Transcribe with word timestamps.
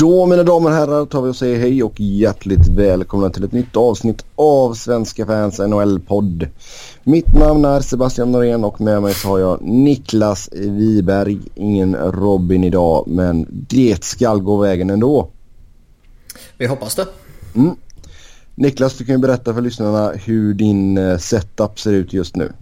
Då 0.00 0.26
mina 0.26 0.42
damer 0.42 0.70
och 0.70 0.76
herrar 0.76 1.06
tar 1.06 1.22
vi 1.22 1.30
och 1.30 1.36
säger 1.36 1.60
hej 1.60 1.82
och 1.82 2.00
hjärtligt 2.00 2.68
välkomna 2.68 3.30
till 3.30 3.44
ett 3.44 3.52
nytt 3.52 3.76
avsnitt 3.76 4.24
av 4.34 4.74
Svenska 4.74 5.26
fans 5.26 5.58
NHL-podd. 5.58 6.48
Mitt 7.02 7.34
namn 7.34 7.64
är 7.64 7.80
Sebastian 7.80 8.32
Norén 8.32 8.64
och 8.64 8.80
med 8.80 9.02
mig 9.02 9.14
så 9.14 9.28
har 9.28 9.38
jag 9.38 9.62
Niklas 9.62 10.48
Wiberg. 10.52 11.38
Ingen 11.54 11.96
Robin 11.96 12.64
idag 12.64 13.04
men 13.06 13.46
det 13.50 14.04
ska 14.04 14.34
gå 14.34 14.56
vägen 14.56 14.90
ändå. 14.90 15.30
Vi 16.58 16.66
hoppas 16.66 16.94
det. 16.94 17.06
Mm. 17.54 17.76
Niklas 18.54 18.94
du 18.98 19.04
kan 19.04 19.14
ju 19.14 19.18
berätta 19.18 19.54
för 19.54 19.60
lyssnarna 19.60 20.12
hur 20.24 20.54
din 20.54 20.98
eh, 20.98 21.18
setup 21.18 21.80
ser 21.80 21.92
ut 21.92 22.12
just 22.12 22.36
nu. 22.36 22.52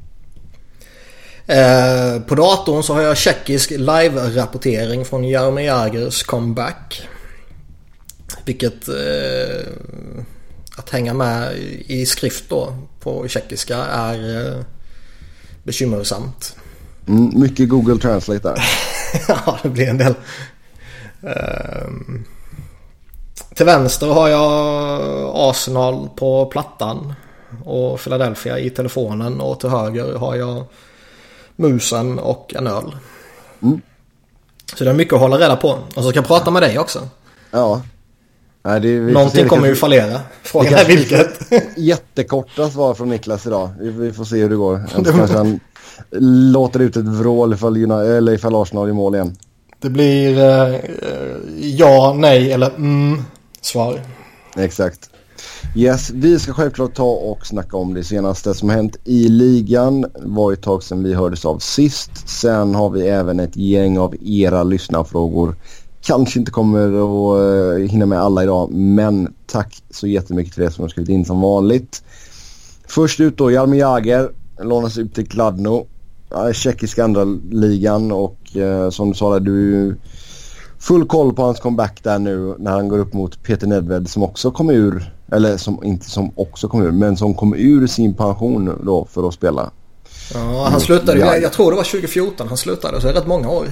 Eh, 1.46 2.22
på 2.26 2.34
datorn 2.34 2.82
så 2.82 2.94
har 2.94 3.02
jag 3.02 3.16
tjeckisk 3.16 3.70
live-rapportering 3.70 5.04
från 5.04 5.24
Jaromir 5.24 5.64
Jagers 5.64 6.22
comeback. 6.22 7.08
Vilket 8.44 8.88
eh, 8.88 9.66
att 10.76 10.90
hänga 10.90 11.14
med 11.14 11.58
i 11.86 12.06
skrift 12.06 12.48
då 12.48 12.76
på 13.00 13.28
tjeckiska 13.28 13.76
är 13.76 14.46
eh, 14.46 14.60
bekymmersamt. 15.62 16.56
Mm, 17.08 17.40
mycket 17.40 17.68
Google 17.68 18.00
Translate 18.00 18.48
där. 18.48 18.64
ja, 19.28 19.58
det 19.62 19.68
blir 19.68 19.88
en 19.88 19.98
del. 19.98 20.14
Eh, 21.22 21.88
till 23.54 23.66
vänster 23.66 24.06
har 24.06 24.28
jag 24.28 24.52
Arsenal 25.34 26.08
på 26.16 26.46
plattan 26.46 27.14
och 27.64 28.00
Philadelphia 28.00 28.58
i 28.58 28.70
telefonen 28.70 29.40
och 29.40 29.60
till 29.60 29.68
höger 29.68 30.14
har 30.14 30.34
jag 30.34 30.64
musen 31.56 32.18
och 32.18 32.54
en 32.54 32.66
öl. 32.66 32.96
Mm. 33.62 33.80
Så 34.74 34.84
det 34.84 34.90
är 34.90 34.94
mycket 34.94 35.14
att 35.14 35.20
hålla 35.20 35.38
reda 35.38 35.56
på. 35.56 35.68
Och 35.68 36.02
så 36.02 36.10
ska 36.10 36.18
jag 36.18 36.26
prata 36.26 36.50
med 36.50 36.62
dig 36.62 36.78
också. 36.78 37.08
Ja. 37.50 37.82
Nej, 38.64 38.80
det, 38.80 39.00
Någonting 39.00 39.48
kommer 39.48 39.66
ju 39.66 39.74
fallera. 39.74 40.20
Frågan 40.42 40.74
är 40.74 40.84
vilket. 40.84 41.52
Jättekorta 41.76 42.70
svar 42.70 42.94
från 42.94 43.08
Niklas 43.08 43.46
idag. 43.46 43.70
Vi, 43.80 43.90
vi 43.90 44.12
får 44.12 44.24
se 44.24 44.36
hur 44.36 44.50
det 44.50 44.56
går. 44.56 44.80
kanske 45.04 45.36
han 45.36 45.60
låter 46.52 46.80
ut 46.80 46.96
ett 46.96 47.04
vrål 47.04 47.52
ifall, 47.52 47.90
eller 47.90 48.32
ifall 48.32 48.54
Arsenal 48.54 48.88
i 48.88 48.92
mål 48.92 49.14
igen. 49.14 49.36
Det 49.80 49.90
blir 49.90 50.38
eh, 50.38 50.80
ja, 51.60 52.14
nej 52.18 52.52
eller 52.52 52.70
mm 52.76 53.24
svar. 53.60 54.00
Exakt. 54.56 55.10
Yes, 55.76 56.10
vi 56.10 56.38
ska 56.38 56.52
självklart 56.52 56.94
ta 56.94 57.10
och 57.10 57.46
snacka 57.46 57.76
om 57.76 57.94
det 57.94 58.04
senaste 58.04 58.54
som 58.54 58.70
hänt 58.70 58.96
i 59.04 59.28
ligan. 59.28 60.00
Det 60.00 60.08
var 60.14 60.52
ett 60.52 60.62
tag 60.62 60.82
sedan 60.82 61.02
vi 61.02 61.14
hördes 61.14 61.44
av 61.44 61.58
sist. 61.58 62.28
Sen 62.28 62.74
har 62.74 62.90
vi 62.90 63.08
även 63.08 63.40
ett 63.40 63.56
gäng 63.56 63.98
av 63.98 64.14
era 64.24 64.62
lyssnarfrågor 64.62 65.56
kanske 66.04 66.38
inte 66.38 66.50
kommer 66.50 66.86
att 66.86 67.40
uh, 67.40 67.86
hinna 67.86 68.06
med 68.06 68.20
alla 68.20 68.42
idag 68.42 68.70
men 68.72 69.34
tack 69.46 69.82
så 69.90 70.06
jättemycket 70.06 70.54
till 70.54 70.62
er 70.62 70.70
som 70.70 70.82
har 70.82 70.88
skrivit 70.88 71.10
in 71.10 71.24
som 71.24 71.40
vanligt. 71.40 72.02
Först 72.86 73.20
ut 73.20 73.38
då 73.38 73.50
Jaromir 73.50 73.78
Jagr 73.78 74.28
lånas 74.62 74.98
ut 74.98 75.14
till 75.14 75.28
Kladno. 75.28 75.86
Tjeckiska 76.52 77.04
andra 77.04 77.24
ligan 77.50 78.12
och 78.12 78.38
uh, 78.56 78.90
som 78.90 79.08
du 79.08 79.14
sa 79.14 79.32
där 79.32 79.40
du 79.40 79.96
full 80.78 81.06
koll 81.06 81.34
på 81.34 81.42
hans 81.42 81.60
comeback 81.60 82.02
där 82.02 82.18
nu 82.18 82.54
när 82.58 82.70
han 82.70 82.88
går 82.88 82.98
upp 82.98 83.12
mot 83.12 83.42
Peter 83.42 83.66
Nedved 83.66 84.08
som 84.08 84.22
också 84.22 84.50
kom 84.50 84.70
ur, 84.70 85.12
eller 85.32 85.56
som 85.56 85.84
inte 85.84 86.10
som 86.10 86.32
också 86.34 86.68
kom 86.68 86.82
ur, 86.82 86.90
men 86.90 87.16
som 87.16 87.34
kom 87.34 87.54
ur 87.54 87.86
sin 87.86 88.14
pension 88.14 88.80
då 88.84 89.04
för 89.10 89.28
att 89.28 89.34
spela. 89.34 89.70
Ja, 90.34 90.68
han 90.70 90.80
slutade, 90.80 91.18
jag, 91.18 91.42
jag 91.42 91.52
tror 91.52 91.70
det 91.70 91.76
var 91.76 91.84
2014 91.84 92.48
han 92.48 92.56
slutade, 92.56 93.00
så 93.00 93.06
det 93.06 93.12
är 93.12 93.16
rätt 93.16 93.26
många 93.26 93.48
år. 93.48 93.68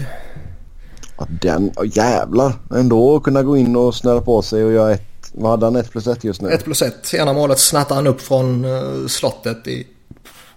Den, 1.29 1.73
oh, 1.77 1.97
jävlar. 1.97 2.53
Ändå 2.75 3.21
kunna 3.21 3.43
gå 3.43 3.57
in 3.57 3.77
och 3.77 3.95
snöra 3.95 4.21
på 4.21 4.43
sig 4.43 4.65
och 4.65 4.73
göra 4.73 4.93
ett, 4.93 5.31
vad 5.33 5.51
hade 5.51 5.67
han, 5.67 5.77
ett 5.77 5.91
plus 5.91 6.07
ett 6.07 6.25
just 6.25 6.43
nu? 6.43 6.51
Ett 6.51 6.65
plus 6.65 6.83
ett. 6.83 7.15
Ena 7.15 7.33
målet 7.33 7.59
snattade 7.59 7.95
han 7.95 8.07
upp 8.07 8.21
från 8.21 8.65
uh, 8.65 9.07
slottet 9.07 9.67
i, 9.67 9.87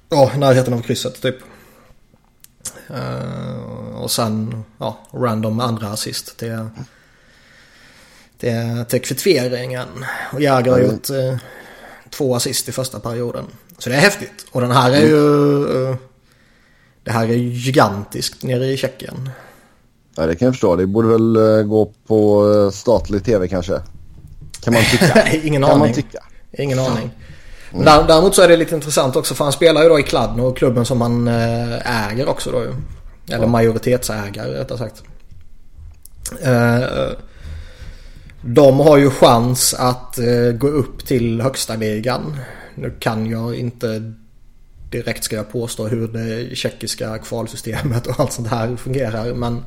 ja, 0.09 0.23
oh, 0.23 0.37
närheten 0.37 0.73
av 0.73 0.81
krysset 0.81 1.21
typ. 1.21 1.35
Uh, 2.89 3.95
och 3.95 4.11
sen, 4.11 4.63
ja, 4.77 4.97
random 5.11 5.59
andra 5.59 5.87
assist 5.87 6.37
till, 6.37 6.69
till, 8.37 8.85
till 8.89 9.01
kvitteringen. 9.01 9.87
Och 10.33 10.41
Jäger 10.41 10.71
har 10.71 10.79
gjort 10.79 11.09
uh, 11.09 11.37
två 12.09 12.35
assist 12.35 12.69
i 12.69 12.71
första 12.71 12.99
perioden. 12.99 13.45
Så 13.77 13.89
det 13.89 13.95
är 13.95 13.99
häftigt. 13.99 14.45
Och 14.51 14.61
den 14.61 14.71
här 14.71 14.91
är 14.91 15.01
ju, 15.01 15.15
uh, 15.15 15.95
det 17.03 17.11
här 17.11 17.23
är 17.23 17.33
gigantiskt 17.33 18.43
nere 18.43 18.65
i 18.65 18.77
Tjeckien. 18.77 19.29
Ja, 20.15 20.25
det 20.25 20.35
kan 20.35 20.45
jag 20.45 20.53
förstå. 20.53 20.75
Det 20.75 20.87
borde 20.87 21.07
väl 21.07 21.37
uh, 21.37 21.63
gå 21.63 21.91
på 22.07 22.45
uh, 22.45 22.69
statlig 22.69 23.23
tv 23.23 23.47
kanske. 23.47 23.81
Kan 24.61 24.73
man 24.73 24.83
tycka. 24.91 25.31
Ingen 25.43 25.61
kan 25.61 25.71
aning. 25.71 25.79
Man 25.79 25.93
tycka. 25.93 26.23
Ingen 26.51 26.79
aning. 26.79 27.11
Mm. 27.73 27.85
Däremot 28.07 28.35
så 28.35 28.41
är 28.41 28.47
det 28.47 28.57
lite 28.57 28.75
intressant 28.75 29.15
också 29.15 29.35
för 29.35 29.43
han 29.43 29.53
spelar 29.53 29.83
ju 29.83 29.89
då 29.89 29.99
i 29.99 30.03
Kladno, 30.03 30.53
klubben 30.53 30.85
som 30.85 31.01
han 31.01 31.27
uh, 31.27 32.11
äger 32.11 32.29
också 32.29 32.51
då 32.51 32.63
ju. 32.63 32.73
Eller 33.27 33.43
ja. 33.43 33.47
majoritetsägare 33.47 34.59
rättare 34.59 34.77
sagt. 34.77 35.03
De 38.41 38.79
har 38.79 38.97
ju 38.97 39.09
chans 39.09 39.73
att 39.73 40.19
gå 40.53 40.67
upp 40.67 41.05
till 41.05 41.41
högsta 41.41 41.75
ligan. 41.75 42.37
Nu 42.75 42.93
kan 42.99 43.29
jag 43.29 43.55
inte 43.55 44.13
direkt 44.89 45.23
ska 45.23 45.35
jag 45.35 45.51
påstå 45.51 45.87
hur 45.87 46.07
det 46.07 46.55
tjeckiska 46.55 47.17
kvalsystemet 47.17 48.07
och 48.07 48.19
allt 48.19 48.33
sånt 48.33 48.47
här 48.47 48.75
fungerar. 48.75 49.33
Men 49.33 49.63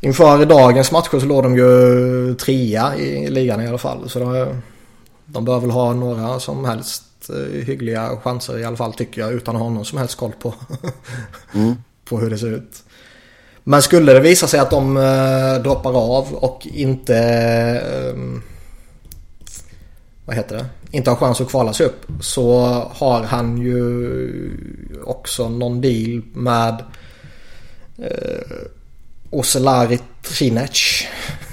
Inför 0.00 0.44
dagens 0.44 0.92
matcher 0.92 1.18
så 1.18 1.26
låg 1.26 1.42
de 1.42 1.56
ju 1.56 2.34
trea 2.34 2.96
i 2.96 3.30
ligan 3.30 3.60
i 3.60 3.68
alla 3.68 3.78
fall. 3.78 4.08
Så 4.08 4.18
de, 4.18 4.62
de 5.26 5.44
bör 5.44 5.60
väl 5.60 5.70
ha 5.70 5.92
några 5.92 6.40
som 6.40 6.64
helst 6.64 7.04
eh, 7.28 7.64
hyggliga 7.66 8.16
chanser 8.16 8.58
i 8.58 8.64
alla 8.64 8.76
fall 8.76 8.92
tycker 8.92 9.20
jag. 9.20 9.32
Utan 9.32 9.56
att 9.56 9.62
ha 9.62 9.70
någon 9.70 9.84
som 9.84 9.98
helst 9.98 10.16
koll 10.16 10.32
på, 10.42 10.54
mm. 11.54 11.74
på 12.04 12.18
hur 12.18 12.30
det 12.30 12.38
ser 12.38 12.52
ut. 12.52 12.82
Men 13.64 13.82
skulle 13.82 14.12
det 14.12 14.20
visa 14.20 14.46
sig 14.46 14.60
att 14.60 14.70
de 14.70 14.96
eh, 14.96 15.62
droppar 15.62 16.16
av 16.18 16.34
och 16.34 16.66
inte... 16.66 17.16
Eh, 17.16 18.40
vad 20.24 20.36
heter 20.36 20.56
det? 20.56 20.66
Inte 20.90 21.10
har 21.10 21.16
chans 21.16 21.40
att 21.40 21.48
kvala 21.48 21.72
sig 21.72 21.86
upp. 21.86 22.06
Så 22.20 22.60
har 22.94 23.22
han 23.22 23.58
ju 23.58 24.52
också 25.04 25.48
någon 25.48 25.80
deal 25.80 26.22
med... 26.32 26.84
Eh, 27.98 28.66
Oselari 29.30 29.98
Trinec. 30.22 31.06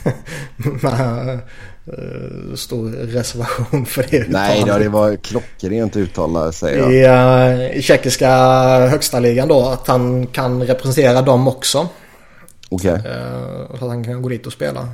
Med 0.58 1.40
uh, 1.88 2.56
stor 2.56 2.90
reservation 2.90 3.86
för 3.86 4.06
det 4.10 4.26
Nej 4.30 4.64
då, 4.68 4.78
det 4.78 4.90
var 4.90 5.16
klockrent 5.16 5.96
uttal 5.96 6.54
säger 6.54 6.80
jag. 6.80 6.94
I, 7.74 7.76
uh, 7.76 7.82
tjeckiska 7.82 8.30
högsta 8.88 9.20
ligan 9.20 9.48
då. 9.48 9.68
Att 9.68 9.88
han 9.88 10.28
kan 10.28 10.64
representera 10.64 11.22
dem 11.22 11.48
också. 11.48 11.88
Okej. 12.70 12.94
Okay. 12.94 13.12
Uh, 13.12 13.68
så 13.68 13.86
att 13.86 13.92
han 13.92 14.04
kan 14.04 14.22
gå 14.22 14.30
dit 14.30 14.48
och 14.48 14.54
spela. 14.54 14.90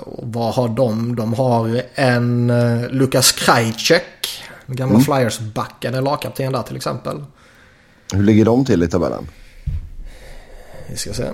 Och 0.00 0.24
vad 0.32 0.54
har 0.54 0.68
de? 0.68 1.16
De 1.16 1.34
har 1.34 1.82
en 1.94 2.52
Lukas 2.90 3.32
Krajcek. 3.32 4.42
Gamla 4.66 4.94
mm. 4.94 5.04
Flyers-backen 5.04 5.94
är 5.94 6.02
lagkapten 6.02 6.52
där 6.52 6.62
till 6.62 6.76
exempel. 6.76 7.24
Hur 8.12 8.22
ligger 8.22 8.44
de 8.44 8.64
till 8.64 8.82
i 8.82 8.88
tabellen? 8.88 9.28
Vi 10.90 10.96
ska 10.96 11.12
se. 11.12 11.24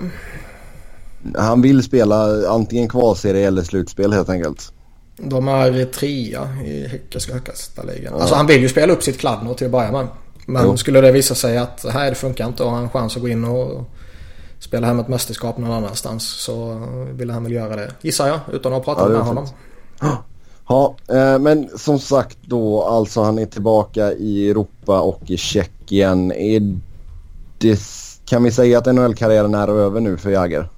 Han 1.37 1.61
vill 1.61 1.83
spela 1.83 2.49
antingen 2.49 2.89
kvalserie 2.89 3.47
eller 3.47 3.63
slutspel 3.63 4.13
helt 4.13 4.29
enkelt. 4.29 4.73
De 5.17 5.47
är 5.47 5.85
trea 5.85 6.49
i 6.65 6.87
Häckenska 6.87 7.33
högsta 7.33 7.83
ligan. 7.83 8.13
Ja. 8.13 8.19
Alltså 8.19 8.35
han 8.35 8.47
vill 8.47 8.61
ju 8.61 8.69
spela 8.69 8.93
upp 8.93 9.03
sitt 9.03 9.19
Kladno 9.19 9.53
till 9.53 9.65
att 9.65 9.71
börja 9.71 9.91
med. 9.91 10.07
Men 10.45 10.65
jo. 10.65 10.77
skulle 10.77 11.01
det 11.01 11.11
visa 11.11 11.35
sig 11.35 11.57
att 11.57 11.85
här 11.89 12.09
det 12.09 12.15
funkar 12.15 12.47
inte 12.47 12.63
och 12.63 12.69
han 12.69 12.77
har 12.77 12.83
en 12.83 12.89
chans 12.89 13.15
att 13.15 13.21
gå 13.21 13.29
in 13.29 13.45
och 13.45 13.83
spela 14.59 14.87
hem 14.87 14.99
ett 14.99 15.07
mästerskap 15.07 15.57
någon 15.57 15.71
annanstans 15.71 16.27
så 16.27 16.81
vill 17.11 17.29
han 17.29 17.43
väl 17.43 17.53
göra 17.53 17.75
det. 17.75 17.91
Gissar 18.01 18.27
jag 18.27 18.39
utan 18.51 18.73
att 18.73 18.85
prata 18.85 19.01
ja, 19.01 19.09
med 19.09 19.21
honom. 19.21 19.47
Ja, 20.67 20.95
eh, 21.07 21.39
men 21.39 21.69
som 21.77 21.99
sagt 21.99 22.37
då 22.41 22.83
alltså 22.83 23.21
han 23.21 23.39
är 23.39 23.45
tillbaka 23.45 24.13
i 24.13 24.49
Europa 24.49 25.01
och 25.01 25.21
i 25.31 25.37
Tjeckien. 25.37 26.31
Är 26.31 26.77
det 27.57 27.79
kan 28.31 28.43
vi 28.43 28.51
säga 28.51 28.77
att 28.77 28.85
NHL-karriären 28.85 29.55
är 29.55 29.67
över 29.67 29.99
nu 29.99 30.17
för 30.17 30.29
Jagger? 30.29 30.69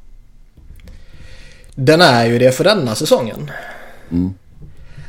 Den 1.75 2.01
är 2.01 2.25
ju 2.25 2.39
det 2.39 2.51
för 2.51 2.63
denna 2.63 2.95
säsongen. 2.95 3.51
Mm. 4.11 4.33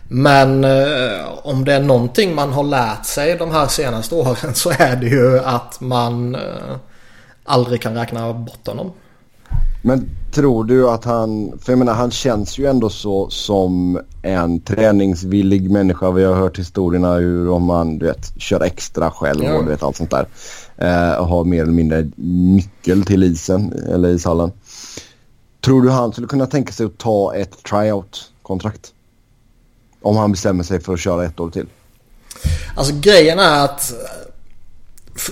Men 0.08 0.64
eh, 0.64 1.26
om 1.42 1.64
det 1.64 1.72
är 1.72 1.80
någonting 1.80 2.34
man 2.34 2.52
har 2.52 2.62
lärt 2.62 3.06
sig 3.06 3.36
de 3.36 3.50
här 3.50 3.66
senaste 3.66 4.14
åren 4.14 4.54
så 4.54 4.70
är 4.70 4.96
det 4.96 5.06
ju 5.06 5.38
att 5.38 5.80
man 5.80 6.34
eh, 6.34 6.40
aldrig 7.44 7.82
kan 7.82 7.94
räkna 7.94 8.32
bort 8.32 8.66
honom. 8.66 8.92
Men 9.82 10.08
tror 10.32 10.64
du 10.64 10.90
att 10.90 11.04
han, 11.04 11.58
för 11.62 11.72
jag 11.72 11.78
menar 11.78 11.94
han 11.94 12.10
känns 12.10 12.58
ju 12.58 12.66
ändå 12.66 12.88
så 12.88 13.30
som 13.30 14.00
en 14.22 14.60
träningsvillig 14.60 15.70
människa. 15.70 16.10
Vi 16.10 16.24
har 16.24 16.34
hört 16.34 16.58
historierna 16.58 17.14
hur 17.14 17.50
om 17.50 17.62
man 17.62 17.98
du 17.98 18.06
vet, 18.06 18.40
kör 18.40 18.60
extra 18.60 19.10
själv 19.10 19.44
ja. 19.44 19.54
och 19.54 19.64
du 19.64 19.70
vet 19.70 19.82
allt 19.82 19.96
sånt 19.96 20.10
där 20.10 20.26
Eh, 20.76 21.12
och 21.12 21.26
har 21.26 21.44
mer 21.44 21.62
eller 21.62 21.72
mindre 21.72 22.10
nyckel 22.16 23.04
till 23.04 23.22
isen 23.22 23.72
eller 23.72 24.08
ishallen. 24.08 24.52
Tror 25.60 25.82
du 25.82 25.90
han 25.90 26.12
skulle 26.12 26.26
kunna 26.26 26.46
tänka 26.46 26.72
sig 26.72 26.86
att 26.86 26.98
ta 26.98 27.34
ett 27.34 27.62
tryout-kontrakt? 27.62 28.92
Om 30.00 30.16
han 30.16 30.32
bestämmer 30.32 30.64
sig 30.64 30.80
för 30.80 30.92
att 30.92 31.00
köra 31.00 31.24
ett 31.24 31.40
år 31.40 31.50
till. 31.50 31.66
Alltså 32.76 32.94
grejen 33.00 33.38
är 33.38 33.64
att 33.64 33.94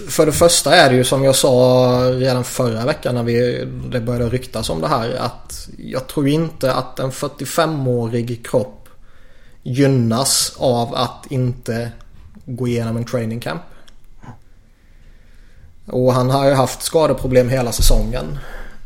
för 0.09 0.27
det 0.27 0.33
första 0.33 0.75
är 0.75 0.91
det 0.91 0.97
ju 0.97 1.05
som 1.05 1.25
jag 1.25 1.37
sa 1.37 1.89
redan 2.13 2.45
förra 2.45 2.87
veckan 2.87 3.15
när 3.15 3.23
vi, 3.23 3.69
det 3.91 4.01
började 4.01 4.29
ryktas 4.29 4.71
om 4.71 4.81
det 4.81 4.89
här 4.89 5.15
att 5.15 5.69
jag 5.79 6.07
tror 6.07 6.29
inte 6.29 6.75
att 6.75 6.99
en 6.99 7.11
45-årig 7.11 8.47
kropp 8.47 8.89
gynnas 9.63 10.55
av 10.59 10.95
att 10.95 11.27
inte 11.31 11.93
gå 12.47 12.69
igenom 12.69 12.97
en 12.97 13.05
training 13.05 13.41
camp. 13.41 13.63
Och 15.87 16.15
han 16.15 16.31
har 16.31 16.49
ju 16.49 16.55
haft 16.55 16.83
skadeproblem 16.83 17.49
hela 17.49 17.73
säsongen. 17.73 18.39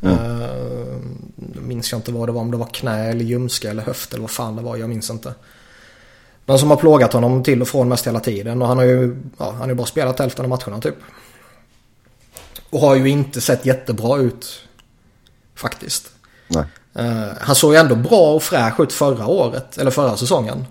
Mm. 0.03 0.19
Uh, 0.19 0.97
minns 1.37 1.93
jag 1.93 1.99
inte 1.99 2.13
vad 2.13 2.29
det 2.29 2.33
var, 2.33 2.41
om 2.41 2.51
det 2.51 2.57
var 2.57 2.67
knä 2.67 3.11
eller 3.11 3.25
ljumske 3.25 3.71
eller 3.71 3.83
höft 3.83 4.13
eller 4.13 4.21
vad 4.21 4.31
fan 4.31 4.57
det 4.57 4.63
var, 4.63 4.77
jag 4.77 4.89
minns 4.89 5.11
inte. 5.11 5.35
Men 6.45 6.59
som 6.59 6.71
har 6.71 6.77
plågat 6.77 7.13
honom 7.13 7.43
till 7.43 7.63
och 7.63 7.69
från 7.69 7.89
mest 7.89 8.07
hela 8.07 8.21
tiden 8.21 8.63
och 8.63 8.69
han 8.69 8.77
har 8.77 8.85
ju, 8.85 9.17
ja, 9.39 9.51
han 9.51 9.61
har 9.61 9.69
ju 9.69 9.75
bara 9.75 9.87
spelat 9.87 10.19
hälften 10.19 10.45
av 10.45 10.49
matcherna 10.49 10.81
typ. 10.81 10.97
Och 12.71 12.81
har 12.81 12.95
ju 12.95 13.09
inte 13.09 13.41
sett 13.41 13.67
jättebra 13.67 14.19
ut. 14.19 14.61
Faktiskt. 15.55 16.09
Uh, 16.99 17.27
han 17.41 17.55
såg 17.55 17.73
ju 17.73 17.79
ändå 17.79 17.95
bra 17.95 18.35
och 18.35 18.43
fräsch 18.43 18.81
ut 18.81 18.93
förra 18.93 19.27
året, 19.27 19.79
eller 19.79 19.91
förra 19.91 20.17
säsongen. 20.17 20.67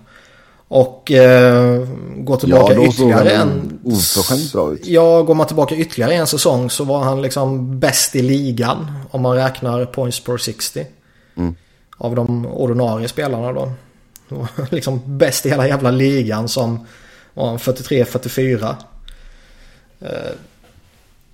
Och 0.68 1.10
uh, 1.14 1.88
går 2.16 2.36
tillbaka 2.36 2.74
ja, 2.74 2.88
ytterligare 2.88 3.30
en... 3.30 3.80
oförskämt 3.84 4.52
bra 4.52 4.72
ut. 4.72 4.86
Ja, 4.86 5.22
går 5.22 5.34
man 5.34 5.46
tillbaka 5.46 5.76
ytterligare 5.76 6.14
en 6.14 6.26
säsong 6.26 6.70
så 6.70 6.84
var 6.84 7.00
han 7.00 7.22
liksom 7.22 7.78
bäst 7.80 8.16
i 8.16 8.22
ligan. 8.22 8.92
Om 9.10 9.22
man 9.22 9.36
räknar 9.36 9.84
points 9.84 10.20
per 10.20 10.36
60. 10.36 10.86
Mm. 11.36 11.54
Av 11.98 12.14
de 12.14 12.46
ordinarie 12.46 13.08
spelarna 13.08 13.52
då. 13.52 13.72
liksom 14.70 15.18
bäst 15.18 15.46
i 15.46 15.50
hela 15.50 15.68
jävla 15.68 15.90
ligan 15.90 16.48
som 16.48 16.86
var 17.34 17.58
43-44. 17.58 18.74
Eh, 20.00 20.08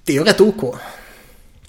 det 0.04 0.12
är 0.12 0.16
ju 0.16 0.24
rätt 0.24 0.40
OK. 0.40 0.74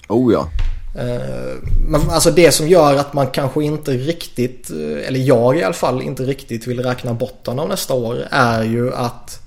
Oh 0.08 0.32
ja. 0.32 0.48
Eh, 0.94 1.54
men 1.88 2.10
alltså 2.10 2.30
det 2.30 2.52
som 2.52 2.68
gör 2.68 2.96
att 2.96 3.12
man 3.12 3.26
kanske 3.26 3.64
inte 3.64 3.90
riktigt, 3.92 4.70
eh, 4.70 5.08
eller 5.08 5.20
jag 5.20 5.58
i 5.58 5.62
alla 5.62 5.74
fall 5.74 6.02
inte 6.02 6.22
riktigt 6.22 6.66
vill 6.66 6.82
räkna 6.82 7.14
botten 7.14 7.58
av 7.58 7.68
nästa 7.68 7.94
år 7.94 8.28
är 8.30 8.62
ju 8.62 8.94
att 8.94 9.40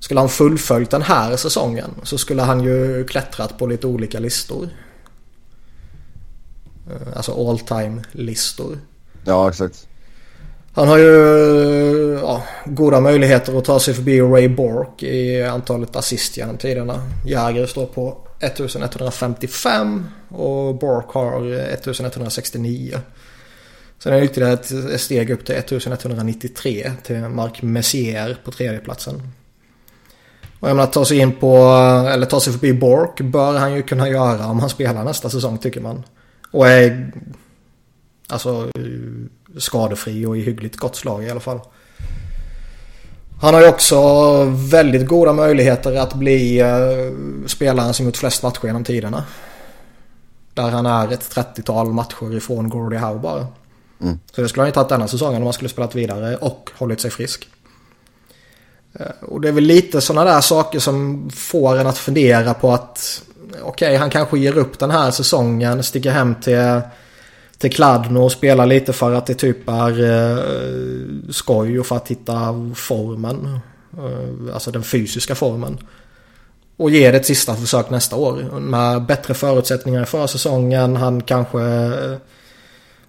skulle 0.00 0.20
han 0.20 0.28
fullföljt 0.28 0.90
den 0.90 1.02
här 1.02 1.36
säsongen 1.36 1.90
så 2.02 2.18
skulle 2.18 2.42
han 2.42 2.64
ju 2.64 3.04
klättrat 3.04 3.58
på 3.58 3.66
lite 3.66 3.86
olika 3.86 4.18
listor. 4.18 4.68
Alltså 7.16 7.48
all 7.50 7.58
time 7.58 8.02
listor. 8.12 8.78
Ja 9.24 9.48
exakt. 9.48 9.88
Han 10.72 10.88
har 10.88 10.98
ju 10.98 12.18
ja, 12.22 12.42
goda 12.64 13.00
möjligheter 13.00 13.58
att 13.58 13.64
ta 13.64 13.80
sig 13.80 13.94
förbi 13.94 14.20
Ray 14.20 14.48
Bork 14.48 15.02
i 15.02 15.42
antalet 15.42 15.96
assist 15.96 16.36
genom 16.36 16.56
tiderna. 16.56 17.02
Jäger 17.26 17.66
står 17.66 17.86
på 17.86 18.25
1155 18.40 20.06
och 20.28 20.74
Bork 20.74 21.08
har 21.08 21.52
1169. 21.52 22.98
Sen 23.98 24.12
är 24.12 24.18
det 24.18 24.24
ytterligare 24.24 24.52
ett 24.94 25.00
steg 25.00 25.30
upp 25.30 25.44
till 25.44 25.54
1193 25.54 26.92
till 27.02 27.20
Mark 27.20 27.62
Messier 27.62 28.38
på 28.44 28.50
tredjeplatsen. 28.50 29.32
Och 30.60 30.68
jag 30.68 30.76
menar 30.76 30.90
ta 30.90 31.04
sig 31.04 31.18
in 31.18 31.32
på, 31.32 31.56
eller 32.12 32.26
ta 32.26 32.40
sig 32.40 32.52
förbi 32.52 32.72
Bork 32.72 33.20
bör 33.20 33.58
han 33.58 33.74
ju 33.74 33.82
kunna 33.82 34.08
göra 34.08 34.46
om 34.46 34.60
han 34.60 34.70
spelar 34.70 35.04
nästa 35.04 35.30
säsong 35.30 35.58
tycker 35.58 35.80
man. 35.80 36.02
Och 36.50 36.68
är 36.68 37.12
alltså 38.28 38.70
skadefri 39.58 40.26
och 40.26 40.36
i 40.36 40.40
hyggligt 40.40 40.76
gott 40.76 40.96
slag 40.96 41.24
i 41.24 41.30
alla 41.30 41.40
fall. 41.40 41.60
Han 43.40 43.54
har 43.54 43.60
ju 43.60 43.68
också 43.68 43.98
väldigt 44.44 45.06
goda 45.06 45.32
möjligheter 45.32 45.96
att 45.96 46.14
bli 46.14 46.62
uh, 46.62 47.46
spelaren 47.46 47.94
som 47.94 48.06
gjort 48.06 48.16
flest 48.16 48.42
matcher 48.42 48.66
genom 48.66 48.84
tiderna. 48.84 49.24
Där 50.54 50.70
han 50.70 50.86
är 50.86 51.12
ett 51.12 51.34
30-tal 51.34 51.92
matcher 51.92 52.36
ifrån 52.36 52.68
Gordie 52.68 52.98
Howe 52.98 53.18
bara. 53.18 53.46
Mm. 54.00 54.18
Så 54.32 54.40
det 54.40 54.48
skulle 54.48 54.62
han 54.62 54.68
ju 54.68 54.72
tagit 54.72 54.88
denna 54.88 55.08
säsongen 55.08 55.36
om 55.36 55.42
han 55.42 55.52
skulle 55.52 55.68
spelat 55.68 55.94
vidare 55.94 56.36
och 56.36 56.70
hållit 56.78 57.00
sig 57.00 57.10
frisk. 57.10 57.48
Uh, 59.00 59.24
och 59.28 59.40
det 59.40 59.48
är 59.48 59.52
väl 59.52 59.64
lite 59.64 60.00
sådana 60.00 60.32
där 60.32 60.40
saker 60.40 60.78
som 60.78 61.30
får 61.30 61.76
en 61.76 61.86
att 61.86 61.98
fundera 61.98 62.54
på 62.54 62.72
att 62.72 63.22
okej, 63.62 63.88
okay, 63.88 63.96
han 63.96 64.10
kanske 64.10 64.38
ger 64.38 64.58
upp 64.58 64.78
den 64.78 64.90
här 64.90 65.10
säsongen, 65.10 65.82
sticker 65.82 66.10
hem 66.10 66.34
till 66.34 66.80
till 67.58 67.72
Kladno 67.72 68.18
och 68.18 68.32
spela 68.32 68.64
lite 68.64 68.92
för 68.92 69.12
att 69.12 69.26
det 69.26 69.34
typ 69.34 69.68
är 69.68 70.04
eh, 70.04 70.42
skoj 71.30 71.80
och 71.80 71.86
för 71.86 71.96
att 71.96 72.08
hitta 72.08 72.54
formen. 72.74 73.60
Eh, 73.98 74.54
alltså 74.54 74.70
den 74.70 74.82
fysiska 74.82 75.34
formen. 75.34 75.78
Och 76.76 76.90
ge 76.90 77.10
det 77.10 77.16
ett 77.16 77.26
sista 77.26 77.54
försök 77.54 77.90
nästa 77.90 78.16
år. 78.16 78.60
Med 78.60 79.02
bättre 79.06 79.34
förutsättningar 79.34 80.02
i 80.02 80.06
försäsongen. 80.06 80.96
Han 80.96 81.22
kanske 81.22 81.62
eh, 81.62 82.16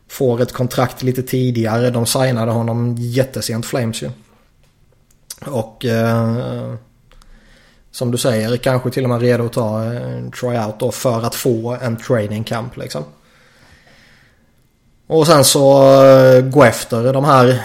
får 0.09 0.41
ett 0.41 0.53
kontrakt 0.53 1.03
lite 1.03 1.23
tidigare. 1.23 1.89
De 1.89 2.05
signade 2.05 2.51
honom 2.51 2.95
jättesent 2.97 3.65
Flames 3.65 4.01
ju. 4.01 4.09
Och 5.45 5.85
eh, 5.85 6.73
som 7.91 8.11
du 8.11 8.17
säger 8.17 8.57
kanske 8.57 8.89
till 8.89 9.03
och 9.03 9.09
med 9.09 9.21
redo 9.21 9.45
att 9.45 9.53
ta 9.53 9.83
en 9.83 10.31
tryout 10.31 10.79
då 10.79 10.91
för 10.91 11.25
att 11.25 11.35
få 11.35 11.77
en 11.81 11.97
training 11.97 12.43
camp 12.43 12.77
liksom. 12.77 13.03
Och 15.07 15.27
sen 15.27 15.43
så 15.43 15.93
eh, 16.05 16.41
gå 16.41 16.63
efter 16.63 17.13
de 17.13 17.25
här, 17.25 17.61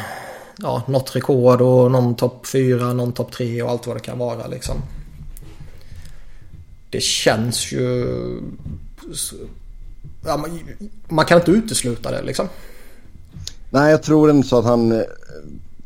ja, 0.56 0.82
något 0.88 1.16
rekord 1.16 1.60
och 1.60 1.90
någon 1.90 2.14
topp 2.14 2.46
4, 2.46 2.92
någon 2.92 3.12
topp 3.12 3.32
3 3.32 3.62
och 3.62 3.70
allt 3.70 3.86
vad 3.86 3.96
det 3.96 4.00
kan 4.00 4.18
vara 4.18 4.46
liksom. 4.46 4.76
Det 6.90 7.02
känns 7.02 7.72
ju... 7.72 8.06
Ja, 10.24 10.36
man, 10.36 10.60
man 11.08 11.24
kan 11.24 11.38
inte 11.38 11.50
utesluta 11.50 12.10
det 12.10 12.22
liksom. 12.22 12.48
Nej, 13.70 13.90
jag 13.90 14.02
tror 14.02 14.30
inte 14.30 14.48
så 14.48 14.58
att 14.58 14.64
han... 14.64 15.04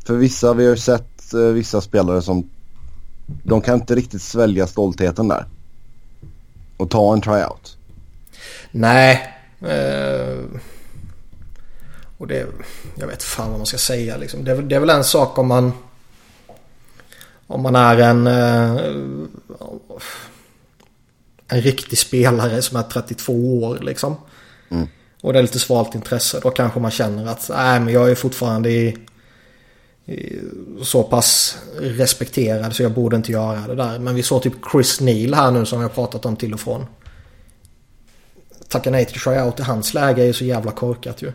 För 0.05 0.15
vissa, 0.15 0.53
vi 0.53 0.63
har 0.63 0.71
ju 0.71 0.77
sett 0.77 1.33
eh, 1.33 1.39
vissa 1.39 1.81
spelare 1.81 2.21
som... 2.21 2.49
De 3.43 3.61
kan 3.61 3.75
inte 3.75 3.95
riktigt 3.95 4.21
svälja 4.21 4.67
stoltheten 4.67 5.27
där. 5.27 5.45
Och 6.77 6.89
ta 6.89 7.13
en 7.13 7.21
tryout. 7.21 7.77
Nej. 8.71 9.33
Eh... 9.61 10.59
Och 12.17 12.27
det, 12.27 12.47
jag 12.95 13.07
vet 13.07 13.23
fan 13.23 13.49
vad 13.49 13.59
man 13.59 13.65
ska 13.65 13.77
säga 13.77 14.17
liksom. 14.17 14.43
Det 14.43 14.51
är, 14.51 14.61
det 14.61 14.75
är 14.75 14.79
väl 14.79 14.89
en 14.89 15.03
sak 15.03 15.37
om 15.37 15.47
man 15.47 15.71
om 17.47 17.61
man 17.61 17.75
är 17.75 17.97
en 17.97 18.27
eh, 18.27 18.77
en 21.47 21.61
riktig 21.61 21.97
spelare 21.97 22.61
som 22.61 22.77
är 22.77 22.83
32 22.83 23.63
år 23.63 23.79
liksom. 23.81 24.15
Mm. 24.69 24.87
Och 25.21 25.33
det 25.33 25.39
är 25.39 25.43
lite 25.43 25.59
svalt 25.59 25.95
intresse. 25.95 26.39
Då 26.43 26.49
kanske 26.49 26.79
man 26.79 26.91
känner 26.91 27.25
att 27.25 27.49
nej 27.49 27.79
men 27.79 27.93
jag 27.93 28.11
är 28.11 28.15
fortfarande 28.15 28.69
i, 28.69 28.97
i, 30.05 30.39
så 30.83 31.03
pass 31.03 31.57
respekterad 31.79 32.75
så 32.75 32.83
jag 32.83 32.91
borde 32.91 33.15
inte 33.15 33.31
göra 33.31 33.67
det 33.67 33.75
där. 33.75 33.99
Men 33.99 34.15
vi 34.15 34.23
såg 34.23 34.43
typ 34.43 34.53
Chris 34.71 35.01
Neal 35.01 35.33
här 35.33 35.51
nu 35.51 35.65
som 35.65 35.79
vi 35.79 35.83
har 35.83 35.89
pratat 35.89 36.25
om 36.25 36.35
till 36.35 36.53
och 36.53 36.59
från. 36.59 36.85
Tacka 38.67 38.89
nej 38.89 39.05
till 39.05 39.19
tryout 39.19 39.59
i 39.59 39.63
hans 39.63 39.93
läge 39.93 40.21
är 40.21 40.25
ju 40.25 40.33
så 40.33 40.45
jävla 40.45 40.71
korkat 40.71 41.21
ju. 41.21 41.31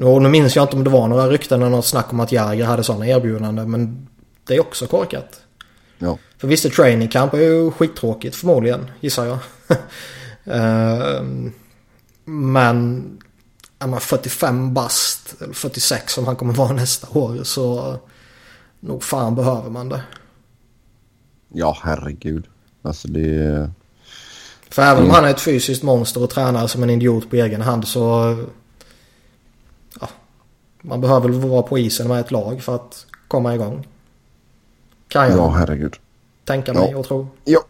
Nu, 0.00 0.20
nu 0.20 0.28
minns 0.28 0.56
jag 0.56 0.64
inte 0.64 0.76
om 0.76 0.84
det 0.84 0.90
var 0.90 1.08
några 1.08 1.28
rykten 1.28 1.62
eller 1.62 1.70
något 1.70 1.86
snack 1.86 2.12
om 2.12 2.20
att 2.20 2.32
Jäger 2.32 2.64
hade 2.64 2.84
sådana 2.84 3.06
erbjudanden. 3.06 3.70
Men 3.70 4.08
det 4.44 4.54
är 4.54 4.60
också 4.60 4.86
korkat. 4.86 5.40
Ja. 5.98 6.18
För 6.38 6.48
visst 6.48 6.72
training 6.72 7.08
camp 7.08 7.34
är 7.34 7.38
ju 7.38 7.70
skittråkigt 7.70 8.36
förmodligen, 8.36 8.90
gissar 9.00 9.24
jag. 9.24 9.38
uh, 10.56 11.22
men 12.24 13.04
är 13.78 13.86
man 13.86 14.00
45 14.00 14.74
bast, 14.74 15.42
eller 15.42 15.54
46 15.54 16.12
som 16.12 16.26
han 16.26 16.36
kommer 16.36 16.54
vara 16.54 16.72
nästa 16.72 17.18
år 17.18 17.44
så 17.44 17.96
nog 18.80 19.02
fan 19.02 19.34
behöver 19.34 19.70
man 19.70 19.88
det. 19.88 20.02
Ja, 21.52 21.78
herregud. 21.82 22.46
Alltså 22.82 23.08
det... 23.08 23.70
För 24.70 24.82
även 24.82 25.04
om 25.04 25.10
han 25.10 25.24
är 25.24 25.30
ett 25.30 25.40
fysiskt 25.40 25.82
monster 25.82 26.22
och 26.22 26.30
tränar 26.30 26.66
som 26.66 26.82
en 26.82 26.90
idiot 26.90 27.30
på 27.30 27.36
egen 27.36 27.60
hand 27.60 27.88
så 27.88 28.36
man 30.82 31.00
behöver 31.00 31.28
väl 31.28 31.48
vara 31.48 31.62
på 31.62 31.78
isen 31.78 32.08
med 32.08 32.20
ett 32.20 32.30
lag 32.30 32.62
för 32.62 32.74
att 32.74 33.06
komma 33.28 33.54
igång. 33.54 33.86
Kan 35.08 35.30
jag 35.30 35.38
ja, 35.38 35.48
herregud. 35.48 35.96
tänka 36.44 36.72
mig 36.72 36.88
ja. 36.90 36.98
och 36.98 37.06
tro. 37.06 37.28
Ja, 37.44 37.60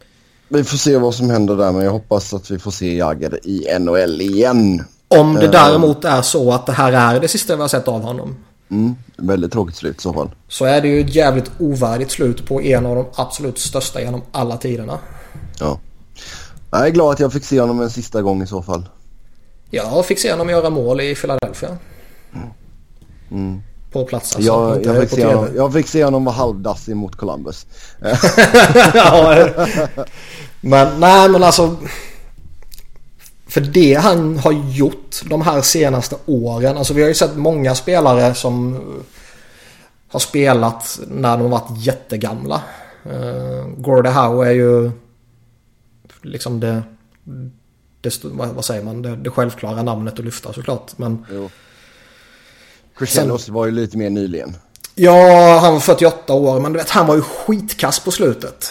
vi 0.49 0.65
får 0.65 0.77
se 0.77 0.97
vad 0.97 1.15
som 1.15 1.31
händer 1.31 1.57
där 1.57 1.73
men 1.73 1.85
jag 1.85 1.93
hoppas 1.93 2.35
att 2.35 2.51
vi 2.51 2.59
får 2.59 2.71
se 2.71 2.97
Jagger 2.97 3.47
i 3.47 3.79
NHL 3.79 4.21
igen. 4.21 4.85
Om 5.09 5.35
det 5.35 5.45
uh, 5.45 5.51
däremot 5.51 6.05
är 6.05 6.23
så 6.23 6.53
att 6.53 6.67
det 6.67 6.73
här 6.73 6.93
är 6.93 7.21
det 7.21 7.29
sista 7.29 7.57
vi 7.57 7.63
har 7.63 7.69
sett 7.69 7.89
av 7.89 8.03
honom. 8.03 8.37
Mm, 8.71 8.95
väldigt 9.17 9.53
tråkigt 9.53 9.77
slut 9.77 9.99
i 9.99 10.01
så 10.01 10.13
fall. 10.13 10.31
Så 10.49 10.65
är 10.65 10.81
det 10.81 10.89
ju 10.89 11.01
ett 11.01 11.15
jävligt 11.15 11.51
ovärdigt 11.59 12.11
slut 12.11 12.47
på 12.47 12.63
en 12.63 12.87
av 12.87 12.97
de 12.97 13.05
absolut 13.15 13.59
största 13.59 14.01
genom 14.01 14.23
alla 14.33 14.57
tiderna. 14.57 14.99
Ja. 15.61 15.81
Jag 16.71 16.87
är 16.87 16.91
glad 16.91 17.13
att 17.13 17.21
jag 17.21 17.33
fick 17.33 17.45
se 17.45 17.61
honom 17.61 17.81
en 17.81 17.91
sista 17.91 18.23
gång 18.23 18.43
i 18.43 18.47
så 18.47 18.63
fall. 18.63 18.89
Jag 19.71 20.07
fick 20.07 20.19
se 20.19 20.31
honom 20.31 20.49
göra 20.49 20.71
mål 20.71 21.01
i 21.01 21.15
Philadelphia. 21.15 21.77
Mm. 23.31 23.63
På 23.93 24.05
plats 24.05 24.37
alltså. 24.37 24.53
Jag, 24.53 24.87
jag, 24.87 25.01
fick 25.01 25.11
se 25.11 25.25
honom, 25.25 25.51
jag 25.57 25.73
fick 25.73 25.89
se 25.89 26.05
honom 26.05 26.25
vara 26.25 26.37
halvdassig 26.37 26.97
mot 26.97 27.17
Columbus. 27.17 27.67
ja, 28.95 29.49
men 30.61 31.01
nej 31.01 31.29
men 31.29 31.43
alltså. 31.43 31.77
För 33.49 33.61
det 33.61 33.95
han 33.95 34.39
har 34.39 34.53
gjort 34.53 35.21
de 35.25 35.43
här 35.43 35.63
senaste 35.63 36.17
åren. 36.27 36.77
Alltså 36.77 36.95
vi 36.95 37.03
har 37.03 37.09
ju 37.09 37.15
sett 37.15 37.37
många 37.37 37.75
spelare 37.75 38.35
som 38.35 38.81
har 40.09 40.21
spelat 40.21 41.01
när 41.07 41.39
de 41.39 41.51
varit 41.51 41.87
jättegamla. 41.87 42.63
Uh, 43.07 43.67
Gordie 43.77 44.11
Howe 44.11 44.47
är 44.47 44.53
ju 44.53 44.91
liksom 46.23 46.61
det, 46.61 46.83
det 48.01 48.25
vad 48.25 48.65
säger 48.65 48.85
man, 48.85 49.03
det, 49.03 49.17
det 49.17 49.31
självklara 49.31 49.83
namnet 49.83 50.19
att 50.19 50.25
lyfta 50.25 50.53
såklart. 50.53 50.99
Men 50.99 51.27
Jo. 51.33 51.51
Crescendos 52.99 53.49
var 53.49 53.67
ju 53.67 53.73
lite 53.73 53.99
mer 53.99 54.11
nyligen. 54.11 54.57
Ja, 54.95 55.59
han 55.63 55.73
var 55.73 55.81
48 55.81 56.33
år 56.33 56.61
men 56.61 56.73
du 56.73 56.79
vet 56.79 56.91
han 56.91 57.07
var 57.07 57.15
ju 57.15 57.23
skitkass 57.23 58.01
på 58.01 58.11
slutet. 58.11 58.71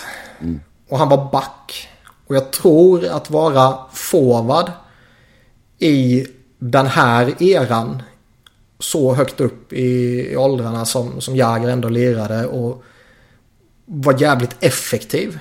Och 0.89 0.97
han 0.97 1.09
var 1.09 1.31
back. 1.31 1.89
Och 2.27 2.35
jag 2.35 2.51
tror 2.51 3.05
att 3.05 3.29
vara 3.29 3.77
forward 3.93 4.71
i 5.79 6.27
den 6.59 6.87
här 6.87 7.43
eran 7.43 8.03
så 8.79 9.13
högt 9.13 9.39
upp 9.39 9.73
i, 9.73 9.85
i 10.31 10.37
åldrarna 10.37 10.85
som, 10.85 11.21
som 11.21 11.35
Jäger 11.35 11.69
ändå 11.69 11.89
lirade 11.89 12.45
och 12.47 12.83
var 13.85 14.21
jävligt 14.21 14.55
effektiv. 14.59 15.39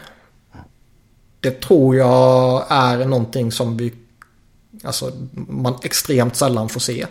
Det 1.41 1.61
tror 1.61 1.97
jag 1.97 2.67
är 2.69 3.05
någonting 3.05 3.53
som 3.53 3.77
vi 3.77 3.93
alltså, 4.85 5.13
man 5.35 5.75
extremt 5.83 6.37
sällan 6.37 6.69
får 6.69 6.81
se. 6.81 7.07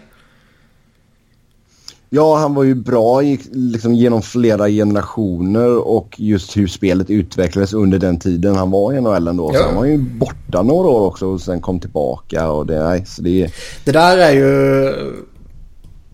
Ja, 2.10 2.38
han 2.38 2.54
var 2.54 2.64
ju 2.64 2.76
bra 2.76 3.24
i, 3.24 3.40
liksom, 3.52 3.94
genom 3.94 4.22
flera 4.22 4.70
generationer 4.70 5.78
och 5.88 6.16
just 6.18 6.58
hur 6.58 6.68
spelet 6.68 7.10
utvecklades 7.10 7.74
under 7.74 8.00
den 8.00 8.20
tiden 8.20 8.56
han 8.56 8.72
var 8.72 8.94
i 8.94 9.02
NHL 9.02 9.28
ändå. 9.28 9.52
Ja. 9.54 9.66
Han 9.66 9.76
var 9.76 9.86
ju 9.86 9.98
borta 9.98 10.62
några 10.62 10.88
år 10.90 11.08
också 11.08 11.28
och 11.28 11.42
sen 11.42 11.62
kom 11.62 11.80
tillbaka 11.80 12.50
och 12.52 12.66
det, 12.66 12.84
nej, 12.84 13.06
så 13.06 13.22
det 13.22 13.52
Det 13.86 13.92
där 13.92 14.18
är 14.18 14.32
ju... 14.32 14.94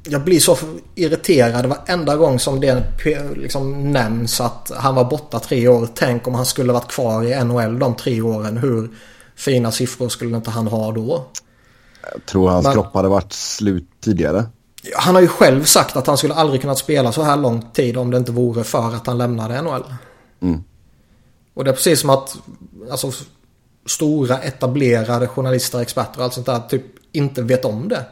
Jag 0.03 0.23
blir 0.23 0.39
så 0.39 0.57
irriterad 0.95 1.65
varenda 1.65 2.15
gång 2.15 2.39
som 2.39 2.59
det 2.59 2.83
liksom 3.35 3.91
nämns 3.91 4.41
att 4.41 4.71
han 4.75 4.95
var 4.95 5.05
borta 5.05 5.39
tre 5.39 5.67
år. 5.67 5.87
Tänk 5.93 6.27
om 6.27 6.35
han 6.35 6.45
skulle 6.45 6.73
varit 6.73 6.91
kvar 6.91 7.23
i 7.23 7.43
NHL 7.43 7.79
de 7.79 7.95
tre 7.95 8.21
åren. 8.21 8.57
Hur 8.57 8.89
fina 9.35 9.71
siffror 9.71 10.09
skulle 10.09 10.37
inte 10.37 10.49
han 10.49 10.67
ha 10.67 10.91
då? 10.91 11.25
jag 12.13 12.25
tror 12.25 12.49
hans 12.49 12.63
Men- 12.63 12.73
kropp 12.73 12.93
hade 12.93 13.07
varit 13.09 13.33
slut 13.33 13.89
tidigare. 14.03 14.45
Han 14.95 15.15
har 15.15 15.21
ju 15.21 15.27
själv 15.27 15.63
sagt 15.63 15.95
att 15.95 16.07
han 16.07 16.17
skulle 16.17 16.33
aldrig 16.33 16.61
kunnat 16.61 16.77
spela 16.77 17.11
så 17.11 17.23
här 17.23 17.37
lång 17.37 17.61
tid 17.73 17.97
om 17.97 18.11
det 18.11 18.17
inte 18.17 18.31
vore 18.31 18.63
för 18.63 18.95
att 18.95 19.07
han 19.07 19.17
lämnade 19.17 19.61
NHL. 19.61 19.83
Mm. 20.39 20.63
Och 21.53 21.63
det 21.63 21.69
är 21.69 21.73
precis 21.73 21.99
som 21.99 22.09
att 22.09 22.37
alltså, 22.91 23.11
stora 23.85 24.37
etablerade 24.39 25.27
journalister, 25.27 25.79
experter 25.79 26.19
och 26.19 26.23
allt 26.23 26.33
sånt 26.33 26.45
där 26.45 26.59
typ 26.59 26.83
inte 27.11 27.41
vet 27.41 27.65
om 27.65 27.87
det. 27.89 28.05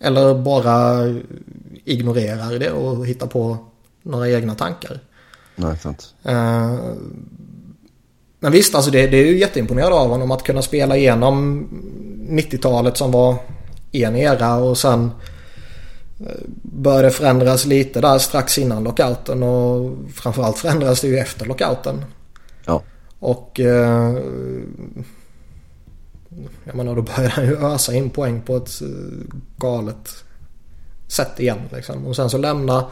Eller 0.00 0.34
bara 0.34 1.04
ignorerar 1.84 2.58
det 2.58 2.70
och 2.70 3.06
hittar 3.06 3.26
på 3.26 3.58
några 4.02 4.30
egna 4.30 4.54
tankar. 4.54 5.00
Nej, 5.56 5.78
sant. 5.78 6.14
Eh, 6.22 6.74
Men 8.40 8.52
visst, 8.52 8.74
alltså 8.74 8.90
det, 8.90 9.06
det 9.06 9.16
är 9.16 9.26
ju 9.26 9.38
jätteimponerande 9.38 9.96
av 9.96 10.08
honom 10.08 10.30
att 10.30 10.42
kunna 10.42 10.62
spela 10.62 10.96
igenom 10.96 11.68
90-talet 12.30 12.96
som 12.96 13.10
var 13.10 13.36
en 13.92 14.16
era 14.16 14.56
och 14.56 14.78
sen 14.78 15.10
eh, 16.20 16.26
började 16.62 17.10
förändras 17.10 17.66
lite 17.66 18.00
där 18.00 18.18
strax 18.18 18.58
innan 18.58 18.84
lockouten 18.84 19.42
och 19.42 19.96
framförallt 20.14 20.58
förändras 20.58 21.00
det 21.00 21.08
ju 21.08 21.18
efter 21.18 21.46
lockouten. 21.46 22.04
Ja. 22.64 22.82
Och 23.18 23.60
eh, 23.60 24.16
jag 26.64 26.74
menar 26.74 26.94
då 26.96 27.02
började 27.02 27.28
han 27.28 27.44
ju 27.44 27.66
ösa 27.66 27.94
in 27.94 28.10
poäng 28.10 28.40
på 28.40 28.56
ett 28.56 28.82
eh, 28.82 28.88
galet 29.56 30.24
sätt 31.08 31.40
igen. 31.40 31.58
Liksom. 31.72 32.06
Och 32.06 32.16
sen 32.16 32.30
så 32.30 32.38
lämna, 32.38 32.86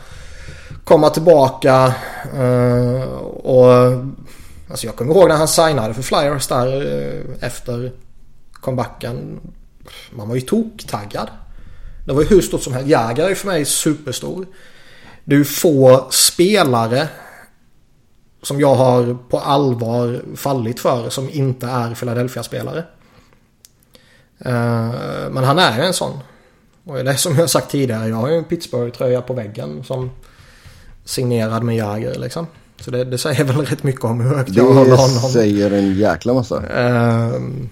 komma 0.84 1.10
tillbaka 1.10 1.94
eh, 2.34 3.02
och 3.28 3.72
alltså 4.70 4.86
jag 4.86 4.96
kommer 4.96 5.14
ihåg 5.14 5.28
när 5.28 5.36
han 5.36 5.48
signade 5.48 5.94
för 5.94 6.02
Flyers 6.02 6.46
där 6.46 6.66
eh, 6.66 7.46
efter 7.46 7.92
comebacken. 8.52 9.40
Man 10.12 10.28
var 10.28 10.34
ju 10.34 10.40
toktaggad. 10.40 11.28
Det 12.04 12.12
var 12.12 12.22
ju 12.22 12.28
hur 12.28 12.40
stort 12.40 12.62
som 12.62 12.72
helst. 12.72 12.88
Jäger 12.88 13.30
är 13.30 13.34
för 13.34 13.46
mig 13.46 13.64
superstor. 13.64 14.46
Det 15.24 15.34
är 15.34 15.38
ju 15.38 15.44
få 15.44 16.06
spelare 16.10 17.08
som 18.42 18.60
jag 18.60 18.74
har 18.74 19.16
på 19.30 19.38
allvar 19.38 20.22
fallit 20.36 20.80
för 20.80 21.10
som 21.10 21.30
inte 21.30 21.66
är 21.66 21.94
Philadelphia-spelare. 21.94 22.78
Eh, 24.38 24.94
Men 25.30 25.44
han 25.44 25.58
är 25.58 25.78
en 25.80 25.92
sån. 25.92 26.18
Och 26.84 27.04
det 27.04 27.10
är 27.10 27.14
som 27.14 27.36
jag 27.38 27.50
sagt 27.50 27.70
tidigare, 27.70 28.08
jag 28.08 28.16
har 28.16 28.28
ju 28.28 28.34
en 28.36 28.44
Pittsburgh-tröja 28.44 29.20
på 29.22 29.34
väggen 29.34 29.84
som 29.84 30.10
signerad 31.04 31.62
med 31.62 31.76
Jagr 31.76 32.14
liksom. 32.18 32.46
Så 32.80 32.90
det, 32.90 33.04
det 33.04 33.18
säger 33.18 33.44
väl 33.44 33.56
rätt 33.66 33.82
mycket 33.82 34.04
om 34.04 34.20
hur 34.20 34.36
högt 34.36 34.50
jag 34.50 34.64
håller 34.64 34.90
Det 34.90 34.96
honom. 34.96 35.30
säger 35.32 35.70
en 35.70 35.94
jäkla 35.94 36.34
massa. 36.34 36.66
Ehm, 36.66 37.68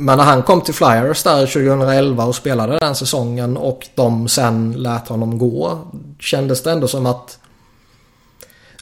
men 0.00 0.18
när 0.18 0.24
han 0.24 0.42
kom 0.42 0.60
till 0.60 0.74
Flyers 0.74 1.22
där 1.22 1.46
2011 1.46 2.24
och 2.24 2.34
spelade 2.34 2.78
den 2.78 2.94
säsongen 2.94 3.56
och 3.56 3.88
de 3.94 4.28
sen 4.28 4.72
lät 4.72 5.08
honom 5.08 5.38
gå. 5.38 5.78
Kändes 6.20 6.62
det 6.62 6.70
ändå 6.72 6.88
som 6.88 7.06
att 7.06 7.38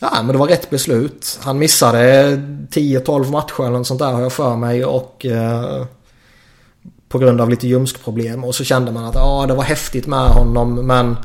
Ja 0.00 0.10
men 0.16 0.26
det 0.26 0.38
var 0.38 0.46
rätt 0.46 0.70
beslut. 0.70 1.38
Han 1.42 1.58
missade 1.58 2.36
10-12 2.70 3.30
matcher 3.30 3.60
eller 3.60 3.78
något 3.78 3.86
sånt 3.86 4.00
där 4.00 4.12
har 4.12 4.20
jag 4.20 4.32
för 4.32 4.56
mig 4.56 4.84
och 4.84 5.26
eh, 5.26 5.86
På 7.08 7.18
grund 7.18 7.40
av 7.40 7.50
lite 7.50 7.68
ljumskproblem 7.68 8.44
och 8.44 8.54
så 8.54 8.64
kände 8.64 8.92
man 8.92 9.04
att 9.04 9.14
ja 9.14 9.44
det 9.48 9.54
var 9.54 9.64
häftigt 9.64 10.06
med 10.06 10.28
honom 10.28 10.74
men 10.74 11.16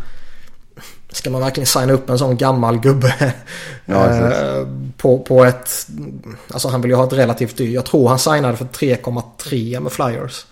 Ska 1.11 1.29
man 1.29 1.41
verkligen 1.41 1.67
signa 1.67 1.93
upp 1.93 2.09
en 2.09 2.17
sån 2.17 2.37
gammal 2.37 2.79
gubbe? 2.79 3.33
Ja, 3.85 4.31
eh, 4.31 4.67
på, 4.97 5.19
på 5.19 5.45
ett... 5.45 5.87
Alltså 6.47 6.67
han 6.67 6.81
vill 6.81 6.91
ju 6.91 6.97
ha 6.97 7.03
ett 7.03 7.13
relativt 7.13 7.57
dyrt. 7.57 7.73
Jag 7.73 7.85
tror 7.85 8.09
han 8.09 8.19
signade 8.19 8.57
för 8.57 8.65
3,3 8.65 9.79
med 9.79 9.91
Flyers. 9.91 10.45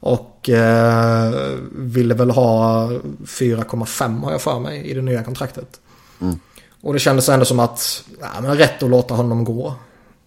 Och 0.00 0.50
eh, 0.50 1.32
ville 1.72 2.14
väl 2.14 2.30
ha 2.30 2.86
4,5 2.88 4.24
har 4.24 4.32
jag 4.32 4.42
för 4.42 4.60
mig 4.60 4.90
i 4.90 4.94
det 4.94 5.02
nya 5.02 5.22
kontraktet. 5.22 5.80
Mm. 6.20 6.38
Och 6.82 6.92
det 6.92 6.98
kändes 6.98 7.28
ändå 7.28 7.44
som 7.44 7.60
att, 7.60 8.04
ja 8.20 8.40
men 8.42 8.58
rätt 8.58 8.82
att 8.82 8.90
låta 8.90 9.14
honom 9.14 9.44
gå. 9.44 9.74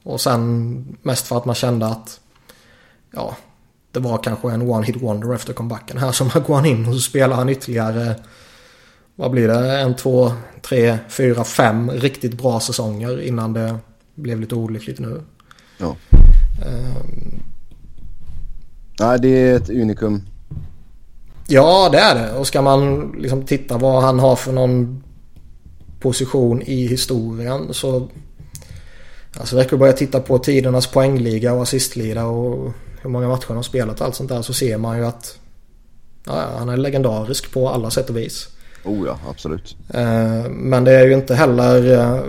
Och 0.03 0.21
sen 0.21 0.97
mest 1.01 1.27
för 1.27 1.37
att 1.37 1.45
man 1.45 1.55
kände 1.55 1.87
att, 1.87 2.19
ja, 3.11 3.35
det 3.91 3.99
var 3.99 4.17
kanske 4.17 4.51
en 4.51 4.61
one 4.61 4.85
hit 4.85 5.01
wonder 5.01 5.33
efter 5.33 5.53
comebacken 5.53 5.97
här. 5.97 6.11
Så 6.11 6.23
man 6.23 6.43
går 6.47 6.55
han 6.55 6.65
in 6.65 6.87
och 6.87 6.93
så 6.93 6.99
spelar 6.99 7.35
han 7.35 7.49
ytterligare, 7.49 8.15
vad 9.19 9.31
blir 9.31 9.47
det, 9.47 9.79
en, 9.79 9.95
två, 9.95 10.31
tre, 10.61 10.97
fyra, 11.09 11.43
fem 11.43 11.91
riktigt 11.91 12.37
bra 12.37 12.59
säsonger 12.59 13.21
innan 13.21 13.53
det 13.53 13.75
blev 14.15 14.39
lite 14.39 14.55
olyckligt 14.55 14.99
nu. 14.99 15.21
Ja. 15.77 15.95
Ehm, 16.65 17.43
Nej, 18.99 19.19
det 19.19 19.27
är 19.27 19.55
ett 19.55 19.69
unikum. 19.69 20.21
Ja, 21.47 21.89
det 21.91 21.97
är 21.97 22.15
det. 22.15 22.33
Och 22.33 22.47
ska 22.47 22.61
man 22.61 23.11
liksom 23.17 23.45
titta 23.45 23.77
vad 23.77 24.03
han 24.03 24.19
har 24.19 24.35
för 24.35 24.51
någon 24.51 25.03
position 25.99 26.61
i 26.61 26.87
historien 26.87 27.73
så... 27.73 28.07
Alltså 29.39 29.57
räcker 29.57 29.87
att 29.87 29.97
titta 29.97 30.19
på 30.19 30.37
tidernas 30.37 30.87
poängliga 30.87 31.53
och 31.53 31.61
assistliga 31.61 32.25
och 32.25 32.71
hur 33.01 33.09
många 33.09 33.27
matcher 33.27 33.47
han 33.47 33.55
har 33.55 33.63
spelat 33.63 33.99
och 33.99 34.05
allt 34.05 34.15
sånt 34.15 34.29
där 34.29 34.41
så 34.41 34.53
ser 34.53 34.77
man 34.77 34.97
ju 34.97 35.05
att 35.05 35.37
ja, 36.25 36.45
han 36.57 36.69
är 36.69 36.77
legendarisk 36.77 37.51
på 37.51 37.69
alla 37.69 37.89
sätt 37.89 38.09
och 38.09 38.17
vis. 38.17 38.47
Oh 38.89 39.07
ja, 39.07 39.19
absolut. 39.29 39.75
Eh, 39.93 40.49
Men 40.49 40.83
det 40.83 40.91
är 40.91 41.05
ju 41.05 41.13
inte 41.13 41.35
heller... 41.35 41.93
eh, 41.93 42.23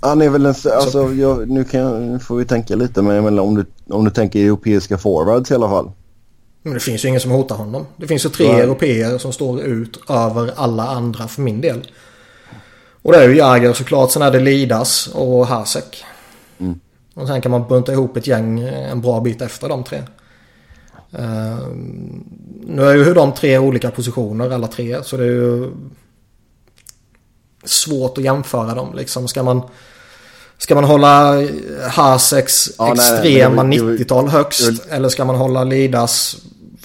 Han 0.00 0.22
är 0.22 0.28
väl 0.28 0.46
en, 0.46 0.54
alltså, 0.72 1.12
jag, 1.12 1.50
nu, 1.50 1.64
kan 1.64 1.80
jag, 1.80 2.02
nu 2.02 2.18
får 2.18 2.36
vi 2.36 2.44
tänka 2.44 2.76
lite 2.76 3.02
men 3.02 3.24
menar, 3.24 3.42
om 3.42 3.54
du, 3.54 3.64
om 3.88 4.04
du 4.04 4.10
tänker 4.10 4.40
europeiska 4.44 4.98
forwards 4.98 5.50
i 5.50 5.54
alla 5.54 5.68
fall. 5.68 5.90
Men 6.62 6.74
det 6.74 6.80
finns 6.80 7.04
ju 7.04 7.08
ingen 7.08 7.20
som 7.20 7.30
hotar 7.30 7.56
honom. 7.56 7.86
Det 7.96 8.06
finns 8.06 8.24
ju 8.24 8.28
tre 8.28 8.52
Nej. 8.52 8.60
europeer 8.60 9.18
som 9.18 9.32
står 9.32 9.60
ut 9.60 10.00
över 10.10 10.52
alla 10.56 10.88
andra 10.88 11.28
för 11.28 11.42
min 11.42 11.60
del. 11.60 11.86
Och 13.02 13.12
det 13.12 13.18
är 13.18 13.28
ju 13.28 13.36
Jagr 13.36 13.72
såklart. 13.72 14.10
Sen 14.10 14.22
är 14.22 14.30
det 14.30 14.40
Lidas 14.40 15.06
och 15.14 15.46
Hasek. 15.46 16.04
Mm. 16.58 16.80
Och 17.14 17.26
sen 17.26 17.40
kan 17.40 17.50
man 17.50 17.68
bunta 17.68 17.92
ihop 17.92 18.16
ett 18.16 18.26
gäng 18.26 18.60
en 18.60 19.00
bra 19.00 19.20
bit 19.20 19.42
efter 19.42 19.68
de 19.68 19.84
tre. 19.84 20.02
Eh, 21.18 21.68
nu 22.66 22.82
är 22.82 22.94
ju 22.94 23.14
de 23.14 23.32
tre 23.32 23.58
olika 23.58 23.90
positioner 23.90 24.50
alla 24.50 24.66
tre. 24.66 25.02
Så 25.02 25.16
det 25.16 25.22
är 25.24 25.28
ju 25.28 25.70
svårt 27.64 28.18
att 28.18 28.24
jämföra 28.24 28.74
dem 28.74 28.94
liksom. 28.94 29.28
Ska 29.28 29.42
man 29.42 29.62
Ska 30.58 30.74
man 30.74 30.84
hålla 30.84 31.42
Haseks 31.90 32.70
ja, 32.78 32.92
extrema 32.92 33.62
90-tal 33.62 34.28
högst? 34.28 34.68
Vill... 34.68 34.80
Eller 34.90 35.08
ska 35.08 35.24
man 35.24 35.36
hålla 35.36 35.64
Lidas 35.64 36.36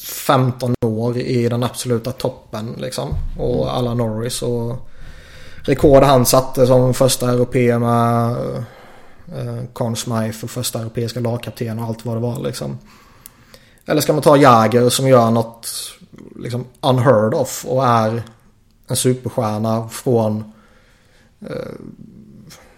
15 0.02 0.74
år 0.86 1.18
i 1.18 1.50
den 1.50 1.64
absoluta 1.64 2.12
toppen 2.12 2.76
liksom? 2.78 3.10
Och 3.38 3.64
mm. 3.64 3.76
alla 3.76 3.94
Norris 3.94 4.42
och 4.42 4.90
rekord 5.62 6.04
han 6.04 6.26
satte 6.26 6.68
som 6.68 6.94
första 6.94 7.32
europé 7.32 7.80
med 7.80 8.32
eh, 9.38 9.64
Conn 9.74 9.96
Smythe 9.96 10.44
och 10.44 10.50
första 10.50 10.80
europeiska 10.80 11.20
lagkapten 11.20 11.80
och 11.80 11.86
allt 11.86 12.06
vad 12.06 12.16
det 12.16 12.22
var 12.22 12.40
liksom. 12.40 12.78
Eller 13.90 14.02
ska 14.02 14.14
man 14.14 14.22
ta 14.22 14.38
Jagger 14.38 14.90
som 14.90 15.08
gör 15.08 15.32
något 15.32 15.68
liksom 16.36 16.66
unheard 16.82 17.34
of 17.34 17.66
och 17.66 17.86
är 17.86 18.24
en 18.88 18.96
superstjärna 18.96 19.90
från 19.90 20.44
eh, 21.42 21.74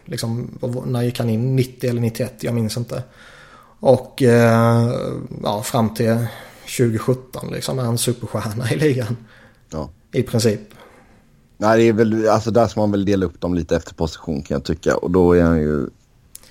liksom, 0.05 0.59
när 0.85 1.01
gick 1.01 1.19
han 1.19 1.29
in? 1.29 1.55
90 1.55 1.89
eller 1.89 2.01
91? 2.01 2.33
Jag 2.39 2.53
minns 2.53 2.77
inte. 2.77 3.03
Och 3.79 4.21
eh, 4.21 4.91
ja, 5.43 5.63
fram 5.63 5.93
till 5.93 6.27
2017 6.77 7.51
liksom 7.51 7.79
är 7.79 7.83
han 7.83 7.97
superstjärna 7.97 8.71
i 8.71 8.75
ligan. 8.75 9.17
Ja. 9.69 9.89
I 10.11 10.23
princip. 10.23 10.61
Nej, 11.57 11.77
det 11.77 11.83
är 11.83 11.93
väl, 11.93 12.29
alltså 12.29 12.51
där 12.51 12.67
ska 12.67 12.79
man 12.79 12.91
väl 12.91 13.05
dela 13.05 13.25
upp 13.25 13.41
dem 13.41 13.53
lite 13.53 13.75
efter 13.75 13.93
position 13.93 14.41
kan 14.41 14.55
jag 14.55 14.63
tycka. 14.63 14.97
Och 14.97 15.11
då 15.11 15.33
är 15.33 15.43
han 15.43 15.61
ju 15.61 15.87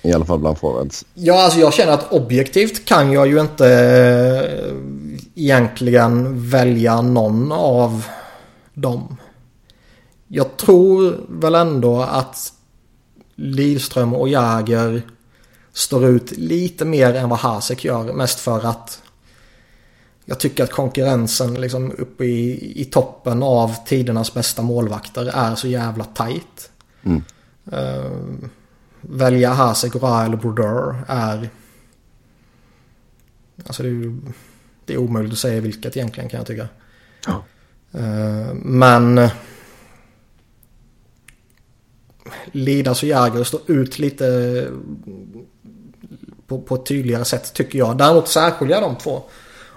i 0.01 0.13
alla 0.13 0.25
fall 0.25 0.39
bland 0.39 0.57
forwards. 0.57 1.05
Ja, 1.13 1.43
alltså 1.43 1.59
jag 1.59 1.73
känner 1.73 1.93
att 1.93 2.11
objektivt 2.11 2.85
kan 2.85 3.11
jag 3.11 3.27
ju 3.27 3.39
inte 3.39 3.67
eh, 3.67 4.75
egentligen 5.35 6.49
välja 6.49 7.01
någon 7.01 7.51
av 7.51 8.05
dem. 8.73 9.17
Jag 10.27 10.57
tror 10.57 11.19
väl 11.29 11.55
ändå 11.55 12.01
att 12.01 12.53
Lidström 13.35 14.13
och 14.13 14.29
Jäger 14.29 15.01
står 15.73 16.05
ut 16.05 16.31
lite 16.31 16.85
mer 16.85 17.13
än 17.13 17.29
vad 17.29 17.39
Hasek 17.39 17.83
gör. 17.83 18.13
Mest 18.13 18.39
för 18.39 18.65
att 18.65 19.01
jag 20.25 20.39
tycker 20.39 20.63
att 20.63 20.71
konkurrensen 20.71 21.53
liksom 21.53 21.91
uppe 21.91 22.25
i, 22.25 22.81
i 22.81 22.85
toppen 22.85 23.43
av 23.43 23.75
tidernas 23.85 24.33
bästa 24.33 24.61
målvakter 24.61 25.31
är 25.33 25.55
så 25.55 25.67
jävla 25.67 26.03
tight. 26.03 26.69
Mm. 27.03 27.23
Uh, 27.73 28.49
välja 29.01 29.53
Hasek, 29.53 29.95
Ra 29.95 30.25
eller 30.25 30.37
Brodeur 30.37 31.03
är... 31.07 31.49
Alltså 33.65 33.83
det 33.83 33.89
är, 33.89 34.15
det 34.85 34.93
är 34.93 34.97
omöjligt 34.97 35.33
att 35.33 35.39
säga 35.39 35.61
vilket 35.61 35.97
egentligen 35.97 36.29
kan 36.29 36.37
jag 36.37 36.47
tycka. 36.47 36.67
Ja. 37.27 37.43
Uh, 37.99 38.53
men... 38.53 39.29
Lidas 42.51 43.03
och 43.03 43.09
Jäger 43.09 43.43
står 43.43 43.61
ut 43.67 43.99
lite 43.99 44.67
på, 46.47 46.61
på 46.61 46.75
ett 46.75 46.85
tydligare 46.85 47.25
sätt 47.25 47.53
tycker 47.53 47.79
jag. 47.79 47.97
Däremot 47.97 48.27
särskiljer 48.27 48.81
jag 48.81 48.89
de 48.89 48.95
två. 48.95 49.23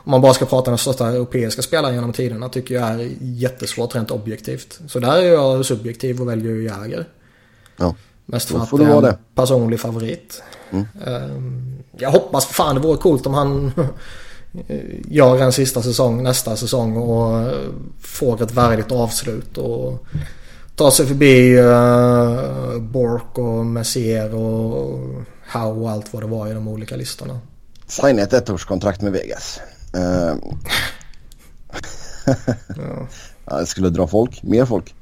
Om 0.04 0.10
man 0.10 0.20
bara 0.20 0.34
ska 0.34 0.44
prata 0.44 0.70
den 0.70 0.78
största 0.78 1.08
europeiska 1.08 1.62
spelaren 1.62 1.94
genom 1.94 2.12
tiderna 2.12 2.48
tycker 2.48 2.74
jag 2.74 2.88
är 2.88 3.10
jättesvårt 3.20 3.94
rent 3.94 4.10
objektivt. 4.10 4.80
Så 4.86 4.98
där 4.98 5.22
är 5.22 5.32
jag 5.32 5.66
subjektiv 5.66 6.20
och 6.20 6.28
väljer 6.28 6.54
Jäger. 6.54 7.04
Ja. 7.76 7.94
Mest 8.26 8.48
för 8.48 8.58
att 8.58 8.70
det 8.70 8.84
är 8.84 9.08
en 9.08 9.16
personlig 9.34 9.80
favorit. 9.80 10.42
Mm. 10.70 10.86
Ehm, 11.06 11.82
jag 11.98 12.10
hoppas 12.10 12.46
fan 12.46 12.74
det 12.74 12.80
vore 12.80 12.96
coolt 12.96 13.26
om 13.26 13.34
han 13.34 13.72
gör 15.08 15.38
en 15.38 15.52
sista 15.52 15.82
säsong 15.82 16.22
nästa 16.22 16.56
säsong 16.56 16.96
och 16.96 17.52
får 18.00 18.42
ett 18.42 18.52
värdigt 18.52 18.92
avslut. 18.92 19.58
Och 19.58 20.06
tar 20.76 20.90
sig 20.90 21.06
förbi 21.06 21.58
uh, 21.58 22.78
Bork 22.82 23.38
och 23.38 23.66
Messier 23.66 24.34
och 24.34 25.00
Howe 25.52 25.80
och 25.80 25.90
allt 25.90 26.12
vad 26.12 26.22
det 26.22 26.26
var 26.26 26.48
i 26.48 26.54
de 26.54 26.68
olika 26.68 26.96
listorna. 26.96 27.40
Signa 27.86 28.22
ett 28.22 28.32
ettårskontrakt 28.32 29.02
med 29.02 29.12
Vegas. 29.12 29.60
Uh, 29.96 30.34
ja. 32.76 33.08
ja, 33.46 33.60
det 33.60 33.66
skulle 33.66 33.90
dra 33.90 34.06
folk, 34.06 34.42
mer 34.42 34.64
folk. 34.64 34.94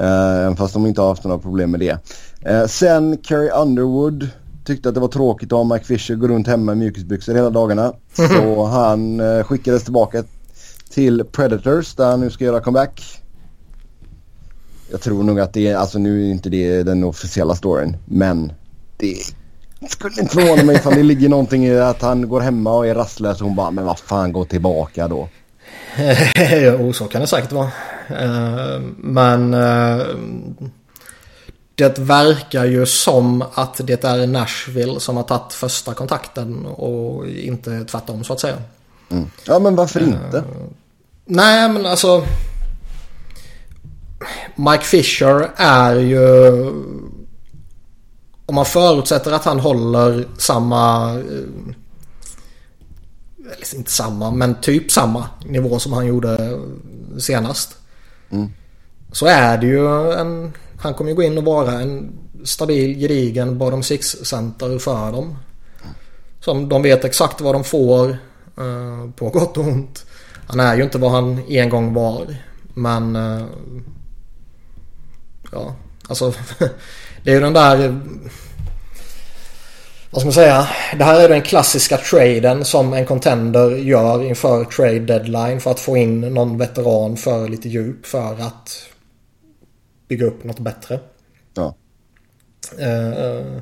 Uh, 0.00 0.56
fast 0.56 0.74
de 0.74 0.86
inte 0.86 1.00
har 1.00 1.08
haft 1.08 1.24
några 1.24 1.38
problem 1.38 1.70
med 1.70 1.80
det. 1.80 1.98
Uh, 2.48 2.66
sen 2.66 3.16
Carrie 3.16 3.50
Underwood 3.50 4.28
tyckte 4.64 4.88
att 4.88 4.94
det 4.94 5.00
var 5.00 5.08
tråkigt 5.08 5.52
att 5.52 5.56
ha 5.56 5.64
Mike 5.64 5.84
Fisher 5.84 6.14
gå 6.14 6.28
runt 6.28 6.46
hemma 6.46 6.72
i 6.72 6.74
mjukisbyxor 6.74 7.34
hela 7.34 7.50
dagarna. 7.50 7.92
Så 8.12 8.64
han 8.64 9.20
uh, 9.20 9.44
skickades 9.44 9.84
tillbaka 9.84 10.24
till 10.90 11.24
Predators 11.32 11.94
där 11.94 12.10
han 12.10 12.20
nu 12.20 12.30
ska 12.30 12.44
göra 12.44 12.60
comeback. 12.60 13.02
Jag 14.90 15.00
tror 15.00 15.22
nog 15.22 15.40
att 15.40 15.52
det 15.52 15.68
är, 15.68 15.76
alltså 15.76 15.98
nu 15.98 16.26
är 16.26 16.30
inte 16.30 16.50
det 16.50 16.82
den 16.82 17.04
officiella 17.04 17.54
storyn, 17.54 17.96
men 18.04 18.52
det 18.96 19.16
skulle 19.88 20.20
inte 20.20 20.34
förvåna 20.34 20.62
mig 20.62 20.76
ifall 20.76 20.94
det 20.94 21.02
ligger 21.02 21.28
någonting 21.28 21.66
i 21.66 21.78
att 21.78 22.02
han 22.02 22.28
går 22.28 22.40
hemma 22.40 22.72
och 22.72 22.86
är 22.86 22.94
rastlös 22.94 23.40
och 23.40 23.46
hon 23.46 23.56
bara, 23.56 23.70
men 23.70 23.84
vad 23.84 23.98
fan, 23.98 24.32
gå 24.32 24.44
tillbaka 24.44 25.08
då. 25.08 25.28
jo, 26.50 26.92
så 26.92 27.04
kan 27.04 27.20
det 27.20 27.26
säkert 27.26 27.52
vara. 27.52 27.70
Eh, 28.08 28.80
men 28.96 29.54
eh, 29.54 30.06
det 31.74 31.98
verkar 31.98 32.64
ju 32.64 32.86
som 32.86 33.44
att 33.54 33.80
det 33.84 34.04
är 34.04 34.26
Nashville 34.26 35.00
som 35.00 35.16
har 35.16 35.22
tagit 35.22 35.52
första 35.52 35.94
kontakten 35.94 36.66
och 36.66 37.26
inte 37.28 37.84
tvärtom 37.84 38.24
så 38.24 38.32
att 38.32 38.40
säga. 38.40 38.56
Mm. 39.10 39.30
Ja, 39.44 39.58
men 39.58 39.76
varför 39.76 40.00
inte? 40.00 40.36
Uh, 40.36 40.44
nej, 41.24 41.68
men 41.68 41.86
alltså 41.86 42.26
Mike 44.56 44.84
Fisher 44.84 45.50
är 45.56 45.94
ju... 45.94 46.64
Om 48.46 48.54
man 48.54 48.64
förutsätter 48.64 49.32
att 49.32 49.44
han 49.44 49.60
håller 49.60 50.28
samma... 50.38 51.10
Eh, 51.10 51.74
eller 53.38 53.74
inte 53.76 53.90
samma, 53.90 54.30
men 54.30 54.60
typ 54.60 54.90
samma 54.90 55.28
nivå 55.44 55.78
som 55.78 55.92
han 55.92 56.06
gjorde 56.06 56.58
senast. 57.18 57.76
Mm. 58.30 58.50
Så 59.12 59.26
är 59.26 59.58
det 59.58 59.66
ju 59.66 60.12
en... 60.12 60.52
Han 60.84 60.94
kommer 60.94 61.10
ju 61.10 61.16
gå 61.16 61.22
in 61.22 61.38
och 61.38 61.44
vara 61.44 61.72
en 61.72 62.12
stabil, 62.44 62.98
gedigen 62.98 63.58
bottom 63.58 63.82
six-center 63.82 64.78
för 64.78 65.12
dem. 65.12 65.36
Som 66.40 66.68
de 66.68 66.82
vet 66.82 67.04
exakt 67.04 67.40
vad 67.40 67.54
de 67.54 67.64
får. 67.64 68.10
Eh, 68.58 69.10
på 69.16 69.28
gott 69.28 69.56
och 69.56 69.64
ont. 69.64 70.06
Han 70.46 70.60
är 70.60 70.76
ju 70.76 70.82
inte 70.82 70.98
vad 70.98 71.10
han 71.10 71.42
en 71.48 71.68
gång 71.68 71.94
var. 71.94 72.36
Men 72.74 73.16
eh, 73.16 73.46
ja, 75.52 75.74
alltså 76.08 76.34
det 77.24 77.30
är 77.30 77.34
ju 77.34 77.40
den 77.40 77.52
där 77.52 78.00
vad 80.10 80.20
ska 80.20 80.26
man 80.26 80.32
säga? 80.32 80.68
Det 80.98 81.04
här 81.04 81.20
är 81.20 81.28
den 81.28 81.42
klassiska 81.42 81.96
traden 81.96 82.64
som 82.64 82.92
en 82.92 83.06
contender 83.06 83.70
gör 83.70 84.22
inför 84.22 84.64
trade 84.64 84.98
deadline 84.98 85.60
för 85.60 85.70
att 85.70 85.80
få 85.80 85.96
in 85.96 86.20
någon 86.20 86.58
veteran 86.58 87.16
för 87.16 87.48
lite 87.48 87.68
djup 87.68 88.06
för 88.06 88.32
att 88.40 88.93
bygga 90.08 90.26
upp 90.26 90.44
något 90.44 90.58
bättre. 90.58 91.00
Ja. 91.54 91.74
Uh, 92.72 93.58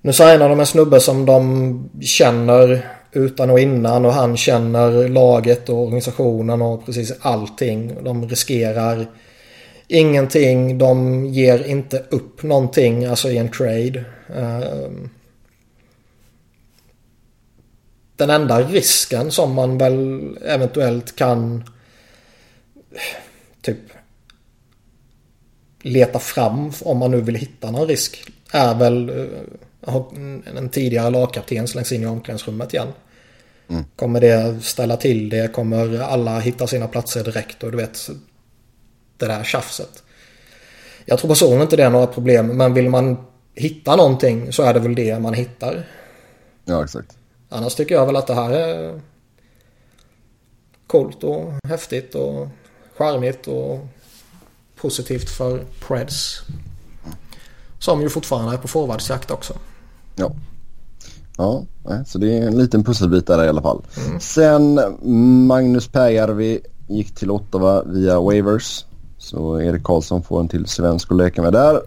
nu 0.00 0.12
signar 0.12 0.48
de 0.48 0.60
en 0.60 0.66
snubbe 0.66 1.00
som 1.00 1.26
de 1.26 1.90
känner 2.00 2.86
utan 3.12 3.50
och 3.50 3.60
innan 3.60 4.04
och 4.04 4.12
han 4.12 4.36
känner 4.36 5.08
laget 5.08 5.68
och 5.68 5.78
organisationen 5.78 6.62
och 6.62 6.86
precis 6.86 7.12
allting. 7.20 8.04
De 8.04 8.28
riskerar 8.28 9.06
ingenting. 9.88 10.78
De 10.78 11.26
ger 11.26 11.66
inte 11.66 12.04
upp 12.10 12.42
någonting 12.42 13.04
alltså 13.04 13.30
i 13.30 13.38
en 13.38 13.48
trade. 13.48 14.04
Ehm, 14.36 15.10
den 18.16 18.30
enda 18.30 18.62
risken 18.62 19.30
som 19.30 19.54
man 19.54 19.78
väl 19.78 20.38
eventuellt 20.44 21.16
kan 21.16 21.64
typ 23.62 23.78
leta 25.82 26.18
fram 26.18 26.72
om 26.80 26.98
man 26.98 27.10
nu 27.10 27.20
vill 27.20 27.34
hitta 27.34 27.70
någon 27.70 27.88
risk 27.88 28.24
är 28.50 28.74
väl 28.74 29.10
uh, 29.10 30.02
en 30.56 30.68
tidigare 30.68 31.10
lagkapten 31.10 31.68
slängs 31.68 31.92
in 31.92 32.02
i 32.02 32.06
omklädningsrummet 32.06 32.74
igen. 32.74 32.88
Mm. 33.68 33.84
Kommer 33.96 34.20
det 34.20 34.64
ställa 34.64 34.96
till 34.96 35.28
det? 35.28 35.52
Kommer 35.52 36.00
alla 36.00 36.40
hitta 36.40 36.66
sina 36.66 36.88
platser 36.88 37.24
direkt? 37.24 37.62
Och 37.62 37.70
du 37.70 37.76
vet 37.76 38.10
det 39.16 39.26
där 39.26 39.44
tjafset. 39.44 40.02
Jag 41.04 41.18
tror 41.18 41.28
personligen 41.28 41.62
inte 41.62 41.76
det 41.76 41.84
är 41.84 41.90
några 41.90 42.06
problem 42.06 42.46
men 42.46 42.74
vill 42.74 42.88
man 42.88 43.16
hitta 43.54 43.96
någonting 43.96 44.52
så 44.52 44.62
är 44.62 44.74
det 44.74 44.80
väl 44.80 44.94
det 44.94 45.18
man 45.18 45.34
hittar. 45.34 45.86
Ja 46.64 46.84
exakt. 46.84 47.16
Annars 47.48 47.74
tycker 47.74 47.94
jag 47.94 48.06
väl 48.06 48.16
att 48.16 48.26
det 48.26 48.34
här 48.34 48.50
är 48.50 49.00
coolt 50.86 51.24
och 51.24 51.52
häftigt 51.68 52.14
och 52.14 52.48
charmigt 52.96 53.48
och 53.48 53.86
positivt 54.80 55.30
för 55.30 55.64
Preds. 55.80 56.42
Som 57.78 58.00
ju 58.00 58.08
fortfarande 58.08 58.52
är 58.52 58.58
på 58.58 58.68
forwardsjakt 58.68 59.30
också. 59.30 59.54
Ja. 60.16 60.32
Ja, 61.36 61.64
så 62.06 62.18
det 62.18 62.38
är 62.38 62.46
en 62.46 62.58
liten 62.58 62.84
pusselbit 62.84 63.26
där 63.26 63.44
i 63.44 63.48
alla 63.48 63.62
fall. 63.62 63.82
Mm. 64.06 64.20
Sen 64.20 64.80
Magnus 65.46 65.88
Pääjärvi 65.88 66.60
gick 66.88 67.14
till 67.14 67.30
Ottawa 67.30 67.82
via 67.82 68.20
Waivers. 68.20 68.84
Så 69.18 69.60
Erik 69.60 69.82
Karlsson 69.82 70.22
får 70.22 70.40
en 70.40 70.48
till 70.48 70.66
svensk 70.66 71.10
att 71.10 71.16
leka 71.16 71.42
med 71.42 71.52
där. 71.52 71.80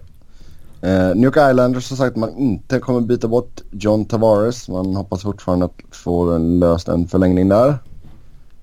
Eh, 0.80 1.14
New 1.14 1.24
York 1.24 1.50
Islanders 1.50 1.90
har 1.90 1.96
sagt 1.96 2.10
att 2.10 2.20
man 2.20 2.36
inte 2.36 2.78
kommer 2.78 3.00
byta 3.00 3.28
bort 3.28 3.60
John 3.70 4.04
Tavares. 4.04 4.68
Man 4.68 4.96
hoppas 4.96 5.22
fortfarande 5.22 5.64
att 5.64 5.80
få 5.90 6.30
en 6.30 6.60
löst 6.60 6.88
en 6.88 7.08
förlängning 7.08 7.48
där. 7.48 7.78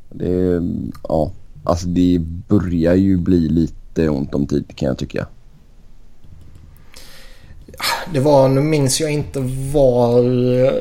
Det, 0.10 0.62
ja, 1.04 1.32
alltså 1.64 1.88
det 1.88 2.20
börjar 2.48 2.96
ju 2.96 3.18
bli 3.18 3.50
lite 3.50 3.81
ont 3.98 4.36
om 4.36 4.48
tid 4.48 4.66
kan 4.76 4.88
jag 4.88 4.98
tycka. 4.98 5.28
Det 8.14 8.20
var, 8.20 8.50
nu 8.50 8.62
minns 8.62 9.02
jag 9.02 9.12
inte 9.12 9.40
var, 9.74 10.20
eh, 10.66 10.74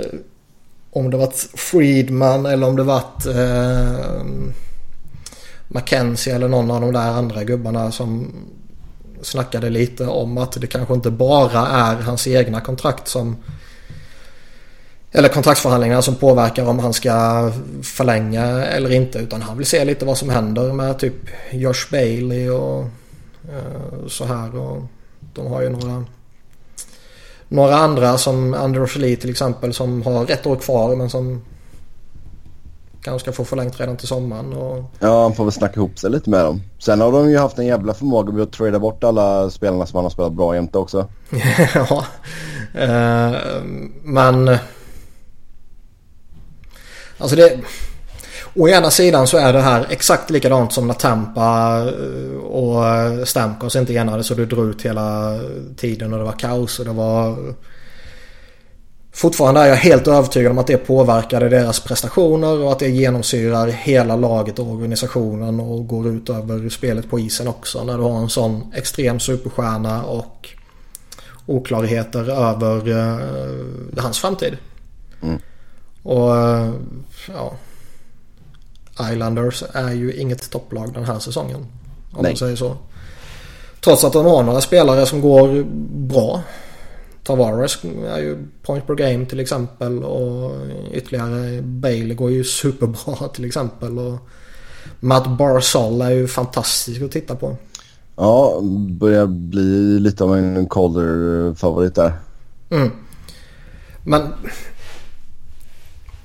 om 0.91 1.11
det 1.11 1.17
var 1.17 1.33
Friedman 1.57 2.47
eller 2.47 2.67
om 2.67 2.77
det 2.77 2.83
var 2.83 3.03
eh, 3.29 4.25
Mackenzie 5.69 6.35
eller 6.35 6.49
någon 6.49 6.71
av 6.71 6.81
de 6.81 6.93
där 6.93 7.11
andra 7.11 7.45
gubbarna 7.45 7.93
som 7.93 8.33
snackade 9.23 9.71
lite 9.71 10.07
om 10.07 10.39
att 10.39 10.61
det 10.61 10.67
kanske 10.67 10.95
inte 10.95 11.11
bara 11.11 11.67
är 11.67 11.97
hans 11.97 12.27
egna 12.27 12.61
kontrakt 12.61 13.09
som 13.09 13.37
eller 15.13 15.29
kontraktsförhandlingarna 15.29 16.03
som 16.03 16.15
påverkar 16.15 16.69
om 16.69 16.79
han 16.79 16.93
ska 16.93 17.11
förlänga 17.83 18.45
eller 18.65 18.93
inte. 18.93 19.19
Utan 19.19 19.43
han 19.43 19.57
vill 19.57 19.67
se 19.67 19.85
lite 19.85 20.05
vad 20.05 20.19
som 20.19 20.31
händer 20.31 20.73
med 20.73 20.99
typ 20.99 21.15
Josh 21.51 21.91
Bailey 21.91 22.49
och 22.49 22.85
så 24.09 24.25
här. 24.25 24.57
Och 24.57 24.83
de 25.35 25.47
har 25.47 25.63
ju 25.63 25.69
några, 25.69 26.05
några 27.49 27.75
andra 27.75 28.19
som 28.19 28.55
Anders 28.55 28.97
Lee 28.97 29.17
till 29.17 29.31
exempel 29.31 29.75
som 29.75 30.03
har 30.03 30.31
ett 30.31 30.47
år 30.47 30.57
kvar 30.57 30.97
men 30.97 31.11
som 31.11 31.43
kanske 33.03 33.25
ska 33.25 33.33
få 33.33 33.45
förlängt 33.45 33.81
redan 33.81 33.97
till 33.97 34.09
sommaren. 34.09 34.53
Och... 34.53 34.85
Ja, 34.99 35.23
han 35.23 35.35
får 35.35 35.45
väl 35.45 35.53
snacka 35.53 35.75
ihop 35.75 35.99
sig 35.99 36.11
lite 36.11 36.31
med 36.31 36.45
dem. 36.45 36.63
Sen 36.79 37.01
har 37.01 37.13
de 37.13 37.31
ju 37.31 37.39
haft 37.39 37.59
en 37.59 37.67
jävla 37.67 37.95
förmåga 37.95 38.33
med 38.33 38.43
att 38.43 38.53
trada 38.53 38.79
bort 38.79 39.05
alla 39.05 39.51
spelarna 39.51 39.87
som 39.87 39.97
han 39.97 40.05
har 40.05 40.11
spelat 40.11 40.33
bra 40.33 40.55
jämte 40.55 40.79
också. 40.79 41.09
ja, 41.75 42.05
uh, 42.75 43.65
men... 44.03 44.59
Alltså 47.19 47.37
det... 47.37 47.61
Å 48.55 48.69
ena 48.69 48.91
sidan 48.91 49.27
så 49.27 49.37
är 49.37 49.53
det 49.53 49.61
här 49.61 49.87
exakt 49.91 50.31
likadant 50.31 50.73
som 50.73 50.87
när 50.87 50.95
Tampa 50.95 51.79
eh, 51.79 52.39
och 52.39 53.29
Stamkos 53.29 53.77
inte 53.77 53.95
enades 53.95 54.31
och 54.31 54.37
det 54.37 54.47
drog 54.47 54.67
ut 54.67 54.83
hela 54.83 55.39
tiden 55.77 56.13
och 56.13 56.19
det 56.19 56.25
var 56.25 56.33
kaos 56.33 56.79
och 56.79 56.85
det 56.85 56.93
var... 56.93 57.55
Fortfarande 59.13 59.61
är 59.61 59.67
jag 59.67 59.77
helt 59.77 60.09
övertygad 60.09 60.53
om 60.53 60.59
att 60.59 60.67
det 60.67 60.77
påverkade 60.77 61.49
deras 61.49 61.81
prestationer 61.81 62.59
och 62.59 62.73
att 62.73 62.79
det 62.79 62.89
genomsyrar 62.89 63.67
hela 63.67 64.17
laget 64.17 64.59
och 64.59 64.67
organisationen 64.67 65.61
och 65.61 65.87
går 65.87 66.09
ut 66.09 66.31
över 66.31 66.69
spelet 66.69 67.11
på 67.11 67.21
isen 67.21 67.49
också. 67.49 67.85
När 67.85 67.97
du 67.97 68.03
har 68.03 68.19
en 68.19 68.29
sån 68.29 68.73
extrem 68.77 69.21
superstjärna 69.21 70.05
och 70.05 70.49
oklarheter 71.47 72.31
över 72.31 72.89
uh, 72.89 73.99
hans 73.99 74.19
framtid. 74.19 74.57
Mm. 75.23 75.39
Och 76.03 76.35
ja. 77.29 77.53
Islanders 79.13 79.65
är 79.73 79.93
ju 79.93 80.13
inget 80.13 80.51
topplag 80.51 80.93
den 80.95 81.05
här 81.05 81.19
säsongen. 81.19 81.67
Om 82.13 82.23
Nej. 82.23 82.33
man 82.33 82.37
säger 82.37 82.57
så. 82.57 82.77
Trots 83.81 84.05
att 84.05 84.13
de 84.13 84.27
har 84.27 84.43
några 84.43 84.61
spelare 84.61 85.07
som 85.07 85.21
går 85.21 85.65
bra. 86.09 86.43
Tavares 87.23 87.79
är 88.07 88.19
ju 88.19 88.47
point 88.63 88.87
per 88.87 88.95
game 88.95 89.27
till 89.27 89.41
exempel. 89.41 90.05
Och 90.05 90.53
ytterligare 90.93 91.63
Bale 91.63 92.15
går 92.15 92.31
ju 92.31 92.45
superbra 92.45 93.29
till 93.35 93.45
exempel. 93.45 93.99
Och 93.99 94.19
Matt 95.01 95.39
Barzal 95.39 96.01
är 96.01 96.11
ju 96.11 96.29
fantastisk 96.29 97.03
att 97.03 97.11
titta 97.11 97.35
på. 97.35 97.57
Ja, 98.17 98.61
börjar 98.91 99.27
bli 99.27 99.99
lite 99.99 100.25
av 100.25 100.37
en 100.37 100.69
Calder-favorit 100.69 101.95
där. 101.95 102.13
Mm. 102.71 102.91
Men 104.05 104.33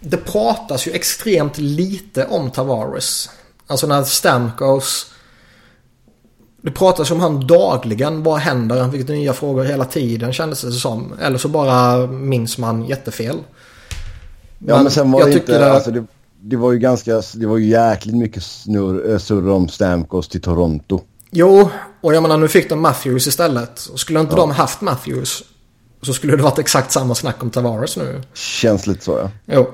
det 0.06 0.18
pratas 0.18 0.88
ju 0.88 0.92
extremt 0.92 1.58
lite 1.58 2.26
om 2.26 2.52
Tavares. 2.52 3.30
Alltså 3.68 3.88
när 3.88 4.04
Stamkos... 4.04 5.12
Det 6.62 6.72
pratas 6.72 7.12
om 7.12 7.20
han 7.20 7.48
dagligen. 7.48 8.24
Vad 8.24 8.40
händer? 8.40 8.82
Han 8.82 8.92
fick 8.92 9.08
nya 9.08 9.34
frågor 9.34 9.64
hela 9.64 9.86
tiden 9.86 10.34
kändes 10.34 10.62
det 10.62 10.72
som. 10.72 11.14
Eller 11.22 11.38
så 11.38 11.48
bara 11.48 12.08
minns 12.08 12.58
man 12.58 12.86
jättefel. 12.86 13.36
Men 14.60 14.76
ja 14.76 14.84
men 14.84 14.92
sen 14.92 15.12
var 15.12 15.26
det 15.26 15.34
inte... 15.34 15.60
Det... 15.60 15.72
Alltså 15.72 15.92
det, 15.92 16.04
det, 16.42 16.56
var 16.56 16.72
ju 16.72 16.80
ganska... 16.80 17.22
Det 17.34 17.46
var 17.46 17.58
ju 17.58 17.68
jäkligt 17.68 18.16
mycket 18.16 18.44
snurr, 18.44 19.12
eh, 19.12 19.18
surr 19.18 19.50
om 19.50 19.70
Stamkos 19.70 20.28
till 20.28 20.42
Toronto. 20.42 21.02
Jo, 21.32 21.70
och 22.02 22.16
jag 22.16 22.22
menar 22.22 22.38
nu 22.38 22.48
fick 22.48 22.70
de 22.70 22.82
Matthews 22.82 23.28
istället. 23.28 23.86
Och 23.86 24.00
skulle 24.00 24.20
inte 24.20 24.34
ja. 24.34 24.38
de 24.38 24.52
haft 24.52 24.82
Matthews 24.82 25.44
så 26.02 26.14
skulle 26.14 26.36
det 26.36 26.44
varit 26.44 26.60
exakt 26.60 26.92
samma 26.92 27.16
snack 27.16 27.44
om 27.44 27.50
Tavares 27.50 27.98
nu. 27.98 28.22
Känns 28.34 28.88
lite 28.88 29.04
så 29.04 29.18
ja. 29.18 29.30
Jo. 29.46 29.68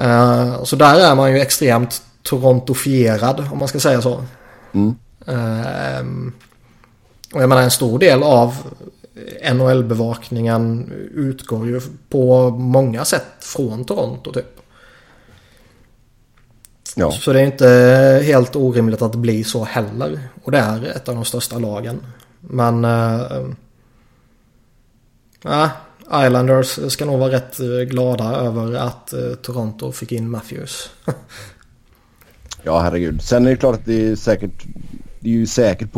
Uh, 0.00 0.64
så 0.64 0.76
där 0.76 1.10
är 1.10 1.14
man 1.14 1.32
ju 1.32 1.40
extremt 1.40 2.02
Torontofierad 2.22 3.48
om 3.52 3.58
man 3.58 3.68
ska 3.68 3.80
säga 3.80 4.02
så. 4.02 4.24
Mm. 4.72 4.94
Uh, 5.28 6.32
och 7.34 7.42
jag 7.42 7.48
menar 7.48 7.62
en 7.62 7.70
stor 7.70 7.98
del 7.98 8.22
av 8.22 8.56
NHL-bevakningen 9.52 10.92
utgår 11.14 11.66
ju 11.66 11.80
på 12.08 12.50
många 12.50 13.04
sätt 13.04 13.26
från 13.40 13.84
Toronto 13.84 14.32
typ. 14.32 14.60
Ja. 16.96 17.10
Så 17.10 17.32
det 17.32 17.40
är 17.40 17.44
inte 17.44 18.22
helt 18.26 18.56
orimligt 18.56 19.02
att 19.02 19.12
det 19.12 19.18
blir 19.18 19.44
så 19.44 19.64
heller. 19.64 20.28
Och 20.44 20.52
det 20.52 20.58
är 20.58 20.84
ett 20.84 21.08
av 21.08 21.14
de 21.14 21.24
största 21.24 21.58
lagen. 21.58 22.00
Men... 22.40 22.84
Uh, 22.84 23.48
Islanders 26.12 26.92
ska 26.92 27.04
nog 27.04 27.18
vara 27.18 27.32
rätt 27.32 27.60
eh, 27.60 27.66
glada 27.66 28.24
över 28.24 28.74
att 28.74 29.12
eh, 29.12 29.34
Toronto 29.42 29.92
fick 29.92 30.12
in 30.12 30.30
Matthews. 30.30 30.90
ja, 32.62 32.80
herregud. 32.80 33.22
Sen 33.22 33.46
är 33.46 33.50
det 33.50 33.56
klart 33.56 33.74
att 33.74 33.84
det 33.84 34.08
är 34.08 34.16
säkert, 34.16 34.66
det 35.20 35.28
är 35.28 35.32
ju 35.32 35.46
säkert 35.46 35.88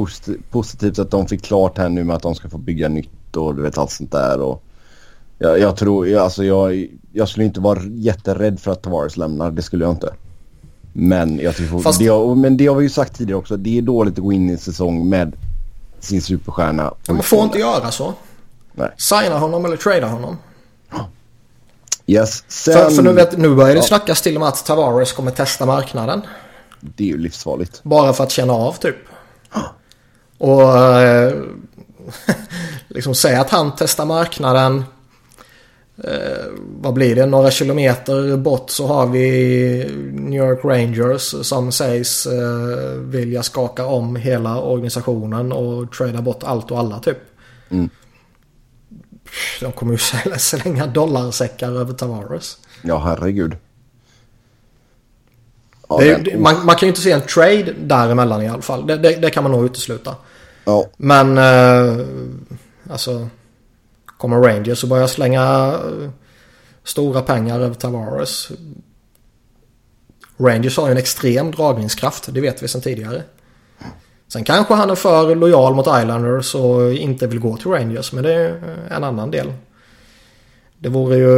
positivt 0.51 0.99
att 0.99 1.11
de 1.11 1.27
fick 1.27 1.43
klart 1.43 1.79
här 1.79 1.89
nu 1.89 2.05
med 2.05 2.17
att 2.17 2.23
de 2.23 2.35
ska 2.35 2.49
få 2.49 2.59
bygga 2.59 2.89
nytt 2.89 3.37
och 3.37 3.55
du 3.55 3.63
vet 3.63 3.79
allt 3.79 3.91
sånt 3.91 4.13
där. 4.13 4.41
Och 4.41 4.63
jag, 5.39 5.59
jag 5.59 5.77
tror, 5.77 6.17
alltså 6.17 6.45
jag, 6.45 6.87
jag 7.13 7.29
skulle 7.29 7.47
inte 7.47 7.61
vara 7.61 7.81
jätterädd 7.83 8.61
för 8.61 8.71
att 8.71 8.83
Tavares 8.83 9.17
lämnar. 9.17 9.51
Det 9.51 9.63
skulle 9.63 9.85
jag 9.85 9.93
inte. 9.93 10.15
Men, 10.93 11.39
jag 11.39 11.57
tror, 11.57 11.81
Fast... 11.81 11.99
det, 11.99 12.37
men 12.37 12.57
det 12.57 12.67
har 12.67 12.77
vi 12.77 12.83
ju 12.83 12.91
sagt 12.91 13.17
tidigare 13.17 13.39
också. 13.39 13.57
Det 13.57 13.79
är 13.79 13.83
dåligt 13.83 14.19
att 14.19 14.25
gå 14.25 14.33
in 14.33 14.49
i 14.49 14.53
en 14.53 14.59
säsong 14.59 15.09
med 15.09 15.33
sin 16.01 16.23
superstjärna. 16.23 16.95
Man 17.09 17.23
får 17.23 17.43
inte 17.43 17.59
göra 17.59 17.91
så. 17.91 18.15
Nej. 18.81 18.91
Signa 18.97 19.39
honom 19.39 19.65
eller 19.65 19.77
trada 19.77 20.07
honom. 20.07 20.39
Yes. 22.07 22.45
Sen... 22.49 22.75
För, 22.75 22.91
för 22.91 23.03
nu, 23.03 23.13
vet, 23.13 23.39
nu 23.39 23.55
börjar 23.55 23.75
det 23.75 23.81
ja. 23.81 23.83
snackas 23.83 24.23
till 24.23 24.35
och 24.35 24.41
med 24.41 24.49
att 24.49 24.67
Tavares 24.67 25.13
kommer 25.13 25.31
testa 25.31 25.67
marknaden. 25.67 26.23
Det 26.81 27.05
är 27.05 27.09
ju 27.09 27.19
livsfarligt. 27.19 27.83
Bara 27.83 28.13
för 28.13 28.25
att 28.25 28.31
känna 28.31 28.53
av 28.53 28.73
typ. 28.73 28.97
Och 30.39 30.79
eh, 30.79 31.35
liksom 32.89 33.15
säga 33.15 33.41
att 33.41 33.51
han 33.51 33.73
testar 33.79 34.05
marknaden. 34.05 34.85
Eh, 36.05 36.47
vad 36.81 36.95
blir 36.95 37.17
det? 37.17 37.27
Några 37.27 37.51
kilometer 37.51 38.37
bort 38.37 38.71
så 38.71 38.87
har 38.87 39.07
vi 39.07 39.91
New 40.13 40.41
York 40.41 40.65
Rangers 40.65 41.47
som 41.47 41.73
sägs 41.73 42.27
eh, 42.27 42.99
vilja 42.99 43.43
skaka 43.43 43.87
om 43.87 44.17
hela 44.17 44.61
organisationen 44.61 45.53
och 45.53 45.93
trada 45.93 46.23
bort 46.23 46.43
allt 46.43 46.71
och 46.71 46.79
alla 46.79 46.99
typ. 46.99 47.19
Mm. 47.71 47.91
De 49.61 49.73
kommer 49.73 49.93
ju 49.93 49.99
slänga 50.39 50.87
dollarsäckar 50.87 51.73
över 51.73 51.93
Tavares. 51.93 52.59
Ja, 52.83 52.99
herregud. 52.99 53.57
Ja, 55.89 55.99
det, 55.99 56.17
det, 56.17 56.39
man, 56.39 56.67
man, 56.67 56.77
kan 56.77 56.87
ju 56.87 56.89
inte 56.89 57.01
se 57.01 57.13
en 57.13 57.27
trade 57.27 57.75
däremellan 57.81 58.43
i 58.43 58.49
alla 58.49 58.63
fall. 58.63 58.87
Det, 58.87 58.97
det, 58.97 59.17
det 59.17 59.31
kan 59.31 59.43
man 59.43 59.53
nog 59.53 59.65
utesluta. 59.65 60.17
Ja. 60.65 60.87
Men 60.97 61.39
eh, 61.39 62.07
alltså 62.91 63.29
kommer 64.07 64.41
Rangers 64.41 64.83
och 64.83 64.89
börjar 64.89 65.07
slänga 65.07 65.75
eh, 65.75 66.11
stora 66.85 67.23
pengar 67.23 67.61
över 67.61 67.75
Tavares. 67.75 68.49
Rangers 70.37 70.77
har 70.77 70.87
ju 70.87 70.93
en 70.93 70.99
extrem 70.99 71.51
dragningskraft. 71.51 72.35
Det 72.35 72.41
vet 72.41 72.63
vi 72.63 72.69
sedan 72.69 72.81
tidigare. 72.81 73.23
Sen 74.33 74.45
kanske 74.45 74.75
han 74.75 74.91
är 74.91 74.95
för 74.95 75.35
lojal 75.35 75.75
mot 75.75 75.87
Islanders 75.87 76.55
och 76.55 76.93
inte 76.93 77.27
vill 77.27 77.41
gå 77.41 77.57
till 77.57 77.71
Rangers. 77.71 78.13
Men 78.13 78.25
det 78.25 78.33
är 78.33 78.89
en 78.91 79.05
annan 79.05 79.31
del. 79.31 79.53
Det 80.79 80.89
vore 80.89 81.17
ju... 81.17 81.33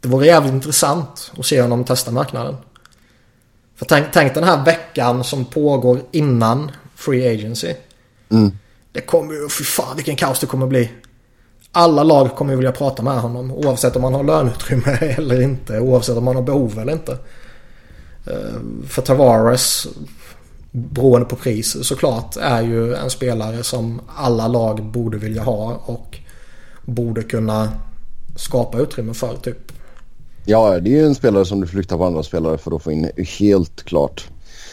Det 0.00 0.08
vore 0.08 0.26
jävligt 0.26 0.52
intressant 0.52 1.32
att 1.38 1.46
se 1.46 1.62
honom 1.62 1.84
testa 1.84 2.10
marknaden. 2.10 2.56
För 3.76 3.84
tänk, 3.84 4.06
tänk 4.12 4.34
den 4.34 4.44
här 4.44 4.64
veckan 4.64 5.24
som 5.24 5.44
pågår 5.44 6.00
innan 6.10 6.70
Free 6.94 7.34
Agency. 7.34 7.74
Mm. 8.28 8.50
Det 8.92 9.00
kommer 9.00 9.34
ju, 9.34 9.48
fy 9.48 9.64
fan 9.64 9.96
vilken 9.96 10.16
kaos 10.16 10.40
det 10.40 10.46
kommer 10.46 10.66
bli. 10.66 10.90
Alla 11.72 12.02
lag 12.02 12.36
kommer 12.36 12.52
ju 12.52 12.56
vilja 12.56 12.72
prata 12.72 13.02
med 13.02 13.20
honom 13.20 13.52
oavsett 13.52 13.96
om 13.96 14.02
man 14.02 14.14
har 14.14 14.24
löneutrymme 14.24 14.92
eller 15.00 15.40
inte. 15.42 15.80
Oavsett 15.80 16.16
om 16.16 16.24
man 16.24 16.36
har 16.36 16.42
behov 16.42 16.78
eller 16.78 16.92
inte. 16.92 17.18
Eh, 18.26 18.60
för 18.86 19.02
Tavares 19.02 19.86
beroende 20.70 21.26
på 21.26 21.36
pris 21.36 21.86
såklart, 21.86 22.36
är 22.36 22.62
ju 22.62 22.94
en 22.94 23.10
spelare 23.10 23.62
som 23.62 24.00
alla 24.16 24.48
lag 24.48 24.84
borde 24.84 25.18
vilja 25.18 25.42
ha 25.42 25.82
och 25.84 26.18
borde 26.84 27.22
kunna 27.22 27.72
skapa 28.36 28.78
utrymme 28.78 29.14
för 29.14 29.36
typ. 29.36 29.72
Ja, 30.44 30.80
det 30.80 30.90
är 30.90 31.00
ju 31.00 31.06
en 31.06 31.14
spelare 31.14 31.44
som 31.44 31.60
du 31.60 31.66
flyttar 31.66 31.96
på 31.96 32.04
andra 32.04 32.22
spelare 32.22 32.58
för 32.58 32.76
att 32.76 32.82
få 32.82 32.92
in 32.92 33.10
helt 33.38 33.82
klart. 33.82 34.28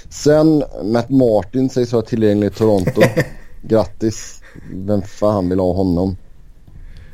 Sen 0.10 0.64
Matt 0.84 1.10
Martin 1.10 1.70
sägs 1.70 1.94
vara 1.94 2.06
tillgänglig 2.06 2.48
i 2.48 2.50
Toronto. 2.50 3.02
Grattis. 3.62 4.42
Vem 4.74 5.02
fan 5.02 5.50
vill 5.50 5.60
ha 5.60 5.74
honom? 5.74 6.18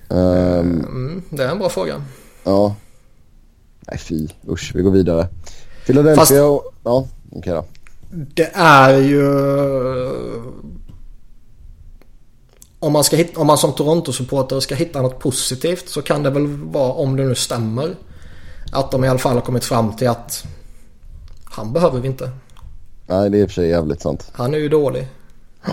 Um, 0.07 0.19
mm, 0.19 1.23
det 1.29 1.43
är 1.43 1.49
en 1.49 1.59
bra 1.59 1.69
fråga. 1.69 2.03
Ja. 2.43 2.75
Nej 3.87 3.97
fy, 3.97 4.27
usch 4.47 4.71
vi 4.75 4.81
går 4.81 4.91
vidare. 4.91 5.27
Philadelphia 5.85 6.15
Fast, 6.15 6.31
och... 6.31 6.73
Ja, 6.83 7.07
okej 7.29 7.39
okay 7.39 7.53
då. 7.53 7.65
Det 8.09 8.51
är 8.53 8.97
ju... 8.97 9.23
Om 12.79 12.93
man, 12.93 13.03
ska 13.03 13.15
hitta, 13.15 13.39
om 13.39 13.47
man 13.47 13.57
som 13.57 13.73
Toronto-supporter 13.73 14.59
ska 14.59 14.75
hitta 14.75 15.01
något 15.01 15.19
positivt 15.19 15.89
så 15.89 16.01
kan 16.01 16.23
det 16.23 16.29
väl 16.29 16.47
vara, 16.47 16.93
om 16.93 17.15
det 17.15 17.23
nu 17.23 17.35
stämmer, 17.35 17.95
att 18.71 18.91
de 18.91 19.05
i 19.05 19.07
alla 19.07 19.19
fall 19.19 19.33
har 19.33 19.41
kommit 19.41 19.63
fram 19.63 19.95
till 19.95 20.09
att 20.09 20.43
han 21.43 21.73
behöver 21.73 21.99
vi 21.99 22.07
inte. 22.07 22.31
Nej, 23.07 23.29
det 23.29 23.37
är 23.37 23.41
i 23.41 23.45
och 23.45 23.49
för 23.49 23.53
sig 23.53 23.69
jävligt 23.69 24.01
sant. 24.01 24.31
Han 24.33 24.53
är 24.53 24.57
ju 24.57 24.69
dålig. 24.69 25.07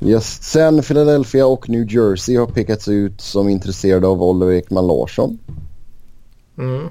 Yes. 0.00 0.42
Sen 0.42 0.82
Philadelphia 0.82 1.46
och 1.46 1.68
New 1.68 1.92
Jersey 1.92 2.36
har 2.36 2.46
pekats 2.46 2.88
ut 2.88 3.20
som 3.20 3.48
intresserade 3.48 4.06
av 4.06 4.22
Oliver 4.22 4.52
Ekman 4.52 4.86
Larsson. 4.86 5.38
Mm. 6.58 6.88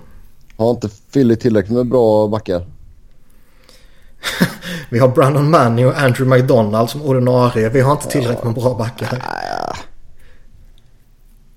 Har 0.57 0.71
inte 0.71 0.89
Philly 1.13 1.35
tillräckligt 1.35 1.77
med 1.77 1.87
bra 1.87 2.27
backar? 2.27 2.65
vi 4.89 4.99
har 4.99 5.07
Brandon 5.07 5.51
Manning 5.51 5.87
och 5.87 5.97
Andrew 5.97 6.37
McDonald 6.37 6.89
som 6.89 7.01
ordinarie. 7.01 7.69
Vi 7.69 7.81
har 7.81 7.91
inte 7.91 8.07
tillräckligt 8.07 8.43
med 8.43 8.53
bra 8.53 8.73
backar. 8.73 9.23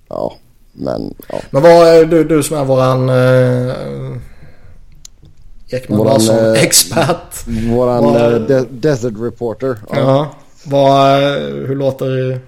Ja, 0.09 0.35
men 0.71 1.13
ja. 1.29 1.39
Men 1.49 1.61
vad 1.61 1.87
är 1.87 2.05
du, 2.05 2.23
du 2.23 2.43
som 2.43 2.57
är 2.57 2.65
våran... 2.65 3.09
Eh, 3.09 4.17
Ekman 5.69 5.97
våran, 5.97 6.13
Larsson-expert. 6.13 7.47
Eh, 7.47 7.73
våran 7.75 8.03
Var, 8.03 8.33
eh, 8.33 8.39
de 8.39 8.65
desert 8.71 9.13
reporter. 9.19 9.77
Ja. 9.89 9.97
ja. 9.97 10.35
Vad, 10.63 11.19
hur 11.41 11.75
låter 11.75 12.39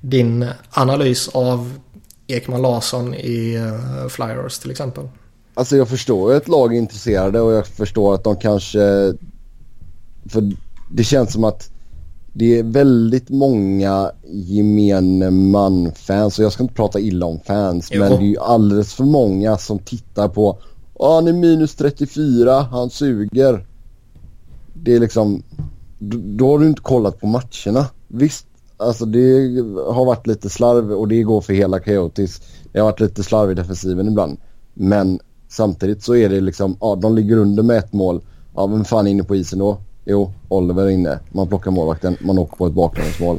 din 0.00 0.48
analys 0.70 1.28
av 1.28 1.78
Ekman 2.26 2.62
Larsson 2.62 3.14
i 3.14 3.58
Flyers 4.08 4.58
till 4.58 4.70
exempel? 4.70 5.08
Alltså 5.54 5.76
jag 5.76 5.88
förstår 5.88 6.34
att 6.34 6.48
lag 6.48 6.74
är 6.74 6.78
intresserade 6.78 7.40
och 7.40 7.52
jag 7.52 7.66
förstår 7.66 8.14
att 8.14 8.24
de 8.24 8.36
kanske... 8.36 9.14
För 10.26 10.52
det 10.90 11.04
känns 11.04 11.32
som 11.32 11.44
att 11.44 11.70
det 12.32 12.58
är 12.58 12.62
väldigt 12.62 13.30
många 13.30 14.10
gemene 14.24 15.30
man-fans 15.30 16.38
och 16.38 16.44
jag 16.44 16.52
ska 16.52 16.62
inte 16.62 16.74
prata 16.74 17.00
illa 17.00 17.26
om 17.26 17.40
fans 17.40 17.88
jo. 17.92 18.00
men 18.00 18.10
det 18.10 18.16
är 18.16 18.28
ju 18.28 18.38
alldeles 18.38 18.94
för 18.94 19.04
många 19.04 19.58
som 19.58 19.78
tittar 19.78 20.28
på 20.28 20.58
Ja 20.98 21.14
han 21.14 21.28
är 21.28 21.32
minus 21.32 21.74
34, 21.74 22.60
han 22.60 22.90
suger. 22.90 23.66
Det 24.74 24.94
är 24.94 25.00
liksom 25.00 25.42
då 26.38 26.50
har 26.50 26.58
du 26.58 26.66
inte 26.66 26.82
kollat 26.82 27.20
på 27.20 27.26
matcherna. 27.26 27.86
Visst, 28.08 28.46
alltså 28.76 29.04
det 29.04 29.60
har 29.88 30.04
varit 30.04 30.26
lite 30.26 30.48
slarv 30.48 30.92
och 30.92 31.08
det 31.08 31.22
går 31.22 31.40
för 31.40 31.52
hela 31.52 31.80
Coyotes. 31.80 32.40
Det 32.72 32.78
har 32.78 32.86
varit 32.86 33.00
lite 33.00 33.22
slarv 33.22 33.50
i 33.50 33.54
defensiven 33.54 34.08
ibland. 34.08 34.38
Men 34.74 35.20
samtidigt 35.52 36.02
så 36.02 36.14
är 36.14 36.28
det 36.28 36.40
liksom, 36.40 36.76
ja 36.80 36.94
de 36.94 37.14
ligger 37.14 37.36
under 37.36 37.62
med 37.62 37.76
ett 37.76 37.92
mål. 37.92 38.20
Ja 38.54 38.66
vem 38.66 38.84
fan 38.84 39.06
är 39.06 39.10
inne 39.10 39.24
på 39.24 39.36
isen 39.36 39.58
då? 39.58 39.78
Jo, 40.04 40.32
Oliver 40.48 40.82
är 40.82 40.90
inne. 40.90 41.18
Man 41.32 41.48
plockar 41.48 41.70
målvakten, 41.70 42.16
man 42.20 42.38
åker 42.38 42.56
på 42.56 42.66
ett 42.66 42.72
baklängesmål. 42.72 43.38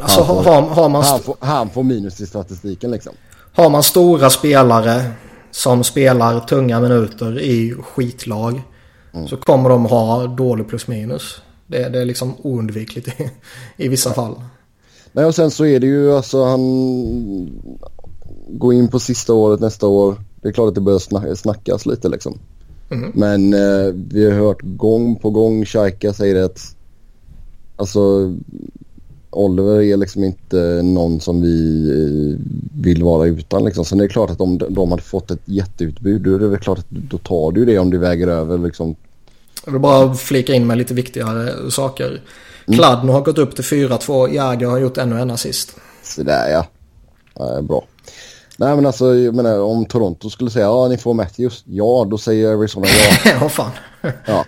Alltså, 0.00 0.22
han, 0.22 0.44
får, 0.44 0.52
har, 0.52 0.62
har 0.62 0.88
man 0.88 1.02
han, 1.02 1.20
får, 1.20 1.36
han 1.40 1.70
får 1.70 1.82
minus 1.82 2.20
i 2.20 2.26
statistiken 2.26 2.90
liksom. 2.90 3.12
Har 3.52 3.70
man 3.70 3.82
stora 3.82 4.30
spelare 4.30 5.02
som 5.50 5.84
spelar 5.84 6.40
tunga 6.40 6.80
minuter 6.80 7.40
i 7.40 7.74
skitlag 7.82 8.62
mm. 9.12 9.28
så 9.28 9.36
kommer 9.36 9.70
de 9.70 9.86
ha 9.86 10.26
dålig 10.26 10.68
plus 10.68 10.88
minus. 10.88 11.42
Det, 11.66 11.88
det 11.88 12.00
är 12.00 12.04
liksom 12.04 12.34
oundvikligt 12.42 13.08
i, 13.08 13.30
i 13.76 13.88
vissa 13.88 14.10
ja. 14.10 14.14
fall. 14.14 14.34
Nej 15.12 15.24
och 15.24 15.34
sen 15.34 15.50
så 15.50 15.66
är 15.66 15.80
det 15.80 15.86
ju 15.86 16.16
alltså 16.16 16.44
han 16.44 16.60
går 18.48 18.74
in 18.74 18.88
på 18.88 18.98
sista 18.98 19.32
året 19.32 19.60
nästa 19.60 19.86
år. 19.86 20.16
Det 20.44 20.50
är 20.50 20.52
klart 20.52 20.68
att 20.68 20.74
det 20.74 20.80
börjar 20.80 21.34
snackas 21.34 21.86
lite 21.86 22.08
liksom. 22.08 22.38
Mm. 22.90 23.12
Men 23.14 23.54
eh, 23.54 23.94
vi 24.08 24.30
har 24.30 24.38
hört 24.38 24.60
gång 24.62 25.16
på 25.16 25.30
gång 25.30 25.64
Shaika 25.64 26.12
säger 26.12 26.44
att 26.44 26.76
alltså 27.76 28.34
Oliver 29.30 29.82
är 29.82 29.96
liksom 29.96 30.24
inte 30.24 30.80
någon 30.82 31.20
som 31.20 31.42
vi 31.42 31.88
eh, 31.90 32.40
vill 32.82 33.02
vara 33.02 33.26
utan 33.26 33.64
liksom. 33.64 33.84
Sen 33.84 34.00
är 34.00 34.02
det 34.02 34.08
klart 34.08 34.30
att 34.30 34.40
om 34.40 34.58
de 34.58 34.90
hade 34.90 35.02
fått 35.02 35.30
ett 35.30 35.42
jätteutbud 35.44 36.22
då 36.22 36.34
är 36.34 36.38
det 36.38 36.48
väl 36.48 36.58
klart 36.58 36.78
att 36.78 36.90
då 36.90 37.18
tar 37.18 37.52
du 37.52 37.64
det 37.64 37.78
om 37.78 37.90
det 37.90 37.98
väger 37.98 38.28
över 38.28 38.58
liksom 38.58 38.96
jag 39.64 39.72
vill 39.72 39.80
bara 39.80 40.14
flika 40.14 40.54
in 40.54 40.66
med 40.66 40.78
lite 40.78 40.94
viktigare 40.94 41.70
saker. 41.70 42.06
Mm. 42.06 42.78
Kladno 42.78 43.12
har 43.12 43.20
gått 43.20 43.38
upp 43.38 43.54
till 43.54 43.64
4-2. 43.64 44.34
Jäger 44.34 44.66
har 44.66 44.78
gjort 44.78 44.98
ännu 44.98 45.20
en 45.20 45.30
assist. 45.30 45.76
Sådär 46.02 46.50
ja. 46.50 46.66
ja 47.34 47.62
bra. 47.62 47.84
Nej 48.56 48.74
men 48.74 48.86
alltså 48.86 49.14
jag 49.14 49.34
menar, 49.34 49.60
om 49.60 49.86
Toronto 49.86 50.30
skulle 50.30 50.50
säga 50.50 50.64
ja 50.64 50.88
ni 50.88 50.98
får 50.98 51.14
Matthews. 51.14 51.64
Ja 51.66 52.06
då 52.10 52.18
säger 52.18 52.48
Arizona 52.48 52.86
ja. 52.86 53.30
ja 53.40 53.48
fan. 53.48 53.70
ja. 54.26 54.44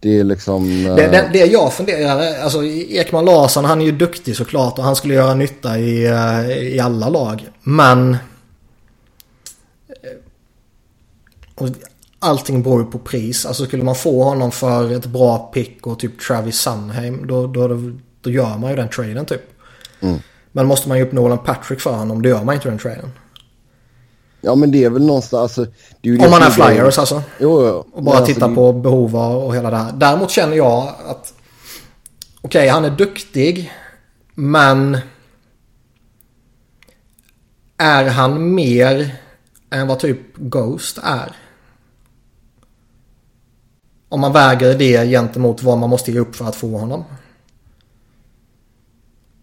Det 0.00 0.18
är 0.18 0.24
liksom... 0.24 0.84
Det, 0.84 0.94
det, 0.94 1.18
eh, 1.18 1.32
det 1.32 1.38
jag 1.38 1.72
funderar, 1.72 2.42
alltså 2.42 2.64
Ekman 2.64 3.24
Larsson 3.24 3.64
han 3.64 3.80
är 3.80 3.84
ju 3.84 3.92
duktig 3.92 4.36
såklart 4.36 4.78
och 4.78 4.84
han 4.84 4.96
skulle 4.96 5.14
göra 5.14 5.34
nytta 5.34 5.78
i, 5.78 6.06
eh, 6.06 6.50
i 6.50 6.80
alla 6.80 7.08
lag. 7.08 7.48
Men... 7.62 8.16
Eh, 11.58 11.66
allting 12.18 12.62
beror 12.62 12.80
ju 12.80 12.86
på 12.86 12.98
pris. 12.98 13.46
Alltså 13.46 13.64
skulle 13.64 13.84
man 13.84 13.94
få 13.94 14.22
honom 14.22 14.52
för 14.52 14.92
ett 14.92 15.06
bra 15.06 15.38
pick 15.38 15.86
och 15.86 15.98
typ 15.98 16.20
Travis 16.20 16.56
Sunheim 16.56 17.26
då, 17.26 17.46
då, 17.46 17.68
då 18.20 18.30
gör 18.30 18.58
man 18.58 18.70
ju 18.70 18.76
den 18.76 18.88
traden 18.88 19.26
typ. 19.26 19.42
Mm. 20.00 20.18
Men 20.56 20.66
måste 20.66 20.88
man 20.88 20.98
ju 20.98 21.04
upp 21.04 21.12
Nolan 21.12 21.38
Patrick 21.38 21.80
för 21.80 21.92
honom 21.92 22.22
då 22.22 22.28
gör 22.28 22.44
man 22.44 22.54
inte 22.54 22.68
den 22.68 22.78
traden. 22.78 23.12
Ja 24.40 24.54
men 24.54 24.70
det 24.70 24.84
är 24.84 24.90
väl 24.90 25.06
någonstans... 25.06 25.58
Alltså, 25.58 25.72
Om 26.24 26.30
man 26.30 26.42
är 26.42 26.50
flyers 26.50 26.98
alltså. 26.98 27.22
Jo, 27.40 27.66
jo. 27.66 27.84
Och 27.92 28.02
bara 28.02 28.16
alltså, 28.16 28.34
titta 28.34 28.54
på 28.54 28.72
behov 28.72 29.16
och 29.16 29.56
hela 29.56 29.70
det 29.70 29.76
här. 29.76 29.92
Däremot 29.92 30.30
känner 30.30 30.56
jag 30.56 30.88
att... 31.06 31.34
Okej, 32.40 32.58
okay, 32.60 32.68
han 32.68 32.84
är 32.84 32.90
duktig. 32.90 33.72
Men... 34.34 34.98
Är 37.76 38.04
han 38.04 38.54
mer 38.54 39.16
än 39.70 39.86
vad 39.86 39.98
typ 39.98 40.36
Ghost 40.36 40.98
är? 41.02 41.36
Om 44.08 44.20
man 44.20 44.32
väger 44.32 44.78
det 44.78 45.06
gentemot 45.06 45.62
vad 45.62 45.78
man 45.78 45.90
måste 45.90 46.12
ge 46.12 46.18
upp 46.18 46.36
för 46.36 46.44
att 46.44 46.56
få 46.56 46.78
honom. 46.78 47.04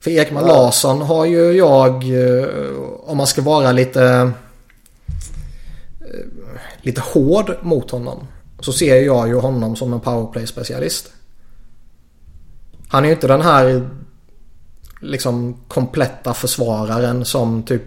För 0.03 0.11
Ekman. 0.11 0.47
Larsson 0.47 1.01
har 1.01 1.25
ju 1.25 1.51
jag, 1.51 2.03
eh, 2.03 2.47
om 3.03 3.17
man 3.17 3.27
ska 3.27 3.41
vara 3.41 3.71
lite, 3.71 4.31
eh, 6.01 6.25
lite 6.81 7.01
hård 7.01 7.55
mot 7.61 7.91
honom. 7.91 8.27
Så 8.59 8.73
ser 8.73 9.01
jag 9.01 9.27
ju 9.27 9.35
honom 9.35 9.75
som 9.75 9.93
en 9.93 9.99
powerplay-specialist. 9.99 11.11
Han 12.87 13.03
är 13.03 13.07
ju 13.07 13.13
inte 13.13 13.27
den 13.27 13.41
här 13.41 13.89
liksom 15.01 15.57
kompletta 15.67 16.33
försvararen 16.33 17.25
som 17.25 17.63
typ 17.63 17.83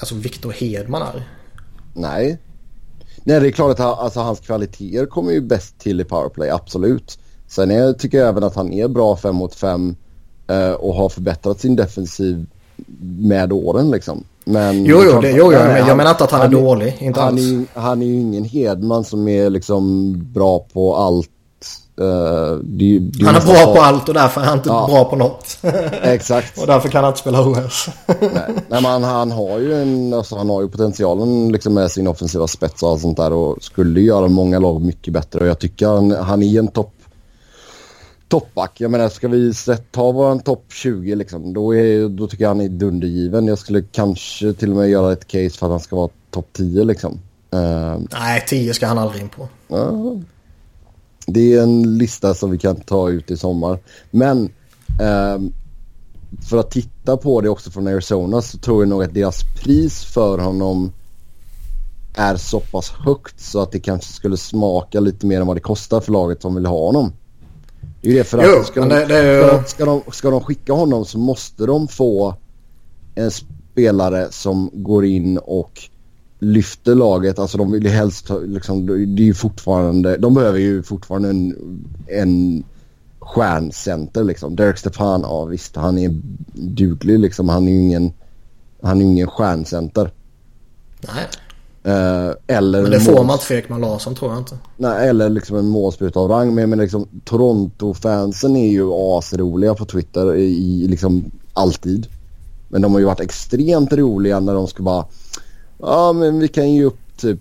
alltså 0.00 0.14
Victor 0.14 0.50
Hedman 0.50 1.02
är. 1.02 1.28
Nej, 1.94 2.38
Nej, 3.24 3.40
det 3.40 3.46
är 3.46 3.50
klart 3.52 3.70
att 3.70 3.78
han, 3.78 3.98
alltså, 3.98 4.20
hans 4.20 4.40
kvaliteter 4.40 5.06
kommer 5.06 5.32
ju 5.32 5.40
bäst 5.40 5.78
till 5.78 6.00
i 6.00 6.04
powerplay, 6.04 6.50
absolut. 6.50 7.18
Sen 7.46 7.70
är, 7.70 7.92
tycker 7.92 8.18
jag 8.18 8.28
även 8.28 8.44
att 8.44 8.54
han 8.54 8.72
är 8.72 8.88
bra 8.88 9.16
5 9.16 9.36
mot 9.36 9.54
5 9.54 9.88
eh, 9.88 9.94
och 10.78 10.94
har 10.94 11.08
förbättrat 11.08 11.60
sin 11.60 11.76
defensiv 11.76 12.46
med 13.18 13.52
åren 13.52 13.90
liksom. 13.90 14.24
Men 14.44 14.84
jo, 14.84 15.02
jo, 15.04 15.20
det, 15.20 15.30
jo, 15.30 15.52
jo 15.52 15.58
men 15.58 15.86
jag 15.86 15.96
menar 15.96 16.10
inte 16.10 16.24
att 16.24 16.30
han, 16.30 16.40
han 16.40 16.54
är 16.54 16.60
dålig. 16.60 16.96
Inte 17.00 17.20
han, 17.20 17.28
alls. 17.28 17.42
Är, 17.42 17.80
han 17.80 18.02
är 18.02 18.06
ju 18.06 18.20
ingen 18.20 18.44
Hedman 18.44 19.04
som 19.04 19.28
är 19.28 19.50
liksom 19.50 20.12
bra 20.32 20.58
på 20.72 20.96
allt 20.96 21.30
Uh, 22.00 22.58
det, 22.62 22.98
det 22.98 23.26
han 23.26 23.36
är 23.36 23.46
bra 23.46 23.74
på 23.74 23.80
allt 23.80 24.08
och 24.08 24.14
därför 24.14 24.40
är 24.40 24.44
han 24.44 24.58
inte 24.58 24.68
ja. 24.68 24.86
bra 24.90 25.04
på 25.04 25.16
något. 25.16 25.58
Exakt. 26.02 26.58
och 26.58 26.66
därför 26.66 26.88
kan 26.88 27.04
han 27.04 27.10
inte 27.10 27.20
spela 27.20 27.48
OS. 27.48 27.88
Nej. 28.06 28.30
Nej, 28.68 28.82
men 28.82 29.02
han 29.02 29.30
har 29.30 29.58
ju 29.58 29.82
en, 29.82 30.14
alltså, 30.14 30.36
han 30.36 30.50
har 30.50 30.62
ju 30.62 30.68
potentialen 30.68 31.52
liksom 31.52 31.74
med 31.74 31.90
sin 31.90 32.06
offensiva 32.06 32.46
spets 32.46 32.82
och 32.82 32.90
allt 32.90 33.00
sånt 33.00 33.16
där 33.16 33.32
och 33.32 33.62
skulle 33.62 34.00
göra 34.00 34.28
många 34.28 34.58
lag 34.58 34.82
mycket 34.82 35.12
bättre 35.12 35.40
och 35.40 35.46
jag 35.46 35.58
tycker 35.58 35.86
han, 35.86 36.10
han 36.10 36.42
är 36.42 36.58
en 36.58 36.68
topp 36.68 36.94
toppback. 38.30 38.80
Jag 38.80 38.90
menar 38.90 39.08
ska 39.08 39.28
vi 39.28 39.52
ta 39.90 40.12
våran 40.12 40.40
topp 40.40 40.64
20 40.68 41.14
liksom 41.14 41.52
då, 41.52 41.74
är, 41.74 42.08
då 42.08 42.26
tycker 42.26 42.44
jag 42.44 42.50
han 42.50 42.60
är 42.60 42.68
dundergiven. 42.68 43.46
Jag 43.46 43.58
skulle 43.58 43.82
kanske 43.82 44.52
till 44.52 44.70
och 44.70 44.76
med 44.76 44.90
göra 44.90 45.12
ett 45.12 45.26
case 45.26 45.50
för 45.50 45.66
att 45.66 45.70
han 45.70 45.80
ska 45.80 45.96
vara 45.96 46.10
topp 46.30 46.48
10 46.52 46.84
liksom. 46.84 47.20
Uh... 47.54 48.00
Nej 48.12 48.44
10 48.48 48.74
ska 48.74 48.86
han 48.86 48.98
aldrig 48.98 49.22
in 49.22 49.28
på. 49.28 49.48
Uh... 49.76 50.20
det 51.26 51.54
är 51.54 51.62
en 51.62 51.98
lista 51.98 52.34
som 52.34 52.50
vi 52.50 52.58
kan 52.58 52.76
ta 52.76 53.10
ut 53.10 53.30
i 53.30 53.36
sommar. 53.36 53.78
Men 54.10 54.44
eh, 55.00 55.38
för 56.48 56.58
att 56.58 56.70
titta 56.70 57.16
på 57.16 57.40
det 57.40 57.48
också 57.48 57.70
från 57.70 57.86
Arizona 57.86 58.42
så 58.42 58.58
tror 58.58 58.82
jag 58.82 58.88
nog 58.88 59.02
att 59.02 59.14
deras 59.14 59.42
pris 59.62 60.04
för 60.04 60.38
honom 60.38 60.92
är 62.14 62.36
så 62.36 62.60
pass 62.60 62.90
högt 62.90 63.40
så 63.40 63.62
att 63.62 63.72
det 63.72 63.80
kanske 63.80 64.12
skulle 64.12 64.36
smaka 64.36 65.00
lite 65.00 65.26
mer 65.26 65.40
än 65.40 65.46
vad 65.46 65.56
det 65.56 65.60
kostar 65.60 66.00
för 66.00 66.12
laget 66.12 66.42
som 66.42 66.54
vill 66.54 66.66
ha 66.66 66.86
honom. 66.86 67.12
Det 68.02 68.08
är 68.08 68.12
ju 68.12 68.18
det 68.18 68.24
för 68.24 68.38
att, 68.38 68.44
Jo, 68.56 68.64
ska, 68.64 68.80
de, 68.80 68.88
det- 68.88 69.54
att 69.54 69.68
ska, 69.68 69.84
de, 69.84 70.02
ska 70.12 70.30
de 70.30 70.40
skicka 70.40 70.72
honom 70.72 71.04
så 71.04 71.18
måste 71.18 71.66
de 71.66 71.88
få 71.88 72.34
en 73.14 73.30
spelare 73.30 74.26
som 74.30 74.70
går 74.72 75.04
in 75.04 75.38
och 75.38 75.80
lyfter 76.38 76.94
laget. 76.94 77.38
Alltså 77.38 77.58
de 77.58 77.72
vill 77.72 77.82
ju 77.84 77.88
helst 77.90 78.30
liksom, 78.46 78.86
det 78.86 79.22
är 79.22 79.26
ju 79.26 79.34
fortfarande, 79.34 80.16
de 80.16 80.34
behöver 80.34 80.58
ju 80.58 80.82
fortfarande 80.82 81.28
en, 81.28 81.54
en 82.06 82.64
stjärncenter 83.18 84.24
liksom. 84.24 84.56
Derek 84.56 84.78
Stepan, 84.78 85.20
ja 85.20 85.44
visst 85.44 85.76
han 85.76 85.98
är 85.98 86.20
duglig 86.52 87.18
liksom. 87.18 87.48
Han 87.48 87.68
är 87.68 87.72
ju 87.72 87.78
ingen, 87.80 88.12
han 88.82 89.00
är 89.00 89.04
ingen 89.04 89.26
stjärncenter. 89.28 90.10
Nej, 91.00 91.24
eller 91.82 92.82
men 92.82 92.90
det 92.90 93.00
får 93.00 93.24
man 93.24 93.34
inte 93.34 93.44
för 93.44 93.54
Ekman 93.54 93.80
Larsson 93.80 94.14
tror 94.14 94.30
jag 94.30 94.40
inte. 94.40 94.58
Nej, 94.76 95.08
eller 95.08 95.28
liksom 95.28 95.56
en 95.56 95.68
målspruta 95.68 96.20
av 96.20 96.28
rang. 96.28 96.54
Men, 96.54 96.70
men 96.70 96.78
liksom, 96.78 97.08
Toronto-fansen 97.24 98.56
är 98.56 98.70
ju 98.70 98.90
asroliga 98.92 99.74
på 99.74 99.84
Twitter 99.84 100.34
i, 100.34 100.44
i 100.44 100.88
liksom 100.88 101.30
alltid. 101.52 102.06
Men 102.68 102.82
de 102.82 102.92
har 102.92 103.00
ju 103.00 103.06
varit 103.06 103.20
extremt 103.20 103.92
roliga 103.92 104.40
när 104.40 104.54
de 104.54 104.66
ska 104.66 104.82
bara... 104.82 105.04
Ja, 105.78 106.12
men 106.12 106.38
vi 106.38 106.48
kan 106.48 106.72
ge 106.72 106.84
upp 106.84 106.98
typ 107.16 107.40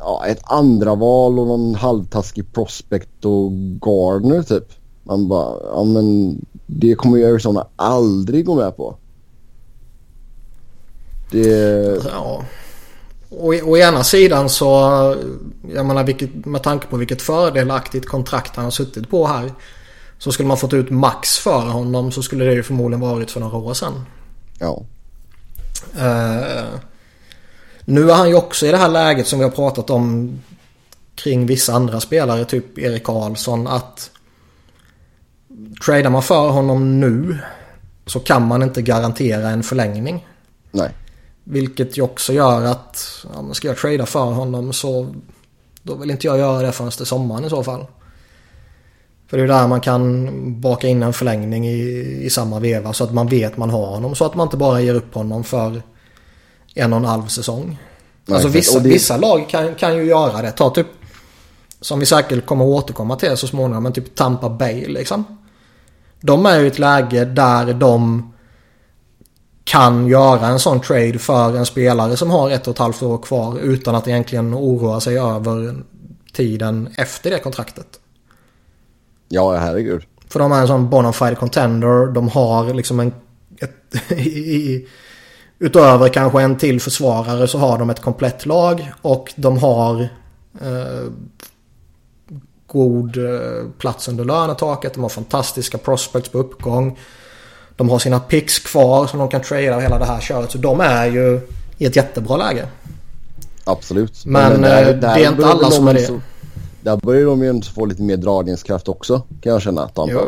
ja, 0.00 0.26
ett 0.26 0.40
andra 0.44 0.94
val 0.94 1.38
och 1.38 1.46
någon 1.46 1.74
halvtaskig 1.74 2.52
prospect 2.52 3.24
och 3.24 3.52
Gardner 3.80 4.42
typ. 4.42 4.72
Man 5.02 5.28
bara, 5.28 5.56
ja 5.74 5.84
men 5.84 6.36
det 6.66 6.94
kommer 6.94 7.18
ju 7.18 7.26
Arizona 7.26 7.66
aldrig 7.76 8.46
gå 8.46 8.54
med 8.54 8.76
på. 8.76 8.96
Det... 11.30 12.00
Ja. 12.12 12.42
Å 13.38 13.76
ena 13.76 14.04
sidan 14.04 14.48
så, 14.48 14.66
jag 15.74 15.86
menar 15.86 16.04
vilket, 16.04 16.46
med 16.46 16.62
tanke 16.62 16.86
på 16.86 16.96
vilket 16.96 17.22
fördelaktigt 17.22 18.08
kontrakt 18.08 18.56
han 18.56 18.64
har 18.64 18.70
suttit 18.70 19.10
på 19.10 19.26
här. 19.26 19.52
Så 20.18 20.32
skulle 20.32 20.48
man 20.48 20.56
fått 20.56 20.72
ut 20.72 20.90
max 20.90 21.38
för 21.38 21.60
honom 21.60 22.12
så 22.12 22.22
skulle 22.22 22.44
det 22.44 22.52
ju 22.52 22.62
förmodligen 22.62 23.00
varit 23.00 23.30
för 23.30 23.40
några 23.40 23.56
år 23.56 23.74
sedan. 23.74 24.04
Ja. 24.58 24.82
Eh, 25.98 26.78
nu 27.84 28.10
är 28.10 28.14
han 28.14 28.28
ju 28.28 28.34
också 28.34 28.66
i 28.66 28.70
det 28.70 28.76
här 28.76 28.88
läget 28.88 29.26
som 29.26 29.38
vi 29.38 29.44
har 29.44 29.52
pratat 29.52 29.90
om 29.90 30.38
kring 31.14 31.46
vissa 31.46 31.72
andra 31.72 32.00
spelare, 32.00 32.44
typ 32.44 32.78
Erik 32.78 33.04
Karlsson, 33.04 33.66
att 33.66 34.10
tradar 35.84 36.10
man 36.10 36.22
för 36.22 36.48
honom 36.48 37.00
nu 37.00 37.38
så 38.06 38.20
kan 38.20 38.46
man 38.46 38.62
inte 38.62 38.82
garantera 38.82 39.50
en 39.50 39.62
förlängning. 39.62 40.26
Nej. 40.70 40.90
Vilket 41.44 41.98
ju 41.98 42.02
också 42.02 42.32
gör 42.32 42.64
att 42.64 43.24
ja, 43.34 43.42
men 43.42 43.54
ska 43.54 43.68
jag 43.68 43.76
trada 43.76 44.06
för 44.06 44.24
honom 44.24 44.72
så 44.72 45.14
då 45.82 45.94
vill 45.94 46.10
inte 46.10 46.26
jag 46.26 46.38
göra 46.38 46.62
det 46.62 46.72
förrän 46.72 46.90
till 46.90 47.06
sommaren 47.06 47.44
i 47.44 47.50
så 47.50 47.62
fall. 47.64 47.86
För 49.28 49.36
det 49.36 49.42
är 49.42 49.48
där 49.48 49.68
man 49.68 49.80
kan 49.80 50.30
baka 50.60 50.88
in 50.88 51.02
en 51.02 51.12
förlängning 51.12 51.66
i, 51.68 51.78
i 52.22 52.30
samma 52.30 52.58
veva 52.58 52.92
så 52.92 53.04
att 53.04 53.12
man 53.14 53.26
vet 53.26 53.56
man 53.56 53.70
har 53.70 53.86
honom. 53.86 54.14
Så 54.14 54.24
att 54.24 54.34
man 54.34 54.46
inte 54.46 54.56
bara 54.56 54.80
ger 54.80 54.94
upp 54.94 55.14
honom 55.14 55.44
för 55.44 55.82
en 56.74 56.92
och 56.92 56.98
en 56.98 57.04
halv 57.04 57.26
säsong. 57.26 57.78
Nej, 58.26 58.34
alltså 58.34 58.48
vissa, 58.48 58.78
det- 58.78 58.88
vissa 58.88 59.16
lag 59.16 59.48
kan, 59.48 59.74
kan 59.74 59.96
ju 59.96 60.02
göra 60.04 60.42
det. 60.42 60.50
Ta 60.50 60.70
typ 60.70 60.86
som 61.80 62.00
vi 62.00 62.06
säkert 62.06 62.46
kommer 62.46 62.64
att 62.64 62.70
återkomma 62.84 63.16
till 63.16 63.36
så 63.36 63.46
småningom. 63.46 63.82
Men 63.82 63.92
typ 63.92 64.14
Tampa 64.14 64.48
Bay 64.48 64.86
liksom. 64.86 65.24
De 66.20 66.46
är 66.46 66.58
ju 66.58 66.64
i 66.64 66.68
ett 66.68 66.78
läge 66.78 67.24
där 67.24 67.72
de 67.74 68.31
kan 69.64 70.06
göra 70.06 70.46
en 70.46 70.58
sån 70.58 70.80
trade 70.80 71.18
för 71.18 71.56
en 71.56 71.66
spelare 71.66 72.16
som 72.16 72.30
har 72.30 72.50
ett 72.50 72.66
och 72.66 72.74
ett 72.74 72.78
halvt 72.78 73.02
år 73.02 73.18
kvar 73.18 73.58
utan 73.58 73.94
att 73.94 74.08
egentligen 74.08 74.54
oroa 74.54 75.00
sig 75.00 75.18
över 75.18 75.76
tiden 76.32 76.88
efter 76.96 77.30
det 77.30 77.38
kontraktet. 77.38 77.86
Ja, 79.28 79.56
herregud. 79.56 80.02
För 80.28 80.38
de 80.38 80.52
är 80.52 80.60
en 80.60 80.66
sån 80.66 80.90
bona 80.90 81.12
fide 81.12 81.34
contender. 81.34 82.06
De 82.06 82.28
har 82.28 82.74
liksom 82.74 83.00
en... 83.00 83.14
Ett, 83.60 84.10
i, 84.12 84.88
utöver 85.58 86.08
kanske 86.08 86.42
en 86.42 86.56
till 86.56 86.80
försvarare 86.80 87.48
så 87.48 87.58
har 87.58 87.78
de 87.78 87.90
ett 87.90 88.00
komplett 88.00 88.46
lag. 88.46 88.92
Och 89.02 89.32
de 89.36 89.58
har 89.58 90.00
eh, 90.60 91.10
god 92.66 93.16
eh, 93.16 93.68
plats 93.78 94.08
under 94.08 94.24
lönetaket. 94.24 94.94
De 94.94 95.02
har 95.02 95.10
fantastiska 95.10 95.78
prospects 95.78 96.28
på 96.28 96.38
uppgång. 96.38 96.98
De 97.82 97.90
har 97.90 97.98
sina 97.98 98.20
picks 98.20 98.58
kvar 98.58 99.06
som 99.06 99.18
de 99.18 99.28
kan 99.28 99.40
trada 99.42 99.78
hela 99.80 99.98
det 99.98 100.04
här 100.04 100.20
köret. 100.20 100.50
Så 100.50 100.58
de 100.58 100.80
är 100.80 101.06
ju 101.06 101.40
i 101.78 101.86
ett 101.86 101.96
jättebra 101.96 102.36
läge. 102.36 102.66
Absolut. 103.64 104.22
Men, 104.26 104.64
eh, 104.64 104.88
det 104.88 105.06
är 105.06 105.28
inte 105.30 105.46
alla 105.46 105.70
som 105.70 105.88
är 105.88 105.94
det. 105.94 106.00
så- 106.06 106.20
Där 106.80 106.96
börjar 106.96 107.26
de 107.26 107.42
ju 107.44 107.62
få 107.62 107.86
lite 107.86 108.02
mer 108.02 108.16
dragningskraft 108.16 108.88
också 108.88 109.22
kan 109.40 109.52
jag 109.52 109.62
känna. 109.62 109.90
Jo. 109.96 110.20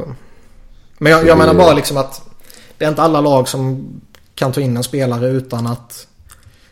Men 0.99 1.13
jag, 1.13 1.21
jag 1.21 1.27
det- 1.27 1.39
menar 1.39 1.55
bara 1.55 1.73
liksom 1.75 1.97
att 1.97 2.23
det 2.79 2.85
är 2.85 2.89
inte 2.89 3.03
alla 3.03 3.21
lag 3.21 3.49
som 3.49 3.87
kan 4.35 4.53
ta 4.53 4.61
in 4.61 4.77
en 4.77 4.83
spelare 4.83 5.29
utan 5.29 5.67
att... 5.67 6.07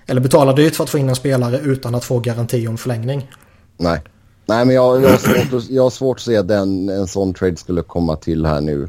Eller 0.07 0.21
betala 0.21 0.53
dyrt 0.53 0.75
för 0.77 0.85
att 0.85 0.91
få 0.91 0.99
in 0.99 1.09
en 1.09 1.15
spelare 1.17 1.59
utan 1.59 1.95
att 1.95 2.05
få 2.05 2.19
garanti 2.19 2.67
om 2.69 2.79
förlängning. 2.79 3.31
Nej. 3.77 4.01
Nej 4.47 4.65
men 4.65 4.75
jag, 4.77 5.03
jag, 5.03 5.09
har 5.11 5.17
svårt 5.19 5.53
att, 5.59 5.71
jag 5.71 5.83
har 5.83 5.91
svårt 5.91 6.17
att 6.17 6.23
se 6.23 6.37
att 6.37 6.51
en 6.51 7.07
sån 7.09 7.35
trade 7.35 7.57
skulle 7.57 7.83
komma 7.83 8.17
till 8.17 8.47
här 8.47 8.61
nu. 8.61 8.89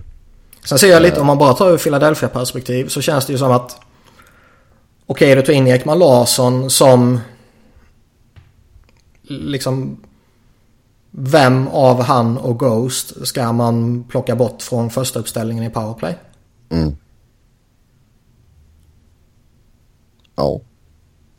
Sen 0.65 0.79
ser 0.79 0.87
jag 0.87 1.01
lite, 1.01 1.19
om 1.21 1.27
man 1.27 1.37
bara 1.37 1.53
tar 1.53 1.69
ur 1.71 1.77
Philadelphia-perspektiv 1.77 2.87
så 2.87 3.01
känns 3.01 3.25
det 3.25 3.33
ju 3.33 3.39
som 3.39 3.51
att... 3.51 3.79
Okej, 5.05 5.35
du 5.35 5.41
tar 5.41 5.53
in 5.53 5.67
Ekman 5.67 5.99
Larsson 5.99 6.69
som... 6.69 7.19
Liksom... 9.23 9.97
Vem 11.15 11.67
av 11.67 12.01
han 12.01 12.37
och 12.37 12.59
Ghost 12.59 13.27
ska 13.27 13.51
man 13.51 14.03
plocka 14.03 14.35
bort 14.35 14.61
från 14.61 14.89
första 14.89 15.19
uppställningen 15.19 15.63
i 15.63 15.69
powerplay? 15.69 16.17
Mm. 16.69 16.95
Ja. 20.35 20.61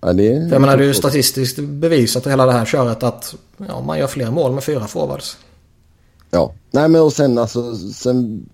ja 0.00 0.12
det, 0.12 0.32
är- 0.32 0.48
För 0.48 0.54
jag 0.54 0.60
menar 0.60 0.76
det 0.76 0.84
är 0.84 0.86
ju 0.88 0.94
statistiskt 0.94 1.58
bevisat 1.58 2.26
i 2.26 2.30
hela 2.30 2.46
det 2.46 2.52
här 2.52 2.64
köret 2.64 3.02
att 3.02 3.34
ja, 3.68 3.80
man 3.80 3.98
gör 3.98 4.06
fler 4.06 4.30
mål 4.30 4.52
med 4.52 4.64
fyra 4.64 4.86
forwards. 4.86 5.36
Ja. 6.30 6.52
Nej 6.70 6.88
men 6.88 7.00
och 7.02 7.12
sen 7.12 7.38
alltså 7.38 7.76
sen. 7.76 8.48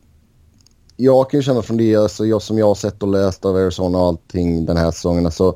Jag 1.00 1.30
kan 1.30 1.40
ju 1.40 1.44
känna 1.44 1.62
från 1.62 1.76
det 1.76 1.96
alltså, 1.96 2.26
jag, 2.26 2.42
som 2.42 2.58
jag 2.58 2.66
har 2.66 2.74
sett 2.74 3.02
och 3.02 3.08
läst 3.08 3.44
av 3.44 3.56
Arizona 3.56 3.98
och 3.98 4.06
allting 4.06 4.66
den 4.66 4.76
här 4.76 4.90
säsongen. 4.90 5.26
Alltså, 5.26 5.54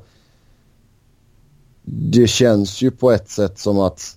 det 1.83 2.27
känns 2.27 2.83
ju 2.83 2.91
på 2.91 3.13
ett 3.13 3.29
sätt 3.29 3.59
som 3.59 3.79
att 3.79 4.17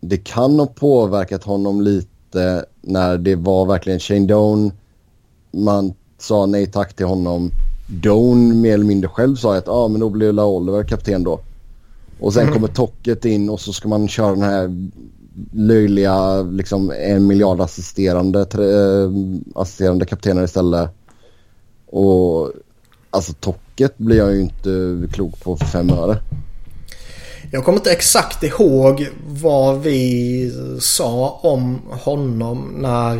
det 0.00 0.16
kan 0.16 0.58
ha 0.58 0.66
påverkat 0.66 1.44
honom 1.44 1.80
lite 1.80 2.64
när 2.80 3.18
det 3.18 3.36
var 3.36 3.66
verkligen 3.66 4.00
Shane 4.00 4.26
Doan. 4.26 4.72
Man 5.50 5.94
sa 6.18 6.46
nej 6.46 6.66
tack 6.66 6.94
till 6.94 7.06
honom. 7.06 7.50
Doan 7.88 8.60
mer 8.60 8.74
eller 8.74 8.84
mindre 8.84 9.08
själv 9.08 9.36
sa 9.36 9.56
att 9.56 9.68
ah, 9.68 9.88
men 9.88 10.00
då 10.00 10.08
blir 10.08 10.32
La 10.32 10.46
Oliver 10.46 10.84
kapten 10.84 11.24
då. 11.24 11.40
Och 12.20 12.34
sen 12.34 12.52
kommer 12.52 12.68
Tocket 12.68 13.24
in 13.24 13.50
och 13.50 13.60
så 13.60 13.72
ska 13.72 13.88
man 13.88 14.08
köra 14.08 14.30
den 14.30 14.42
här 14.42 14.90
löjliga 15.52 16.42
liksom 16.42 16.92
en 16.98 17.26
miljard 17.26 17.60
assisterande, 17.60 18.44
tre- 18.44 18.72
eh, 18.72 19.10
assisterande 19.54 20.06
kaptener 20.06 20.44
istället. 20.44 20.90
Och 21.86 22.52
alltså 23.10 23.32
Tocket 23.32 23.98
blir 23.98 24.16
jag 24.16 24.34
ju 24.34 24.40
inte 24.40 25.02
klok 25.12 25.40
på 25.40 25.56
för 25.56 25.66
fem 25.66 25.90
öre. 25.90 26.18
Jag 27.52 27.64
kommer 27.64 27.78
inte 27.78 27.92
exakt 27.92 28.42
ihåg 28.42 29.08
vad 29.26 29.82
vi 29.82 30.52
sa 30.80 31.40
om 31.42 31.78
honom 31.90 32.74
när 32.78 33.16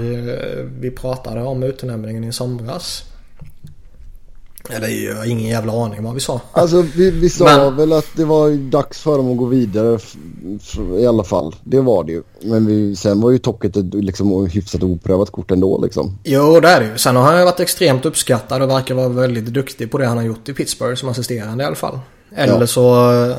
vi 0.81 0.91
pratade 0.91 1.43
om 1.43 1.63
utnämningen 1.63 2.25
i 2.25 2.33
somras. 2.33 3.05
Eller 4.71 4.89
jag 4.89 5.17
har 5.17 5.25
ingen 5.25 5.49
jävla 5.49 5.85
aning 5.85 6.03
vad 6.05 6.15
vi 6.15 6.21
sa. 6.21 6.41
Alltså 6.53 6.83
vi, 6.83 7.11
vi 7.11 7.31
sa 7.31 7.45
Men- 7.45 7.77
väl 7.77 7.93
att 7.93 8.07
det 8.17 8.25
var 8.25 8.71
dags 8.71 9.01
för 9.03 9.17
dem 9.17 9.31
att 9.33 9.37
gå 9.37 9.45
vidare 9.45 9.99
i 11.01 11.07
alla 11.07 11.25
fall. 11.25 11.55
Det 11.65 11.81
var 11.81 12.05
det 12.05 12.13
ju. 12.13 12.23
Men 12.43 12.67
vi, 12.67 12.97
sen 12.97 13.21
var 13.21 13.31
ju 13.31 13.39
Tocket 13.39 13.77
ett 13.77 13.95
liksom, 13.95 14.47
hyfsat 14.47 14.83
oprövat 14.83 15.31
kort 15.31 15.51
ändå 15.51 15.81
liksom. 15.85 16.19
Jo, 16.25 16.61
det 16.61 16.69
är 16.69 16.81
det 16.81 16.87
ju. 16.87 16.99
Sen 16.99 17.17
har 17.17 17.23
han 17.23 17.39
ju 17.39 17.45
varit 17.45 17.61
extremt 17.61 18.07
uppskattad 18.07 18.63
och 18.63 18.71
verkar 18.71 18.95
vara 18.95 19.09
väldigt 19.09 19.47
duktig 19.47 19.91
på 19.91 19.99
det 19.99 20.07
han 20.07 20.17
har 20.17 20.25
gjort 20.25 20.49
i 20.49 20.55
Pittsburgh 20.55 20.95
som 20.95 21.09
assisterande 21.09 21.65
i 21.65 21.67
alla 21.67 21.77
fall. 21.77 21.99
Eller 22.37 22.61
Ja. 22.61 22.67
så... 22.67 23.13
eh, 23.31 23.37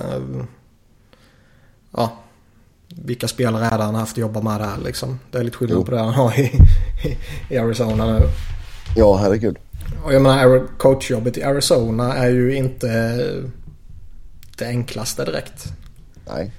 Ja. 1.98 2.12
Vilka 3.06 3.28
spelare 3.28 3.66
är 3.66 3.78
det 3.78 3.84
han 3.84 3.94
har 3.94 4.00
haft 4.02 4.14
att 4.14 4.18
jobba 4.18 4.42
med 4.42 4.60
där 4.62 4.78
liksom? 4.86 5.20
Det 5.32 5.38
är 5.38 5.44
lite 5.44 5.58
skillnad 5.58 5.78
Jo. 5.78 5.86
på 5.86 5.92
det 5.92 6.00
han 6.00 6.14
har 6.14 6.40
i, 6.40 6.52
i 7.50 7.58
Arizona 7.58 8.06
nu. 8.06 8.20
Ja, 8.96 9.18
herregud. 9.18 9.58
Och 10.04 10.14
jag 10.14 10.22
menar 10.22 10.68
coachjobbet 10.78 11.38
i 11.38 11.44
Arizona 11.44 12.16
är 12.16 12.30
ju 12.30 12.56
inte 12.56 12.88
det 14.58 14.66
enklaste 14.66 15.26
direkt. 15.26 15.74
Nej. 16.28 16.54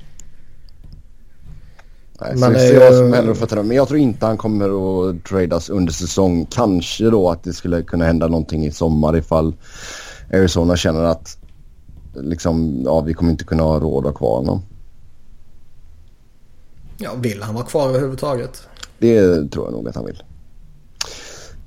Nej, 2.20 2.36
men, 2.36 2.40
så 2.40 2.58
det 2.58 2.78
vad 2.78 2.94
som 2.94 3.12
händer 3.12 3.34
för 3.34 3.62
men 3.62 3.76
jag 3.76 3.88
tror 3.88 4.00
inte 4.00 4.26
han 4.26 4.36
kommer 4.36 5.10
att 5.10 5.24
tradas 5.24 5.70
under 5.70 5.92
säsong. 5.92 6.46
Kanske 6.50 7.04
då 7.04 7.30
att 7.30 7.44
det 7.44 7.52
skulle 7.52 7.82
kunna 7.82 8.04
hända 8.04 8.28
någonting 8.28 8.66
i 8.66 8.70
sommar 8.70 9.16
ifall 9.16 9.54
Arizona 10.32 10.76
känner 10.76 11.04
att 11.04 11.38
liksom, 12.14 12.82
ja, 12.84 13.00
vi 13.00 13.14
kommer 13.14 13.30
inte 13.30 13.44
kunna 13.44 13.62
ha 13.62 13.80
råd 13.80 14.06
att 14.06 14.12
ha 14.12 14.18
kvar 14.18 14.36
honom. 14.36 14.62
Ja, 16.98 17.10
vill 17.14 17.42
han 17.42 17.54
vara 17.54 17.64
kvar 17.64 17.88
överhuvudtaget? 17.88 18.62
Det 18.98 19.50
tror 19.50 19.66
jag 19.66 19.72
nog 19.72 19.88
att 19.88 19.94
han 19.94 20.04
vill. 20.04 20.22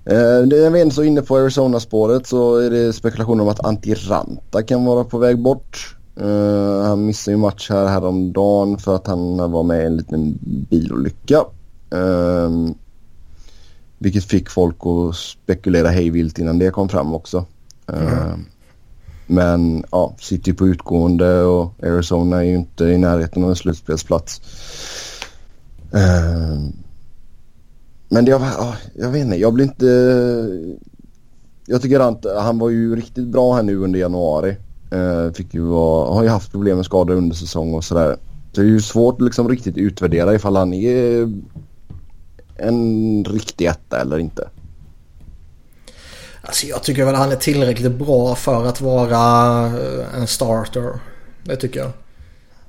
Eh, 0.05 0.57
jag 0.57 0.71
vet 0.71 0.81
inte 0.81 0.95
så 0.95 1.03
inne 1.03 1.21
på 1.21 1.37
Arizona-spåret 1.37 2.27
så 2.27 2.55
är 2.55 2.69
det 2.69 2.93
spekulationer 2.93 3.43
om 3.43 3.49
att 3.49 3.65
Antiranta 3.65 4.63
kan 4.63 4.85
vara 4.85 5.03
på 5.03 5.17
väg 5.17 5.39
bort. 5.39 5.95
Uh, 6.21 6.81
han 6.81 7.05
missade 7.05 7.35
ju 7.35 7.41
match 7.41 7.69
här 7.69 7.87
häromdagen 7.87 8.77
för 8.77 8.95
att 8.95 9.07
han 9.07 9.51
var 9.51 9.63
med 9.63 9.81
i 9.81 9.85
en 9.85 9.97
liten 9.97 10.37
bilolycka. 10.69 11.45
Uh, 11.95 12.69
vilket 13.97 14.23
fick 14.23 14.49
folk 14.49 14.75
att 14.85 15.15
spekulera 15.15 15.89
hejvilt 15.89 16.39
innan 16.39 16.59
det 16.59 16.71
kom 16.71 16.89
fram 16.89 17.13
också. 17.13 17.45
Uh, 17.93 18.35
Men 19.27 19.85
ja, 19.91 20.15
sitter 20.19 20.53
på 20.53 20.67
utgående 20.67 21.41
och 21.43 21.73
Arizona 21.83 22.37
är 22.37 22.43
ju 22.43 22.55
inte 22.55 22.83
i 22.83 22.97
närheten 22.97 23.43
av 23.43 23.49
en 23.49 23.55
slutspelsplats. 23.55 24.41
Men 28.13 28.25
det, 28.25 28.31
jag 28.95 29.09
vet 29.09 29.21
inte, 29.21 29.35
jag 29.35 29.53
blir 29.53 29.65
inte... 29.65 29.85
Jag 31.65 31.81
tycker 31.81 31.99
att 31.99 32.25
han 32.43 32.59
var 32.59 32.69
ju 32.69 32.95
riktigt 32.95 33.27
bra 33.27 33.55
här 33.55 33.63
nu 33.63 33.77
under 33.77 33.99
januari. 33.99 34.57
Eh, 34.91 35.31
fick 35.33 35.53
ju 35.53 35.61
vara, 35.61 36.13
har 36.13 36.23
ju 36.23 36.29
haft 36.29 36.51
problem 36.51 36.75
med 36.75 36.85
skador 36.85 37.15
under 37.15 37.35
säsong 37.35 37.73
och 37.73 37.83
sådär. 37.83 38.17
Så 38.51 38.61
det 38.61 38.67
är 38.67 38.69
ju 38.69 38.81
svårt 38.81 39.15
att 39.15 39.25
liksom 39.25 39.49
riktigt 39.49 39.77
utvärdera 39.77 40.35
ifall 40.35 40.55
han 40.55 40.73
är 40.73 41.29
en 42.57 43.23
riktig 43.25 43.65
etta 43.65 44.01
eller 44.01 44.19
inte. 44.19 44.49
Alltså 46.41 46.67
jag 46.67 46.83
tycker 46.83 47.05
väl 47.05 47.15
han 47.15 47.31
är 47.31 47.35
tillräckligt 47.35 47.97
bra 47.99 48.35
för 48.35 48.65
att 48.65 48.81
vara 48.81 49.65
eh, 49.65 50.15
en 50.15 50.27
starter. 50.27 50.99
Det 51.43 51.55
tycker 51.55 51.79
jag. 51.79 51.91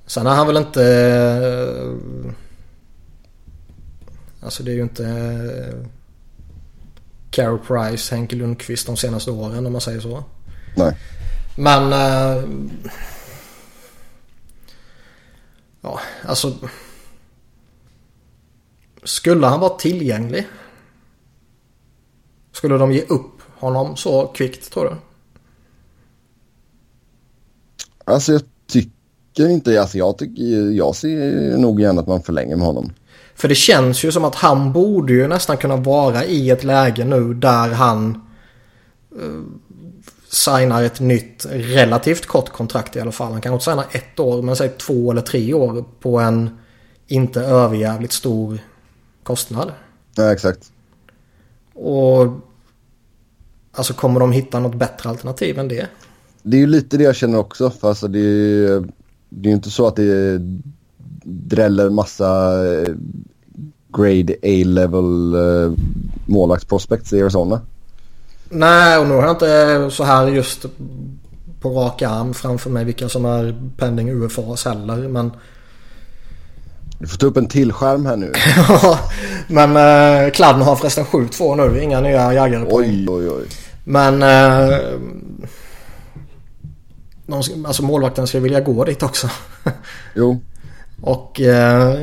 Sen 0.06 0.26
är 0.26 0.34
han 0.34 0.46
väl 0.46 0.56
inte... 0.56 0.84
Eh, 0.84 2.32
Eh, 4.44 4.46
alltså 4.46 4.62
det 4.62 4.70
är 4.70 4.74
ju 4.74 4.82
inte... 4.82 5.84
Carol 7.30 7.58
Price, 7.58 8.14
Henke 8.14 8.36
Lundqvist 8.36 8.86
de 8.86 8.96
senaste 8.96 9.30
åren 9.30 9.66
om 9.66 9.72
man 9.72 9.80
säger 9.80 10.00
så. 10.00 10.24
Nej. 10.76 10.96
Men... 11.56 11.92
Eh, 11.92 12.44
ja, 15.80 16.00
alltså... 16.22 16.54
Skulle 19.04 19.46
han 19.46 19.60
vara 19.60 19.76
tillgänglig? 19.78 20.46
Skulle 22.52 22.78
de 22.78 22.92
ge 22.92 23.02
upp 23.02 23.42
honom 23.58 23.96
så 23.96 24.26
kvickt 24.26 24.72
tror 24.72 24.84
du? 24.84 24.96
Alltså 28.04 28.32
jag 28.32 28.42
tycker 28.66 29.48
inte, 29.48 29.80
alltså 29.80 29.98
jag 29.98 30.18
tycker, 30.18 30.70
jag 30.70 30.96
ser 30.96 31.56
nog 31.58 31.80
gärna 31.80 32.00
att 32.00 32.06
man 32.06 32.22
förlänger 32.22 32.56
med 32.56 32.66
honom. 32.66 32.92
För 33.34 33.48
det 33.48 33.54
känns 33.54 34.04
ju 34.04 34.12
som 34.12 34.24
att 34.24 34.34
han 34.34 34.72
borde 34.72 35.12
ju 35.12 35.28
nästan 35.28 35.56
kunna 35.56 35.76
vara 35.76 36.24
i 36.24 36.50
ett 36.50 36.64
läge 36.64 37.04
nu 37.04 37.34
där 37.34 37.68
han 37.68 38.22
eh, 39.20 39.42
signar 40.28 40.82
ett 40.82 41.00
nytt 41.00 41.46
relativt 41.50 42.26
kort 42.26 42.50
kontrakt 42.50 42.96
i 42.96 43.00
alla 43.00 43.12
fall. 43.12 43.32
Han 43.32 43.40
kan 43.40 43.52
inte 43.52 43.64
signa 43.64 43.84
ett 43.90 44.20
år 44.20 44.42
men 44.42 44.56
säg 44.56 44.68
två 44.68 45.10
eller 45.10 45.22
tre 45.22 45.54
år 45.54 45.84
på 46.00 46.18
en 46.18 46.58
inte 47.06 47.40
överjävligt 47.40 48.12
stor 48.12 48.58
kostnad. 49.22 49.72
Ja 50.14 50.32
exakt. 50.32 50.72
Och 51.74 52.26
alltså 53.72 53.94
kommer 53.94 54.20
de 54.20 54.32
hitta 54.32 54.60
något 54.60 54.74
bättre 54.74 55.08
alternativ 55.08 55.58
än 55.58 55.68
det? 55.68 55.86
Det 56.42 56.56
är 56.56 56.60
ju 56.60 56.66
lite 56.66 56.96
det 56.96 57.04
jag 57.04 57.16
känner 57.16 57.38
också. 57.38 57.70
För 57.70 57.88
alltså 57.88 58.08
det 58.08 58.18
är, 58.18 58.80
det 59.28 59.48
är 59.48 59.50
ju 59.50 59.54
inte 59.54 59.70
så 59.70 59.86
att 59.86 59.96
det 59.96 60.40
dräller 61.24 61.90
massa 61.90 62.52
eh, 62.66 62.88
grade 63.96 64.34
A-level 64.42 65.34
uh, 65.34 65.72
målvaktsprospects 66.26 67.12
i 67.12 67.22
Arizona. 67.22 67.60
Nej, 68.48 68.98
och 68.98 69.06
nu 69.08 69.14
har 69.14 69.22
jag 69.22 69.30
inte 69.30 69.88
så 69.90 70.04
här 70.04 70.26
just 70.26 70.66
på 71.60 71.70
rak 71.70 72.02
arm 72.02 72.34
framför 72.34 72.70
mig 72.70 72.84
vilka 72.84 73.08
som 73.08 73.24
är 73.24 73.54
pending 73.76 74.10
UFAs 74.10 74.64
heller. 74.64 75.08
Men... 75.08 75.32
Du 76.98 77.06
får 77.06 77.16
ta 77.16 77.26
upp 77.26 77.36
en 77.36 77.48
till 77.48 77.72
skärm 77.72 78.06
här 78.06 78.16
nu. 78.16 78.32
Ja, 78.68 78.98
men 79.48 79.76
eh, 79.76 80.30
Kladden 80.30 80.62
har 80.62 80.76
förresten 80.76 81.04
7-2 81.04 81.56
nu. 81.56 81.82
Inga 81.82 82.00
nya 82.00 82.34
jägare 82.34 82.64
på. 82.64 82.76
Oj, 82.76 83.06
oj, 83.08 83.30
oj. 83.30 83.46
Men... 83.84 84.22
Eh, 84.22 84.78
någon, 87.26 87.42
alltså 87.66 87.82
målvakten 87.82 88.26
ska 88.26 88.40
vilja 88.40 88.60
gå 88.60 88.84
dit 88.84 89.02
också. 89.02 89.28
jo. 90.14 90.40
Och... 91.00 91.40
Eh, 91.40 91.94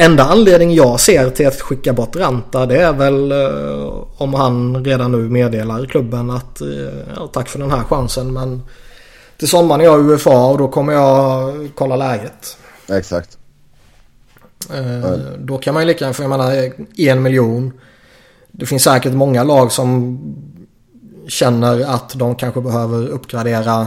Enda 0.00 0.24
anledning 0.24 0.74
jag 0.74 1.00
ser 1.00 1.30
till 1.30 1.46
att 1.46 1.60
skicka 1.60 1.92
bort 1.92 2.16
Ranta 2.16 2.66
det 2.66 2.82
är 2.82 2.92
väl 2.92 3.32
eh, 3.32 4.04
om 4.16 4.34
han 4.34 4.84
redan 4.84 5.12
nu 5.12 5.18
meddelar 5.18 5.86
klubben 5.86 6.30
att 6.30 6.60
eh, 6.60 6.68
ja, 7.16 7.26
tack 7.32 7.48
för 7.48 7.58
den 7.58 7.70
här 7.70 7.82
chansen 7.82 8.32
men 8.32 8.62
till 9.36 9.48
sommaren 9.48 9.80
är 9.80 9.84
jag 9.84 10.10
UFA 10.10 10.46
och 10.46 10.58
då 10.58 10.68
kommer 10.68 10.92
jag 10.92 11.52
kolla 11.74 11.96
läget. 11.96 12.56
Exakt. 12.88 13.38
Eh. 14.74 15.10
Då 15.38 15.58
kan 15.58 15.74
man 15.74 15.82
ju 15.82 15.86
lika 15.86 16.04
gärna, 16.04 16.14
för 16.14 16.22
jag 16.22 16.30
menar 16.30 16.72
en 16.96 17.22
miljon. 17.22 17.72
Det 18.52 18.66
finns 18.66 18.82
säkert 18.82 19.12
många 19.12 19.44
lag 19.44 19.72
som 19.72 20.18
känner 21.28 21.94
att 21.94 22.14
de 22.14 22.34
kanske 22.34 22.60
behöver 22.60 23.08
uppgradera 23.08 23.86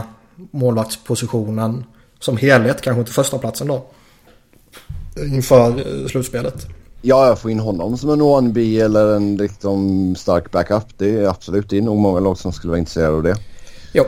målvaktspositionen 0.50 1.84
som 2.24 2.36
helhet, 2.36 2.80
kanske 2.80 3.00
inte 3.00 3.12
första 3.12 3.38
platsen 3.38 3.66
då 3.66 3.86
inför 5.16 5.68
eh, 5.78 6.06
slutspelet. 6.06 6.66
Ja, 7.02 7.26
jag 7.26 7.38
får 7.38 7.50
in 7.50 7.60
honom 7.60 7.98
som 7.98 8.10
en 8.10 8.22
1B 8.22 8.84
eller 8.84 9.16
en 9.16 9.36
liksom 9.36 10.14
stark 10.16 10.50
backup. 10.50 10.98
Det 10.98 11.18
är 11.18 11.28
absolut, 11.28 11.70
det 11.70 11.78
är 11.78 11.82
nog 11.82 11.96
många 11.96 12.20
lag 12.20 12.38
som 12.38 12.52
skulle 12.52 12.70
vara 12.70 12.78
intresserade 12.78 13.16
av 13.16 13.22
det. 13.22 13.36
Jo. 13.92 14.04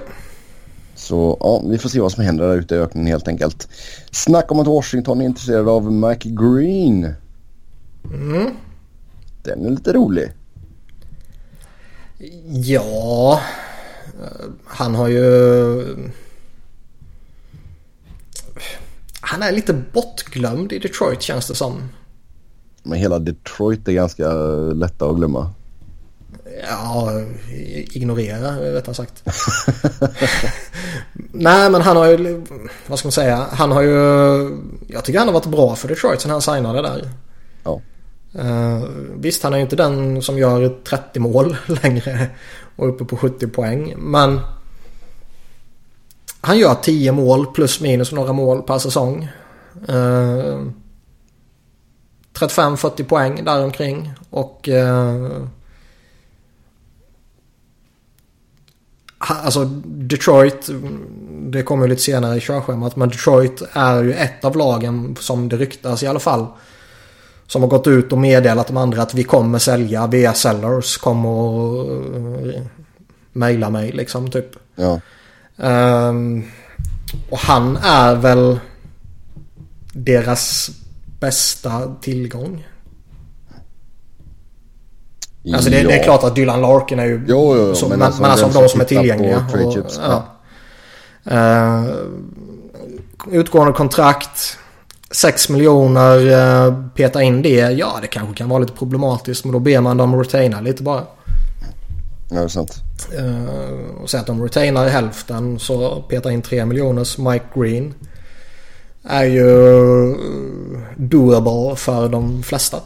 Så 0.95 1.37
ja, 1.41 1.62
vi 1.69 1.79
får 1.79 1.89
se 1.89 2.01
vad 2.01 2.12
som 2.12 2.25
händer 2.25 2.49
där 2.49 2.57
ute 2.57 2.75
i 2.75 2.79
öknen 2.79 3.07
helt 3.07 3.29
enkelt. 3.29 3.69
Snack 4.11 4.53
om 4.53 4.61
att 4.61 4.67
Washington 4.67 5.21
är 5.21 5.25
intresserad 5.25 5.69
av 5.69 5.93
Mac 5.93 6.14
Green. 6.14 7.14
Mm. 8.05 8.51
Den 9.43 9.67
är 9.67 9.71
lite 9.71 9.93
rolig. 9.93 10.33
Ja, 12.49 13.41
han 14.64 14.95
har 14.95 15.09
ju 15.09 16.11
han 19.27 19.43
är 19.43 19.53
lite 19.53 19.72
bortglömd 19.72 20.72
i 20.72 20.79
Detroit 20.79 21.22
känns 21.22 21.49
det 21.49 21.55
som. 21.55 21.89
Men 22.83 22.99
hela 22.99 23.18
Detroit 23.18 23.89
är 23.89 23.93
ganska 23.93 24.29
lätta 24.74 25.07
att 25.07 25.16
glömma. 25.16 25.51
Ja, 26.68 27.11
ignorera 27.93 28.61
rättare 28.61 28.95
sagt. 28.95 29.24
Nej 31.33 31.70
men 31.70 31.83
han 31.83 31.97
har 31.97 32.07
ju, 32.07 32.45
vad 32.87 32.99
ska 32.99 33.07
man 33.07 33.12
säga, 33.12 33.47
han 33.51 33.72
har 33.72 33.83
ju, 33.83 33.95
jag 34.87 35.05
tycker 35.05 35.18
han 35.18 35.29
har 35.29 35.35
varit 35.35 35.47
bra 35.47 35.77
för 35.77 35.89
Detroit 35.89 36.20
sen 36.20 36.31
han 36.31 36.43
signade 36.43 36.83
där. 36.83 37.11
Ja. 37.64 37.81
Uh, 38.39 38.85
visst 39.16 39.43
han 39.43 39.53
är 39.53 39.57
ju 39.57 39.62
inte 39.62 39.77
den 39.77 40.22
som 40.22 40.39
gör 40.39 40.68
30 40.85 41.20
mål 41.20 41.57
längre 41.83 42.29
och 42.77 42.89
uppe 42.89 43.05
på 43.05 43.16
70 43.16 43.47
poäng 43.47 43.95
men 43.97 44.41
han 46.47 46.59
gör 46.59 46.74
10 46.74 47.12
mål 47.12 47.47
plus 47.47 47.80
minus 47.80 48.12
några 48.12 48.32
mål 48.32 48.62
per 48.62 48.78
säsong. 48.78 49.28
Eh, 49.88 50.62
35-40 52.34 53.05
poäng 53.05 53.44
däromkring. 53.44 54.12
Och... 54.30 54.68
Eh, 54.68 55.42
alltså 59.18 59.64
Detroit, 59.84 60.68
det 61.28 61.62
kommer 61.62 61.84
ju 61.84 61.90
lite 61.90 62.03
senare 62.03 62.36
i 62.36 62.40
körschemat, 62.40 62.97
men 62.97 63.09
Detroit 63.09 63.62
är 63.72 64.03
ju 64.03 64.12
ett 64.14 64.44
av 64.44 64.57
lagen 64.57 65.16
som 65.20 65.49
det 65.49 65.57
ryktas 65.57 66.03
i 66.03 66.07
alla 66.07 66.20
fall. 66.20 66.47
Som 67.47 67.62
har 67.62 67.68
gått 67.68 67.86
ut 67.86 68.12
och 68.12 68.18
meddelat 68.18 68.66
de 68.66 68.76
andra 68.76 69.03
att 69.03 69.14
vi 69.14 69.24
kommer 69.24 69.59
sälja 69.59 70.07
via 70.07 70.34
sellers. 70.34 70.97
Kommer 70.97 71.28
och 71.28 71.90
uh, 71.90 72.62
mejla 73.32 73.70
mig 73.70 73.92
liksom 73.92 74.30
typ. 74.30 74.57
Ja. 74.74 75.01
Um, 75.57 76.44
och 77.30 77.38
han 77.38 77.76
är 77.76 78.14
väl 78.14 78.61
deras 79.92 80.70
bästa 81.20 81.94
tillgång. 82.00 82.66
Alltså 85.54 85.70
det, 85.70 85.80
ja. 85.80 85.88
det, 85.88 85.98
är 85.98 86.04
klart 86.04 86.24
att 86.24 86.34
Dylan 86.34 86.61
Larkin 86.61 86.98
är 86.98 87.04
ju... 87.04 87.24
Jo, 87.28 87.57
jo, 87.57 87.74
så, 87.74 87.88
men, 87.88 88.02
alltså, 88.02 88.22
men 88.22 88.30
alltså 88.30 88.61
de 88.61 88.68
som 88.68 88.80
är 88.80 88.84
tillgängliga. 88.84 89.46
Och, 89.64 89.72
chips, 89.72 90.00
ja. 90.02 90.26
Uh, 91.30 91.84
utgående 93.30 93.72
kontrakt. 93.72 94.59
6 95.11 95.48
miljoner 95.48 96.30
eh, 96.66 96.74
peta 96.94 97.22
in 97.22 97.42
det. 97.42 97.54
Ja, 97.57 97.98
det 98.02 98.07
kanske 98.07 98.34
kan 98.34 98.48
vara 98.48 98.59
lite 98.59 98.72
problematiskt. 98.72 99.44
Men 99.44 99.52
då 99.52 99.59
ber 99.59 99.80
man 99.80 99.96
dem 99.96 100.18
retaina 100.18 100.61
lite 100.61 100.82
bara. 100.82 101.02
Ja, 102.31 102.37
det 102.37 102.43
är 102.43 102.49
sant. 102.49 102.83
Uh, 103.18 104.03
och 104.03 104.11
säg 104.11 104.20
att 104.20 104.27
de 104.27 104.43
retainar 104.43 104.89
hälften 104.89 105.59
så 105.59 106.03
peta 106.03 106.33
in 106.33 106.43
3 106.43 106.66
miljoners 106.66 107.18
Mike 107.18 107.45
Green. 107.55 107.95
Är 109.03 109.24
ju 109.24 109.47
doable 110.97 111.77
för 111.77 112.09
de 112.09 112.43
flesta. 112.43 112.81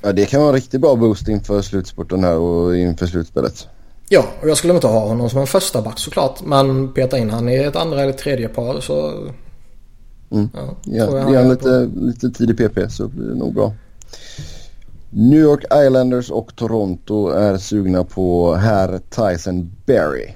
Ja, 0.00 0.12
det 0.12 0.26
kan 0.26 0.40
vara 0.40 0.48
en 0.50 0.54
riktigt 0.54 0.80
bra 0.80 0.96
boost 0.96 1.28
inför 1.28 1.62
slutspurten 1.62 2.24
här 2.24 2.36
och 2.36 2.76
inför 2.76 3.06
slutspelet. 3.06 3.68
Ja, 4.08 4.24
och 4.42 4.48
jag 4.48 4.56
skulle 4.56 4.74
inte 4.74 4.86
ha 4.86 5.08
honom 5.08 5.30
som 5.30 5.40
en 5.40 5.46
första 5.46 5.82
back 5.82 5.98
såklart. 5.98 6.44
Men 6.44 6.92
peta 6.92 7.18
in 7.18 7.30
han 7.30 7.48
i 7.48 7.56
ett 7.56 7.76
andra 7.76 8.02
eller 8.02 8.12
tredje 8.12 8.48
par 8.48 8.80
så... 8.80 9.10
Mm. 10.30 10.48
Ja, 10.54 10.74
ja, 10.84 11.30
ge 11.30 11.36
han 11.36 11.48
lite, 11.48 11.90
lite 11.94 12.30
tid 12.30 12.50
i 12.50 12.54
PP 12.54 12.90
så 12.90 13.08
blir 13.08 13.28
det 13.28 13.34
nog 13.34 13.54
bra. 13.54 13.72
New 15.10 15.40
York 15.40 15.64
Islanders 15.64 16.30
och 16.30 16.56
Toronto 16.56 17.28
är 17.28 17.58
sugna 17.58 18.04
på 18.04 18.54
herr 18.54 18.98
Tyson 18.98 19.72
Berry. 19.86 20.34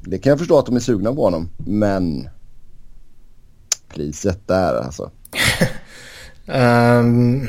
Det 0.00 0.18
kan 0.18 0.30
jag 0.30 0.38
förstå 0.38 0.58
att 0.58 0.66
de 0.66 0.76
är 0.76 0.80
sugna 0.80 1.14
på 1.14 1.24
honom, 1.24 1.50
men 1.56 2.28
priset 3.88 4.48
där 4.48 4.74
alltså. 4.74 5.10
um, 6.46 7.48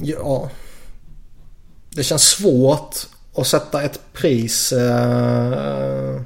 ja. 0.00 0.50
Det 1.90 2.02
känns 2.02 2.22
svårt 2.22 2.96
att 3.34 3.46
sätta 3.46 3.82
ett 3.82 4.00
pris 4.12 4.72
uh, 4.72 6.20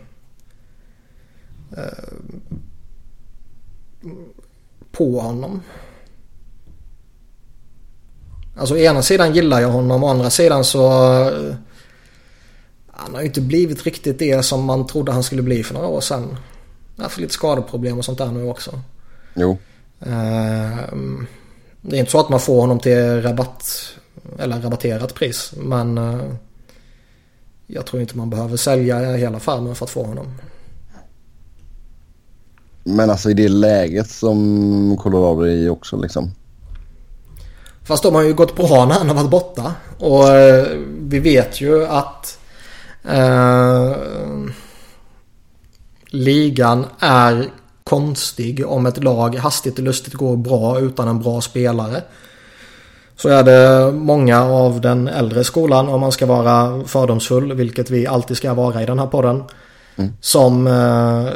uh, 1.72 1.90
på 4.92 5.20
honom. 5.20 5.62
Alltså 8.56 8.74
å 8.74 8.78
ena 8.78 9.02
sidan 9.02 9.34
gillar 9.34 9.60
jag 9.60 9.68
honom, 9.68 10.04
å 10.04 10.08
andra 10.08 10.30
sidan 10.30 10.64
så... 10.64 10.90
Uh, 11.30 11.54
han 12.92 13.14
har 13.14 13.20
ju 13.20 13.26
inte 13.26 13.40
blivit 13.40 13.84
riktigt 13.84 14.18
det 14.18 14.42
som 14.42 14.64
man 14.64 14.86
trodde 14.86 15.12
han 15.12 15.22
skulle 15.22 15.42
bli 15.42 15.64
för 15.64 15.74
några 15.74 15.88
år 15.88 16.00
sedan. 16.00 16.36
Han 16.96 17.04
haft 17.04 17.18
lite 17.18 17.32
skadeproblem 17.32 17.98
och 17.98 18.04
sånt 18.04 18.18
där 18.18 18.32
nu 18.32 18.48
också. 18.48 18.80
Jo. 19.34 19.58
Uh, 20.06 20.78
det 21.80 21.96
är 21.96 22.00
inte 22.00 22.10
så 22.10 22.20
att 22.20 22.28
man 22.28 22.40
får 22.40 22.60
honom 22.60 22.78
till 22.78 23.22
rabatt 23.22 23.94
eller 24.38 24.60
rabatterat 24.60 25.14
pris. 25.14 25.52
Men 25.56 25.98
uh, 25.98 26.34
jag 27.66 27.86
tror 27.86 28.02
inte 28.02 28.16
man 28.16 28.30
behöver 28.30 28.56
sälja 28.56 29.16
hela 29.16 29.40
farmen 29.40 29.74
för 29.74 29.84
att 29.84 29.90
få 29.90 30.04
honom. 30.04 30.26
Men 32.96 33.10
alltså 33.10 33.30
i 33.30 33.34
det 33.34 33.48
läget 33.48 34.10
som 34.10 34.96
Colorado 35.00 35.42
är 35.42 35.50
i 35.50 35.68
också 35.68 35.96
liksom. 35.96 36.30
Fast 37.84 38.02
de 38.02 38.14
har 38.14 38.22
ju 38.22 38.34
gått 38.34 38.56
bra 38.56 38.84
när 38.86 38.94
han 38.94 39.08
har 39.08 39.14
varit 39.14 39.30
borta. 39.30 39.74
Och 39.98 40.24
uh, 40.24 40.80
vi 41.00 41.18
vet 41.18 41.60
ju 41.60 41.86
att 41.86 42.38
uh, 43.06 43.96
ligan 46.10 46.86
är 46.98 47.50
konstig 47.84 48.66
om 48.66 48.86
ett 48.86 49.04
lag 49.04 49.36
hastigt 49.36 49.78
och 49.78 49.84
lustigt 49.84 50.14
går 50.14 50.36
bra 50.36 50.80
utan 50.80 51.08
en 51.08 51.18
bra 51.18 51.40
spelare. 51.40 52.02
Så 53.16 53.28
är 53.28 53.42
det 53.42 53.92
många 53.92 54.42
av 54.42 54.80
den 54.80 55.08
äldre 55.08 55.44
skolan 55.44 55.88
om 55.88 56.00
man 56.00 56.12
ska 56.12 56.26
vara 56.26 56.84
fördomsfull, 56.84 57.52
vilket 57.52 57.90
vi 57.90 58.06
alltid 58.06 58.36
ska 58.36 58.54
vara 58.54 58.82
i 58.82 58.86
den 58.86 58.98
här 58.98 59.06
podden. 59.06 59.42
Mm. 59.96 60.12
Som 60.20 60.66
eh, 60.66 61.26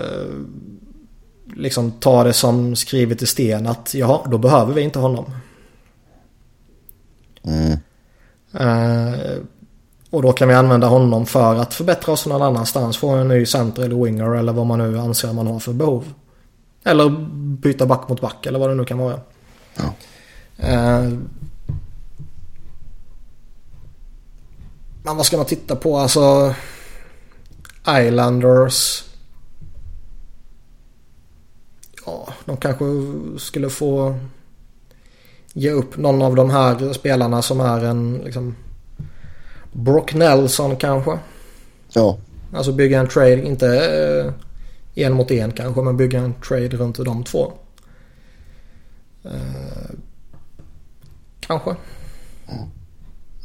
liksom 1.56 1.92
tar 1.92 2.24
det 2.24 2.32
som 2.32 2.76
skrivet 2.76 3.22
i 3.22 3.26
sten 3.26 3.66
att 3.66 3.94
ja, 3.94 4.26
då 4.30 4.38
behöver 4.38 4.74
vi 4.74 4.82
inte 4.82 4.98
honom. 4.98 5.24
Mm. 7.42 7.78
Eh, 8.52 9.38
och 10.10 10.22
då 10.22 10.32
kan 10.32 10.48
vi 10.48 10.54
använda 10.54 10.86
honom 10.86 11.26
för 11.26 11.54
att 11.54 11.74
förbättra 11.74 12.12
oss 12.12 12.26
någon 12.26 12.42
annanstans. 12.42 12.96
Få 12.96 13.08
en 13.08 13.28
ny 13.28 13.46
center 13.46 13.82
eller 13.82 14.04
winger 14.04 14.34
eller 14.34 14.52
vad 14.52 14.66
man 14.66 14.78
nu 14.78 14.98
anser 14.98 15.32
man 15.32 15.46
har 15.46 15.60
för 15.60 15.72
behov. 15.72 16.14
Eller 16.84 17.08
byta 17.56 17.86
back 17.86 18.08
mot 18.08 18.20
back 18.20 18.46
eller 18.46 18.58
vad 18.58 18.70
det 18.70 18.74
nu 18.74 18.84
kan 18.84 18.98
vara. 18.98 19.20
Ja. 19.76 19.94
Eh, 20.56 21.08
men 25.02 25.16
vad 25.16 25.26
ska 25.26 25.36
man 25.36 25.46
titta 25.46 25.76
på? 25.76 25.98
Alltså 25.98 26.54
Islanders. 27.88 29.04
Ja, 32.06 32.28
de 32.44 32.56
kanske 32.56 32.84
skulle 33.38 33.70
få 33.70 34.16
ge 35.52 35.70
upp 35.70 35.96
någon 35.96 36.22
av 36.22 36.34
de 36.34 36.50
här 36.50 36.92
spelarna 36.92 37.42
som 37.42 37.60
är 37.60 37.84
en 37.84 38.20
liksom 38.24 38.54
Brock 39.72 40.14
Nelson 40.14 40.76
kanske. 40.76 41.18
Ja. 41.92 42.18
Alltså 42.52 42.72
bygga 42.72 43.00
en 43.00 43.08
trade, 43.08 43.46
inte 43.46 43.66
eh, 44.96 45.04
en 45.04 45.12
mot 45.12 45.30
en 45.30 45.52
kanske, 45.52 45.82
men 45.82 45.96
bygga 45.96 46.18
en 46.18 46.34
trade 46.34 46.68
runt 46.68 46.96
de 46.96 47.24
två. 47.24 47.52
Eh, 49.24 49.94
kanske. 51.40 51.76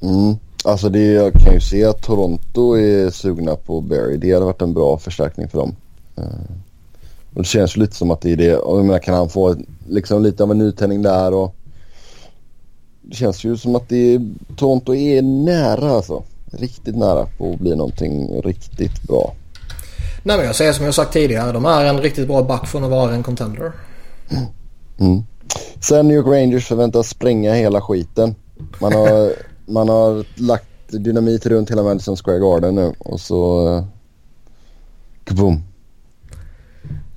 Mm. 0.01 0.36
Alltså 0.64 0.89
det, 0.89 1.05
jag 1.05 1.34
kan 1.34 1.53
ju 1.53 1.60
se 1.60 1.86
att 1.86 2.01
Toronto 2.01 2.78
är 2.78 3.10
sugna 3.10 3.55
på 3.55 3.82
Barry. 3.82 4.18
Det 4.18 4.34
hade 4.34 4.45
varit 4.45 4.62
en 4.62 4.74
bra 4.74 4.97
förstärkning 4.97 5.49
för 5.49 5.57
dem. 5.57 5.76
Uh, 7.36 7.41
det 7.41 7.43
känns 7.43 7.77
lite 7.77 7.95
som 7.95 8.11
att 8.11 8.21
det 8.21 8.32
är 8.32 8.36
det. 8.36 8.55
Och 8.55 8.77
jag 8.80 8.86
menar, 8.86 8.99
kan 8.99 9.15
han 9.15 9.30
få 9.30 9.55
liksom 9.88 10.23
lite 10.23 10.43
av 10.43 10.51
en 10.51 10.57
nytändning 10.57 11.01
där 11.01 11.34
och 11.34 11.55
det 13.01 13.15
känns 13.15 13.43
ju 13.43 13.57
som 13.57 13.75
att 13.75 13.89
det 13.89 14.15
är, 14.15 14.21
Toronto 14.57 14.95
är 14.95 15.21
nära 15.21 15.91
alltså. 15.91 16.23
Riktigt 16.51 16.95
nära 16.95 17.25
på 17.38 17.53
att 17.53 17.59
bli 17.59 17.75
någonting 17.75 18.41
riktigt 18.41 19.03
bra. 19.03 19.34
Nej 20.23 20.38
men 20.38 20.45
jag 20.45 20.55
säger 20.55 20.73
som 20.73 20.86
jag 20.86 20.95
sagt 20.95 21.13
tidigare. 21.13 21.51
De 21.51 21.65
är 21.65 21.86
en 21.86 22.01
riktigt 22.01 22.27
bra 22.27 22.43
back 22.43 22.67
från 22.67 22.84
att 22.84 22.89
vara 22.89 23.13
en 23.13 23.23
contender. 23.23 23.71
Mm. 24.99 25.23
Sen 25.82 26.07
New 26.07 26.17
York 26.17 26.27
Rangers 26.27 26.67
förväntas 26.67 27.09
spränga 27.09 27.53
hela 27.53 27.82
skiten. 27.82 28.36
Man 28.82 28.93
har, 28.93 29.34
man 29.65 29.89
har 29.89 30.25
lagt 30.41 30.65
dynamit 30.88 31.45
runt 31.45 31.71
hela 31.71 31.84
Madison 31.84 32.17
Square 32.17 32.39
Garden 32.39 32.75
nu 32.75 32.93
och 32.99 33.19
så... 33.19 33.84
Kaboom. 35.23 35.63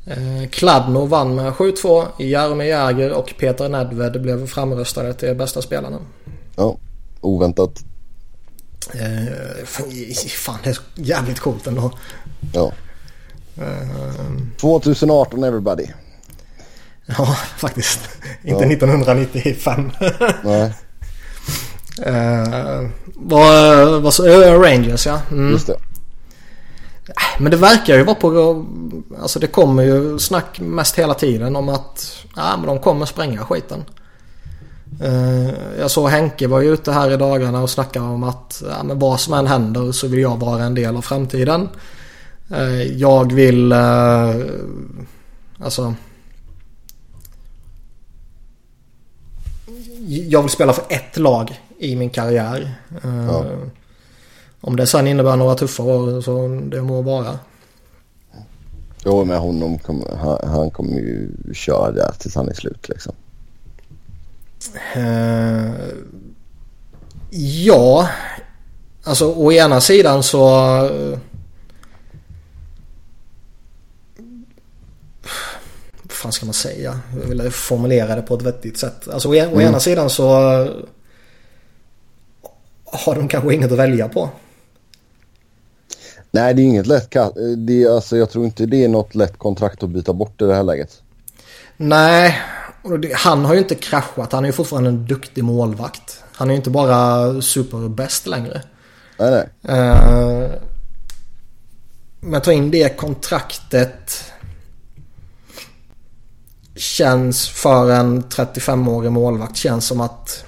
Eh, 0.06 0.48
Kladno 0.50 1.06
vann 1.06 1.34
med 1.34 1.52
7-2. 1.52 2.06
Jaromir 2.18 2.66
Jagr 2.66 3.10
och 3.10 3.34
Peter 3.38 3.68
Nedved 3.68 4.22
blev 4.22 4.46
framröstade 4.46 5.14
till 5.14 5.34
bästa 5.34 5.62
spelarna. 5.62 5.98
Ja, 6.56 6.76
oväntat. 7.20 7.84
Eh, 8.94 9.64
fan, 9.64 10.58
det 10.64 10.70
är 10.70 10.78
jävligt 10.94 11.40
coolt 11.40 11.66
ändå. 11.66 11.92
Ja. 12.52 12.72
Eh, 13.56 14.56
2018 14.60 15.44
everybody. 15.44 15.86
Ja, 17.06 17.36
faktiskt. 17.56 18.00
Inte 18.44 18.64
1995. 18.64 19.90
Nej. 20.44 20.72
Eh, 22.06 22.88
vad, 23.14 24.02
vad 24.02 24.18
Rangers 24.64 25.06
ja. 25.06 25.20
Mm. 25.30 25.50
Just 25.50 25.66
det. 25.66 25.76
Men 27.38 27.50
det 27.50 27.56
verkar 27.56 27.96
ju 27.96 28.04
vara 28.04 28.14
på... 28.14 28.66
Alltså 29.22 29.38
det 29.38 29.46
kommer 29.46 29.82
ju 29.82 30.18
snack 30.18 30.60
mest 30.60 30.98
hela 30.98 31.14
tiden 31.14 31.56
om 31.56 31.68
att 31.68 32.24
ja, 32.36 32.56
men 32.56 32.66
de 32.66 32.78
kommer 32.78 33.06
spränga 33.06 33.44
skiten. 33.44 33.84
Eh, 35.00 35.50
jag 35.78 35.90
såg 35.90 36.08
Henke 36.08 36.46
var 36.46 36.60
ju 36.60 36.72
ute 36.72 36.92
här 36.92 37.10
i 37.10 37.16
dagarna 37.16 37.62
och 37.62 37.70
snackade 37.70 38.06
om 38.06 38.22
att 38.22 38.62
ja, 38.68 38.82
men 38.82 38.98
vad 38.98 39.20
som 39.20 39.34
än 39.34 39.46
händer 39.46 39.92
så 39.92 40.08
vill 40.08 40.20
jag 40.20 40.40
vara 40.40 40.62
en 40.64 40.74
del 40.74 40.96
av 40.96 41.02
framtiden. 41.02 41.68
Eh, 42.50 42.82
jag 42.82 43.32
vill... 43.32 43.72
Eh, 43.72 44.34
alltså... 45.58 45.94
Jag 50.06 50.42
vill 50.42 50.50
spela 50.50 50.72
för 50.72 50.84
ett 50.88 51.18
lag 51.18 51.60
i 51.78 51.96
min 51.96 52.10
karriär. 52.10 52.74
Ja. 53.02 53.44
Om 54.64 54.76
det 54.76 54.86
sen 54.86 55.06
innebär 55.06 55.36
några 55.36 55.54
tuffa 55.54 55.82
år 55.82 56.20
så 56.20 56.48
det 56.70 56.82
må 56.82 57.02
vara. 57.02 57.38
Jo, 59.04 59.24
men 59.24 59.38
honom 59.38 59.78
kommer, 59.78 60.16
han, 60.16 60.38
han 60.50 60.70
kommer 60.70 60.98
ju 60.98 61.30
köra 61.54 61.90
där 61.90 62.12
tills 62.18 62.34
han 62.34 62.48
är 62.48 62.54
slut 62.54 62.88
liksom. 62.88 63.12
Eh, 64.94 65.70
ja, 67.64 68.08
alltså 69.04 69.32
å 69.32 69.52
ena 69.52 69.80
sidan 69.80 70.22
så... 70.22 70.46
eh, 70.86 71.18
Vad 76.02 76.12
fan 76.12 76.32
ska 76.32 76.46
man 76.46 76.54
säga? 76.54 77.00
Jag 77.20 77.28
vill 77.28 77.50
formulera 77.50 78.16
det 78.16 78.22
på 78.22 78.34
ett 78.34 78.42
vettigt 78.42 78.78
sätt. 78.78 79.08
Alltså 79.08 79.28
å, 79.28 79.32
å 79.32 79.60
ena 79.60 79.80
sidan 79.80 80.10
så... 80.10 80.24
Har 82.84 83.14
de 83.14 83.28
kanske 83.28 83.54
inget 83.54 83.72
att 83.72 83.78
välja 83.78 84.08
på. 84.08 84.30
Nej, 86.34 86.54
det 86.54 86.62
är 86.62 86.64
inget 86.64 86.86
lätt 86.86 87.10
det 87.56 87.82
är, 87.82 87.94
alltså, 87.94 88.16
Jag 88.16 88.30
tror 88.30 88.44
inte 88.44 88.66
det 88.66 88.84
är 88.84 88.88
något 88.88 89.14
lätt 89.14 89.38
kontrakt 89.38 89.82
att 89.82 89.90
byta 89.90 90.12
bort 90.12 90.42
i 90.42 90.44
det 90.44 90.54
här 90.54 90.62
läget. 90.62 91.02
Nej, 91.76 92.40
han 93.14 93.44
har 93.44 93.54
ju 93.54 93.60
inte 93.60 93.74
kraschat. 93.74 94.32
Han 94.32 94.44
är 94.44 94.48
ju 94.48 94.52
fortfarande 94.52 94.88
en 94.88 95.06
duktig 95.06 95.44
målvakt. 95.44 96.22
Han 96.32 96.48
är 96.48 96.52
ju 96.52 96.56
inte 96.56 96.70
bara 96.70 97.42
superbäst 97.42 98.26
längre. 98.26 98.62
Nej, 99.18 99.46
nej. 99.60 99.78
Uh, 99.78 100.50
men 102.20 102.40
ta 102.40 102.52
in 102.52 102.70
det 102.70 102.96
kontraktet 102.96 104.24
känns 106.76 107.48
för 107.48 107.90
en 107.90 108.22
35-årig 108.22 109.12
målvakt 109.12 109.56
känns 109.56 109.86
som 109.86 110.00
att 110.00 110.44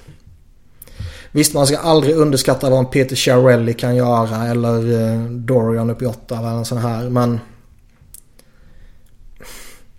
Visst 1.35 1.53
man 1.53 1.67
ska 1.67 1.77
aldrig 1.77 2.15
underskatta 2.15 2.69
vad 2.69 2.79
en 2.79 2.85
Peter 2.85 3.15
Chiarelli 3.15 3.73
kan 3.73 3.95
göra 3.95 4.47
eller 4.47 5.01
eh, 5.01 5.23
Dorian 5.29 5.89
upp 5.89 6.01
i 6.01 6.05
åtta 6.05 6.37
eller 6.37 6.63
sån 6.63 6.77
här 6.77 7.09
men 7.09 7.39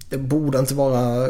Det 0.09 0.19
borde 0.19 0.59
inte 0.59 0.75
vara 0.75 1.29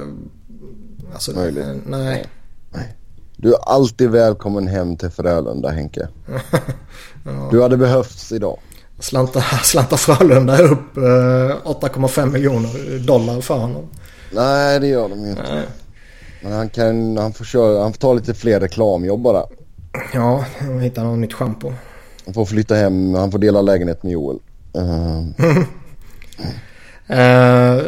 alltså, 1.14 1.32
Möjligt. 1.32 1.64
Eh, 1.64 1.74
nej. 1.86 2.26
nej. 2.72 2.96
Du 3.36 3.54
är 3.54 3.58
alltid 3.58 4.10
välkommen 4.10 4.68
hem 4.68 4.96
till 4.96 5.10
Frölunda 5.10 5.68
Henke. 5.68 6.08
ja. 7.24 7.48
Du 7.50 7.62
hade 7.62 7.76
behövts 7.76 8.32
idag. 8.32 8.58
Slanta, 8.98 9.40
slanta 9.42 9.96
Frölunda 9.96 10.58
upp 10.58 10.96
eh, 10.96 11.00
8,5 11.00 12.32
miljoner 12.32 12.98
dollar 13.06 13.40
för 13.40 13.58
honom. 13.58 13.88
Nej 14.32 14.80
det 14.80 14.86
gör 14.86 15.08
de 15.08 15.24
ju 15.24 15.30
inte. 15.30 15.54
Nej. 15.54 15.66
Men 16.42 16.52
han 16.52 16.68
kan, 16.68 17.16
han 17.16 17.32
får 17.32 17.44
köra, 17.44 17.82
han 17.82 17.92
får 17.92 18.00
ta 18.00 18.14
lite 18.14 18.34
fler 18.34 18.60
reklamjobb 18.60 19.22
bara. 19.22 19.42
Ja, 20.14 20.44
han 20.58 20.80
hittar 20.80 21.04
något 21.04 21.18
nytt 21.18 21.32
schampo. 21.32 21.72
Han 22.24 22.34
får 22.34 22.44
flytta 22.44 22.74
hem, 22.74 23.14
han 23.14 23.30
får 23.30 23.38
dela 23.38 23.62
lägenhet 23.62 24.02
med 24.02 24.12
Joel. 24.12 24.38
Uh. 24.76 25.18
uh. 27.10 27.82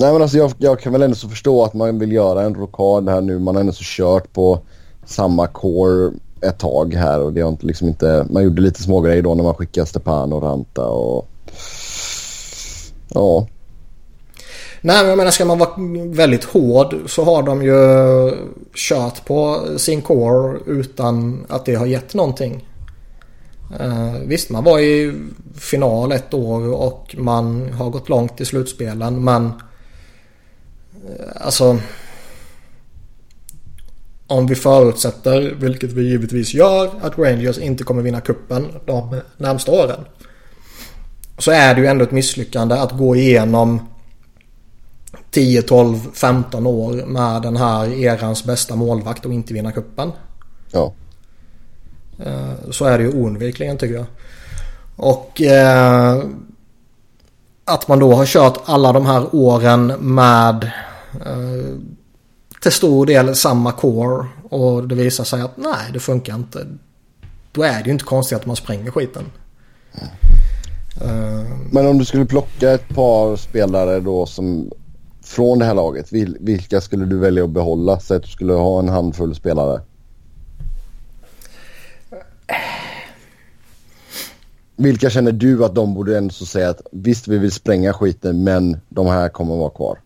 Nej 0.00 0.12
men 0.12 0.22
alltså 0.22 0.38
jag, 0.38 0.52
jag, 0.58 0.80
kan 0.80 0.92
väl 0.92 1.02
ändå 1.02 1.16
så 1.16 1.28
förstå 1.28 1.64
att 1.64 1.74
man 1.74 1.98
vill 1.98 2.12
göra 2.12 2.42
en 2.42 2.54
rokad 2.54 3.08
här 3.08 3.20
nu. 3.20 3.38
Man 3.38 3.54
har 3.54 3.60
ändå 3.60 3.72
så 3.72 3.84
kört 3.84 4.32
på 4.32 4.60
samma 5.04 5.46
core 5.46 6.12
ett 6.40 6.58
tag 6.58 6.94
här 6.94 7.20
och 7.20 7.32
det 7.32 7.40
har 7.40 7.48
inte 7.48 7.66
liksom 7.66 7.88
inte... 7.88 8.26
Man 8.30 8.44
gjorde 8.44 8.62
lite 8.62 8.82
små 8.82 9.00
grejer 9.00 9.22
då 9.22 9.34
när 9.34 9.44
man 9.44 9.54
skickade 9.54 9.86
Stepan 9.86 10.32
och 10.32 10.42
Ranta 10.42 10.86
och... 10.86 11.28
Ja. 13.08 13.46
Nej 14.80 14.98
men 14.98 15.08
jag 15.08 15.18
menar 15.18 15.30
ska 15.30 15.44
man 15.44 15.58
vara 15.58 15.70
väldigt 16.06 16.44
hård 16.44 16.94
så 17.06 17.24
har 17.24 17.42
de 17.42 17.62
ju 17.62 18.32
kört 18.74 19.24
på 19.24 19.64
sin 19.76 20.02
core 20.02 20.58
utan 20.66 21.46
att 21.48 21.64
det 21.64 21.74
har 21.74 21.86
gett 21.86 22.14
någonting. 22.14 22.68
Eh, 23.80 24.14
visst 24.24 24.50
man 24.50 24.64
var 24.64 24.78
i 24.78 25.14
final 25.54 26.12
ett 26.12 26.34
år 26.34 26.74
och 26.74 27.14
man 27.18 27.72
har 27.72 27.90
gått 27.90 28.08
långt 28.08 28.40
i 28.40 28.44
slutspelen 28.44 29.24
men 29.24 29.46
eh, 29.46 29.52
alltså 31.40 31.78
om 34.26 34.46
vi 34.46 34.54
förutsätter, 34.54 35.54
vilket 35.60 35.92
vi 35.92 36.08
givetvis 36.08 36.54
gör, 36.54 36.90
att 37.02 37.18
Rangers 37.18 37.58
inte 37.58 37.84
kommer 37.84 38.02
vinna 38.02 38.20
kuppen 38.20 38.66
de 38.86 39.20
närmsta 39.36 39.72
åren. 39.72 40.00
Så 41.38 41.50
är 41.50 41.74
det 41.74 41.80
ju 41.80 41.86
ändå 41.86 42.04
ett 42.04 42.10
misslyckande 42.10 42.74
att 42.74 42.92
gå 42.92 43.16
igenom 43.16 43.80
10, 45.38 45.62
12, 45.62 45.98
15 46.12 46.66
år 46.66 47.06
med 47.06 47.42
den 47.42 47.56
här 47.56 47.92
erans 47.92 48.44
bästa 48.44 48.76
målvakt 48.76 49.26
och 49.26 49.32
inte 49.32 49.54
vinna 49.54 49.72
kuppen. 49.72 50.12
Ja. 50.70 50.92
Eh, 52.24 52.70
så 52.70 52.84
är 52.84 52.98
det 52.98 53.04
ju 53.04 53.10
oundvikligen 53.10 53.78
tycker 53.78 53.94
jag. 53.94 54.06
Och 54.96 55.42
eh, 55.42 56.22
att 57.64 57.88
man 57.88 57.98
då 57.98 58.14
har 58.14 58.26
kört 58.26 58.60
alla 58.64 58.92
de 58.92 59.06
här 59.06 59.34
åren 59.34 59.86
med 60.00 60.70
eh, 61.26 61.76
till 62.60 62.72
stor 62.72 63.06
del 63.06 63.34
samma 63.34 63.72
core 63.72 64.26
och 64.50 64.88
det 64.88 64.94
visar 64.94 65.24
sig 65.24 65.40
att 65.40 65.56
nej 65.56 65.92
det 65.92 66.00
funkar 66.00 66.34
inte. 66.34 66.66
Då 67.52 67.62
är 67.62 67.78
det 67.82 67.86
ju 67.86 67.92
inte 67.92 68.04
konstigt 68.04 68.38
att 68.38 68.46
man 68.46 68.56
spränger 68.56 68.90
skiten. 68.90 69.24
Mm. 71.00 71.68
Men 71.70 71.86
om 71.86 71.98
du 71.98 72.04
skulle 72.04 72.26
plocka 72.26 72.70
ett 72.70 72.88
par 72.88 73.36
spelare 73.36 74.00
då 74.00 74.26
som 74.26 74.70
från 75.28 75.58
det 75.58 75.64
här 75.64 75.74
laget, 75.74 76.12
vilka 76.40 76.80
skulle 76.80 77.04
du 77.04 77.18
välja 77.18 77.44
att 77.44 77.50
behålla? 77.50 78.00
Så 78.00 78.14
att 78.14 78.22
du 78.22 78.28
skulle 78.28 78.52
ha 78.52 78.78
en 78.78 78.88
handfull 78.88 79.34
spelare. 79.34 79.80
Vilka 84.76 85.10
känner 85.10 85.32
du 85.32 85.64
att 85.64 85.74
de 85.74 85.94
borde 85.94 86.18
ändå 86.18 86.34
säga 86.34 86.68
att 86.68 86.80
visst 86.92 87.28
vi 87.28 87.38
vill 87.38 87.52
spränga 87.52 87.92
skiten 87.92 88.44
men 88.44 88.80
de 88.88 89.06
här 89.06 89.28
kommer 89.28 89.54
att 89.54 89.60
vara 89.60 89.70
kvar? 89.70 89.98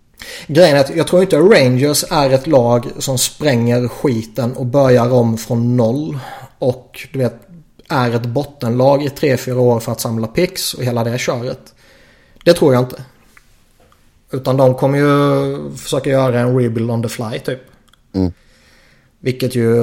Grejen 0.47 0.77
är 0.77 0.81
att 0.81 0.97
jag 0.97 1.07
tror 1.07 1.23
inte 1.23 1.37
Rangers 1.37 2.05
är 2.11 2.31
ett 2.31 2.47
lag 2.47 2.87
som 2.99 3.19
spränger 3.19 3.89
skiten 3.89 4.53
och 4.53 4.67
börjar 4.67 5.13
om 5.13 5.39
från 5.39 5.77
noll. 5.77 6.19
Och 6.59 7.09
du 7.13 7.19
vet 7.19 7.35
är 7.89 8.11
ett 8.11 8.27
bottenlag 8.27 9.03
i 9.03 9.09
3-4 9.09 9.57
år 9.57 9.81
för 9.81 9.93
att 9.93 10.01
samla 10.01 10.27
pix 10.27 10.75
och 10.75 10.85
hela 10.85 11.05
det 11.05 11.19
köret. 11.19 11.75
Det 12.45 12.53
tror 12.53 12.75
jag 12.75 12.83
inte. 12.83 13.05
Utan 14.33 14.57
de 14.57 14.75
kommer 14.75 14.99
ju 14.99 15.77
försöka 15.77 16.11
göra 16.11 16.41
en 16.41 16.59
rebuild 16.59 16.91
on 16.91 17.03
the 17.03 17.09
fly 17.09 17.39
typ. 17.39 17.61
Mm. 18.13 18.33
Vilket 19.21 19.55
ju 19.55 19.81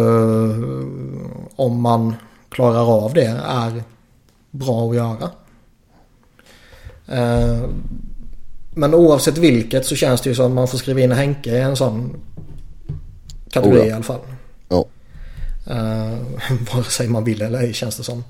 om 1.56 1.82
man 1.82 2.16
klarar 2.50 3.06
av 3.06 3.14
det 3.14 3.42
är 3.48 3.84
bra 4.52 4.90
att 4.90 4.96
göra. 4.96 5.30
Eh, 7.08 7.70
men 8.74 8.94
oavsett 8.94 9.38
vilket 9.38 9.86
så 9.86 9.96
känns 9.96 10.22
det 10.22 10.30
ju 10.30 10.36
som 10.36 10.46
att 10.46 10.52
man 10.52 10.68
får 10.68 10.78
skriva 10.78 11.02
in 11.02 11.12
Henke 11.12 11.50
i 11.50 11.62
en 11.62 11.76
sån 11.76 12.22
kategori 13.52 13.80
oh 13.80 13.84
ja. 13.84 13.90
i 13.90 13.92
alla 13.92 14.04
fall. 14.04 14.20
Ja. 14.70 14.86
Uh, 15.68 16.18
vare 16.74 16.84
sig 16.84 17.08
man 17.08 17.24
vill 17.24 17.42
eller 17.42 17.60
ej 17.60 17.74
känns 17.74 17.98
det 17.98 18.04
som. 18.04 18.24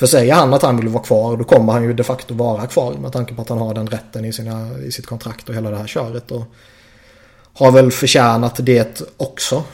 För 0.00 0.06
säger 0.06 0.34
han 0.34 0.54
att 0.54 0.62
han 0.62 0.76
vill 0.76 0.88
vara 0.88 1.02
kvar 1.02 1.36
då 1.36 1.44
kommer 1.44 1.72
han 1.72 1.82
ju 1.82 1.92
de 1.92 2.04
facto 2.04 2.34
vara 2.34 2.66
kvar 2.66 2.94
med 2.94 3.12
tanke 3.12 3.34
på 3.34 3.42
att 3.42 3.48
han 3.48 3.58
har 3.58 3.74
den 3.74 3.86
rätten 3.86 4.24
i, 4.24 4.32
sina, 4.32 4.78
i 4.78 4.92
sitt 4.92 5.06
kontrakt 5.06 5.48
och 5.48 5.54
hela 5.54 5.70
det 5.70 5.76
här 5.76 5.86
köret. 5.86 6.30
Och 6.30 6.44
har 7.52 7.72
väl 7.72 7.90
förtjänat 7.90 8.66
det 8.66 9.02
också. 9.16 9.64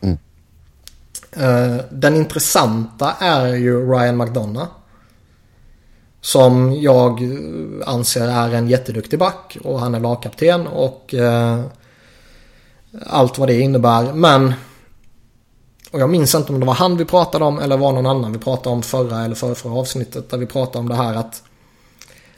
Mm. 0.00 0.18
Uh, 1.36 1.80
den 1.90 2.16
intressanta 2.16 3.14
är 3.20 3.54
ju 3.54 3.92
Ryan 3.92 4.16
McDonough. 4.16 4.70
Som 6.20 6.74
jag 6.80 7.38
anser 7.86 8.28
är 8.28 8.54
en 8.54 8.68
jätteduktig 8.68 9.18
back 9.18 9.58
och 9.64 9.80
han 9.80 9.94
är 9.94 10.00
lagkapten 10.00 10.66
och 10.66 11.14
uh, 11.18 11.60
allt 13.06 13.38
vad 13.38 13.48
det 13.48 13.60
innebär. 13.60 14.12
Men 14.12 14.52
och 15.90 16.00
jag 16.00 16.10
minns 16.10 16.34
inte 16.34 16.52
om 16.52 16.60
det 16.60 16.66
var 16.66 16.74
han 16.74 16.96
vi 16.96 17.04
pratade 17.04 17.44
om 17.44 17.58
eller 17.58 17.76
var 17.76 17.92
någon 17.92 18.06
annan 18.06 18.32
vi 18.32 18.38
pratade 18.38 18.70
om 18.76 18.82
förra 18.82 19.24
eller 19.24 19.34
förra, 19.34 19.54
förra 19.54 19.72
avsnittet. 19.72 20.30
Där 20.30 20.38
vi 20.38 20.46
pratade 20.46 20.78
om 20.78 20.88
det 20.88 20.94
här 20.94 21.14
att 21.14 21.42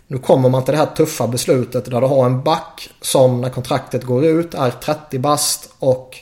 nu 0.07 0.19
kommer 0.19 0.49
man 0.49 0.65
till 0.65 0.73
det 0.73 0.79
här 0.79 0.87
tuffa 0.87 1.29
beslutet 1.29 1.85
där 1.85 2.01
du 2.01 2.07
har 2.07 2.27
en 2.27 2.43
back 2.43 2.91
som 3.01 3.41
när 3.41 3.51
kontraktet 3.51 4.05
går 4.05 4.25
ut 4.25 4.55
är 4.55 4.71
30 4.71 5.19
bast 5.19 5.71
och 5.79 6.19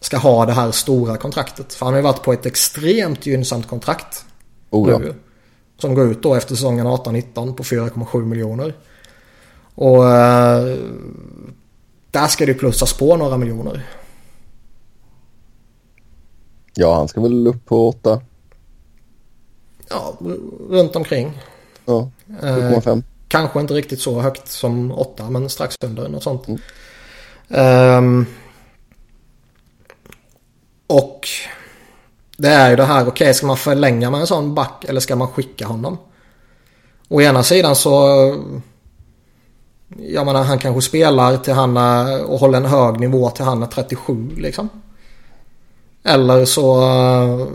ska 0.00 0.16
ha 0.16 0.46
det 0.46 0.52
här 0.52 0.70
stora 0.70 1.16
kontraktet. 1.16 1.74
För 1.74 1.86
han 1.86 1.94
har 1.94 1.98
ju 1.98 2.04
varit 2.04 2.22
på 2.22 2.32
ett 2.32 2.46
extremt 2.46 3.26
gynnsamt 3.26 3.68
kontrakt. 3.68 4.24
Oh 4.70 4.90
ja. 4.90 4.98
nu, 4.98 5.14
som 5.78 5.94
går 5.94 6.10
ut 6.10 6.22
då 6.22 6.34
efter 6.34 6.54
säsongen 6.54 6.86
18-19 6.86 7.54
på 7.54 7.62
4,7 7.62 8.24
miljoner. 8.24 8.74
Och 9.74 10.10
eh, 10.10 10.76
där 12.10 12.26
ska 12.26 12.46
det 12.46 12.54
plussas 12.54 12.92
på 12.92 13.16
några 13.16 13.36
miljoner. 13.36 13.86
Ja, 16.80 16.94
han 16.94 17.08
ska 17.08 17.20
väl 17.20 17.46
upp 17.46 17.66
på 17.66 17.88
åtta. 17.88 18.20
Ja, 19.88 20.16
runt 20.70 20.96
omkring. 20.96 21.38
Ja, 21.84 22.10
7,5. 22.26 22.88
Eh, 22.88 22.98
kanske 23.28 23.60
inte 23.60 23.74
riktigt 23.74 24.00
så 24.00 24.20
högt 24.20 24.48
som 24.48 24.92
åtta, 24.92 25.30
men 25.30 25.48
strax 25.48 25.76
under 25.84 26.08
något 26.08 26.22
sånt. 26.22 26.46
Mm. 26.48 28.04
Um, 28.04 28.26
och 30.86 31.28
det 32.36 32.48
är 32.48 32.70
ju 32.70 32.76
det 32.76 32.84
här, 32.84 33.02
okej 33.02 33.10
okay, 33.12 33.34
ska 33.34 33.46
man 33.46 33.56
förlänga 33.56 34.10
med 34.10 34.20
en 34.20 34.26
sån 34.26 34.54
back 34.54 34.84
eller 34.84 35.00
ska 35.00 35.16
man 35.16 35.28
skicka 35.28 35.66
honom? 35.66 35.98
Å 37.08 37.20
ena 37.20 37.42
sidan 37.42 37.76
så 37.76 37.90
jag 39.98 40.26
menar 40.26 40.44
han 40.44 40.58
kanske 40.58 40.82
spelar 40.82 41.36
till 41.36 41.54
han 41.54 41.76
och 42.20 42.38
håller 42.38 42.58
en 42.58 42.64
hög 42.64 43.00
nivå 43.00 43.30
till 43.30 43.44
han 43.44 43.62
är 43.62 43.66
37 43.66 44.30
liksom. 44.36 44.68
Eller 46.08 46.44
så 46.44 46.82
eh, 46.82 47.46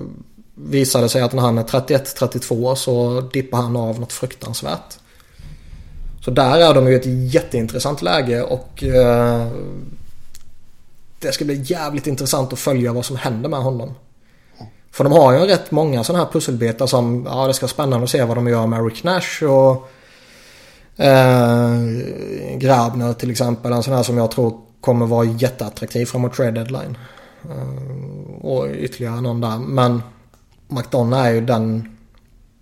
visar 0.55 1.01
det 1.01 1.09
sig 1.09 1.21
att 1.21 1.33
när 1.33 1.41
han 1.41 1.57
är 1.57 1.63
31-32 1.63 2.75
så 2.75 3.21
dippar 3.21 3.57
han 3.57 3.75
av 3.75 3.99
något 3.99 4.13
fruktansvärt. 4.13 4.97
Så 6.25 6.31
där 6.31 6.57
är 6.57 6.73
de 6.73 6.87
ju 6.87 6.95
ett 6.95 7.33
jätteintressant 7.33 8.01
läge 8.01 8.41
och 8.41 8.83
eh, 8.83 9.47
det 11.19 11.31
ska 11.31 11.45
bli 11.45 11.61
jävligt 11.65 12.07
intressant 12.07 12.53
att 12.53 12.59
följa 12.59 12.93
vad 12.93 13.05
som 13.05 13.15
händer 13.15 13.49
med 13.49 13.59
honom. 13.59 13.93
För 14.91 15.03
de 15.03 15.13
har 15.13 15.33
ju 15.33 15.39
rätt 15.39 15.71
många 15.71 16.03
sådana 16.03 16.23
här 16.23 16.31
pusselbitar 16.31 16.87
som, 16.87 17.27
ja 17.29 17.47
det 17.47 17.53
ska 17.53 17.63
vara 17.63 17.73
spännande 17.73 18.03
att 18.03 18.09
se 18.09 18.23
vad 18.23 18.37
de 18.37 18.47
gör 18.47 18.67
med 18.67 18.85
Rick 18.85 19.03
Nash 19.03 19.43
och 19.43 19.89
eh, 21.03 21.77
Grabner 22.57 23.13
till 23.13 23.31
exempel. 23.31 23.71
En 23.71 23.83
sån 23.83 23.93
här 23.93 24.03
som 24.03 24.17
jag 24.17 24.31
tror 24.31 24.61
kommer 24.81 25.05
vara 25.05 25.25
jätteattraktiv 25.25 26.05
framåt 26.05 26.33
trade 26.33 26.51
deadline. 26.51 26.97
Eh, 27.43 28.12
och 28.43 28.67
ytterligare 28.69 29.21
någon 29.21 29.41
där. 29.41 29.57
Men 29.57 30.01
McDonough 30.67 31.25
är 31.25 31.31
ju 31.31 31.41
den, 31.41 31.97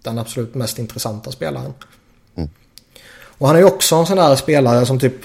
den 0.02 0.20
absolut 0.20 0.56
mest 0.56 0.80
intressanta 0.80 1.32
spelaren. 1.32 1.74
Mm. 2.36 2.50
Och 3.14 3.48
han 3.48 3.56
är 3.56 3.60
ju 3.60 3.66
också 3.66 3.96
en 3.96 4.06
sån 4.06 4.18
där 4.18 4.36
spelare 4.36 4.86
som 4.86 5.00
typ 5.00 5.16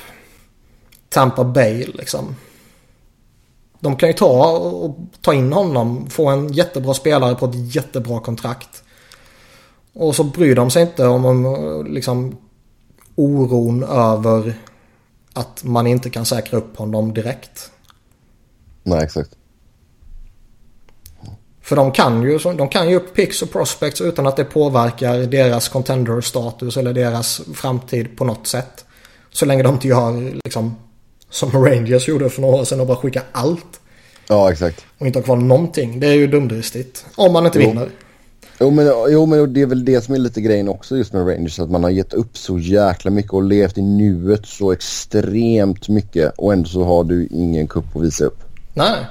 Tampa 1.09 1.44
Bay 1.44 1.86
liksom. 1.94 2.36
De 3.80 3.96
kan 3.96 4.09
ju 4.09 4.12
ta 4.12 4.59
och 4.59 4.96
ta 5.20 5.34
in 5.34 5.52
honom, 5.52 6.11
få 6.11 6.28
en 6.28 6.52
jättebra 6.52 6.94
spelare 6.94 7.34
på 7.34 7.46
ett 7.46 7.74
jättebra 7.74 8.20
kontrakt. 8.20 8.82
Och 9.92 10.16
så 10.16 10.24
bryr 10.24 10.54
de 10.54 10.70
sig 10.70 10.82
inte 10.82 11.07
om 11.07 11.86
liksom 11.90 12.36
oron 13.14 13.84
över 13.84 14.54
att 15.32 15.64
man 15.64 15.86
inte 15.86 16.11
kan 16.11 16.26
säkra 16.26 16.59
upp 16.59 16.76
honom 16.76 17.14
direkt. 17.14 17.70
Nej, 18.82 19.04
exakt. 19.04 19.36
För 21.66 21.76
de 21.76 21.92
kan 21.92 22.22
ju, 22.22 22.38
de 22.38 22.68
kan 22.68 22.90
ju 22.90 22.96
upp 22.96 23.14
picks 23.14 23.42
och 23.42 23.52
prospects 23.52 24.00
utan 24.00 24.26
att 24.26 24.36
det 24.36 24.44
påverkar 24.44 25.18
deras 25.18 25.68
contender-status 25.68 26.76
eller 26.76 26.92
deras 26.92 27.40
framtid 27.54 28.16
på 28.16 28.24
något 28.24 28.46
sätt. 28.46 28.84
Så 29.32 29.46
länge 29.46 29.62
de 29.62 29.74
inte 29.74 29.88
gör 29.88 30.32
liksom 30.44 30.76
som 31.30 31.64
Rangers 31.64 32.08
gjorde 32.08 32.30
för 32.30 32.42
några 32.42 32.56
år 32.56 32.64
sedan 32.64 32.80
och 32.80 32.86
bara 32.86 32.96
skicka 32.96 33.22
allt. 33.32 33.80
Ja, 34.28 34.52
exakt. 34.52 34.84
Och 34.98 35.06
inte 35.06 35.18
ha 35.18 35.24
kvar 35.24 35.36
någonting. 35.36 36.00
Det 36.00 36.06
är 36.06 36.14
ju 36.14 36.26
dumdristigt. 36.26 37.06
Om 37.14 37.32
man 37.32 37.46
inte 37.46 37.62
jo. 37.62 37.68
vinner. 37.68 37.88
Jo 38.60 38.70
men, 38.70 38.92
jo 39.08 39.26
men 39.26 39.52
det 39.52 39.62
är 39.62 39.66
väl 39.66 39.84
det 39.84 40.00
som 40.04 40.14
är 40.14 40.18
lite 40.18 40.40
grejen 40.40 40.68
också 40.68 40.96
just 40.96 41.12
med 41.12 41.28
Rangers. 41.28 41.58
Att 41.58 41.70
man 41.70 41.84
har 41.84 41.90
gett 41.90 42.12
upp 42.12 42.38
så 42.38 42.58
jäkla 42.58 43.10
mycket 43.10 43.32
och 43.32 43.42
levt 43.42 43.78
i 43.78 43.82
nuet 43.82 44.46
så 44.46 44.72
extremt 44.72 45.88
mycket. 45.88 46.32
Och 46.36 46.52
ändå 46.52 46.68
så 46.68 46.84
har 46.84 47.04
du 47.04 47.26
ingen 47.30 47.68
kupp 47.68 47.96
att 47.96 48.02
visa 48.02 48.24
upp. 48.24 48.38
Nej. 48.74 49.06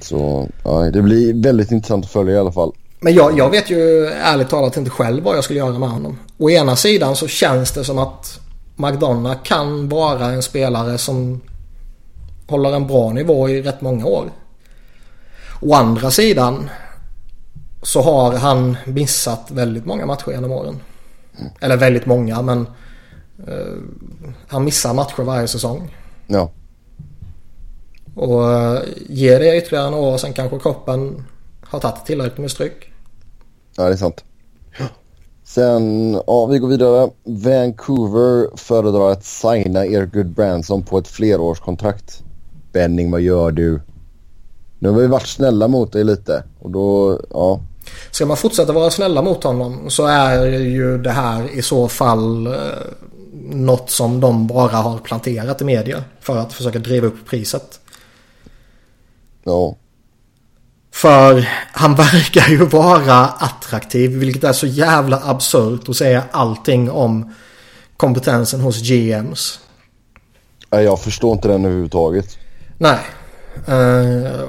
Så 0.00 0.48
ja, 0.64 0.90
det 0.90 1.02
blir 1.02 1.42
väldigt 1.42 1.70
intressant 1.70 2.04
att 2.04 2.10
följa 2.10 2.34
i 2.34 2.38
alla 2.38 2.52
fall. 2.52 2.72
Men 3.00 3.14
jag, 3.14 3.38
jag 3.38 3.50
vet 3.50 3.70
ju 3.70 4.06
ärligt 4.06 4.48
talat 4.48 4.76
inte 4.76 4.90
själv 4.90 5.24
vad 5.24 5.36
jag 5.36 5.44
skulle 5.44 5.58
göra 5.58 5.78
med 5.78 5.88
honom. 5.88 6.18
Å 6.38 6.50
ena 6.50 6.76
sidan 6.76 7.16
så 7.16 7.26
känns 7.28 7.72
det 7.72 7.84
som 7.84 7.98
att 7.98 8.40
McDonough 8.76 9.42
kan 9.42 9.88
vara 9.88 10.26
en 10.26 10.42
spelare 10.42 10.98
som 10.98 11.40
håller 12.46 12.72
en 12.72 12.86
bra 12.86 13.12
nivå 13.12 13.48
i 13.48 13.62
rätt 13.62 13.80
många 13.80 14.06
år. 14.06 14.30
Å 15.60 15.74
andra 15.74 16.10
sidan 16.10 16.70
så 17.82 18.02
har 18.02 18.32
han 18.32 18.76
missat 18.86 19.50
väldigt 19.50 19.86
många 19.86 20.06
matcher 20.06 20.30
genom 20.30 20.52
åren. 20.52 20.80
Mm. 21.38 21.52
Eller 21.60 21.76
väldigt 21.76 22.06
många 22.06 22.42
men 22.42 22.66
uh, 23.48 23.82
han 24.48 24.64
missar 24.64 24.94
matcher 24.94 25.22
varje 25.22 25.48
säsong. 25.48 25.96
Ja. 26.26 26.50
Och 28.18 28.40
uh, 28.40 28.78
ger 29.08 29.40
det 29.40 29.56
ytterligare 29.56 29.90
några 29.90 30.04
år 30.04 30.18
sen 30.18 30.32
kanske 30.32 30.58
kroppen 30.58 31.24
har 31.62 31.80
tagit 31.80 32.06
tillräckligt 32.06 32.38
med 32.38 32.50
stryk. 32.50 32.92
Ja 33.76 33.84
det 33.84 33.92
är 33.92 33.96
sant. 33.96 34.24
Sen, 35.44 36.12
ja 36.26 36.46
vi 36.46 36.58
går 36.58 36.68
vidare. 36.68 37.10
Vancouver 37.24 38.56
föredrar 38.56 39.10
att 39.10 39.24
signa 39.24 39.86
Eric 39.86 40.26
Branson 40.26 40.82
på 40.82 40.98
ett 40.98 41.08
flerårskontrakt. 41.08 42.22
Benning, 42.72 43.10
vad 43.10 43.20
gör 43.20 43.50
du? 43.50 43.80
Nu 44.78 44.88
har 44.88 45.00
vi 45.00 45.06
varit 45.06 45.26
snälla 45.26 45.68
mot 45.68 45.92
dig 45.92 46.04
lite 46.04 46.44
och 46.60 46.70
då, 46.70 47.20
ja. 47.30 47.60
Ska 48.10 48.26
man 48.26 48.36
fortsätta 48.36 48.72
vara 48.72 48.90
snälla 48.90 49.22
mot 49.22 49.44
honom 49.44 49.90
så 49.90 50.06
är 50.06 50.46
ju 50.46 50.98
det 50.98 51.10
här 51.10 51.48
i 51.58 51.62
så 51.62 51.88
fall 51.88 52.46
eh, 52.46 52.52
något 53.50 53.90
som 53.90 54.20
de 54.20 54.46
bara 54.46 54.76
har 54.76 54.98
planterat 54.98 55.62
i 55.62 55.64
media 55.64 56.04
för 56.20 56.36
att 56.36 56.52
försöka 56.52 56.78
driva 56.78 57.06
upp 57.06 57.26
priset. 57.30 57.80
Ja. 59.48 59.76
För 60.92 61.48
han 61.72 61.94
verkar 61.94 62.48
ju 62.48 62.64
vara 62.64 63.26
attraktiv 63.26 64.10
vilket 64.10 64.44
är 64.44 64.52
så 64.52 64.66
jävla 64.66 65.20
absurt 65.24 65.88
att 65.88 65.96
säga 65.96 66.22
allting 66.30 66.90
om 66.90 67.34
kompetensen 67.96 68.60
hos 68.60 68.82
GMs. 68.82 69.60
Jag 70.70 71.00
förstår 71.00 71.32
inte 71.32 71.48
den 71.48 71.64
överhuvudtaget. 71.64 72.38
Nej. 72.78 72.98
Uh, 73.68 74.42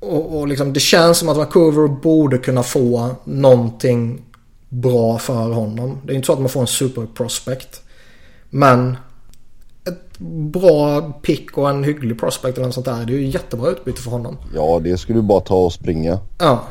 och, 0.00 0.38
och 0.38 0.48
liksom, 0.48 0.72
det 0.72 0.80
känns 0.80 1.18
som 1.18 1.28
att 1.28 1.36
Vancouver 1.36 1.88
borde 1.88 2.38
kunna 2.38 2.62
få 2.62 3.16
någonting 3.24 4.22
bra 4.68 5.18
för 5.18 5.50
honom. 5.52 5.98
Det 6.04 6.12
är 6.12 6.16
inte 6.16 6.26
så 6.26 6.32
att 6.32 6.40
man 6.40 6.48
får 6.48 6.60
en 6.60 6.66
super 6.66 7.06
prospect. 7.14 7.82
Men 8.50 8.96
bra 10.28 11.00
pick 11.12 11.58
och 11.58 11.70
en 11.70 11.84
hygglig 11.84 12.20
prospect 12.20 12.58
eller 12.58 12.66
något 12.66 12.74
sånt 12.74 12.86
där. 12.86 13.04
Det 13.06 13.12
är 13.12 13.18
ju 13.18 13.26
jättebra 13.26 13.70
utbyte 13.70 14.02
för 14.02 14.10
honom. 14.10 14.36
Ja, 14.54 14.80
det 14.84 14.98
skulle 14.98 15.18
du 15.18 15.22
bara 15.22 15.40
ta 15.40 15.54
och 15.54 15.72
springa. 15.72 16.18
Ja. 16.38 16.64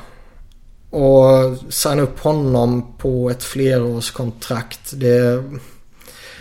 Och 0.89 1.57
signa 1.69 2.01
upp 2.01 2.19
honom 2.19 2.95
på 2.97 3.29
ett 3.29 3.43
flerårskontrakt. 3.43 4.91
Det... 4.93 5.43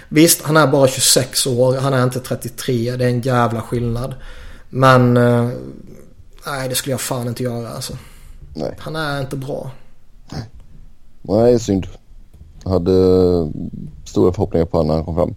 Visst, 0.08 0.42
han 0.42 0.56
är 0.56 0.66
bara 0.66 0.88
26 0.88 1.46
år. 1.46 1.76
Han 1.76 1.92
är 1.92 2.04
inte 2.04 2.20
33. 2.20 2.96
Det 2.96 3.04
är 3.04 3.08
en 3.08 3.20
jävla 3.20 3.60
skillnad. 3.60 4.14
Men... 4.68 5.16
Eh, 5.16 5.48
nej, 6.46 6.68
det 6.68 6.74
skulle 6.74 6.92
jag 6.92 7.00
fan 7.00 7.28
inte 7.28 7.42
göra 7.42 7.68
alltså. 7.68 7.96
Nej. 8.54 8.74
Han 8.78 8.96
är 8.96 9.20
inte 9.20 9.36
bra. 9.36 9.70
Nej, 10.32 10.42
nej 11.22 11.58
synd. 11.58 11.86
Hade 12.68 12.92
stora 14.04 14.32
förhoppningar 14.32 14.66
på 14.66 14.76
honom 14.76 14.88
när 14.88 14.94
han 14.94 15.04
kom 15.04 15.14
fram. 15.14 15.34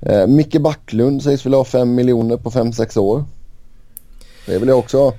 Eh, 0.00 0.26
Micke 0.26 0.60
Backlund 0.60 1.22
sägs 1.22 1.46
vilja 1.46 1.58
ha 1.58 1.64
5 1.64 1.94
miljoner 1.94 2.36
på 2.36 2.50
5-6 2.50 2.98
år. 2.98 3.24
Det 4.46 4.58
vill 4.58 4.68
jag 4.68 4.78
också 4.78 4.98
ha. 4.98 5.12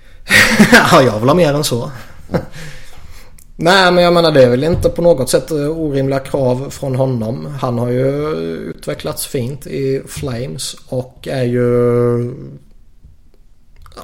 ja, 0.92 1.02
jag 1.02 1.20
vill 1.20 1.30
ha 1.30 1.36
mer 1.36 1.54
än 1.54 1.64
så. 1.64 1.92
Nej, 3.58 3.92
men 3.92 4.04
jag 4.04 4.14
menar 4.14 4.32
det 4.32 4.44
är 4.44 4.50
väl 4.50 4.64
inte 4.64 4.90
på 4.90 5.02
något 5.02 5.30
sätt 5.30 5.52
orimliga 5.52 6.20
krav 6.20 6.70
från 6.70 6.96
honom. 6.96 7.46
Han 7.62 7.78
har 7.78 7.90
ju 7.90 8.28
utvecklats 8.70 9.26
fint 9.26 9.68
i 9.68 10.02
Flames 10.08 10.76
och 10.88 11.28
är 11.32 11.44
ju 11.44 12.18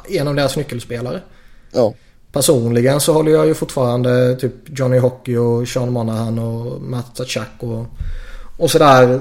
en 0.10 0.28
av 0.28 0.36
deras 0.36 0.58
nyckelspelare. 0.58 1.22
Ja. 1.72 1.93
Personligen 2.32 2.99
så 2.99 3.13
håller 3.13 3.32
jag 3.32 3.47
ju 3.47 3.53
fortfarande 3.53 4.36
typ 4.36 4.79
Johnny 4.79 4.97
Hockey 4.97 5.38
och 5.38 5.67
Sean 5.67 5.91
Monahan 5.91 6.39
och 6.39 6.82
Matt 6.82 7.15
Tachak 7.15 7.49
och, 7.59 7.86
och 8.57 8.71
sådär. 8.71 9.19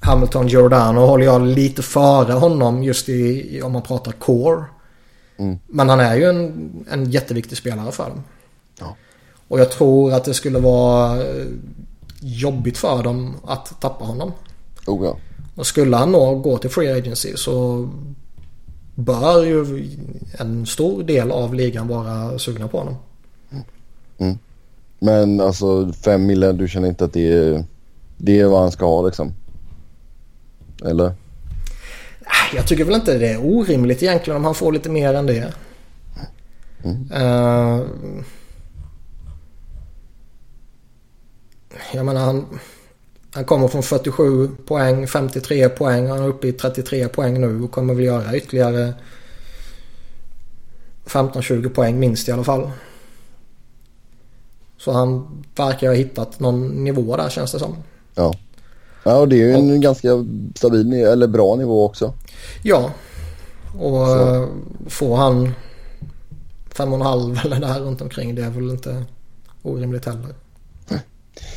Hamilton 0.00 0.48
Giordano 0.48 1.00
håller 1.00 1.24
jag 1.24 1.42
lite 1.42 1.82
före 1.82 2.32
honom 2.32 2.82
just 2.82 3.08
i, 3.08 3.60
om 3.62 3.72
man 3.72 3.82
pratar 3.82 4.12
core. 4.12 4.64
Mm. 5.36 5.58
Men 5.66 5.88
han 5.88 6.00
är 6.00 6.16
ju 6.16 6.24
en, 6.24 6.70
en 6.90 7.10
jätteviktig 7.10 7.58
spelare 7.58 7.92
för 7.92 8.08
dem. 8.08 8.22
Ja. 8.80 8.96
Och 9.48 9.60
jag 9.60 9.70
tror 9.70 10.12
att 10.12 10.24
det 10.24 10.34
skulle 10.34 10.58
vara 10.58 11.22
jobbigt 12.20 12.78
för 12.78 13.02
dem 13.02 13.34
att 13.44 13.80
tappa 13.80 14.04
honom. 14.04 14.32
Oh 14.86 15.04
ja. 15.04 15.16
Och 15.54 15.66
skulle 15.66 15.96
han 15.96 16.12
nå 16.12 16.34
gå 16.34 16.58
till 16.58 16.70
Free 16.70 16.92
Agency 16.92 17.36
så 17.36 17.88
bör 18.96 19.44
ju 19.44 19.88
en 20.38 20.66
stor 20.66 21.02
del 21.02 21.30
av 21.30 21.54
ligan 21.54 21.88
vara 21.88 22.38
sugna 22.38 22.68
på 22.68 22.78
honom. 22.78 22.96
Mm. 24.18 24.38
Men 24.98 25.40
alltså 25.40 25.92
5 25.92 26.26
miljoner, 26.26 26.52
du 26.52 26.68
känner 26.68 26.88
inte 26.88 27.04
att 27.04 27.12
det 27.12 27.32
är, 27.32 27.64
det 28.16 28.40
är 28.40 28.46
vad 28.46 28.60
han 28.60 28.72
ska 28.72 28.86
ha 28.86 29.06
liksom? 29.06 29.34
Eller? 30.84 31.12
Jag 32.54 32.66
tycker 32.66 32.84
väl 32.84 32.94
inte 32.94 33.18
det 33.18 33.28
är 33.28 33.44
orimligt 33.44 34.02
egentligen 34.02 34.36
om 34.36 34.44
han 34.44 34.54
får 34.54 34.72
lite 34.72 34.88
mer 34.88 35.14
än 35.14 35.26
det. 35.26 35.52
Mm. 36.84 37.10
Uh, 37.12 37.82
jag 41.92 42.06
menar 42.06 42.20
han, 42.20 42.46
han 43.36 43.44
kommer 43.44 43.68
från 43.68 43.82
47 43.82 44.48
poäng, 44.66 45.06
53 45.06 45.68
poäng. 45.68 46.08
Han 46.08 46.22
är 46.22 46.28
uppe 46.28 46.48
i 46.48 46.52
33 46.52 47.08
poäng 47.08 47.40
nu 47.40 47.62
och 47.62 47.70
kommer 47.70 47.94
väl 47.94 48.04
göra 48.04 48.36
ytterligare 48.36 48.94
15-20 51.06 51.68
poäng 51.68 51.98
minst 51.98 52.28
i 52.28 52.32
alla 52.32 52.44
fall. 52.44 52.70
Så 54.78 54.92
han 54.92 55.42
verkar 55.56 55.88
ha 55.88 55.94
hittat 55.94 56.40
någon 56.40 56.84
nivå 56.84 57.16
där 57.16 57.28
känns 57.28 57.52
det 57.52 57.58
som. 57.58 57.76
Ja. 58.14 58.34
Ja, 59.02 59.16
och 59.16 59.28
det 59.28 59.36
är 59.36 59.46
ju 59.46 59.52
en 59.52 59.70
och, 59.70 59.82
ganska 59.82 60.08
stabil 60.54 60.92
eller 60.92 61.26
bra 61.26 61.56
nivå 61.56 61.84
också. 61.84 62.12
Ja. 62.62 62.90
Och 63.78 64.06
Så. 64.06 64.48
får 64.86 65.16
han 65.16 65.54
5,5 66.74 67.44
eller 67.44 67.60
där 67.60 67.80
runt 67.80 68.00
omkring 68.00 68.34
det 68.34 68.42
är 68.42 68.50
väl 68.50 68.70
inte 68.70 69.04
orimligt 69.62 70.04
heller. 70.04 70.34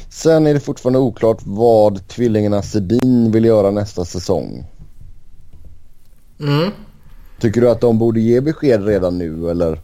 Sen 0.10 0.47
är 0.47 0.53
det 0.53 0.60
fortfarande 0.60 0.99
oklart 0.99 1.38
vad 1.43 2.07
tvillingarna 2.07 2.62
Sedin 2.62 3.32
vill 3.32 3.45
göra 3.45 3.72
nästa 3.72 4.05
säsong. 4.05 4.66
Mm. 6.39 6.72
Tycker 7.39 7.62
du 7.62 7.70
att 7.70 7.82
de 7.82 7.97
borde 7.99 8.20
ge 8.20 8.41
besked 8.41 8.86
redan 8.86 9.18
nu 9.18 9.49
eller? 9.49 9.80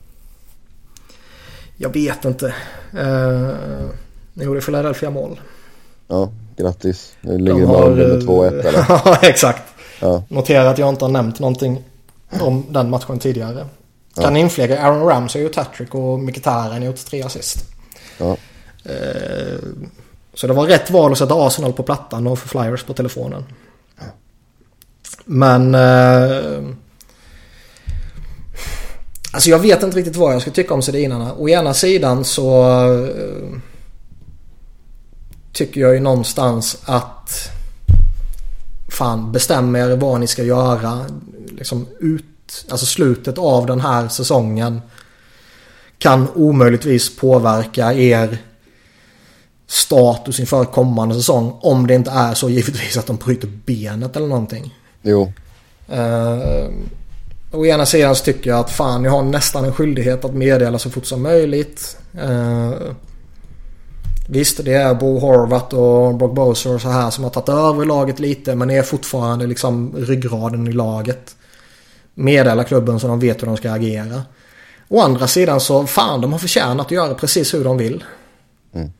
Jag 1.77 1.93
vet 1.93 2.25
inte. 2.25 2.45
Uh, 2.45 3.89
nu 4.33 4.43
gjorde 4.43 4.61
Philadelphia 4.61 5.09
mål. 5.09 5.39
Ja, 6.07 6.29
grattis. 6.57 7.15
Nu 7.21 7.37
ligger 7.37 7.61
de 7.61 7.75
under 7.75 8.07
med 8.07 8.23
2-1 8.23 8.47
eller? 8.47 8.85
ja, 8.89 9.19
exakt. 9.21 9.63
Ja. 10.01 10.23
Notera 10.27 10.69
att 10.69 10.77
jag 10.77 10.89
inte 10.89 11.05
har 11.05 11.11
nämnt 11.11 11.39
någonting 11.39 11.83
om 12.41 12.65
den 12.69 12.89
matchen 12.89 13.19
tidigare. 13.19 13.67
Kan 14.15 14.35
ja. 14.35 14.41
inflägga 14.41 14.81
Aaron 14.81 15.07
Ramsey 15.07 15.41
gjort 15.41 15.55
hattrick 15.55 15.95
och 15.95 16.19
Mkhitaryan 16.19 16.83
gjort 16.83 17.05
tre 17.05 17.23
assist. 17.23 17.65
Ja. 18.17 18.37
Uh, 18.85 19.59
så 20.35 20.47
det 20.47 20.53
var 20.53 20.67
rätt 20.67 20.91
val 20.91 21.11
att 21.11 21.17
sätta 21.17 21.47
Arsenal 21.47 21.73
på 21.73 21.83
plattan 21.83 22.27
och 22.27 22.39
få 22.39 22.47
Flyers 22.47 22.83
på 22.83 22.93
telefonen. 22.93 23.43
Men... 25.25 25.75
Uh, 25.75 26.69
alltså 29.31 29.49
jag 29.49 29.59
vet 29.59 29.83
inte 29.83 29.97
riktigt 29.97 30.15
vad 30.15 30.33
jag 30.33 30.41
ska 30.41 30.51
tycka 30.51 30.73
om 30.73 30.81
Sedinarna. 30.81 31.33
Å 31.33 31.49
ena 31.49 31.73
sidan 31.73 32.23
så... 32.23 32.77
Uh, 32.87 33.59
tycker 35.53 35.81
jag 35.81 35.93
ju 35.93 35.99
någonstans 35.99 36.77
att... 36.85 37.51
Fan, 38.89 39.31
bestäm 39.31 39.75
er 39.75 39.95
vad 39.95 40.19
ni 40.19 40.27
ska 40.27 40.43
göra. 40.43 41.05
Liksom 41.47 41.87
ut... 41.99 42.25
Alltså 42.69 42.85
slutet 42.85 43.37
av 43.37 43.65
den 43.65 43.81
här 43.81 44.07
säsongen 44.07 44.81
kan 45.97 46.27
omöjligtvis 46.35 47.17
påverka 47.17 47.93
er 47.93 48.37
status 49.67 50.39
inför 50.39 50.65
kommande 50.65 51.15
säsong. 51.15 51.57
Om 51.61 51.87
det 51.87 51.95
inte 51.95 52.11
är 52.11 52.33
så 52.33 52.49
givetvis 52.49 52.97
att 52.97 53.07
de 53.07 53.15
bryter 53.15 53.47
benet 53.65 54.15
eller 54.15 54.27
någonting. 54.27 54.73
Jo. 55.01 55.33
Uh, 55.93 56.69
å 57.51 57.65
ena 57.65 57.85
sidan 57.85 58.15
så 58.15 58.23
tycker 58.23 58.49
jag 58.49 58.59
att 58.59 58.71
fan 58.71 59.03
jag 59.03 59.11
har 59.11 59.23
nästan 59.23 59.65
en 59.65 59.73
skyldighet 59.73 60.25
att 60.25 60.33
meddela 60.33 60.79
så 60.79 60.89
fort 60.89 61.05
som 61.05 61.23
möjligt. 61.23 61.97
Uh, 62.23 62.73
visst 64.27 64.65
det 64.65 64.73
är 64.73 64.93
Bo 64.93 65.19
Horvath 65.19 65.75
och 65.75 66.15
Brock 66.15 66.33
Boser 66.35 66.75
och 66.75 66.81
så 66.81 66.89
här 66.89 67.09
som 67.09 67.23
har 67.23 67.31
tagit 67.31 67.49
över 67.49 67.85
laget 67.85 68.19
lite 68.19 68.55
men 68.55 68.69
är 68.69 68.83
fortfarande 68.83 69.47
liksom 69.47 69.95
ryggraden 69.97 70.67
i 70.67 70.71
laget. 70.71 71.35
Meddela 72.13 72.63
klubben 72.63 72.99
så 72.99 73.07
de 73.07 73.19
vet 73.19 73.41
hur 73.41 73.47
de 73.47 73.57
ska 73.57 73.71
agera. 73.71 74.23
Å 74.87 75.01
andra 75.01 75.27
sidan 75.27 75.59
så 75.59 75.87
fan 75.87 76.21
de 76.21 76.31
har 76.31 76.39
förtjänat 76.39 76.85
att 76.85 76.91
göra 76.91 77.13
precis 77.13 77.53
hur 77.53 77.63
de 77.63 77.77
vill. 77.77 78.03
Mm. 78.73 78.91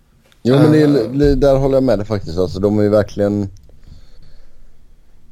Jo 0.48 0.56
men 0.56 0.72
det, 0.72 1.08
det, 1.08 1.36
där 1.36 1.56
håller 1.56 1.76
jag 1.76 1.84
med 1.84 2.00
dig 2.00 2.06
faktiskt. 2.06 2.38
Alltså, 2.38 2.60
de 2.60 2.76
har 2.76 2.84
ju 2.84 2.90
verkligen 2.90 3.50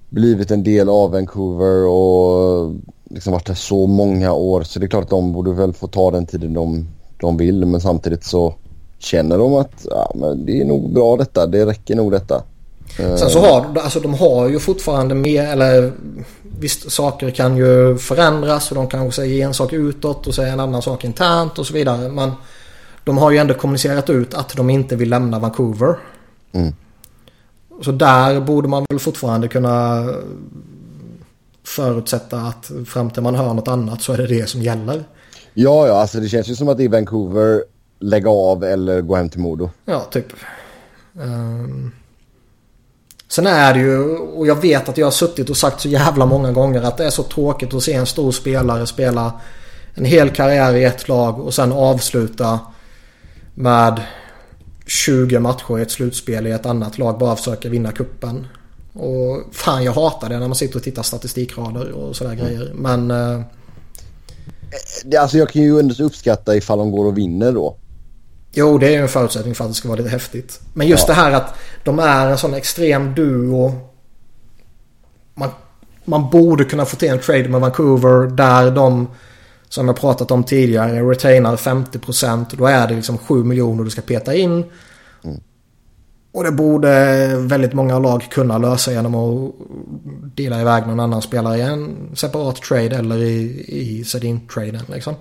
blivit 0.10 0.52
en 0.52 0.64
del 0.64 0.90
av 0.90 1.12
Vancouver 1.12 1.88
och 1.88 2.74
liksom 3.10 3.34
varit 3.34 3.46
där 3.46 3.54
så 3.54 3.88
många 3.88 4.34
år. 4.34 4.64
Så 4.64 4.80
det 4.80 4.86
är 4.86 4.88
klart 4.88 5.04
att 5.04 5.10
de 5.10 5.34
borde 5.34 5.54
väl 5.54 5.74
få 5.74 5.88
ta 5.88 6.12
den 6.12 6.26
tiden 6.26 6.54
de, 6.54 6.88
de 7.18 7.38
vill. 7.38 7.66
Men 7.66 7.82
samtidigt 7.82 8.24
så 8.24 8.56
känner 9.00 9.38
de 9.38 9.54
att 9.54 9.86
ja, 9.90 10.12
men 10.16 10.46
det 10.46 10.62
är 10.62 10.66
nog 10.66 10.94
bra 10.94 11.18
detta. 11.18 11.48
Det 11.48 11.66
räcker 11.66 11.96
nog 11.96 12.12
detta. 12.12 12.44
Sen 12.98 13.30
så 13.30 13.40
har 13.40 13.66
alltså 13.78 14.00
de 14.00 14.14
har 14.14 14.50
ju 14.50 14.60
fortfarande 14.60 15.16
mer, 15.16 15.44
eller 15.44 15.92
visst 16.60 16.92
saker 16.92 17.30
kan 17.30 17.58
ju 17.58 17.98
förändras 17.98 18.72
och 18.72 18.76
de 18.76 18.88
kanske 18.88 19.22
säger 19.22 19.46
en 19.46 19.54
sak 19.54 19.74
utåt 19.74 20.28
och 20.28 20.36
säger 20.36 20.54
en 20.54 20.60
annan 20.60 20.82
sak 20.82 21.04
internt 21.04 21.60
och 21.60 21.68
så 21.68 21.74
vidare. 21.74 22.10
Men 22.10 22.32
de 23.04 23.18
har 23.18 23.32
ju 23.32 23.38
ändå 23.38 23.54
kommunicerat 23.54 24.10
ut 24.10 24.34
att 24.34 24.56
de 24.56 24.70
inte 24.70 24.96
vill 24.96 25.10
lämna 25.10 25.40
Vancouver. 25.40 25.96
Mm. 26.52 26.74
Så 27.82 27.92
där 27.92 28.42
borde 28.42 28.68
man 28.68 28.86
väl 28.90 29.00
fortfarande 29.00 29.48
kunna 29.48 30.08
förutsätta 31.64 32.38
att 32.38 32.72
fram 32.88 33.10
till 33.10 33.24
man 33.24 33.36
hör 33.36 33.54
något 33.54 33.68
annat 33.68 34.02
så 34.02 34.14
är 34.14 34.18
det 34.18 34.28
det 34.28 34.50
som 34.50 34.62
gäller. 34.62 35.04
Ja, 35.54 35.88
ja, 35.88 36.02
alltså 36.02 36.20
det 36.20 36.30
känns 36.30 36.50
ju 36.50 36.56
som 36.56 36.70
att 36.70 36.80
är 36.80 36.90
Vancouver, 36.90 37.64
lägga 38.00 38.30
av 38.30 38.64
eller 38.64 39.02
gå 39.02 39.16
hem 39.16 39.30
till 39.30 39.40
Modo. 39.40 39.70
Ja, 39.86 40.00
typ. 40.00 40.28
Um... 41.14 41.92
Sen 43.28 43.48
är 43.48 43.74
det 43.74 43.80
ju, 43.80 44.18
och 44.18 44.48
jag 44.48 44.62
vet 44.62 44.90
att 44.90 44.98
jag 44.98 45.06
har 45.06 45.12
suttit 45.12 45.50
och 45.50 45.58
sagt 45.58 45.82
så 45.82 45.88
jävla 45.88 46.26
många 46.26 46.52
gånger 46.52 46.82
att 46.82 46.98
det 46.98 47.06
är 47.06 47.10
så 47.10 47.24
tråkigt 47.24 47.74
att 47.74 47.84
se 47.84 47.94
en 47.94 48.06
stor 48.06 48.32
spelare 48.32 48.88
spela 48.88 49.34
en 49.94 50.06
hel 50.06 50.30
karriär 50.30 50.74
i 50.74 50.84
ett 50.84 51.08
lag 51.08 51.40
och 51.40 51.54
sen 51.54 51.72
avsluta 51.72 52.60
med 53.54 54.02
20 54.86 55.40
matcher 55.40 55.80
i 55.80 55.82
ett 55.82 55.92
slutspel 55.92 56.48
i 56.48 56.52
ett 56.52 56.66
annat 56.66 56.98
lag 56.98 57.18
bara 57.18 57.36
försöka 57.36 57.70
vinna 57.70 57.92
kuppen. 57.92 58.48
Och 58.94 59.44
fan 59.52 59.84
jag 59.84 59.92
hatar 59.92 60.30
det 60.30 60.40
när 60.40 60.48
man 60.48 60.56
sitter 60.56 60.76
och 60.76 60.84
tittar 60.84 61.04
statistikrader 61.04 61.92
och 61.92 62.16
sådär 62.16 62.32
mm. 62.32 62.46
grejer. 62.46 62.72
Men... 62.76 63.12
Eh... 63.12 63.42
Det, 65.06 65.18
alltså 65.18 65.38
jag 65.38 65.50
kan 65.50 65.62
ju 65.62 65.80
ändå 65.80 66.04
uppskatta 66.04 66.56
ifall 66.56 66.78
de 66.78 66.92
går 66.92 67.06
och 67.06 67.18
vinner 67.18 67.52
då. 67.52 67.78
Jo, 68.52 68.78
det 68.78 68.88
är 68.88 68.92
ju 68.92 68.98
en 68.98 69.08
förutsättning 69.08 69.56
för 69.56 69.64
att 69.64 69.70
det 69.70 69.76
ska 69.76 69.88
vara 69.88 69.98
lite 69.98 70.10
häftigt. 70.10 70.60
Men 70.74 70.88
just 70.88 71.08
ja. 71.08 71.14
det 71.14 71.22
här 71.22 71.32
att 71.32 71.56
de 71.84 72.00
är 72.00 72.28
en 72.28 72.38
sån 72.38 72.54
extrem 72.54 73.16
duo. 73.16 73.74
Man, 75.34 75.50
man 76.06 76.30
borde 76.30 76.64
kunna 76.64 76.86
få 76.86 76.96
till 76.96 77.10
en 77.10 77.20
trade 77.20 77.50
med 77.50 77.62
Vancouver 77.62 78.28
där 78.28 78.72
de 78.72 79.08
som 79.74 79.88
jag 79.88 79.96
pratat 79.96 80.32
om 80.32 80.44
tidigare, 80.44 81.02
retainar 81.02 81.56
50%. 81.56 82.46
Då 82.52 82.66
är 82.66 82.88
det 82.88 82.96
liksom 82.96 83.18
7 83.18 83.44
miljoner 83.44 83.84
du 83.84 83.90
ska 83.90 84.02
peta 84.02 84.36
in. 84.36 84.66
Mm. 85.24 85.40
Och 86.32 86.44
det 86.44 86.52
borde 86.52 86.90
väldigt 87.40 87.74
många 87.74 88.00
lag 88.00 88.28
kunna 88.32 88.58
lösa 88.58 88.92
genom 88.92 89.16
att 89.16 89.54
dela 90.36 90.62
iväg 90.62 90.88
någon 90.88 91.00
annan 91.00 91.22
spelare 91.22 91.58
i 91.58 91.62
en 91.62 92.10
separat 92.16 92.56
trade 92.56 92.96
eller 92.96 93.18
i, 93.18 93.66
i 93.68 94.04
Sedin-traden 94.04 94.86
liksom. 94.88 95.16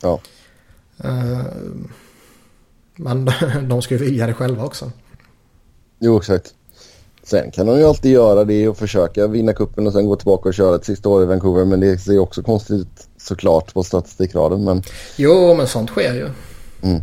Ja. 0.00 0.20
Uh, 1.04 1.42
men 2.96 3.24
de 3.68 3.82
ju 3.94 4.04
vilja 4.04 4.26
det 4.26 4.34
själva 4.34 4.64
också. 4.64 4.90
Jo, 5.98 6.18
exakt. 6.18 6.54
Sen 7.24 7.50
kan 7.50 7.66
de 7.66 7.78
ju 7.78 7.84
alltid 7.84 8.12
göra 8.12 8.44
det 8.44 8.68
och 8.68 8.76
försöka 8.76 9.26
vinna 9.26 9.52
kuppen 9.52 9.86
och 9.86 9.92
sen 9.92 10.06
gå 10.06 10.16
tillbaka 10.16 10.48
och 10.48 10.54
köra 10.54 10.76
ett 10.76 10.84
sista 10.84 11.08
år 11.08 11.22
i 11.22 11.26
Vancouver. 11.26 11.64
Men 11.64 11.80
det 11.80 11.98
ser 11.98 12.12
ju 12.12 12.18
också 12.18 12.42
konstigt 12.42 12.80
ut 12.80 13.08
såklart 13.16 13.74
på 13.74 13.82
statistikraden. 13.82 14.64
Men... 14.64 14.82
Jo, 15.16 15.54
men 15.54 15.66
sånt 15.66 15.90
sker 15.90 16.14
ju. 16.14 16.28
Mm. 16.82 17.02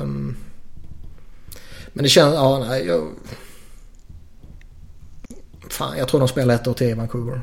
Um... 0.00 0.36
Men 1.92 2.02
det 2.02 2.08
känns, 2.08 2.34
ja 2.34 2.58
nej. 2.68 2.86
Jag... 2.86 3.08
Fan, 5.70 5.98
jag 5.98 6.08
tror 6.08 6.20
de 6.20 6.28
spelar 6.28 6.54
ett 6.54 6.68
år 6.68 6.74
till 6.74 6.86
i 6.86 6.94
Vancouver. 6.94 7.40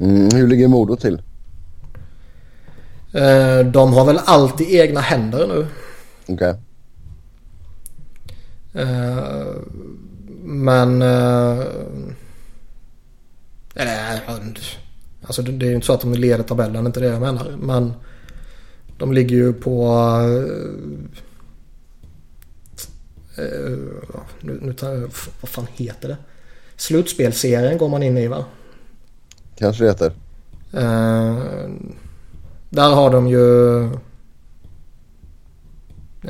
Mm, 0.00 0.28
hur 0.34 0.48
ligger 0.48 0.68
Modo 0.68 0.96
till? 0.96 1.22
Uh, 3.14 3.70
de 3.72 3.92
har 3.92 4.04
väl 4.04 4.20
allt 4.24 4.60
i 4.60 4.78
egna 4.78 5.00
händer 5.00 5.46
nu. 5.46 5.66
Okej. 6.22 6.34
Okay. 6.34 6.54
Uh, 8.76 9.56
men... 10.42 11.02
Uh, 11.02 11.66
eller, 13.74 14.22
Alltså 15.22 15.42
det, 15.42 15.52
det 15.52 15.66
är 15.66 15.68
ju 15.68 15.74
inte 15.74 15.86
så 15.86 15.92
att 15.92 16.00
de 16.00 16.14
leder 16.14 16.44
tabellen, 16.44 16.86
inte 16.86 17.00
det 17.00 17.06
jag 17.06 17.20
menar. 17.20 17.56
Men 17.58 17.92
de 18.98 19.12
ligger 19.12 19.36
ju 19.36 19.52
på... 19.52 19.96
Uh, 23.38 24.20
nu, 24.40 24.58
nu 24.62 24.72
tar 24.72 24.90
jag, 24.90 25.00
vad 25.40 25.48
fan 25.48 25.66
heter 25.72 26.08
det? 26.08 26.16
Slutspelserien 26.76 27.78
går 27.78 27.88
man 27.88 28.02
in 28.02 28.18
i 28.18 28.26
va? 28.26 28.44
Kanske 29.56 29.84
det 29.84 29.90
heter. 29.90 30.12
Där 32.70 32.94
har 32.94 33.10
de 33.10 33.28
ju... 33.28 33.90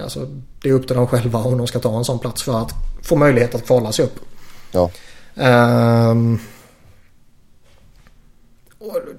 Alltså, 0.03 0.29
det 0.63 0.69
är 0.69 0.73
upp 0.73 0.87
till 0.87 0.97
dem 0.97 1.07
själva 1.07 1.39
om 1.39 1.59
de 1.59 1.67
ska 1.67 1.79
ta 1.79 1.99
en 1.99 2.05
sån 2.05 2.19
plats 2.19 2.43
för 2.43 2.63
att 2.63 2.75
få 3.03 3.17
möjlighet 3.17 3.55
att 3.55 3.67
kvala 3.67 3.93
sig 3.93 4.05
upp. 4.05 4.19
Ja. 4.73 4.91
Uh, 5.39 6.39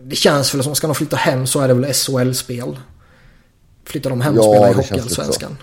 det 0.04 0.16
känns 0.16 0.56
väl 0.56 0.64
som 0.64 0.76
ska 0.76 0.88
de 0.88 0.96
flytta 0.96 1.16
hem 1.16 1.48
så 1.48 1.60
är 1.60 1.68
det 1.68 1.74
väl 1.74 1.94
SHL-spel. 1.94 2.80
Flyttar 3.86 4.10
de 4.10 4.22
hem 4.22 4.38
och 4.38 4.46
ja, 4.46 4.52
spelar 4.54 4.72
i 4.72 4.74
Hockeyallsvenskan? 4.74 5.58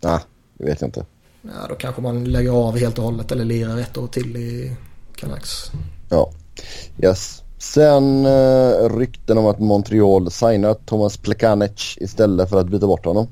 Nej, 0.00 0.18
det 0.58 0.64
vet 0.64 0.80
jag 0.80 0.88
inte. 0.88 1.04
Ja, 1.42 1.66
då 1.68 1.74
kanske 1.74 2.02
man 2.02 2.24
lägger 2.24 2.50
av 2.50 2.78
helt 2.78 2.98
och 2.98 3.04
hållet 3.04 3.32
eller 3.32 3.44
lirar 3.44 3.78
ett 3.78 3.98
år 3.98 4.06
till 4.06 4.36
i 4.36 4.76
Canucks. 5.16 5.70
Ja, 6.10 6.32
yes. 7.02 7.42
Sen 7.58 8.26
uh, 8.26 8.98
rykten 8.98 9.38
om 9.38 9.46
att 9.46 9.58
Montreal 9.58 10.30
signar 10.30 10.74
Thomas 10.74 11.16
Plekanec 11.16 11.96
istället 12.00 12.50
för 12.50 12.60
att 12.60 12.66
byta 12.66 12.86
bort 12.86 13.04
honom. 13.04 13.28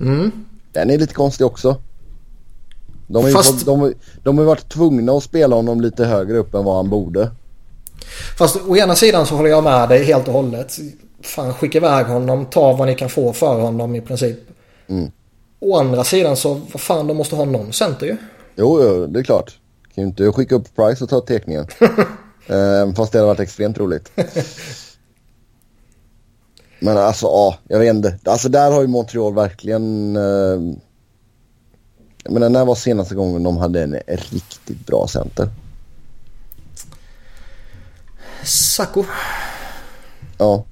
Mm. 0.00 0.44
Den 0.72 0.90
är 0.90 0.98
lite 0.98 1.14
konstig 1.14 1.46
också. 1.46 1.76
De 3.06 3.24
har, 3.24 3.30
Fast... 3.30 3.66
de, 3.66 3.94
de 4.22 4.38
har 4.38 4.44
varit 4.44 4.68
tvungna 4.68 5.12
att 5.12 5.22
spela 5.22 5.56
honom 5.56 5.80
lite 5.80 6.04
högre 6.04 6.38
upp 6.38 6.54
än 6.54 6.64
vad 6.64 6.76
han 6.76 6.90
borde. 6.90 7.30
Fast 8.38 8.56
å 8.68 8.76
ena 8.76 8.96
sidan 8.96 9.26
så 9.26 9.36
håller 9.36 9.50
jag 9.50 9.64
med 9.64 9.88
dig 9.88 10.04
helt 10.04 10.28
och 10.28 10.34
hållet. 10.34 10.78
Fan 11.22 11.54
skicka 11.54 11.78
iväg 11.78 12.06
honom, 12.06 12.46
ta 12.46 12.72
vad 12.72 12.86
ni 12.86 12.94
kan 12.94 13.08
få 13.08 13.32
för 13.32 13.60
honom 13.60 13.94
i 13.94 14.00
princip. 14.00 14.38
Mm. 14.88 15.10
Å 15.60 15.78
andra 15.78 16.04
sidan 16.04 16.36
så, 16.36 16.60
vad 16.72 16.80
fan 16.80 17.06
de 17.06 17.16
måste 17.16 17.36
ha 17.36 17.44
någon 17.44 17.72
center 17.72 18.06
ju. 18.06 18.16
Jo, 18.56 18.82
jo 18.82 19.06
det 19.06 19.18
är 19.18 19.24
klart. 19.24 19.58
Kan 19.94 20.04
ju 20.04 20.08
inte 20.08 20.32
skicka 20.32 20.54
upp 20.54 20.76
Price 20.76 21.04
och 21.04 21.10
ta 21.10 21.20
teckningen. 21.20 21.66
Eh, 22.48 22.94
fast 22.94 23.12
det 23.12 23.18
hade 23.18 23.26
varit 23.26 23.40
extremt 23.40 23.78
roligt. 23.78 24.12
Men 26.80 26.96
alltså 26.96 27.26
ja, 27.26 27.58
jag 27.68 27.78
vet 27.78 27.94
inte. 27.94 28.18
Alltså 28.24 28.48
där 28.48 28.70
har 28.70 28.80
ju 28.80 28.86
Montreal 28.86 29.34
verkligen... 29.34 30.16
Eh, 30.16 30.60
menar 32.30 32.48
när 32.48 32.64
var 32.64 32.74
senaste 32.74 33.14
gången 33.14 33.42
de 33.42 33.56
hade 33.56 33.82
en 33.82 33.96
riktigt 34.06 34.86
bra 34.86 35.06
center? 35.08 35.48
Sacco. 38.44 39.04
Ja. 40.38 40.64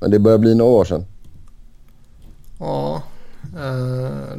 Men 0.00 0.10
det 0.10 0.18
börjar 0.18 0.38
bli 0.38 0.54
några 0.54 0.72
år 0.72 0.84
sedan. 0.84 1.06
Ja. 2.58 3.02
Eh, 3.56 4.38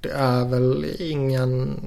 det 0.00 0.10
är 0.10 0.44
väl 0.44 0.86
ingen... 0.98 1.80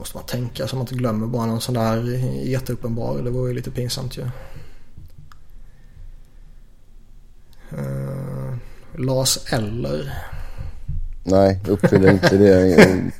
Måste 0.00 0.16
man 0.16 0.26
tänka 0.26 0.68
så 0.68 0.76
man 0.76 0.82
inte 0.82 0.94
glömmer 0.94 1.26
bara 1.26 1.46
någon 1.46 1.60
sån 1.60 1.74
där 1.74 2.02
jätteuppenbar. 2.44 3.18
Det 3.22 3.30
vore 3.30 3.48
ju 3.48 3.54
lite 3.54 3.70
pinsamt 3.70 4.18
ju. 4.18 4.22
Uh, 7.72 8.54
Lars 8.94 9.38
Eller. 9.52 10.24
Nej, 11.24 11.60
uppfyller 11.68 12.12
inte 12.12 12.36
det. 12.36 12.76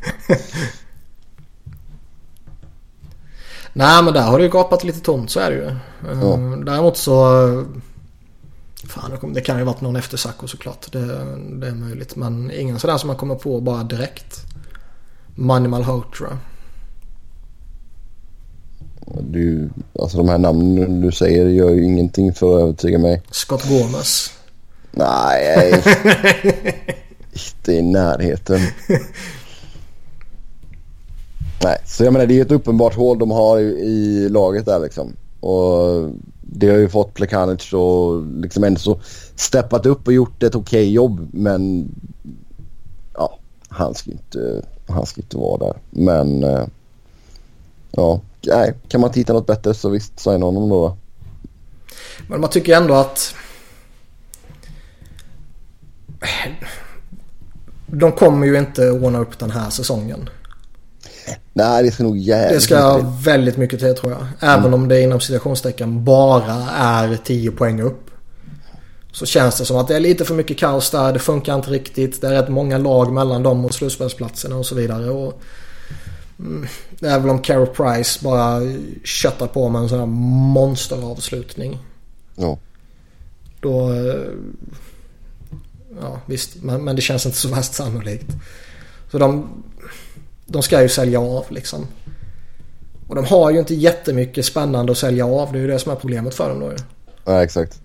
Nej 3.73 4.03
men 4.03 4.15
där 4.15 4.23
har 4.23 4.39
det 4.39 4.45
ju 4.45 4.51
gapat 4.51 4.85
lite 4.85 5.01
tomt 5.01 5.31
så 5.31 5.41
är 5.41 5.51
det 5.51 5.57
ju. 5.57 5.77
Ja. 6.21 6.37
Däremot 6.65 6.97
så... 6.97 7.67
Fan 8.85 9.33
det 9.33 9.41
kan 9.41 9.59
ju 9.59 9.65
varit 9.65 9.81
någon 9.81 9.97
efter 9.97 10.17
Sacco 10.17 10.47
såklart. 10.47 10.93
Det, 10.93 11.07
det 11.61 11.67
är 11.67 11.75
möjligt. 11.75 12.17
Men 12.17 12.51
ingen 12.51 12.79
sådär 12.79 12.99
som 12.99 13.07
man 13.07 13.17
kommer 13.17 13.35
på 13.35 13.61
bara 13.61 13.83
direkt. 13.83 14.45
Money 15.35 15.69
Malhotra. 15.69 16.39
Du, 19.21 19.71
alltså 19.99 20.19
de 20.19 20.29
här 20.29 20.39
namnen 20.39 21.01
du 21.01 21.13
säger 21.13 21.47
gör 21.47 21.71
ju 21.71 21.85
ingenting 21.85 22.35
för 22.35 22.57
att 22.57 22.63
övertyga 22.63 22.99
mig. 22.99 23.23
Scott 23.31 23.69
Gomez. 23.69 24.31
Nej, 24.93 25.73
inte 27.33 27.73
i 27.73 27.83
närheten. 27.83 28.61
Nej, 31.65 31.79
så 31.87 32.05
jag 32.05 32.13
menar 32.13 32.27
det 32.27 32.39
är 32.39 32.43
ett 32.43 32.53
uppenbart 32.53 32.95
hål 32.95 33.19
de 33.19 33.31
har 33.31 33.59
i, 33.59 33.63
i 33.63 34.29
laget 34.29 34.67
där 34.67 34.79
liksom. 34.79 35.13
Och 35.41 36.11
det 36.41 36.71
har 36.71 36.77
ju 36.77 36.89
fått 36.89 37.15
Plekanic 37.15 37.73
och 37.73 38.27
liksom 38.27 38.65
ändå 38.65 38.81
så 38.81 39.01
steppat 39.35 39.87
upp 39.87 40.07
och 40.07 40.13
gjort 40.13 40.43
ett 40.43 40.55
okej 40.55 40.81
okay 40.81 40.93
jobb. 40.93 41.29
Men 41.33 41.89
ja, 43.15 43.39
han 43.69 43.95
ska 43.95 44.11
inte, 44.11 44.63
han 44.89 45.07
ska 45.07 45.21
inte 45.21 45.37
vara 45.37 45.59
där. 45.59 45.75
Men 45.91 46.45
eh, 46.45 46.67
ja, 47.91 48.21
nej, 48.47 48.75
kan 48.89 49.01
man 49.01 49.13
hitta 49.13 49.33
något 49.33 49.47
bättre 49.47 49.75
så 49.75 49.89
visst, 49.89 50.21
signa 50.21 50.47
honom 50.47 50.69
då. 50.69 50.97
Men 52.27 52.41
man 52.41 52.51
tycker 52.51 52.77
ändå 52.77 52.95
att 52.95 53.35
de 57.87 58.13
kommer 58.13 58.47
ju 58.47 58.59
inte 58.59 58.91
ordna 58.91 59.19
upp 59.19 59.39
den 59.39 59.51
här 59.51 59.71
säsongen. 59.71 60.29
Nej, 61.53 61.83
det 61.83 61.91
ska 61.91 62.03
nog 62.03 62.19
jävligt 62.19 62.59
Det 62.59 62.61
ska 62.61 62.97
mycket 62.97 63.27
väldigt 63.27 63.57
mycket 63.57 63.81
till 63.81 63.95
tror 63.95 64.13
jag. 64.13 64.27
Även 64.41 64.65
mm. 64.65 64.75
om 64.75 64.89
det 64.89 65.01
inom 65.01 65.21
citationstecken 65.21 66.05
bara 66.05 66.71
är 66.71 67.19
10 67.25 67.51
poäng 67.51 67.81
upp. 67.81 68.11
Så 69.13 69.27
känns 69.27 69.59
det 69.59 69.65
som 69.65 69.77
att 69.77 69.89
det 69.89 69.97
är 69.97 70.01
lite 70.01 70.25
för 70.25 70.35
mycket 70.35 70.59
kaos 70.59 70.91
där. 70.91 71.13
Det 71.13 71.19
funkar 71.19 71.55
inte 71.55 71.71
riktigt. 71.71 72.21
Det 72.21 72.27
är 72.27 72.43
rätt 72.43 72.49
många 72.49 72.79
lag 72.79 73.13
mellan 73.13 73.43
dem 73.43 73.65
och 73.65 73.75
slutspelsplatserna 73.75 74.57
och 74.57 74.67
så 74.67 74.75
vidare. 74.75 75.11
Och, 75.11 75.41
mm, 76.39 76.67
väl 77.01 77.29
om 77.29 77.43
Carey 77.43 77.67
Price 77.67 78.25
bara 78.25 78.61
köttar 79.05 79.47
på 79.47 79.69
med 79.69 79.83
en 79.83 79.89
sån 79.89 79.99
här 79.99 80.07
monsteravslutning. 80.07 81.79
Ja. 82.37 82.59
Då... 83.61 83.93
Eh, 83.93 84.15
ja 86.01 86.21
visst, 86.27 86.63
men, 86.63 86.85
men 86.85 86.97
det 86.97 87.03
känns 87.03 87.27
inte 87.27 87.39
så 87.39 87.49
värst 87.49 87.75
sannolikt. 87.75 88.27
Så 89.11 89.19
de 89.19 89.49
de 90.51 90.63
ska 90.63 90.83
ju 90.83 90.89
sälja 90.89 91.21
av 91.21 91.45
liksom. 91.49 91.87
Och 93.09 93.15
de 93.15 93.25
har 93.25 93.51
ju 93.51 93.59
inte 93.59 93.75
jättemycket 93.75 94.45
spännande 94.45 94.93
att 94.93 94.99
sälja 94.99 95.27
av. 95.27 95.53
Det 95.53 95.59
är 95.59 95.61
ju 95.61 95.67
det 95.67 95.79
som 95.79 95.93
är 95.93 95.97
problemet 95.97 96.35
för 96.35 96.49
dem 96.49 96.61
då 96.61 96.71
ju. 96.71 96.77
Ja, 97.25 97.43
exakt. 97.43 97.81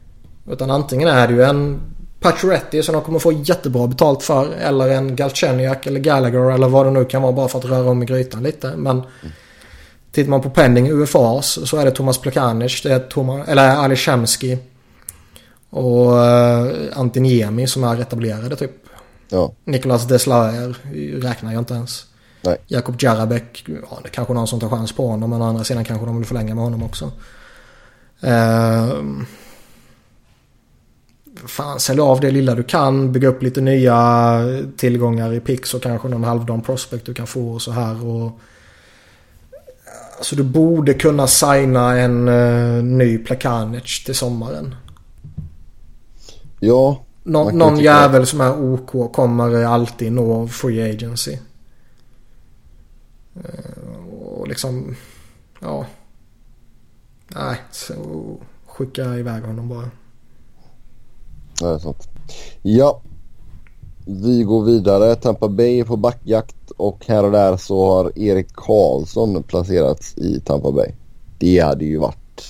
Utan 0.49 0.71
antingen 0.71 1.07
är 1.07 1.27
det 1.27 1.33
ju 1.33 1.43
en 1.43 1.79
Pacioretty 2.31 2.83
som 2.83 2.93
de 2.93 3.03
kommer 3.03 3.19
få 3.19 3.31
jättebra 3.31 3.87
betalt 3.87 4.23
för. 4.23 4.51
Eller 4.53 4.89
en 4.89 5.15
Galchenyuk 5.15 5.85
eller 5.85 5.99
Gallagher 5.99 6.51
eller 6.51 6.67
vad 6.67 6.85
det 6.85 6.91
nu 6.91 7.05
kan 7.05 7.21
vara 7.21 7.31
bara 7.31 7.47
för 7.47 7.59
att 7.59 7.65
röra 7.65 7.89
om 7.89 8.03
i 8.03 8.05
grytan 8.05 8.43
lite. 8.43 8.75
Men 8.75 8.97
mm. 8.97 9.33
tittar 10.11 10.29
man 10.29 10.41
på 10.41 10.49
pending 10.49 10.91
UFAs 10.91 11.69
så 11.69 11.77
är 11.77 11.85
det 11.85 11.91
Thomas 11.91 12.17
Plekanic, 12.17 12.81
det 12.83 12.93
är 12.93 12.99
Thomas, 12.99 13.47
eller 13.47 13.75
Ali 13.75 13.95
Shemski 13.95 14.57
och 15.69 16.11
uh, 16.11 16.73
Antiniemi 16.93 17.67
som 17.67 17.83
är 17.83 18.01
etablerade 18.01 18.55
typ. 18.55 18.71
Ja. 19.29 19.53
Nicolas 19.63 20.07
Deslaer 20.07 20.77
räknar 21.21 21.53
jag 21.53 21.61
inte 21.61 21.73
ens. 21.73 22.05
Nej. 22.41 22.57
Jakob 22.67 22.95
Jarabek, 22.99 23.65
ja, 23.67 23.99
det 24.03 24.07
är 24.07 24.11
kanske 24.11 24.33
någon 24.33 24.47
som 24.47 24.59
tar 24.59 24.69
chans 24.69 24.91
på 24.91 25.07
honom 25.07 25.29
men 25.29 25.41
å 25.41 25.45
andra 25.45 25.63
sidan 25.63 25.85
kanske 25.85 26.05
de 26.05 26.17
vill 26.17 26.25
förlänga 26.25 26.55
med 26.55 26.63
honom 26.63 26.83
också. 26.83 27.11
Uh, 28.23 29.21
fan, 31.45 31.79
sälj 31.79 31.99
av 31.99 32.19
det 32.19 32.31
lilla 32.31 32.55
du 32.55 32.63
kan, 32.63 33.11
bygga 33.11 33.27
upp 33.27 33.43
lite 33.43 33.61
nya 33.61 34.39
tillgångar 34.77 35.33
i 35.33 35.39
Pix 35.39 35.73
och 35.73 35.81
kanske 35.83 36.07
någon 36.07 36.23
halvdan 36.23 36.61
prospect 36.61 37.05
du 37.05 37.13
kan 37.13 37.27
få 37.27 37.51
och 37.51 37.61
så 37.61 37.71
här. 37.71 38.05
Och, 38.05 38.39
alltså 40.17 40.35
du 40.35 40.43
borde 40.43 40.93
kunna 40.93 41.27
signa 41.27 41.97
en 41.97 42.27
uh, 42.27 42.83
ny 42.83 43.17
Plekanic 43.17 44.03
till 44.03 44.15
sommaren. 44.15 44.75
Ja. 46.59 47.01
Nå 47.23 47.49
någon 47.49 47.79
jävel 47.79 48.25
som 48.25 48.41
är 48.41 48.73
OK 48.73 49.13
kommer 49.13 49.63
alltid 49.63 50.11
nå 50.11 50.47
free 50.47 50.91
agency. 50.91 51.37
Eh, 53.35 53.97
och 54.21 54.47
liksom, 54.47 54.95
ja. 55.59 55.85
Nej, 57.27 57.61
så 57.71 57.95
skicka 58.65 59.15
iväg 59.15 59.43
honom 59.43 59.69
bara. 59.69 59.89
Det 61.59 61.65
är 61.65 61.79
sant. 61.79 62.07
Ja. 62.61 63.01
Vi 64.05 64.43
går 64.43 64.63
vidare. 64.63 65.15
Tampa 65.15 65.47
Bay 65.47 65.83
på 65.83 65.97
backjakt 65.97 66.71
och 66.77 67.05
här 67.07 67.23
och 67.23 67.31
där 67.31 67.57
så 67.57 67.85
har 67.85 68.19
Erik 68.19 68.53
Karlsson 68.53 69.43
placerats 69.43 70.17
i 70.17 70.39
Tampa 70.39 70.71
Bay. 70.71 70.91
Det 71.37 71.59
hade 71.59 71.85
ju 71.85 71.97
varit... 71.97 72.45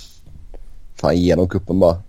Fan, 0.96 1.18
genom 1.18 1.50
kuppen 1.50 1.80
bara. 1.80 1.96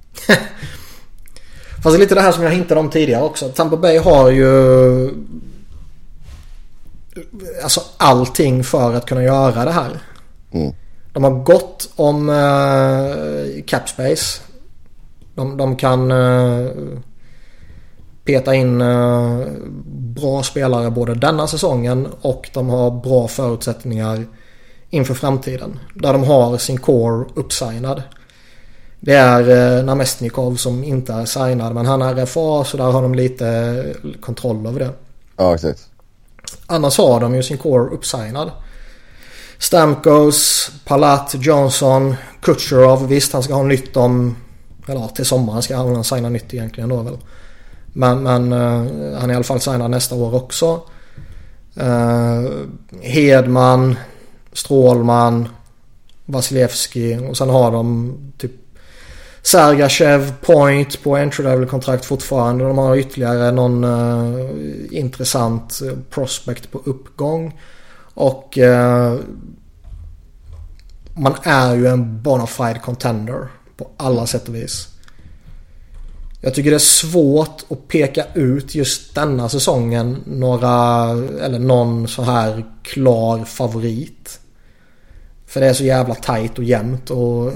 Fast 1.83 1.97
det 1.97 1.97
är 1.97 1.99
lite 1.99 2.15
det 2.15 2.21
här 2.21 2.33
som 2.33 2.43
jag 2.43 2.51
hintade 2.51 2.81
om 2.81 2.91
tidigare 2.91 3.23
också. 3.23 3.49
Tampa 3.49 3.77
Bay 3.77 3.99
har 3.99 4.31
ju 4.31 5.11
alltså 7.63 7.81
allting 7.97 8.65
för 8.65 8.95
att 8.95 9.07
kunna 9.07 9.23
göra 9.23 9.65
det 9.65 9.71
här. 9.71 10.01
Mm. 10.53 10.75
De 11.13 11.25
har 11.25 11.31
gått 11.31 11.91
om 11.97 12.29
uh, 12.29 13.63
Capspace. 13.67 14.41
De, 15.37 15.57
de 15.57 15.77
kan 15.77 16.13
uh, 16.13 16.69
peta 18.25 18.55
in 18.55 18.81
uh, 18.81 19.47
bra 19.95 20.43
spelare 20.43 20.91
både 20.91 21.15
denna 21.15 21.47
säsongen 21.47 22.09
och 22.21 22.51
de 22.55 22.69
har 22.69 22.91
bra 22.91 23.29
förutsättningar 23.29 24.27
inför 24.91 25.15
framtiden. 25.15 25.79
Där 25.95 26.13
de 26.13 26.25
har 26.25 26.59
sin 26.59 26.79
core 26.79 27.27
uppsignad. 27.35 28.03
Det 29.01 29.15
är 29.15 29.79
uh, 29.79 29.85
Namestnikov 29.85 30.57
som 30.57 30.85
inte 30.85 31.13
är 31.13 31.25
signad 31.25 31.75
men 31.75 31.87
han 31.87 32.03
är 32.03 32.15
RFA 32.15 32.65
så 32.65 32.77
där 32.77 32.85
har 32.85 33.03
de 33.03 33.15
lite 33.15 33.95
kontroll 34.21 34.67
över 34.67 34.81
det. 34.81 34.91
Ja 35.37 35.55
exakt. 35.55 35.89
Annars 36.67 36.99
har 36.99 37.21
de 37.21 37.35
ju 37.35 37.43
sin 37.43 37.59
core 37.59 37.95
uppsignad. 37.95 38.51
Stamkos, 39.59 40.71
Palat, 40.85 41.35
Johnson, 41.39 42.17
Kutjerov. 42.43 43.09
Visst 43.09 43.33
han 43.33 43.43
ska 43.43 43.55
ha 43.55 43.63
nytt 43.63 43.97
om... 43.97 44.37
Eller 44.87 45.01
ja, 45.01 45.09
till 45.09 45.25
sommaren 45.27 45.63
ska 45.63 45.77
han 45.77 46.05
signa 46.05 46.29
nytt 46.29 46.55
egentligen 46.55 46.89
då 46.89 47.03
väl. 47.03 47.19
Men, 47.93 48.23
men 48.23 48.53
uh, 48.53 49.19
han 49.19 49.31
är 49.31 49.33
i 49.33 49.37
alla 49.37 49.45
fall 49.45 49.61
signad 49.61 49.91
nästa 49.91 50.15
år 50.15 50.35
också. 50.35 50.81
Uh, 51.81 52.51
Hedman, 53.01 53.97
Strålman, 54.53 55.49
Vasilevski 56.27 57.19
och 57.31 57.37
sen 57.37 57.51
har 57.51 57.73
de 57.73 58.15
typ 58.39 58.53
Sergachev 59.43 60.33
Point 60.41 61.03
på 61.03 61.17
entry 61.17 61.45
level 61.45 61.67
kontrakt 61.67 62.05
fortfarande. 62.05 62.65
De 62.65 62.79
har 62.79 62.97
ytterligare 62.97 63.51
någon 63.51 63.85
uh, 63.85 64.51
intressant 64.91 65.81
prospect 66.11 66.73
på 66.73 66.81
uppgång. 66.85 67.61
Och 68.15 68.59
uh, 68.59 69.15
man 71.15 71.35
är 71.43 71.75
ju 71.75 71.87
en 71.87 72.23
bona 72.23 72.47
fide 72.47 72.81
contender 72.85 73.49
på 73.77 73.91
alla 73.97 74.27
sätt 74.27 74.49
och 74.49 74.55
vis. 74.55 74.89
Jag 76.41 76.55
tycker 76.55 76.71
det 76.71 76.77
är 76.77 76.79
svårt 76.79 77.65
att 77.71 77.89
peka 77.89 78.25
ut 78.35 78.75
just 78.75 79.15
denna 79.15 79.49
säsongen 79.49 80.23
några, 80.27 81.11
eller 81.43 81.59
någon 81.59 82.09
så 82.09 82.23
här 82.23 82.67
klar 82.83 83.45
favorit. 83.45 84.41
För 85.47 85.61
det 85.61 85.67
är 85.67 85.73
så 85.73 85.85
jävla 85.85 86.15
tajt 86.15 86.59
och 86.59 86.65
jämnt 86.65 87.11
och 87.11 87.47
eh, 87.47 87.55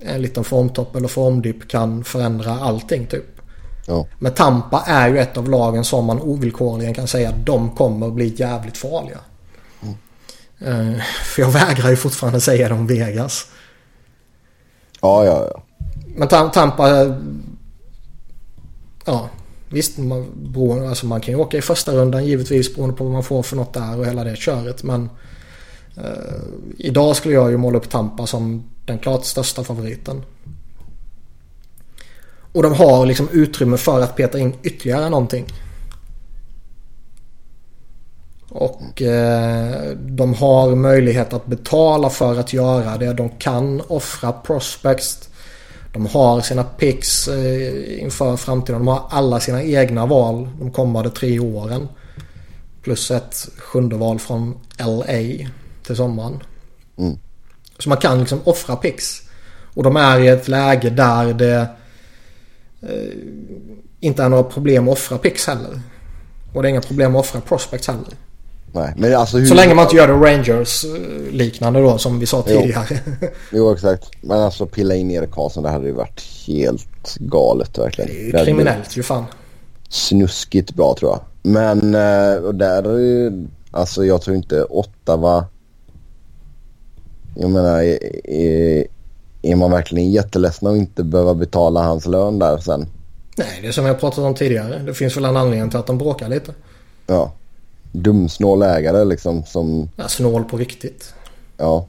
en 0.00 0.22
liten 0.22 0.44
formtopp 0.44 0.96
eller 0.96 1.08
formdipp 1.08 1.68
kan 1.68 2.04
förändra 2.04 2.50
allting 2.52 3.06
typ. 3.06 3.40
Ja. 3.86 4.06
Men 4.18 4.34
Tampa 4.34 4.84
är 4.86 5.08
ju 5.08 5.18
ett 5.18 5.36
av 5.36 5.50
lagen 5.50 5.84
som 5.84 6.04
man 6.04 6.20
ovillkorligen 6.20 6.94
kan 6.94 7.08
säga 7.08 7.28
att 7.28 7.46
de 7.46 7.70
kommer 7.70 8.06
att 8.06 8.12
bli 8.12 8.34
jävligt 8.36 8.76
farliga. 8.76 9.18
Mm. 10.60 11.00
För 11.24 11.42
jag 11.42 11.50
vägrar 11.50 11.90
ju 11.90 11.96
fortfarande 11.96 12.40
säga 12.40 12.68
det 12.68 12.74
om 12.74 12.86
Vegas. 12.86 13.46
Ja, 15.02 15.24
ja, 15.24 15.48
ja. 15.52 15.62
Men 16.16 16.28
Tampa... 16.28 17.16
Ja, 19.04 19.28
visst. 19.68 19.98
Man, 19.98 20.26
beroende, 20.34 20.88
alltså 20.88 21.06
man 21.06 21.20
kan 21.20 21.34
ju 21.34 21.40
åka 21.40 21.56
i 21.56 21.62
första 21.62 21.92
rundan 21.92 22.26
givetvis 22.26 22.74
beroende 22.74 22.96
på 22.96 23.04
vad 23.04 23.12
man 23.12 23.24
får 23.24 23.42
för 23.42 23.56
något 23.56 23.74
där 23.74 23.98
och 23.98 24.06
hela 24.06 24.24
det 24.24 24.36
köret. 24.36 24.82
Men 24.82 25.10
eh, 25.96 26.42
idag 26.76 27.16
skulle 27.16 27.34
jag 27.34 27.50
ju 27.50 27.56
måla 27.56 27.78
upp 27.78 27.90
Tampa 27.90 28.26
som 28.26 28.70
den 28.84 28.98
klart 28.98 29.24
största 29.24 29.64
favoriten. 29.64 30.22
Och 32.52 32.62
de 32.62 32.74
har 32.74 33.06
liksom 33.06 33.28
utrymme 33.32 33.76
för 33.76 34.00
att 34.00 34.16
peta 34.16 34.38
in 34.38 34.54
ytterligare 34.62 35.10
någonting. 35.10 35.46
Och 38.54 39.02
eh, 39.02 39.96
de 39.96 40.34
har 40.34 40.74
möjlighet 40.74 41.32
att 41.32 41.46
betala 41.46 42.10
för 42.10 42.38
att 42.38 42.52
göra 42.52 42.96
det. 42.96 43.12
De 43.12 43.28
kan 43.28 43.82
offra 43.88 44.32
prospects. 44.32 45.28
De 45.92 46.06
har 46.06 46.40
sina 46.40 46.64
picks 46.64 47.28
eh, 47.28 48.02
inför 48.02 48.36
framtiden. 48.36 48.80
De 48.80 48.88
har 48.88 49.02
alla 49.10 49.40
sina 49.40 49.62
egna 49.62 50.06
val 50.06 50.48
de 50.60 50.70
kommande 50.70 51.10
tre 51.10 51.38
åren. 51.38 51.88
Plus 52.82 53.10
ett 53.10 53.48
sjunde 53.58 53.96
val 53.96 54.18
från 54.18 54.54
LA 54.78 55.48
till 55.82 55.96
sommaren. 55.96 56.42
Mm. 56.98 57.18
Så 57.78 57.88
man 57.88 57.98
kan 57.98 58.20
liksom 58.20 58.40
offra 58.44 58.76
picks. 58.76 59.22
Och 59.74 59.82
de 59.82 59.96
är 59.96 60.20
i 60.20 60.28
ett 60.28 60.48
läge 60.48 60.90
där 60.90 61.34
det 61.34 61.66
eh, 62.82 63.16
inte 64.00 64.22
är 64.22 64.28
några 64.28 64.44
problem 64.44 64.88
att 64.88 64.92
offra 64.92 65.18
picks 65.18 65.46
heller. 65.46 65.80
Och 66.52 66.62
det 66.62 66.68
är 66.68 66.70
inga 66.70 66.80
problem 66.80 67.16
att 67.16 67.20
offra 67.20 67.40
prospects 67.40 67.88
heller. 67.88 68.14
Nej, 68.74 68.92
men 68.96 69.14
alltså 69.14 69.38
hur... 69.38 69.46
Så 69.46 69.54
länge 69.54 69.74
man 69.74 69.84
inte 69.84 69.96
gör 69.96 70.08
det 70.08 70.14
Rangers-liknande 70.14 71.80
då 71.80 71.98
som 71.98 72.18
vi 72.18 72.26
sa 72.26 72.42
tidigare. 72.42 72.86
Jo, 73.20 73.28
jo 73.50 73.72
exakt. 73.72 74.10
Men 74.20 74.40
alltså 74.40 74.66
pilla 74.66 74.94
in 74.94 75.10
Erik 75.10 75.30
Karlsson 75.30 75.62
det 75.62 75.70
hade 75.70 75.86
ju 75.86 75.92
varit 75.92 76.22
helt 76.46 77.16
galet 77.18 77.78
verkligen. 77.78 78.10
Det 78.10 78.20
är 78.20 78.38
ju 78.38 78.44
kriminellt 78.44 78.96
ju 78.96 79.02
fan. 79.02 79.24
Snuskigt 79.88 80.74
bra 80.74 80.94
tror 80.98 81.10
jag. 81.10 81.20
Men 81.42 81.94
eh, 81.94 82.42
och 82.44 82.54
där. 82.54 82.84
Alltså 83.70 84.04
jag 84.04 84.22
tror 84.22 84.36
inte 84.36 84.64
Ottawa... 84.64 85.44
Jag 87.36 87.50
menar, 87.50 87.82
är, 87.82 88.26
är, 88.30 88.86
är 89.42 89.56
man 89.56 89.70
verkligen 89.70 90.10
jätteledsen 90.10 90.68
att 90.68 90.76
inte 90.76 91.04
behöva 91.04 91.34
betala 91.34 91.82
hans 91.82 92.06
lön 92.06 92.38
där 92.38 92.58
sen? 92.58 92.86
Nej, 93.36 93.58
det 93.62 93.68
är 93.68 93.72
som 93.72 93.86
jag 93.86 94.00
pratat 94.00 94.18
om 94.18 94.34
tidigare. 94.34 94.78
Det 94.78 94.94
finns 94.94 95.16
väl 95.16 95.24
en 95.24 95.36
anledning 95.36 95.70
till 95.70 95.78
att 95.78 95.86
de 95.86 95.98
bråkar 95.98 96.28
lite. 96.28 96.54
Ja 97.06 97.32
dumsnål 97.92 98.62
ägare 98.62 99.04
liksom 99.04 99.44
som... 99.44 99.88
Ja, 99.96 100.08
snål 100.08 100.44
på 100.44 100.56
riktigt. 100.56 101.14
Ja. 101.56 101.86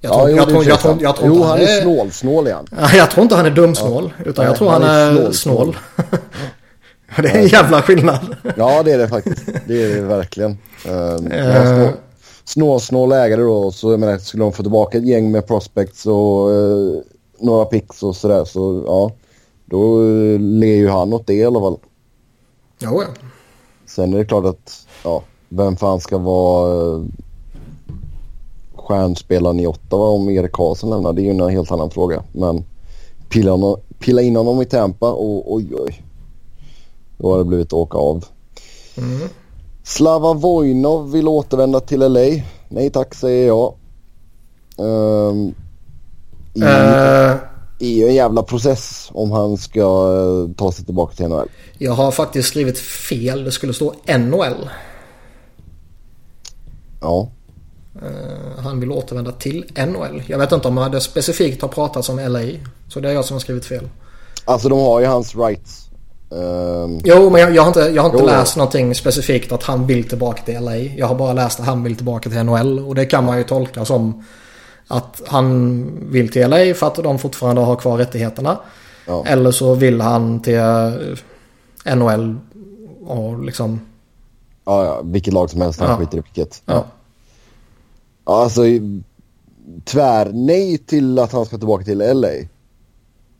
Jag 0.00 0.12
tror, 0.12 0.30
ja, 0.30 0.36
jag, 0.36 0.48
tror, 0.48 0.64
jag, 0.64 0.80
tror, 0.80 1.02
jag 1.02 1.16
tror 1.16 1.28
jo, 1.28 1.34
inte 1.34 1.46
han 1.46 1.60
är 1.60 1.80
snål, 1.80 2.12
snål 2.12 2.46
igen. 2.46 2.66
Jag 2.94 3.10
tror 3.10 3.22
inte 3.22 3.36
han 3.36 3.46
är 3.46 3.50
dumsnål. 3.50 4.12
Ja. 4.18 4.24
Utan 4.24 4.44
Nej, 4.44 4.50
jag 4.50 4.58
tror 4.58 4.70
han, 4.70 4.82
han 4.82 4.90
är, 4.90 5.14
snål. 5.14 5.32
snål. 5.32 5.76
det 7.22 7.28
är 7.28 7.38
en 7.38 7.46
jävla 7.46 7.82
skillnad. 7.82 8.36
ja, 8.56 8.82
det 8.82 8.92
är 8.92 8.98
det 8.98 9.08
faktiskt. 9.08 9.46
Det 9.66 9.82
är 9.82 9.94
det 9.94 10.00
verkligen. 10.00 10.58
Uh, 10.88 11.90
snål, 12.44 12.80
snål 12.80 13.12
ägare 13.12 13.40
då. 13.40 13.72
Så 13.72 13.92
jag 13.92 14.00
menar, 14.00 14.18
skulle 14.18 14.42
de 14.42 14.52
få 14.52 14.62
tillbaka 14.62 14.98
ett 14.98 15.06
gäng 15.06 15.30
med 15.30 15.46
prospects 15.46 16.06
och 16.06 16.50
uh, 16.50 17.00
några 17.38 17.64
picks 17.64 18.02
och 18.02 18.16
sådär. 18.16 18.44
Så 18.44 18.84
ja, 18.86 19.12
då 19.64 20.00
uh, 20.00 20.40
ler 20.40 20.76
ju 20.76 20.88
han 20.88 21.12
åt 21.12 21.26
det 21.26 21.34
i 21.34 21.44
alla 21.44 21.60
fall. 21.60 21.78
Jo, 22.78 23.02
ja. 23.02 23.08
Sen 23.86 24.14
är 24.14 24.18
det 24.18 24.24
klart 24.24 24.44
att, 24.44 24.86
ja, 25.04 25.22
vem 25.48 25.76
fan 25.76 26.00
ska 26.00 26.18
vara 26.18 26.94
eh, 26.94 27.02
stjärnspelaren 28.74 29.60
i 29.60 29.66
Ottawa 29.66 30.08
om 30.08 30.30
Erik 30.30 30.52
Karlsson 30.52 30.90
lämnar? 30.90 31.12
Det 31.12 31.22
är 31.22 31.24
ju 31.24 31.30
en 31.30 31.50
helt 31.50 31.72
annan 31.72 31.90
fråga. 31.90 32.22
Men 32.32 32.64
pilla, 33.28 33.50
honom, 33.50 33.76
pilla 33.98 34.22
in 34.22 34.36
honom 34.36 34.62
i 34.62 34.64
Tampa 34.64 35.12
och 35.12 35.54
oj 35.54 35.74
oj. 35.74 36.02
Då 37.18 37.30
har 37.30 37.38
det 37.38 37.44
blivit 37.44 37.72
åka 37.72 37.98
av. 37.98 38.24
Mm. 38.96 39.28
Slava 39.82 40.34
Vojnov 40.34 41.12
vill 41.12 41.28
återvända 41.28 41.80
till 41.80 42.00
LA. 42.00 42.42
Nej 42.68 42.90
tack 42.90 43.14
säger 43.14 43.46
jag. 43.46 43.74
Um, 44.76 45.54
i, 46.54 46.62
uh. 46.62 47.36
ju 47.78 48.08
en 48.08 48.14
jävla 48.14 48.42
process 48.42 49.10
om 49.12 49.30
han 49.30 49.56
ska 49.56 50.10
uh, 50.10 50.50
ta 50.56 50.72
sig 50.72 50.84
tillbaka 50.84 51.14
till 51.14 51.28
NHL. 51.28 51.48
Jag 51.78 51.92
har 51.92 52.10
faktiskt 52.10 52.48
skrivit 52.48 52.78
fel. 52.78 53.44
Det 53.44 53.52
skulle 53.52 53.74
stå 53.74 53.94
NHL. 54.18 54.68
Ja. 57.00 57.30
Uh, 58.02 58.62
han 58.62 58.80
vill 58.80 58.92
återvända 58.92 59.32
till 59.32 59.64
NHL. 59.76 60.22
Jag 60.26 60.38
vet 60.38 60.52
inte 60.52 60.68
om 60.68 60.88
det 60.92 61.00
specifikt 61.00 61.62
har 61.62 61.68
pratats 61.68 62.08
om 62.08 62.18
LA. 62.18 62.42
Så 62.88 63.00
det 63.00 63.08
är 63.08 63.12
jag 63.12 63.24
som 63.24 63.34
har 63.34 63.40
skrivit 63.40 63.66
fel. 63.66 63.88
Alltså 64.44 64.68
de 64.68 64.80
har 64.80 65.00
ju 65.00 65.06
hans 65.06 65.36
rights. 65.36 65.88
Um... 66.30 67.00
Jo, 67.04 67.30
men 67.30 67.40
jag, 67.40 67.54
jag 67.54 67.62
har 67.62 67.68
inte, 67.68 67.80
jag 67.80 68.02
har 68.02 68.10
inte 68.10 68.24
läst 68.24 68.56
någonting 68.56 68.94
specifikt 68.94 69.52
att 69.52 69.62
han 69.62 69.86
vill 69.86 70.08
tillbaka 70.08 70.42
till 70.42 70.60
LA. 70.60 70.76
Jag 70.76 71.06
har 71.06 71.14
bara 71.14 71.32
läst 71.32 71.60
att 71.60 71.66
han 71.66 71.82
vill 71.82 71.96
tillbaka 71.96 72.30
till 72.30 72.42
NHL. 72.42 72.78
Och 72.78 72.94
det 72.94 73.06
kan 73.06 73.24
man 73.24 73.38
ju 73.38 73.44
tolka 73.44 73.84
som 73.84 74.24
att 74.88 75.22
han 75.26 75.86
vill 76.10 76.32
till 76.32 76.50
LA 76.50 76.74
för 76.74 76.86
att 76.86 76.94
de 76.94 77.18
fortfarande 77.18 77.62
har 77.62 77.76
kvar 77.76 77.98
rättigheterna. 77.98 78.58
Ja. 79.06 79.24
Eller 79.26 79.50
så 79.50 79.74
vill 79.74 80.00
han 80.00 80.42
till 80.42 80.60
NHL 81.84 82.36
och 83.06 83.44
liksom 83.44 83.80
Ja, 84.68 84.84
ja, 84.84 85.00
vilket 85.04 85.34
lag 85.34 85.50
som 85.50 85.60
helst. 85.60 85.80
Han 85.80 85.90
ja. 85.90 85.96
skiter 85.96 86.18
i 86.18 86.20
vilket. 86.20 86.62
Ja. 86.64 86.72
ja. 86.74 86.84
Alltså, 88.32 88.62
tvär 89.84 90.30
nej 90.32 90.78
till 90.78 91.18
att 91.18 91.32
han 91.32 91.46
ska 91.46 91.58
tillbaka 91.58 91.84
till 91.84 91.98
LA. 91.98 92.28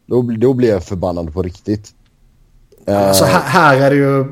Då, 0.07 0.23
då 0.23 0.53
blir 0.53 0.69
jag 0.69 0.85
förbannad 0.85 1.35
på 1.35 1.43
riktigt. 1.43 1.95
Alltså 2.87 3.25
här, 3.25 3.41
här 3.41 3.77
är 3.77 3.91
det 3.91 3.97
ju 3.97 4.25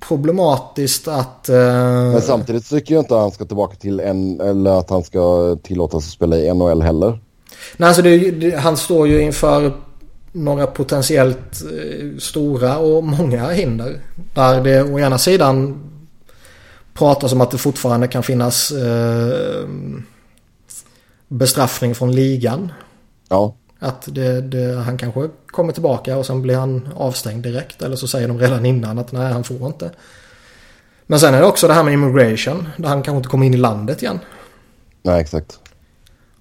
problematiskt 0.00 1.08
att... 1.08 1.48
Uh... 1.50 1.56
Men 2.12 2.22
samtidigt 2.22 2.68
tycker 2.68 2.94
jag 2.94 3.02
inte 3.02 3.14
att 3.14 3.20
han 3.20 3.30
ska 3.30 3.44
tillbaka 3.44 3.76
till 3.76 4.00
en 4.00 4.40
eller 4.40 4.70
att 4.78 4.90
han 4.90 5.04
ska 5.04 5.56
tillåtas 5.62 6.04
att 6.06 6.12
spela 6.12 6.36
i 6.36 6.54
NHL 6.54 6.82
heller. 6.82 7.20
Nej, 7.76 7.86
alltså 7.86 8.02
det, 8.02 8.30
det, 8.30 8.56
han 8.56 8.76
står 8.76 9.08
ju 9.08 9.22
inför 9.22 9.72
några 10.32 10.66
potentiellt 10.66 11.62
uh, 11.72 12.18
stora 12.18 12.78
och 12.78 13.04
många 13.04 13.50
hinder. 13.50 14.00
Där 14.34 14.60
det 14.60 14.82
å 14.82 14.98
ena 14.98 15.18
sidan 15.18 15.85
pratas 16.96 17.32
om 17.32 17.40
att 17.40 17.50
det 17.50 17.58
fortfarande 17.58 18.08
kan 18.08 18.22
finnas 18.22 18.70
eh, 18.70 19.68
bestraffning 21.28 21.94
från 21.94 22.12
ligan. 22.12 22.72
Ja. 23.28 23.54
Att 23.78 24.08
det, 24.14 24.40
det, 24.40 24.74
han 24.74 24.98
kanske 24.98 25.28
kommer 25.46 25.72
tillbaka 25.72 26.16
och 26.16 26.26
sen 26.26 26.42
blir 26.42 26.56
han 26.56 26.88
avstängd 26.96 27.42
direkt. 27.42 27.82
Eller 27.82 27.96
så 27.96 28.08
säger 28.08 28.28
de 28.28 28.38
redan 28.38 28.66
innan 28.66 28.98
att 28.98 29.12
nej 29.12 29.32
han 29.32 29.44
får 29.44 29.66
inte. 29.66 29.90
Men 31.06 31.20
sen 31.20 31.34
är 31.34 31.40
det 31.40 31.46
också 31.46 31.68
det 31.68 31.74
här 31.74 31.82
med 31.82 31.94
immigration. 31.94 32.68
Där 32.76 32.88
han 32.88 33.02
kanske 33.02 33.16
inte 33.16 33.28
kommer 33.28 33.46
in 33.46 33.54
i 33.54 33.56
landet 33.56 34.02
igen. 34.02 34.18
Nej 35.02 35.20
exakt. 35.20 35.58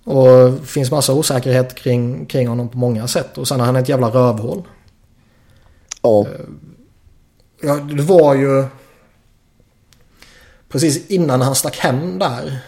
Och 0.04 0.28
det 0.28 0.66
finns 0.66 0.92
massa 0.92 1.14
osäkerhet 1.14 1.76
kring, 1.76 2.26
kring 2.26 2.48
honom 2.48 2.70
på 2.70 2.78
många 2.78 3.08
sätt. 3.08 3.38
Och 3.38 3.48
sen 3.48 3.62
är 3.62 3.66
han 3.66 3.76
ett 3.76 3.90
jävla 3.90 4.08
rövhål. 4.08 4.64
Ja. 6.02 6.22
Eh, 6.22 6.46
ja, 7.62 7.76
det 7.76 8.02
var 8.02 8.36
ju 8.36 8.66
precis 10.70 11.08
innan 11.08 11.42
han 11.42 11.56
stack 11.56 11.78
hem 11.78 12.20
där. 12.20 12.60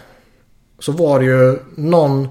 Så 0.78 0.92
var 0.92 1.18
det 1.18 1.24
ju 1.24 1.58
någon 1.76 2.28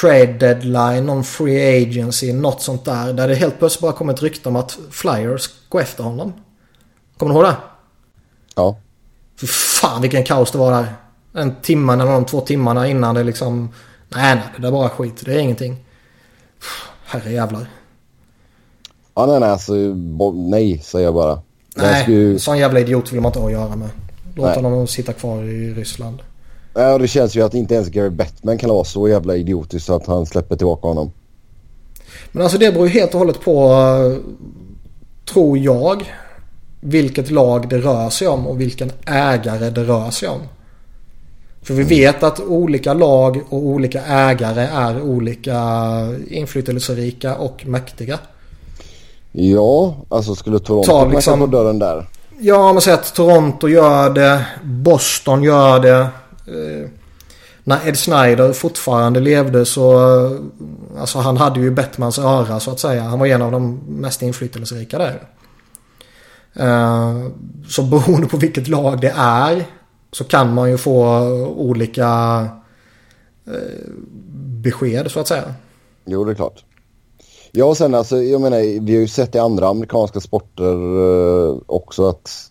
trade 0.00 0.32
deadline, 0.32 1.06
någon 1.06 1.24
free 1.24 1.82
agency, 1.82 2.32
något 2.32 2.62
sånt 2.62 2.84
där. 2.84 3.12
Där 3.12 3.28
det 3.28 3.34
helt 3.34 3.58
plötsligt 3.58 3.82
bara 3.82 3.92
kom 3.92 4.08
ett 4.08 4.22
rykte 4.22 4.48
om 4.48 4.56
att 4.56 4.78
Flyers 4.90 5.50
går 5.68 5.80
efter 5.80 6.04
honom. 6.04 6.32
Kommer 7.16 7.34
du 7.34 7.40
ihåg 7.40 7.48
det? 7.48 7.56
Ja. 8.54 8.78
För 9.36 9.46
fan 9.46 10.02
vilken 10.02 10.24
kaos 10.24 10.50
det 10.50 10.58
var 10.58 10.72
där. 10.72 10.94
En 11.34 11.54
timme 11.62 11.92
eller 11.92 12.04
de 12.04 12.24
två 12.24 12.40
timmarna 12.40 12.88
innan 12.88 13.14
det 13.14 13.24
liksom... 13.24 13.68
Nej, 14.08 14.34
nej, 14.34 14.44
det 14.58 14.66
är 14.66 14.72
bara 14.72 14.88
skit. 14.88 15.22
Det 15.24 15.34
är 15.34 15.38
ingenting. 15.38 15.84
Herre 17.04 17.32
jävlar. 17.32 17.66
Ja, 19.14 19.26
nej, 19.26 19.40
nej, 19.40 19.50
alltså, 19.50 19.74
nej, 20.34 20.78
säger 20.78 21.04
jag 21.04 21.14
bara. 21.14 21.42
Nej, 21.76 22.02
skulle... 22.02 22.38
sån 22.38 22.58
jävla 22.58 22.80
idiot 22.80 23.12
vill 23.12 23.20
man 23.20 23.28
inte 23.28 23.38
ha 23.38 23.46
att 23.46 23.52
göra 23.52 23.76
med. 23.76 23.88
Låta 24.36 24.60
honom 24.60 24.86
sitta 24.86 25.12
kvar 25.12 25.42
i 25.42 25.74
Ryssland. 25.74 26.18
Ja, 26.74 26.98
det 26.98 27.08
känns 27.08 27.36
ju 27.36 27.42
att 27.42 27.54
inte 27.54 27.74
ens 27.74 27.88
Gary 27.88 28.10
Bettman 28.10 28.58
kan 28.58 28.70
vara 28.70 28.84
så 28.84 29.08
jävla 29.08 29.36
idiotisk 29.36 29.86
så 29.86 29.94
att 29.94 30.06
han 30.06 30.26
släpper 30.26 30.56
tillbaka 30.56 30.88
honom. 30.88 31.12
Men 32.32 32.42
alltså 32.42 32.58
det 32.58 32.72
beror 32.72 32.86
ju 32.86 32.92
helt 32.92 33.14
och 33.14 33.18
hållet 33.18 33.40
på, 33.40 33.74
tror 35.32 35.58
jag, 35.58 36.12
vilket 36.80 37.30
lag 37.30 37.68
det 37.68 37.78
rör 37.78 38.10
sig 38.10 38.28
om 38.28 38.46
och 38.46 38.60
vilken 38.60 38.92
ägare 39.06 39.70
det 39.70 39.84
rör 39.84 40.10
sig 40.10 40.28
om. 40.28 40.40
För 41.62 41.74
vi 41.74 41.82
vet 41.82 42.22
att 42.22 42.40
olika 42.40 42.94
lag 42.94 43.40
och 43.48 43.58
olika 43.58 44.02
ägare 44.04 44.60
är 44.60 45.02
olika 45.02 45.60
inflytelserika 46.28 47.36
och 47.36 47.66
mäktiga. 47.66 48.18
Ja, 49.32 49.94
alltså 50.08 50.34
skulle 50.34 50.58
Toronto 50.58 50.86
Ta 50.86 51.00
knacka 51.00 51.16
liksom- 51.16 51.40
på 51.40 51.46
dörren 51.46 51.78
där? 51.78 52.06
Ja, 52.38 52.72
man 52.72 52.82
säger 52.82 52.98
att 52.98 53.14
Toronto 53.14 53.68
gör 53.68 54.10
det. 54.10 54.46
Boston 54.62 55.42
gör 55.42 55.80
det. 55.80 56.00
Eh, 56.46 56.90
när 57.64 57.88
Ed 57.88 57.98
Snyder 57.98 58.52
fortfarande 58.52 59.20
levde 59.20 59.66
så... 59.66 59.92
Eh, 59.94 60.40
alltså 61.00 61.18
han 61.18 61.36
hade 61.36 61.60
ju 61.60 61.70
Bettmans 61.70 62.18
öra 62.18 62.60
så 62.60 62.70
att 62.70 62.80
säga. 62.80 63.02
Han 63.02 63.18
var 63.18 63.26
en 63.26 63.42
av 63.42 63.52
de 63.52 63.80
mest 63.88 64.22
inflytelserika 64.22 64.98
där. 64.98 65.22
Eh, 66.54 67.30
så 67.68 67.82
beroende 67.82 68.26
på 68.26 68.36
vilket 68.36 68.68
lag 68.68 69.00
det 69.00 69.14
är 69.16 69.64
så 70.12 70.24
kan 70.24 70.54
man 70.54 70.70
ju 70.70 70.78
få 70.78 71.20
olika 71.56 72.40
eh, 73.46 73.90
besked 74.62 75.10
så 75.10 75.20
att 75.20 75.28
säga. 75.28 75.54
Jo, 76.04 76.24
det 76.24 76.32
är 76.32 76.34
klart. 76.34 76.64
Ja, 77.58 77.64
och 77.64 77.76
sen 77.76 77.94
alltså, 77.94 78.22
jag 78.22 78.40
menar, 78.40 78.80
vi 78.80 78.94
har 78.94 79.00
ju 79.00 79.08
sett 79.08 79.34
i 79.34 79.38
andra 79.38 79.68
amerikanska 79.68 80.20
sporter 80.20 80.72
eh, 80.72 81.56
också 81.66 82.08
att 82.08 82.50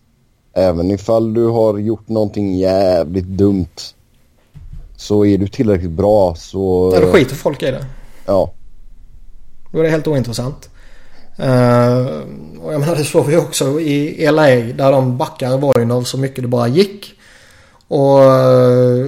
även 0.54 0.90
ifall 0.90 1.34
du 1.34 1.46
har 1.46 1.78
gjort 1.78 2.08
någonting 2.08 2.56
jävligt 2.56 3.26
dumt 3.26 3.76
så 4.96 5.24
är 5.24 5.38
du 5.38 5.48
tillräckligt 5.48 5.90
bra 5.90 6.34
så... 6.34 6.90
Där 6.90 7.02
då 7.02 7.12
skiter 7.12 7.34
folk 7.34 7.62
i 7.62 7.70
det. 7.70 7.86
Ja, 8.26 8.52
Då 9.72 9.78
är 9.78 9.82
det 9.82 9.88
helt 9.88 10.06
ointressant. 10.06 10.68
Uh, 11.40 12.06
och 12.62 12.72
jag 12.72 12.80
menar 12.80 12.96
det 12.96 13.04
såg 13.04 13.26
vi 13.26 13.36
också 13.36 13.80
i 13.80 14.30
LA 14.30 14.46
där 14.46 14.92
de 14.92 15.16
backar 15.16 15.58
Voinov 15.58 16.02
så 16.02 16.18
mycket 16.18 16.42
det 16.42 16.48
bara 16.48 16.68
gick. 16.68 17.14
Och 17.88 18.18
uh, 18.18 19.06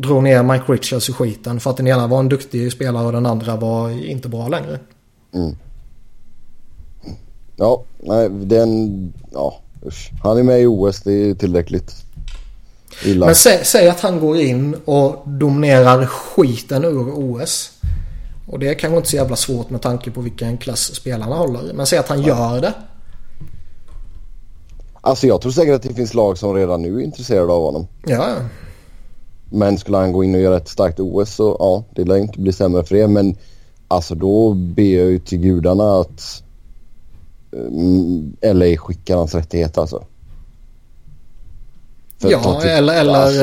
drog 0.00 0.22
ner 0.22 0.42
Mike 0.42 0.72
Richards 0.72 1.08
i 1.08 1.12
skiten 1.12 1.60
för 1.60 1.70
att 1.70 1.76
den 1.76 1.86
ena 1.86 2.06
var 2.06 2.18
en 2.18 2.28
duktig 2.28 2.72
spelare 2.72 3.06
och 3.06 3.12
den 3.12 3.26
andra 3.26 3.56
var 3.56 3.90
inte 3.90 4.28
bra 4.28 4.48
längre. 4.48 4.78
Ja, 7.56 7.82
nej, 7.98 8.28
den... 8.28 9.12
Ja, 9.32 9.60
usch. 9.86 10.10
Han 10.22 10.38
är 10.38 10.42
med 10.42 10.60
i 10.60 10.66
OS, 10.66 11.00
det 11.00 11.12
är 11.12 11.34
tillräckligt 11.34 11.94
illa. 13.04 13.26
Men 13.26 13.34
sä, 13.34 13.64
säg 13.64 13.88
att 13.88 14.00
han 14.00 14.20
går 14.20 14.36
in 14.36 14.76
och 14.84 15.22
dominerar 15.26 16.06
skiten 16.06 16.84
ur 16.84 17.12
OS. 17.14 17.72
Och 18.46 18.58
det 18.58 18.68
är 18.68 18.74
kanske 18.74 18.96
inte 18.96 19.08
så 19.08 19.16
jävla 19.16 19.36
svårt 19.36 19.70
med 19.70 19.82
tanke 19.82 20.10
på 20.10 20.20
vilken 20.20 20.58
klass 20.58 20.94
spelarna 20.94 21.36
håller. 21.36 21.72
Men 21.72 21.86
säg 21.86 21.98
att 21.98 22.08
han 22.08 22.22
gör 22.22 22.60
det. 22.60 22.74
Alltså 25.00 25.26
jag 25.26 25.40
tror 25.40 25.52
säkert 25.52 25.74
att 25.74 25.82
det 25.82 25.94
finns 25.94 26.14
lag 26.14 26.38
som 26.38 26.54
redan 26.54 26.82
nu 26.82 26.96
är 26.96 27.00
intresserade 27.00 27.52
av 27.52 27.62
honom. 27.62 27.86
Ja, 28.06 28.36
Men 29.50 29.78
skulle 29.78 29.96
han 29.96 30.12
gå 30.12 30.24
in 30.24 30.34
och 30.34 30.40
göra 30.40 30.56
ett 30.56 30.68
starkt 30.68 31.00
OS 31.00 31.34
så 31.34 31.56
ja, 31.58 31.84
det 31.94 32.04
lär 32.04 32.16
inte 32.16 32.40
bli 32.40 32.52
sämre 32.52 32.84
för 32.84 32.94
det. 32.94 33.08
Men 33.08 33.36
alltså 33.92 34.14
då 34.14 34.54
ber 34.54 34.82
jag 34.98 35.06
ju 35.10 35.18
till 35.18 35.38
gudarna 35.38 36.00
att 36.00 36.42
mm, 37.52 38.36
LA 38.42 38.76
skickar 38.76 39.16
hans 39.16 39.34
rättigheter 39.34 39.80
alltså. 39.80 40.04
För 42.18 42.30
ja 42.30 42.60
till- 42.60 42.70
eller, 42.70 43.00
eller, 43.00 43.14
alltså, 43.14 43.42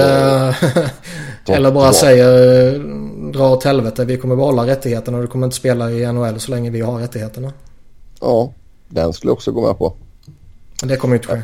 eh, 1.49 1.55
eller 1.55 1.71
bara 1.71 1.93
säger 1.93 2.73
eh, 2.73 2.79
dra 3.31 3.49
åt 3.49 3.63
helvete. 3.63 4.05
Vi 4.05 4.17
kommer 4.17 4.35
behålla 4.35 4.67
rättigheterna 4.67 5.17
och 5.17 5.23
du 5.23 5.27
kommer 5.27 5.47
inte 5.47 5.57
spela 5.57 5.91
i 5.91 6.11
NHL 6.13 6.39
så 6.39 6.51
länge 6.51 6.69
vi 6.69 6.81
har 6.81 6.99
rättigheterna. 6.99 7.53
Ja, 8.21 8.51
den 8.89 9.13
skulle 9.13 9.29
jag 9.29 9.33
också 9.35 9.51
gå 9.51 9.67
med 9.67 9.77
på. 9.77 9.93
Det 10.83 10.95
kommer 10.95 11.15
inte 11.15 11.27
ske. 11.27 11.41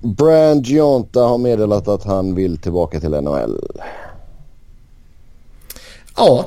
Brand 0.00 0.66
Gionta 0.66 1.20
har 1.20 1.38
meddelat 1.38 1.88
att 1.88 2.04
han 2.04 2.34
vill 2.34 2.58
tillbaka 2.58 3.00
till 3.00 3.10
NHL. 3.10 3.60
Ja, 6.16 6.46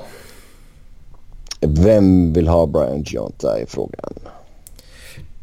Vem 1.67 2.33
vill 2.33 2.47
ha 2.47 2.65
Brian 2.65 3.03
Gionta 3.03 3.61
i 3.61 3.65
frågan? 3.65 4.13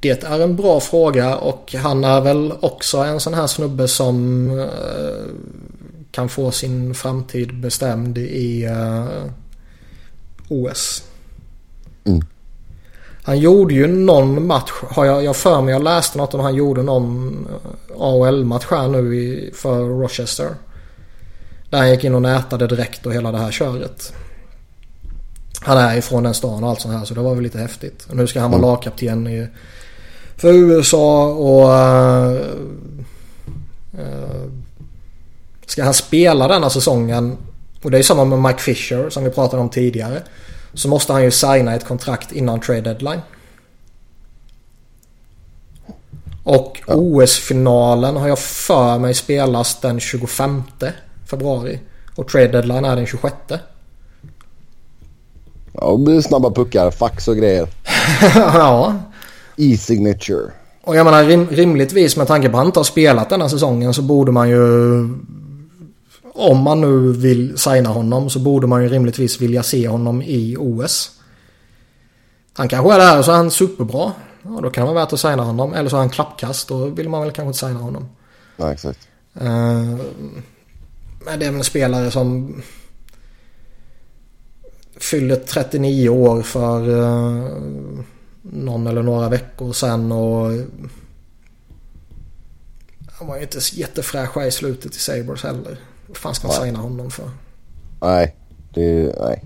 det 0.01 0.25
är 0.25 0.41
en 0.41 0.57
bra 0.57 0.81
fråga 0.81 1.37
och 1.37 1.75
han 1.75 2.05
är 2.05 2.21
väl 2.21 2.53
också 2.61 2.99
en 2.99 3.21
sån 3.21 3.35
här 3.35 3.47
snubbe 3.47 3.89
som 3.89 4.49
eh, 4.61 5.35
kan 6.11 6.29
få 6.29 6.51
sin 6.51 6.95
framtid 6.95 7.61
bestämd 7.61 8.19
i 8.19 8.65
eh, 8.65 9.07
OS. 10.49 11.05
Mm. 12.05 12.25
Han 13.23 13.39
gjorde 13.39 13.75
ju 13.75 13.87
någon 13.87 14.47
match, 14.47 14.71
har 14.83 15.05
jag, 15.05 15.25
jag 15.25 15.37
för 15.37 15.61
mig, 15.61 15.73
jag 15.73 15.83
läste 15.83 16.19
något 16.19 16.35
om 16.35 16.41
han 16.41 16.55
gjorde 16.55 16.83
någon 16.83 17.47
eh, 17.51 18.03
AHL-match 18.03 18.67
här 18.71 18.89
nu 18.89 19.17
i, 19.17 19.51
för 19.55 19.85
Rochester. 19.85 20.49
Där 21.71 21.79
han 21.79 21.91
gick 21.91 22.05
in 22.05 22.15
och 22.15 22.23
nätade 22.23 22.67
direkt 22.67 23.07
och 23.07 23.15
hela 23.15 23.33
det 23.33 23.39
här 23.39 23.51
köret. 23.51 24.13
Han 25.61 25.79
är 25.79 25.97
ifrån 25.97 26.23
den 26.23 26.35
stan 26.35 26.65
och 26.65 26.71
allt 26.71 26.81
sånt 26.81 26.95
här 26.95 27.05
så 27.05 27.15
det 27.15 27.21
var 27.21 27.35
väl 27.35 27.43
lite 27.43 27.59
häftigt. 27.59 28.07
Och 28.11 28.17
nu 28.17 28.27
ska 28.27 28.41
han 28.41 28.51
vara 28.51 28.63
lagkapten 28.63 29.27
i, 29.27 29.49
för 30.37 30.53
USA 30.53 31.29
och... 31.29 31.75
eh, 31.75 32.37
eh, 33.99 34.51
ska 35.67 35.85
han 35.85 35.95
spela 35.95 36.49
denna 36.49 36.71
säsongen 36.71 37.37
och 37.83 37.91
det 37.91 37.99
är 37.99 38.03
samma 38.03 38.25
med 38.25 38.39
Mike 38.39 38.59
Fisher 38.59 39.11
som 39.11 39.25
vi 39.25 39.31
pratade 39.31 39.63
om 39.63 39.69
tidigare. 39.69 40.23
Så 40.75 40.89
måste 40.89 41.13
han 41.13 41.25
ju 41.25 41.31
signa 41.31 41.75
ett 41.75 41.87
kontrakt 41.87 42.33
innan 42.33 42.61
trade 42.61 42.81
deadline. 42.81 43.21
Och 46.45 46.83
OS-finalen 46.87 48.17
har 48.17 48.29
jag 48.29 48.39
för 48.39 48.99
mig 48.99 49.15
spelas 49.15 49.81
den 49.81 50.01
25 50.01 50.63
februari. 51.31 51.81
Och 52.15 52.29
trade 52.29 52.49
deadline 52.49 52.85
är 52.85 52.97
den 52.97 53.07
26. 53.07 53.35
Ja, 55.81 56.23
snabba 56.23 56.51
puckar, 56.51 56.91
fax 56.91 57.29
och 57.29 57.37
grejer. 57.37 57.69
ja. 58.35 58.95
E-signature. 59.57 60.53
Och 60.85 60.97
jag 60.97 61.05
menar 61.05 61.25
rim, 61.25 61.49
rimligtvis 61.51 62.17
med 62.17 62.27
tanke 62.27 62.49
på 62.49 62.57
att 62.57 62.59
han 62.59 62.67
inte 62.67 62.79
har 62.79 62.85
spelat 62.85 63.29
denna 63.31 63.49
säsongen 63.49 63.95
så 63.95 64.03
borde 64.03 64.33
man 64.33 64.49
ju... 64.49 64.61
Om 66.35 66.59
man 66.59 66.81
nu 66.81 67.13
vill 67.13 67.59
signa 67.59 67.89
honom 67.89 68.31
så 68.31 68.39
borde 68.39 68.67
man 68.67 68.83
ju 68.83 68.89
rimligtvis 68.89 69.41
vilja 69.41 69.63
se 69.63 69.89
honom 69.89 70.23
i 70.23 70.57
OS. 70.59 71.11
Han 72.53 72.69
kanske 72.69 72.95
är 72.95 72.99
där 72.99 73.19
och 73.19 73.25
så 73.25 73.33
är 73.33 73.37
han 73.37 73.51
superbra. 73.51 74.13
Ja, 74.43 74.61
då 74.63 74.71
kan 74.71 74.87
det 74.87 74.93
vara 74.93 75.05
värt 75.05 75.13
att 75.13 75.21
signa 75.21 75.43
honom. 75.43 75.75
Eller 75.75 75.91
så 75.91 75.97
är 75.97 76.01
han 76.01 76.11
klappkast. 76.11 76.69
Då 76.69 76.85
vill 76.85 77.09
man 77.09 77.23
väl 77.23 77.31
kanske 77.31 77.47
inte 77.47 77.59
signa 77.59 77.81
honom. 77.81 78.09
Ja, 78.57 78.73
exakt. 78.73 78.99
Eh, 79.35 79.97
Men 81.25 81.39
det 81.39 81.47
är 81.47 81.51
väl 81.51 81.55
en 81.55 81.65
spelare 81.65 82.11
som 82.11 82.55
fyller 85.01 85.37
39 85.37 86.09
år 86.09 86.43
för 86.43 86.99
eh, 86.99 87.49
någon 88.43 88.87
eller 88.87 89.03
några 89.03 89.29
veckor 89.29 89.73
sedan 89.73 90.13
och 90.13 90.53
han 93.21 93.29
var 93.29 93.37
ju 93.37 93.43
inte 93.43 93.59
jättefräsch 93.73 94.37
i 94.37 94.51
slutet 94.51 94.97
i 94.97 94.99
Sabres 94.99 95.43
heller. 95.43 95.79
Vad 96.07 96.17
fan 96.17 96.35
ska 96.35 96.49
man 96.49 96.57
signa 96.57 96.79
honom 96.79 97.11
för? 97.11 97.31
Nej, 98.01 98.37
det... 98.75 99.15
Nej. 99.21 99.45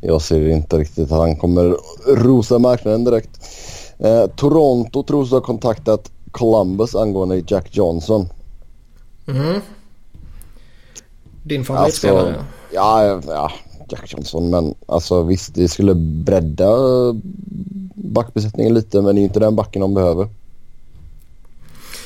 Jag 0.00 0.22
ser 0.22 0.48
inte 0.48 0.78
riktigt 0.78 1.12
att 1.12 1.18
han 1.18 1.36
kommer 1.36 1.76
rosa 2.06 2.58
marknaden 2.58 3.04
direkt. 3.04 3.30
Eh, 3.98 4.26
Toronto 4.26 5.02
tros 5.02 5.30
ha 5.30 5.40
kontaktat 5.40 6.10
Columbus 6.30 6.94
angående 6.94 7.42
Jack 7.46 7.76
Johnson. 7.76 8.28
Mm. 9.28 9.60
Din 11.42 11.64
favoritspelare? 11.64 12.28
Alltså, 12.28 12.44
ja, 12.70 13.20
ja, 13.26 13.52
Jack 13.88 14.12
Johnson. 14.12 14.50
Men 14.50 14.74
alltså 14.86 15.22
visst, 15.22 15.54
det 15.54 15.68
skulle 15.68 15.94
bredda 15.94 16.68
backbesättningen 17.94 18.74
lite 18.74 19.02
men 19.02 19.14
det 19.14 19.20
är 19.20 19.22
inte 19.22 19.40
den 19.40 19.56
backen 19.56 19.80
de 19.80 19.94
behöver. 19.94 20.28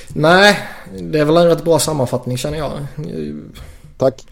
Nej, 0.08 0.58
det 1.00 1.18
är 1.18 1.24
väl 1.24 1.36
en 1.36 1.46
rätt 1.46 1.64
bra 1.64 1.78
sammanfattning 1.78 2.38
känner 2.38 2.58
jag. 2.58 2.72
Tack. 3.98 4.26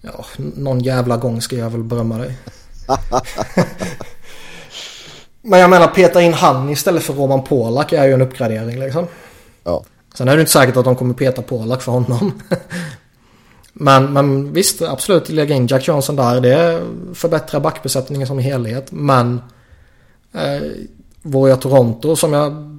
Ja, 0.00 0.24
någon 0.36 0.80
jävla 0.80 1.16
gång 1.16 1.40
ska 1.40 1.56
jag 1.56 1.70
väl 1.70 1.82
berömma 1.82 2.18
dig. 2.18 2.38
Men 5.42 5.60
jag 5.60 5.70
menar 5.70 5.86
peta 5.86 6.22
in 6.22 6.34
han 6.34 6.70
istället 6.70 7.02
för 7.02 7.14
Roman 7.14 7.44
Polak 7.44 7.92
är 7.92 8.04
ju 8.04 8.12
en 8.12 8.22
uppgradering 8.22 8.80
liksom. 8.80 9.06
Ja. 9.64 9.84
Sen 10.14 10.28
är 10.28 10.36
det 10.36 10.40
inte 10.40 10.52
säkert 10.52 10.76
att 10.76 10.84
de 10.84 10.96
kommer 10.96 11.14
peta 11.14 11.42
Polak 11.42 11.82
för 11.82 11.92
honom. 11.92 12.42
Men, 13.74 14.12
men 14.12 14.52
visst, 14.52 14.82
absolut 14.82 15.28
lägga 15.28 15.54
in 15.54 15.66
Jack 15.66 15.88
Johnson 15.88 16.16
där. 16.16 16.40
Det 16.40 16.82
förbättrar 17.14 17.60
backbesättningen 17.60 18.26
som 18.26 18.38
helhet. 18.38 18.92
Men 18.92 19.40
eh, 20.32 20.62
vore 21.22 21.50
jag 21.50 21.60
Toronto 21.60 22.16
som 22.16 22.32
jag 22.32 22.78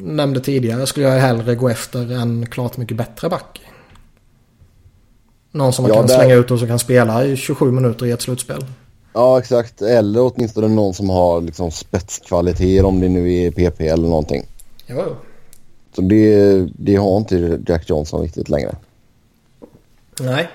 nämnde 0.00 0.40
tidigare 0.40 0.86
skulle 0.86 1.06
jag 1.08 1.20
hellre 1.20 1.54
gå 1.54 1.68
efter 1.68 2.12
en 2.12 2.46
klart 2.46 2.76
mycket 2.76 2.96
bättre 2.96 3.28
back. 3.28 3.60
Någon 5.52 5.72
som 5.72 5.82
man 5.82 5.88
Ja, 5.90 5.96
kan 5.96 6.06
där- 6.06 6.14
slänga 6.18 6.34
ut 6.34 6.50
och 6.50 6.58
som 6.58 6.68
kan 6.68 6.78
spela 6.78 7.24
i 7.24 7.36
27 7.36 7.70
minuter 7.70 8.06
i 8.06 8.10
ett 8.10 8.22
slutspel. 8.22 8.64
Ja, 9.12 9.38
exakt. 9.38 9.82
Eller 9.82 10.20
åtminstone 10.34 10.68
någon 10.68 10.94
som 10.94 11.10
har 11.10 11.40
liksom 11.40 11.70
spetskvaliteter 11.70 12.84
om 12.84 13.00
det 13.00 13.08
nu 13.08 13.34
är 13.34 13.50
PP 13.50 13.80
eller 13.88 14.08
någonting. 14.08 14.42
Jo. 14.86 15.02
Så 15.96 16.00
det, 16.02 16.58
det 16.78 16.96
har 16.96 17.16
inte 17.16 17.60
Jack 17.66 17.88
Johnson 17.90 18.22
riktigt 18.22 18.48
längre. 18.48 18.76
Nej. 20.20 20.48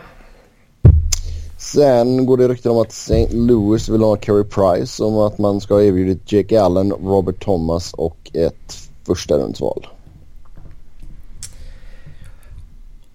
Sen 1.58 2.26
går 2.26 2.38
det 2.38 2.48
rykten 2.48 2.72
om 2.72 2.78
att 2.78 2.92
St. 2.92 3.28
Louis 3.32 3.90
vill 3.90 4.02
ha 4.02 4.16
Carey 4.16 4.44
Price. 4.44 5.04
Om 5.04 5.18
att 5.18 5.38
man 5.38 5.62
ska 5.62 5.74
ha 5.74 5.82
erbjudit 5.82 6.32
Jake 6.32 6.62
Allen, 6.62 6.92
Robert 6.92 7.44
Thomas 7.44 7.94
och 7.94 8.18
ett 8.34 8.78
första 9.08 9.38
rundsval. 9.38 9.88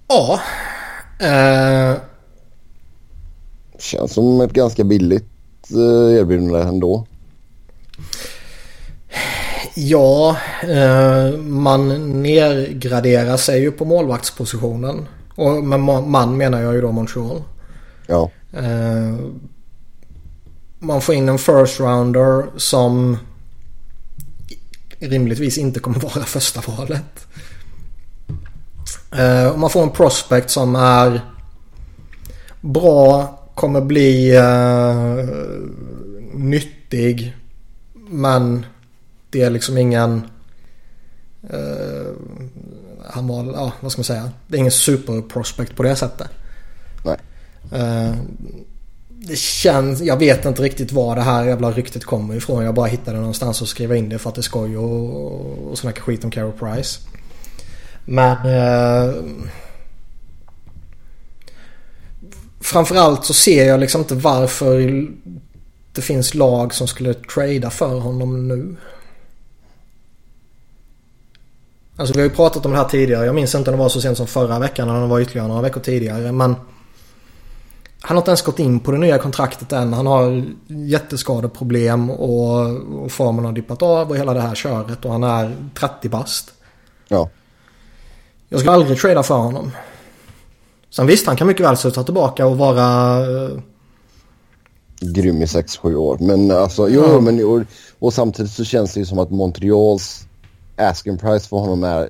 Ja. 0.08 0.40
Eh, 1.20 1.96
Känns 3.78 4.12
som 4.12 4.40
ett 4.40 4.52
ganska 4.52 4.84
billigt 4.84 5.30
eh, 5.70 6.18
erbjudande 6.20 6.58
ändå. 6.60 7.06
ja, 9.74 10.36
eh, 10.62 11.38
man 11.38 11.88
nergraderar 12.22 13.36
sig 13.36 13.60
ju 13.60 13.72
på 13.72 13.84
målvaktspositionen. 13.84 15.06
Och 15.36 15.64
med 15.64 15.78
ma- 15.80 16.06
man 16.06 16.36
menar 16.36 16.60
jag 16.62 16.74
ju 16.74 16.80
då 16.80 16.92
Montreal. 16.92 17.42
Ja, 18.06 18.30
Eh, 18.52 19.16
man 20.78 21.00
får 21.00 21.14
in 21.14 21.28
en 21.28 21.38
first 21.38 21.80
rounder 21.80 22.46
som 22.56 23.18
rimligtvis 24.98 25.58
inte 25.58 25.80
kommer 25.80 26.00
vara 26.14 26.24
första 26.24 26.60
valet. 26.72 27.26
Eh, 29.12 29.48
och 29.48 29.58
man 29.58 29.70
får 29.70 29.82
en 29.82 29.90
prospect 29.90 30.50
som 30.50 30.76
är 30.76 31.20
bra, 32.60 33.38
kommer 33.54 33.80
bli 33.80 34.36
eh, 34.36 35.28
nyttig. 36.34 37.36
Men 38.08 38.66
det 39.30 39.42
är 39.42 39.50
liksom 39.50 39.78
ingen... 39.78 40.22
Eh, 41.50 42.12
han 43.16 43.26
var, 43.26 43.44
ja 43.44 43.72
vad 43.80 43.92
ska 43.92 43.98
man 43.98 44.04
säga. 44.04 44.30
Det 44.46 44.56
är 44.56 44.58
ingen 44.58 44.72
superprospect 44.72 45.76
på 45.76 45.82
det 45.82 45.96
sättet. 45.96 46.28
nej. 47.04 47.16
Eh, 47.72 48.14
det 49.08 49.36
känns, 49.36 50.00
jag 50.00 50.16
vet 50.16 50.44
inte 50.44 50.62
riktigt 50.62 50.92
var 50.92 51.16
det 51.16 51.22
här 51.22 51.44
jävla 51.44 51.70
ryktet 51.70 52.04
kommer 52.04 52.34
ifrån. 52.34 52.64
Jag 52.64 52.74
bara 52.74 52.86
hittade 52.86 53.18
någonstans 53.18 53.62
och 53.62 53.68
skrev 53.68 53.96
in 53.96 54.08
det 54.08 54.18
för 54.18 54.28
att 54.28 54.34
det 54.34 54.40
är 54.40 54.42
skoj 54.42 54.76
och, 54.76 55.70
och 55.70 55.78
snacka 55.78 56.00
skit 56.00 56.24
om 56.24 56.30
Carol 56.30 56.52
Price. 56.52 57.00
Men... 58.04 58.36
Eh, 58.46 59.14
framförallt 62.60 63.24
så 63.24 63.34
ser 63.34 63.68
jag 63.68 63.80
liksom 63.80 64.00
inte 64.00 64.14
varför 64.14 65.06
det 65.92 66.02
finns 66.02 66.34
lag 66.34 66.74
som 66.74 66.88
skulle 66.88 67.14
trada 67.14 67.70
för 67.70 67.98
honom 67.98 68.48
nu. 68.48 68.76
Alltså 71.96 72.14
vi 72.14 72.20
har 72.20 72.28
ju 72.28 72.34
pratat 72.34 72.66
om 72.66 72.72
det 72.72 72.78
här 72.78 72.84
tidigare. 72.88 73.26
Jag 73.26 73.34
minns 73.34 73.54
inte 73.54 73.70
om 73.70 73.76
det 73.76 73.82
var 73.82 73.88
så 73.88 74.00
sent 74.00 74.16
som 74.16 74.26
förra 74.26 74.58
veckan 74.58 74.88
eller 74.88 74.96
om 74.98 75.02
det 75.02 75.10
var 75.10 75.20
ytterligare 75.20 75.48
några 75.48 75.62
veckor 75.62 75.80
tidigare. 75.80 76.32
Men 76.32 76.54
han 78.00 78.16
har 78.16 78.22
inte 78.22 78.30
ens 78.30 78.42
gått 78.42 78.58
in 78.58 78.80
på 78.80 78.90
det 78.90 78.98
nya 78.98 79.18
kontraktet 79.18 79.72
än. 79.72 79.92
Han 79.92 80.06
har 80.06 80.44
jätteskadeproblem 80.66 82.10
och, 82.10 82.66
och 83.04 83.12
formen 83.12 83.44
har 83.44 83.52
dippat 83.52 83.82
av 83.82 84.08
och 84.10 84.16
hela 84.16 84.34
det 84.34 84.40
här 84.40 84.54
köret. 84.54 85.04
Och 85.04 85.12
han 85.12 85.22
är 85.24 85.56
30 85.80 86.08
bast. 86.08 86.52
Ja, 87.08 87.28
Jag 88.48 88.60
skulle 88.60 88.72
aldrig 88.74 89.00
trada 89.00 89.22
för 89.22 89.34
honom. 89.38 89.70
Sen 90.90 91.06
visst, 91.06 91.26
han 91.26 91.36
kan 91.36 91.46
mycket 91.46 91.66
väl 91.66 91.76
sluta 91.76 92.04
tillbaka 92.04 92.46
och 92.46 92.58
vara... 92.58 93.18
eh, 93.20 93.50
grym 95.00 95.42
i 95.42 95.44
6-7 95.44 95.94
år. 95.94 96.18
Men 96.20 96.50
alltså, 96.50 96.88
jo, 96.88 97.02
Ja. 97.06 97.20
men 97.20 97.44
och, 97.44 97.62
och 97.98 98.12
samtidigt 98.14 98.52
så 98.52 98.64
känns 98.64 98.94
det 98.94 99.00
ju 99.00 99.06
som 99.06 99.18
att 99.18 99.30
Montreals 99.30 100.25
asking 100.76 101.18
price 101.18 101.48
för 101.48 101.56
honom 101.56 101.84
är 101.84 102.08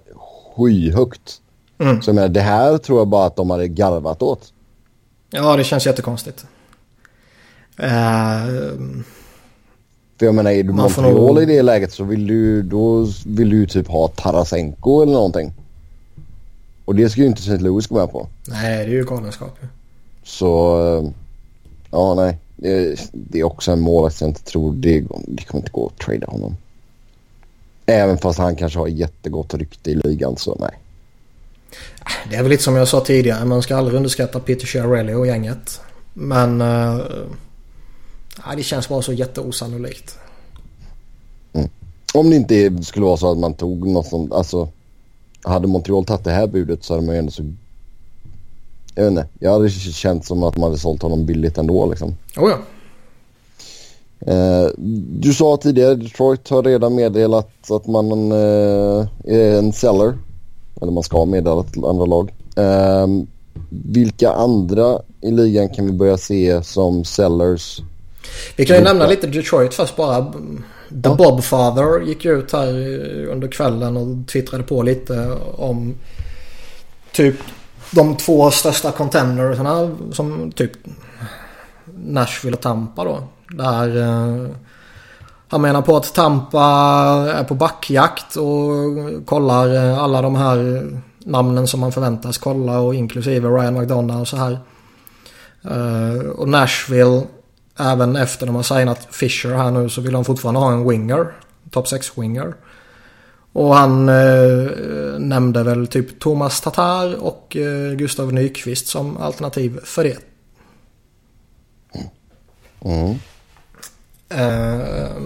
skyhögt. 0.56 1.40
Mm. 1.78 2.02
Så 2.02 2.08
jag 2.08 2.14
menar, 2.14 2.28
det 2.28 2.40
här 2.40 2.78
tror 2.78 2.98
jag 2.98 3.08
bara 3.08 3.26
att 3.26 3.36
de 3.36 3.50
hade 3.50 3.68
garvat 3.68 4.22
åt. 4.22 4.52
Ja, 5.30 5.56
det 5.56 5.64
känns 5.64 5.86
jättekonstigt. 5.86 6.46
Eh, 7.78 8.46
För 10.18 10.26
jag 10.26 10.34
menar, 10.34 10.50
är 10.50 10.62
du 10.62 10.72
Man 10.72 10.76
Montreal 10.76 11.14
nog- 11.34 11.42
i 11.42 11.46
det 11.46 11.62
läget 11.62 11.92
så 11.92 12.04
vill 12.04 12.26
du, 12.26 12.62
då 12.62 13.06
vill 13.26 13.50
du 13.50 13.66
typ 13.66 13.88
ha 13.88 14.08
Tarasenko 14.08 15.02
eller 15.02 15.12
någonting. 15.12 15.52
Och 16.84 16.94
det 16.94 17.08
ska 17.08 17.20
ju 17.20 17.26
inte 17.26 17.40
St. 17.40 17.56
Louis 17.58 17.86
gå 17.86 17.94
med 17.94 18.10
på. 18.10 18.26
nej, 18.48 18.76
det 18.86 18.92
är 18.92 18.96
ju 18.96 19.04
galenskap 19.04 19.58
ju. 19.62 19.68
Så, 20.24 20.78
eh, 20.98 21.10
ja 21.90 22.14
nej. 22.14 22.38
Det, 22.56 23.00
det 23.12 23.38
är 23.40 23.44
också 23.44 23.72
en 23.72 23.80
målvakt 23.80 24.20
jag 24.20 24.30
inte 24.30 24.42
tror 24.42 24.72
det, 24.74 25.00
det 25.26 25.44
kommer 25.44 25.60
inte 25.62 25.72
gå 25.72 25.86
att 25.86 25.98
trada 25.98 26.26
honom. 26.26 26.56
Även 27.86 28.18
fast 28.18 28.38
han 28.38 28.56
kanske 28.56 28.78
har 28.78 28.86
jättegott 28.86 29.54
rykte 29.54 29.90
i 29.90 29.94
ligan 29.94 30.36
så 30.36 30.56
nej. 30.60 30.78
Det 32.30 32.36
är 32.36 32.42
väl 32.42 32.50
lite 32.50 32.62
som 32.62 32.76
jag 32.76 32.88
sa 32.88 33.00
tidigare. 33.00 33.44
Man 33.44 33.62
ska 33.62 33.76
aldrig 33.76 33.96
underskatta 33.96 34.40
Peter 34.40 34.66
Chiarelli 34.66 35.14
och 35.14 35.26
gänget. 35.26 35.80
Men... 36.14 36.58
Nej, 38.46 38.56
det 38.56 38.62
känns 38.62 38.88
bara 38.88 39.02
så 39.02 39.12
jätteosannolikt. 39.12 40.18
Om 42.14 42.30
det 42.30 42.36
inte 42.36 42.82
skulle 42.82 43.06
vara 43.06 43.16
så 43.16 43.32
att 43.32 43.38
man 43.38 43.54
tog 43.54 43.86
något 43.86 44.06
sånt, 44.06 44.32
alltså 44.32 44.68
hade 45.42 45.66
Montreal 45.66 46.04
tagit 46.04 46.24
det 46.24 46.30
här 46.30 46.46
budet 46.46 46.84
så 46.84 46.94
hade 46.94 47.06
man 47.06 47.14
ju 47.14 47.18
ändå 47.18 47.30
så... 47.32 47.42
Jag 48.94 49.04
vet 49.04 49.10
inte, 49.10 49.28
jag 49.38 49.52
hade 49.52 49.70
känt 49.70 50.26
som 50.26 50.42
att 50.42 50.56
man 50.56 50.70
hade 50.70 50.78
sålt 50.78 51.02
honom 51.02 51.26
billigt 51.26 51.58
ändå 51.58 51.90
liksom. 51.90 52.16
Oh 52.36 52.50
ja. 52.50 52.58
Eh, 54.20 54.70
du 55.08 55.32
sa 55.32 55.56
tidigare 55.56 55.94
Detroit 55.94 56.48
har 56.48 56.62
redan 56.62 56.94
meddelat 56.94 57.70
att 57.70 57.86
man 57.86 58.32
eh, 58.32 59.06
är 59.24 59.58
en 59.58 59.72
seller. 59.72 60.14
Eller 60.80 60.92
man 60.92 61.02
ska 61.02 61.24
meddela 61.24 61.62
till 61.62 61.84
andra 61.84 62.04
lag. 62.04 62.32
Eh, 62.56 63.06
vilka 63.68 64.32
andra 64.32 64.98
i 65.20 65.30
ligan 65.30 65.68
kan 65.68 65.86
vi 65.86 65.92
börja 65.92 66.16
se 66.18 66.62
som 66.62 67.04
sellers? 67.04 67.80
Vi 68.56 68.66
kan 68.66 68.76
ju 68.76 68.80
Vilka? 68.80 68.92
nämna 68.92 69.06
lite 69.06 69.26
Detroit 69.26 69.74
först 69.74 69.96
bara. 69.96 70.32
The 70.88 70.96
Ja. 71.02 71.14
Bobfather 71.14 72.00
gick 72.06 72.24
ju 72.24 72.38
ut 72.38 72.52
här 72.52 72.68
under 73.30 73.48
kvällen 73.48 73.96
och 73.96 74.28
twittrade 74.28 74.64
på 74.64 74.82
lite 74.82 75.36
om 75.56 75.94
typ 77.12 77.34
de 77.90 78.16
två 78.16 78.50
största 78.50 78.90
contendersarna 78.92 79.96
som 80.12 80.52
typ 80.52 80.72
Nashville 82.06 82.56
och 82.56 82.62
Tampa 82.62 83.04
då. 83.04 83.18
Där 83.48 83.96
eh, 83.96 84.50
han 85.48 85.62
menar 85.62 85.82
på 85.82 85.96
att 85.96 86.14
Tampa 86.14 86.64
är 87.34 87.44
på 87.44 87.54
backjakt 87.54 88.36
och 88.36 89.26
kollar 89.26 89.74
eh, 89.74 89.98
alla 89.98 90.22
de 90.22 90.34
här 90.34 90.86
namnen 91.18 91.66
som 91.66 91.80
man 91.80 91.92
förväntas 91.92 92.38
kolla 92.38 92.78
och 92.80 92.94
inklusive 92.94 93.48
Ryan 93.48 93.74
McDonough 93.74 94.20
och 94.20 94.28
så 94.28 94.36
här. 94.36 94.58
Eh, 95.64 96.28
och 96.28 96.48
Nashville 96.48 97.22
Även 97.78 98.16
efter 98.16 98.46
de 98.46 98.54
har 98.54 98.62
signat 98.62 99.08
Fisher 99.10 99.54
här 99.54 99.70
nu 99.70 99.88
så 99.88 100.00
vill 100.00 100.12
de 100.12 100.24
fortfarande 100.24 100.60
ha 100.60 100.72
en 100.72 100.88
winger. 100.88 101.32
Top 101.70 101.88
6 101.88 102.18
winger. 102.18 102.54
Och 103.52 103.74
han 103.74 104.08
eh, 104.08 104.70
nämnde 105.18 105.62
väl 105.62 105.86
typ 105.86 106.20
Thomas 106.20 106.60
Tatar 106.60 107.14
och 107.24 107.56
eh, 107.56 107.92
Gustav 107.92 108.32
Nyqvist 108.32 108.86
som 108.86 109.16
alternativ 109.16 109.80
för 109.84 110.04
det. 110.04 110.18
Mm. 111.94 112.08
mm. 112.84 113.18
Eh, 114.28 115.16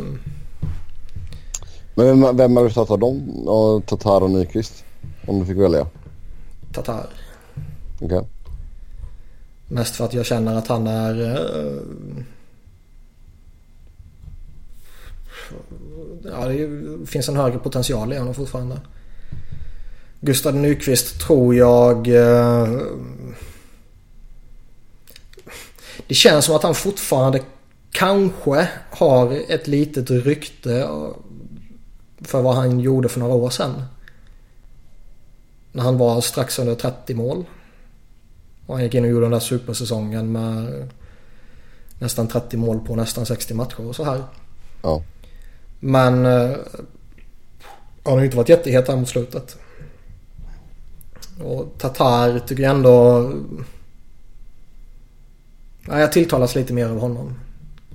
Men 1.94 2.20
vem, 2.20 2.36
vem 2.36 2.56
har 2.56 2.64
du 2.64 2.70
av 2.80 2.98
dem? 2.98 3.30
Och 3.48 3.86
Tatar 3.86 4.20
och 4.20 4.30
Nyqvist? 4.30 4.84
Om 5.26 5.40
du 5.40 5.46
fick 5.46 5.56
välja. 5.56 5.86
Tatar. 6.72 7.06
Okej. 8.00 8.22
Mest 9.68 9.96
för 9.96 10.04
att 10.04 10.14
jag 10.14 10.26
känner 10.26 10.54
att 10.56 10.66
han 10.68 10.86
är... 10.86 11.36
Eh, 11.36 11.82
ja, 16.24 16.46
det 16.48 16.54
är- 16.62 17.06
finns 17.06 17.28
en 17.28 17.36
högre 17.36 17.58
potential 17.58 18.12
i 18.12 18.18
honom 18.18 18.34
fortfarande. 18.34 18.80
Gustav 20.20 20.54
Nyqvist 20.54 21.20
tror 21.20 21.54
jag... 21.54 22.08
Eh, 22.08 22.80
det 26.06 26.14
känns 26.14 26.44
som 26.44 26.56
att 26.56 26.62
han 26.62 26.74
fortfarande 26.74 27.40
kanske 27.90 28.68
har 28.90 29.32
ett 29.48 29.66
litet 29.66 30.10
rykte 30.10 30.88
för 32.20 32.42
vad 32.42 32.54
han 32.54 32.80
gjorde 32.80 33.08
för 33.08 33.20
några 33.20 33.34
år 33.34 33.50
sedan. 33.50 33.82
När 35.72 35.82
han 35.82 35.98
var 35.98 36.20
strax 36.20 36.58
under 36.58 36.74
30 36.74 37.14
mål. 37.14 37.44
Och 38.66 38.74
han 38.74 38.84
gick 38.84 38.94
in 38.94 39.04
och 39.04 39.10
gjorde 39.10 39.24
den 39.24 39.32
där 39.32 39.40
supersäsongen 39.40 40.32
med 40.32 40.88
nästan 41.98 42.28
30 42.28 42.56
mål 42.56 42.80
på 42.80 42.96
nästan 42.96 43.26
60 43.26 43.54
matcher 43.54 43.88
och 43.88 43.96
så 43.96 44.04
här. 44.04 44.22
Ja. 44.82 45.02
Men 45.80 46.26
eh, 46.26 46.56
han 48.02 48.12
har 48.12 48.18
ju 48.18 48.24
inte 48.24 48.36
varit 48.36 48.48
jättehet 48.48 48.88
här 48.88 48.96
mot 48.96 49.08
slutet. 49.08 49.56
Och 51.42 51.74
Tatar 51.78 52.38
tycker 52.38 52.62
jag 52.62 52.76
ändå... 52.76 53.30
Nej, 55.82 56.00
jag 56.00 56.12
tilltalas 56.12 56.54
lite 56.54 56.72
mer 56.72 56.86
av 56.86 56.98
honom. 56.98 57.34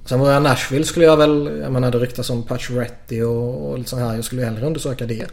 Sen 0.06 0.20
var 0.20 0.32
jag 0.32 0.44
Nashville 0.44 0.86
skulle 0.86 1.06
jag 1.06 1.18
väl, 1.18 1.60
jag 1.62 1.72
menar 1.72 1.92
det 1.92 2.00
ryktas 2.00 2.30
om 2.30 2.44
Pacioretty 2.44 3.22
och, 3.22 3.70
och 3.70 3.78
lite 3.78 3.90
så 3.90 3.98
här. 3.98 4.16
Jag 4.16 4.26
skulle 4.26 4.46
hellre 4.46 4.66
undersöka 4.66 5.06
det. 5.06 5.28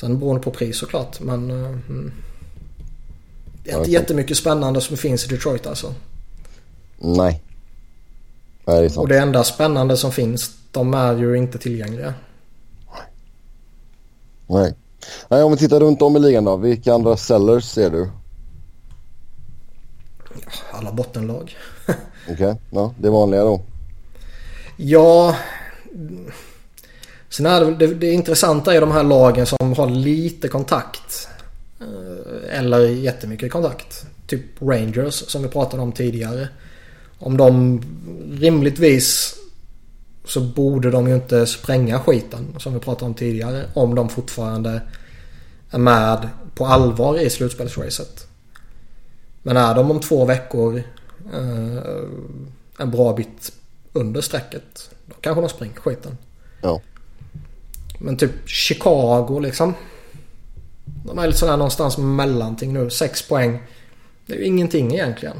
Sen 0.00 0.18
beroende 0.18 0.42
på 0.42 0.50
pris 0.50 0.78
såklart 0.78 1.20
men... 1.20 1.50
Uh, 1.50 1.66
mm. 1.66 2.12
Det 3.64 3.72
är 3.72 3.78
inte 3.78 3.90
jättemycket 3.90 4.36
spännande 4.36 4.80
som 4.80 4.96
finns 4.96 5.24
i 5.24 5.28
Detroit 5.28 5.66
alltså. 5.66 5.94
Nej. 6.98 7.42
Nej, 8.64 8.80
det 8.80 8.84
är 8.84 8.88
sant. 8.88 8.98
Och 8.98 9.08
det 9.08 9.18
enda 9.18 9.44
spännande 9.44 9.96
som 9.96 10.12
finns, 10.12 10.56
de 10.70 10.94
är 10.94 11.16
ju 11.16 11.38
inte 11.38 11.58
tillgängliga. 11.58 12.14
Nej. 14.46 14.74
Nej, 15.28 15.42
om 15.42 15.52
vi 15.52 15.58
tittar 15.58 15.80
runt 15.80 16.02
om 16.02 16.16
i 16.16 16.18
ligan 16.18 16.44
då. 16.44 16.56
Vilka 16.56 16.94
andra 16.94 17.16
sellers 17.16 17.64
ser 17.64 17.90
du? 17.90 18.10
Alla 20.72 20.92
bottenlag. 20.92 21.56
Okej, 22.30 22.34
okay. 22.34 22.54
ja, 22.70 22.94
det 22.98 23.06
är 23.06 23.12
vanliga 23.12 23.42
då. 23.42 23.60
Ja. 24.76 25.36
Sen 27.28 27.46
är 27.46 27.64
det, 27.64 27.86
det, 27.86 27.94
det 27.94 28.10
intressanta 28.10 28.74
är 28.74 28.80
de 28.80 28.90
här 28.90 29.02
lagen 29.02 29.46
som 29.46 29.72
har 29.72 29.90
lite 29.90 30.48
kontakt. 30.48 31.28
Eh, 31.80 32.58
eller 32.58 32.88
jättemycket 32.88 33.52
kontakt. 33.52 34.06
Typ 34.26 34.62
Rangers 34.62 35.14
som 35.14 35.42
vi 35.42 35.48
pratade 35.48 35.82
om 35.82 35.92
tidigare. 35.92 36.48
Om 37.18 37.36
de 37.36 37.82
rimligtvis 38.40 39.34
så 40.24 40.40
borde 40.40 40.90
de 40.90 41.08
ju 41.08 41.14
inte 41.14 41.46
spränga 41.46 42.00
skiten 42.00 42.54
som 42.58 42.74
vi 42.74 42.80
pratade 42.80 43.06
om 43.06 43.14
tidigare. 43.14 43.64
Om 43.74 43.94
de 43.94 44.08
fortfarande 44.08 44.82
är 45.70 45.78
med 45.78 46.28
på 46.54 46.66
allvar 46.66 47.18
i 47.18 47.30
slutspelsracet. 47.30 48.26
Men 49.42 49.56
är 49.56 49.74
de 49.74 49.90
om 49.90 50.00
två 50.00 50.24
veckor 50.24 50.82
en 52.78 52.90
bra 52.90 53.12
bit 53.12 53.52
under 53.92 54.20
strecket. 54.20 54.90
Då 55.06 55.14
kanske 55.20 55.40
de 55.40 55.48
springer 55.48 55.76
skiten. 55.76 56.18
Ja. 56.62 56.80
Men 57.98 58.16
typ 58.16 58.48
Chicago 58.48 59.40
liksom. 59.40 59.74
De 61.04 61.18
är 61.18 61.26
lite 61.26 61.38
sådär 61.38 61.56
någonstans 61.56 61.98
mellanting 61.98 62.72
nu. 62.72 62.90
Sex 62.90 63.28
poäng. 63.28 63.62
Det 64.26 64.34
är 64.34 64.38
ju 64.38 64.44
ingenting 64.44 64.94
egentligen. 64.94 65.36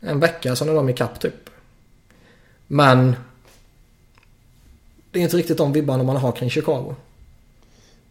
En 0.00 0.20
vecka 0.20 0.56
så 0.56 0.64
är 0.64 0.74
de 0.74 0.88
ikapp 0.88 1.20
typ. 1.20 1.50
Men 2.66 3.16
det 5.10 5.18
är 5.18 5.22
inte 5.22 5.36
riktigt 5.36 5.58
de 5.58 5.72
vibbarna 5.72 6.02
man 6.02 6.16
har 6.16 6.32
kring 6.32 6.50
Chicago. 6.50 6.94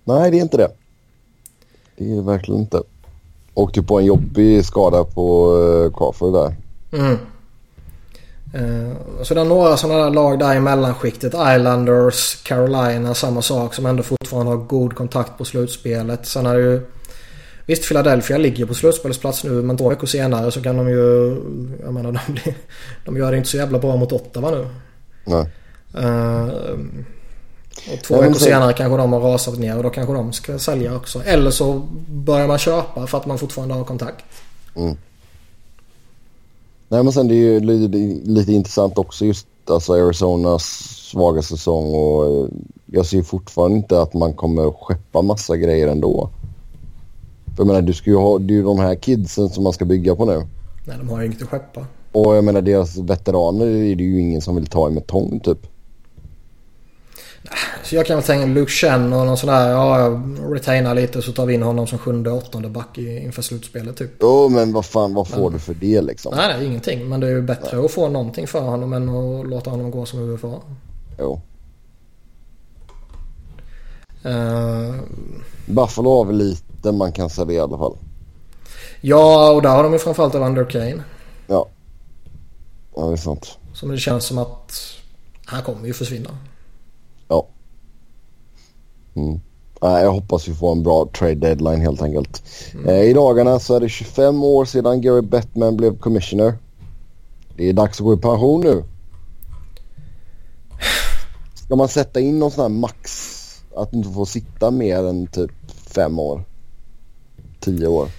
Nej, 0.03 0.31
det 0.31 0.37
är 0.37 0.41
inte 0.41 0.57
det. 0.57 0.71
Det 1.95 2.11
är 2.11 2.15
det 2.15 2.21
verkligen 2.21 2.61
inte. 2.61 2.83
Åkte 3.53 3.81
på 3.81 3.99
en 3.99 4.05
jobbig 4.05 4.65
skada 4.65 5.03
på 5.03 5.55
uh, 5.55 5.97
Crawford 5.97 6.33
där. 6.33 6.55
Mm. 6.91 7.17
Uh, 8.55 8.93
så 9.23 9.33
det 9.33 9.41
är 9.41 9.45
några 9.45 9.77
sådana 9.77 10.03
där 10.03 10.09
lag 10.09 10.39
där 10.39 10.55
i 10.55 10.59
mellanskiktet. 10.59 11.33
Islanders, 11.33 12.43
Carolina, 12.43 13.13
samma 13.13 13.41
sak 13.41 13.73
som 13.73 13.85
ändå 13.85 14.03
fortfarande 14.03 14.51
har 14.51 14.57
god 14.57 14.95
kontakt 14.95 15.37
på 15.37 15.45
slutspelet. 15.45 16.25
Sen 16.25 16.45
är 16.45 16.53
det 16.53 16.61
ju... 16.61 16.81
Visst, 17.65 17.87
Philadelphia 17.87 18.37
ligger 18.37 18.65
på 18.65 18.73
slutspelsplats 18.73 19.43
nu 19.43 19.49
men 19.49 19.77
två 19.77 19.89
veckor 19.89 20.07
senare 20.07 20.51
så 20.51 20.61
kan 20.61 20.77
de 20.77 20.89
ju... 20.89 21.35
Jag 21.83 21.93
menar, 21.93 22.11
de, 22.11 22.33
blir, 22.33 22.55
de 23.05 23.17
gör 23.17 23.31
det 23.31 23.37
inte 23.37 23.49
så 23.49 23.57
jävla 23.57 23.79
bra 23.79 23.95
mot 23.95 24.11
Ottawa 24.11 24.51
nu. 24.51 24.67
Nej. 25.25 25.45
Uh, 26.05 26.49
och 27.93 28.03
två 28.03 28.21
veckor 28.21 28.33
senare 28.33 28.73
kanske 28.73 28.97
de 28.97 29.13
har 29.13 29.19
rasat 29.19 29.59
ner 29.59 29.77
och 29.77 29.83
då 29.83 29.89
kanske 29.89 30.13
de 30.13 30.33
ska 30.33 30.59
sälja 30.59 30.95
också. 30.95 31.23
Eller 31.23 31.51
så 31.51 31.81
börjar 32.09 32.47
man 32.47 32.57
köpa 32.57 33.07
för 33.07 33.17
att 33.17 33.25
man 33.25 33.37
fortfarande 33.37 33.73
har 33.73 33.83
kontakt. 33.83 34.25
Mm. 34.75 34.97
Nej 36.87 37.03
men 37.03 37.13
sen 37.13 37.27
det 37.27 37.33
är 37.33 37.37
ju 37.37 37.59
lite, 37.59 37.97
lite 38.31 38.53
intressant 38.53 38.97
också 38.97 39.25
just 39.25 39.47
alltså 39.65 39.93
Arizonas 39.93 40.63
svaga 41.11 41.41
säsong 41.41 41.93
och 41.93 42.49
jag 42.85 43.05
ser 43.05 43.21
fortfarande 43.21 43.77
inte 43.77 44.01
att 44.01 44.13
man 44.13 44.33
kommer 44.33 44.71
skeppa 44.71 45.21
massa 45.21 45.57
grejer 45.57 45.87
ändå. 45.87 46.29
För 47.55 47.63
jag 47.63 47.67
menar 47.67 47.81
du 47.81 47.93
ska 47.93 48.09
ju 48.09 48.15
ha, 48.15 48.39
det 48.39 48.53
är 48.53 48.55
ju 48.55 48.63
de 48.63 48.79
här 48.79 48.95
kidsen 48.95 49.49
som 49.49 49.63
man 49.63 49.73
ska 49.73 49.85
bygga 49.85 50.15
på 50.15 50.25
nu. 50.25 50.47
Nej 50.85 50.97
de 50.97 51.09
har 51.09 51.19
ju 51.19 51.25
inget 51.25 51.41
att 51.41 51.49
skeppa. 51.49 51.85
Och 52.11 52.35
jag 52.35 52.43
menar 52.43 52.61
deras 52.61 52.97
veteraner 52.97 53.65
är 53.65 53.95
det 53.95 54.03
ju 54.03 54.21
ingen 54.21 54.41
som 54.41 54.55
vill 54.55 54.67
ta 54.67 54.89
i 54.89 54.91
med 54.91 55.07
tång 55.07 55.39
typ. 55.39 55.67
Så 57.83 57.95
jag 57.95 58.05
kan 58.05 58.15
väl 58.15 58.25
tänka 58.25 58.45
Luke 58.45 58.71
Chen 58.71 59.13
och 59.13 59.25
någon 59.25 59.37
sån 59.37 59.49
där, 59.49 59.69
ja, 59.69 60.21
retaina 60.49 60.93
lite 60.93 61.21
så 61.21 61.31
tar 61.31 61.45
vi 61.45 61.53
in 61.53 61.61
honom 61.61 61.87
som 61.87 61.97
sjunde, 61.97 62.31
åttonde 62.31 62.69
back 62.69 62.97
inför 62.97 63.41
slutspelet 63.41 63.97
typ. 63.97 64.11
Jo 64.19 64.49
men 64.49 64.73
vad 64.73 64.85
fan, 64.85 65.13
vad 65.13 65.27
får 65.27 65.43
men, 65.43 65.53
du 65.53 65.59
för 65.59 65.73
det 65.73 66.01
liksom? 66.01 66.33
Nej, 66.35 66.57
nej, 66.57 66.67
ingenting. 66.67 67.09
Men 67.09 67.19
det 67.19 67.27
är 67.27 67.31
ju 67.31 67.41
bättre 67.41 67.77
nej. 67.77 67.85
att 67.85 67.91
få 67.91 68.09
någonting 68.09 68.47
för 68.47 68.61
honom 68.61 68.93
än 68.93 69.09
att 69.09 69.47
låta 69.47 69.69
honom 69.69 69.91
gå 69.91 70.05
som 70.05 70.19
UFA. 70.19 70.61
Jo. 71.19 71.41
Uh, 74.25 74.95
Buffalo 75.65 76.17
har 76.17 76.25
väl 76.25 76.37
lite 76.37 76.91
man 76.91 77.11
kan 77.11 77.29
säga 77.29 77.51
i 77.51 77.59
alla 77.59 77.77
fall. 77.77 77.97
Ja, 79.01 79.51
och 79.51 79.61
där 79.61 79.69
har 79.69 79.83
de 79.83 79.93
ju 79.93 79.99
framförallt 79.99 80.35
Evander 80.35 80.65
Kane. 80.65 81.03
Ja. 81.47 81.67
Ja, 82.95 83.05
det 83.05 83.13
är 83.13 83.17
sant. 83.17 83.57
Som 83.73 83.89
det 83.89 83.97
känns 83.97 84.25
som 84.25 84.37
att 84.37 84.73
han 85.45 85.63
kommer 85.63 85.87
ju 85.87 85.93
försvinna. 85.93 86.29
Mm. 89.15 89.39
Jag 89.81 90.11
hoppas 90.11 90.47
vi 90.47 90.53
får 90.53 90.71
en 90.71 90.83
bra 90.83 91.09
trade 91.17 91.35
deadline 91.35 91.81
helt 91.81 92.01
enkelt. 92.01 92.43
Mm. 92.73 92.87
Eh, 92.89 93.01
I 93.01 93.13
dagarna 93.13 93.59
så 93.59 93.75
är 93.75 93.79
det 93.79 93.89
25 93.89 94.43
år 94.43 94.65
sedan 94.65 95.01
Gary 95.01 95.21
Bettman 95.21 95.77
blev 95.77 95.97
commissioner. 95.97 96.57
Det 97.57 97.69
är 97.69 97.73
dags 97.73 97.99
att 97.99 98.05
gå 98.05 98.13
i 98.13 98.17
pension 98.17 98.61
nu. 98.61 98.83
Ska 101.53 101.75
man 101.75 101.87
sätta 101.87 102.19
in 102.19 102.39
någon 102.39 102.51
sån 102.51 102.61
här 102.61 102.69
max? 102.69 103.37
Att 103.75 103.91
du 103.91 103.97
inte 103.97 104.13
får 104.13 104.25
sitta 104.25 104.71
mer 104.71 104.97
än 104.97 105.27
typ 105.27 105.51
fem 105.87 106.19
år? 106.19 106.43
Tio 107.59 107.87
år? 107.87 108.09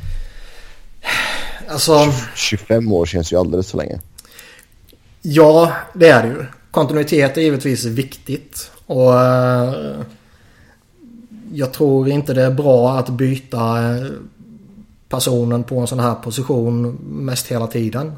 Alltså... 1.69 2.13
25 2.35 2.93
år 2.93 3.07
känns 3.07 3.33
ju 3.33 3.37
alldeles 3.37 3.71
för 3.71 3.79
länge. 3.79 4.01
Ja, 5.23 5.73
det 5.95 6.09
är 6.09 6.23
det 6.23 6.29
ju. 6.29 6.45
Kontinuitet 6.71 7.37
är 7.37 7.41
givetvis 7.41 7.85
viktigt. 7.85 8.71
Och 8.87 9.21
eh, 9.21 10.01
jag 11.53 11.73
tror 11.73 12.09
inte 12.09 12.35
det 12.35 12.43
är 12.43 12.51
bra 12.51 12.99
att 12.99 13.09
byta 13.09 13.95
eh, 13.95 14.07
personen 15.09 15.65
på 15.65 15.79
en 15.79 15.87
sån 15.87 16.01
här 16.01 16.15
position 16.15 16.99
mest 17.03 17.47
hela 17.47 17.67
tiden. 17.67 18.13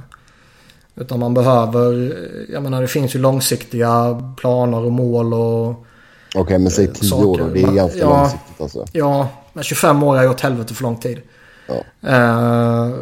Utan 0.96 1.18
man 1.18 1.34
behöver, 1.34 2.16
jag 2.52 2.62
menar 2.62 2.82
det 2.82 2.88
finns 2.88 3.14
ju 3.14 3.18
långsiktiga 3.18 4.22
planer 4.36 4.78
och 4.84 4.92
mål 4.92 5.34
och 5.34 5.68
Okej 6.34 6.42
okay, 6.42 6.58
men 6.58 6.70
säg 6.70 6.92
10 6.92 7.14
år 7.14 7.38
då, 7.38 7.46
det 7.46 7.62
är 7.62 7.72
ganska 7.72 7.98
ja, 7.98 8.18
långsiktigt 8.18 8.60
alltså. 8.60 8.86
Ja, 8.92 9.28
men 9.52 9.64
25 9.64 10.02
år 10.02 10.18
är 10.18 10.22
ju 10.22 10.28
åt 10.28 10.40
helvete 10.40 10.74
för 10.74 10.82
lång 10.82 10.96
tid. 10.96 11.20
Ja. 11.66 11.74
Uh, 12.08 12.94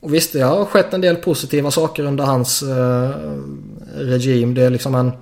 och 0.00 0.14
visst, 0.14 0.32
det 0.32 0.40
har 0.40 0.64
skett 0.64 0.94
en 0.94 1.00
del 1.00 1.16
positiva 1.16 1.70
saker 1.70 2.04
under 2.04 2.24
hans 2.24 2.62
uh, 2.62 3.10
regim. 3.94 4.54
Det 4.54 4.62
är 4.62 4.70
liksom 4.70 4.94
en 4.94 5.12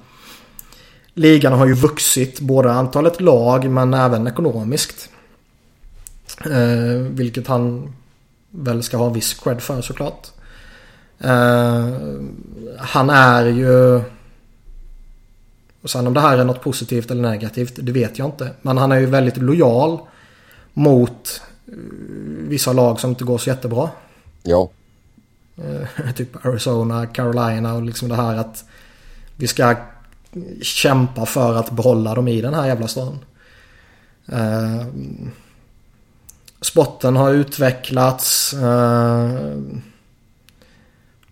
ligan 1.14 1.52
har 1.52 1.66
ju 1.66 1.74
vuxit 1.74 2.40
både 2.40 2.72
antalet 2.72 3.20
lag 3.20 3.70
men 3.70 3.94
även 3.94 4.26
ekonomiskt. 4.26 5.08
Eh, 6.44 6.96
vilket 6.96 7.46
han 7.46 7.92
väl 8.50 8.82
ska 8.82 8.96
ha 8.96 9.08
viss 9.08 9.34
cred 9.34 9.62
för 9.62 9.82
såklart. 9.82 10.30
Eh, 11.18 11.94
han 12.78 13.10
är 13.10 13.46
ju... 13.46 14.00
Och 15.82 15.90
sen 15.90 16.06
om 16.06 16.14
det 16.14 16.20
här 16.20 16.38
är 16.38 16.44
något 16.44 16.62
positivt 16.62 17.10
eller 17.10 17.30
negativt, 17.30 17.74
det 17.76 17.92
vet 17.92 18.18
jag 18.18 18.28
inte. 18.28 18.50
Men 18.62 18.78
han 18.78 18.92
är 18.92 18.98
ju 18.98 19.06
väldigt 19.06 19.36
lojal 19.36 19.98
mot 20.72 21.42
eh, 21.66 21.74
vissa 22.48 22.72
lag 22.72 23.00
som 23.00 23.10
inte 23.10 23.24
går 23.24 23.38
så 23.38 23.50
jättebra. 23.50 23.90
Ja. 24.42 24.70
Eh, 25.56 26.12
typ 26.16 26.46
Arizona, 26.46 27.06
Carolina 27.06 27.74
och 27.74 27.82
liksom 27.82 28.08
det 28.08 28.16
här 28.16 28.36
att 28.36 28.64
vi 29.36 29.46
ska 29.46 29.76
kämpa 30.62 31.26
för 31.26 31.54
att 31.54 31.70
behålla 31.70 32.14
dem 32.14 32.28
i 32.28 32.40
den 32.40 32.54
här 32.54 32.66
jävla 32.66 32.88
stan. 32.88 33.18
Uh, 34.32 34.86
spotten 36.60 37.16
har 37.16 37.30
utvecklats. 37.30 38.54
Uh, 38.54 39.58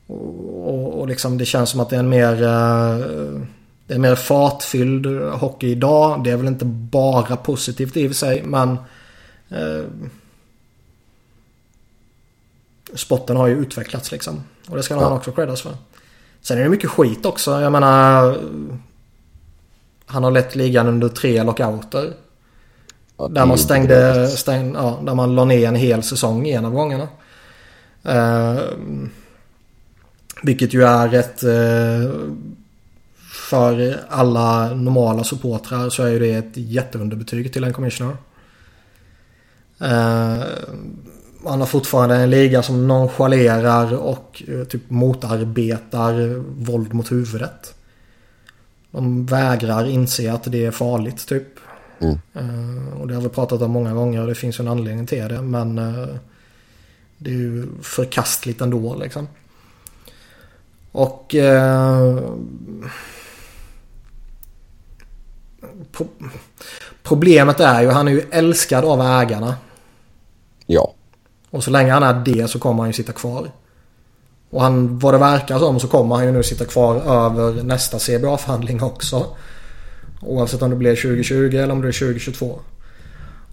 och, 0.06 1.00
och 1.00 1.08
liksom 1.08 1.38
det 1.38 1.46
känns 1.46 1.70
som 1.70 1.80
att 1.80 1.90
det 1.90 1.96
är 1.96 2.00
en 2.00 2.08
mer... 2.08 2.42
Uh, 2.42 3.42
det 3.86 3.94
är 3.94 3.98
mer 3.98 4.14
fartfylld 4.14 5.06
hockey 5.32 5.70
idag. 5.70 6.24
Det 6.24 6.30
är 6.30 6.36
väl 6.36 6.46
inte 6.46 6.64
bara 6.64 7.36
positivt 7.36 7.96
i 7.96 8.06
och 8.06 8.10
för 8.10 8.16
sig 8.16 8.42
men... 8.42 8.76
Uh, 9.52 9.84
spotten 12.94 13.36
har 13.36 13.46
ju 13.46 13.54
utvecklats 13.54 14.12
liksom. 14.12 14.42
Och 14.68 14.76
det 14.76 14.82
ska 14.82 14.94
ja. 14.94 15.02
han 15.02 15.12
också 15.12 15.32
creddas 15.32 15.62
för. 15.62 15.72
Sen 16.40 16.58
är 16.58 16.62
det 16.62 16.68
mycket 16.68 16.90
skit 16.90 17.26
också. 17.26 17.60
Jag 17.60 17.72
menar... 17.72 18.38
Han 20.06 20.24
har 20.24 20.30
lett 20.30 20.56
ligan 20.56 20.88
under 20.88 21.08
tre 21.08 21.42
lockouter. 21.42 22.12
Ja, 23.16 23.28
där 23.28 23.46
man 23.46 23.58
stängde, 23.58 24.28
stängde 24.28 24.78
ja, 24.78 25.00
där 25.06 25.14
man 25.14 25.34
la 25.34 25.44
ner 25.44 25.68
en 25.68 25.74
hel 25.74 26.02
säsong 26.02 26.46
i 26.46 26.52
en 26.52 26.64
av 26.64 26.72
gångerna. 26.72 27.08
Uh, 28.08 28.60
Vilket 30.42 30.74
ju 30.74 30.84
är 30.84 31.14
ett... 31.14 31.42
Eh, 31.42 32.12
för 33.48 34.00
alla 34.08 34.74
normala 34.74 35.24
supportrar 35.24 35.90
så 35.90 36.02
är 36.02 36.08
ju 36.08 36.18
det 36.18 36.32
ett 36.32 36.56
jätteunderbetyg 36.56 37.52
till 37.52 37.64
en 37.64 37.72
commissioner. 37.72 38.16
Eh, 39.80 40.44
man 41.44 41.60
har 41.60 41.66
fortfarande 41.66 42.16
en 42.16 42.30
liga 42.30 42.62
som 42.62 42.88
nonchalerar 42.88 43.94
och 43.94 44.42
eh, 44.48 44.64
typ 44.64 44.90
motarbetar 44.90 46.42
våld 46.64 46.94
mot 46.94 47.12
huvudet. 47.12 47.74
De 48.92 49.26
vägrar 49.26 49.88
inse 49.88 50.32
att 50.32 50.44
det 50.44 50.66
är 50.66 50.70
farligt 50.70 51.28
typ. 51.28 51.48
Mm. 52.00 52.18
Uh, 52.36 53.00
och 53.00 53.08
det 53.08 53.14
har 53.14 53.22
vi 53.22 53.28
pratat 53.28 53.62
om 53.62 53.70
många 53.70 53.94
gånger 53.94 54.20
och 54.20 54.26
det 54.26 54.34
finns 54.34 54.60
ju 54.60 54.62
en 54.62 54.68
anledning 54.68 55.06
till 55.06 55.28
det. 55.28 55.42
Men 55.42 55.78
uh, 55.78 56.16
det 57.18 57.30
är 57.30 57.34
ju 57.34 57.68
förkastligt 57.82 58.60
ändå 58.60 58.94
liksom. 58.94 59.28
Och... 60.92 61.34
Uh, 61.34 62.20
pro 65.92 66.08
problemet 67.02 67.60
är 67.60 67.82
ju, 67.82 67.88
han 67.88 68.08
är 68.08 68.12
ju 68.12 68.22
älskad 68.30 68.84
av 68.84 69.00
ägarna. 69.00 69.56
Ja. 70.66 70.94
Och 71.50 71.64
så 71.64 71.70
länge 71.70 71.92
han 71.92 72.02
är 72.02 72.24
det 72.24 72.48
så 72.48 72.58
kommer 72.58 72.82
han 72.82 72.88
ju 72.88 72.92
sitta 72.92 73.12
kvar. 73.12 73.50
Och 74.52 74.62
han, 74.62 74.98
vad 74.98 75.14
det 75.14 75.18
verkar 75.18 75.58
som 75.58 75.80
så 75.80 75.88
kommer 75.88 76.16
han 76.16 76.24
ju 76.24 76.32
nu 76.32 76.42
sitta 76.42 76.64
kvar 76.64 76.96
över 76.96 77.62
nästa 77.62 77.98
CBA-förhandling 77.98 78.82
också. 78.82 79.26
Oavsett 80.20 80.62
om 80.62 80.70
det 80.70 80.76
blir 80.76 80.96
2020 80.96 81.56
eller 81.56 81.70
om 81.70 81.82
det 81.82 81.88
är 81.88 81.92
2022. 81.92 82.60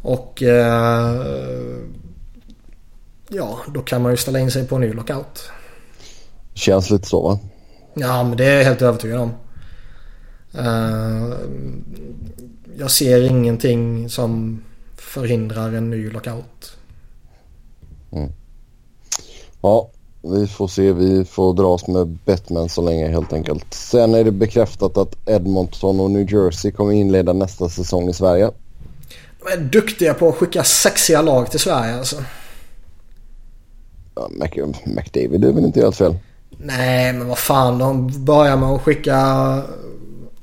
Och 0.02 0.44
eh, 0.44 1.16
ja, 3.30 3.60
då 3.74 3.82
kan 3.82 4.02
man 4.02 4.12
ju 4.12 4.18
ställa 4.18 4.40
in 4.40 4.52
sig 4.52 4.68
på 4.68 4.76
en 4.76 4.82
ny 4.82 4.94
lockout. 4.94 5.52
Känns 6.54 6.90
lite 6.90 7.08
så 7.08 7.22
va? 7.22 7.40
Ja, 7.94 8.24
men 8.24 8.38
det 8.38 8.46
är 8.46 8.58
jag 8.58 8.66
helt 8.66 8.82
övertygad 8.82 9.20
om. 9.20 9.32
Uh, 10.60 11.34
jag 12.78 12.92
ser 12.92 13.22
ingenting 13.22 14.10
som 14.10 14.64
förhindrar 14.96 15.74
en 15.74 15.90
ny 15.90 16.10
lockout. 16.10 16.78
Mm. 18.12 18.32
Ja, 19.62 19.90
vi 20.22 20.48
får 20.48 20.68
se. 20.68 20.91
Vi 20.91 21.26
får 21.26 21.54
dras 21.54 21.88
med 21.88 22.08
Batman 22.08 22.70
så 22.70 22.82
länge 22.82 23.08
helt 23.08 23.34
enkelt. 23.34 23.74
Sen 23.74 24.16
är 24.16 24.24
det 24.24 24.32
bekräftat 24.32 24.98
att 24.98 25.16
Edmonton 25.26 26.00
och 26.00 26.12
New 26.12 26.34
Jersey 26.34 26.72
kommer 26.72 26.94
inleda 26.94 27.34
nästa 27.34 27.70
säsong 27.70 28.10
i 28.10 28.14
Sverige. 28.14 28.52
De 29.44 29.52
är 29.54 29.58
duktiga 29.58 30.14
på 30.14 30.30
att 30.30 30.36
skicka 30.36 30.64
sexiga 30.64 31.22
lag 31.22 31.52
till 31.52 31.60
Sverige 31.60 31.96
alltså. 31.96 32.16
Ja, 34.16 34.30
Mac 34.32 34.48
McDavid 34.86 35.46
är 35.46 35.52
väl 35.52 35.66
inte 35.66 35.82
helt 35.82 35.96
fel? 35.96 36.18
Nej, 36.58 37.14
men 37.14 37.28
vad 37.28 37.38
fan. 37.38 37.78
De 37.78 38.26
börjar 38.26 38.58
med 38.58 38.70
att 38.70 38.82
skicka 38.82 39.62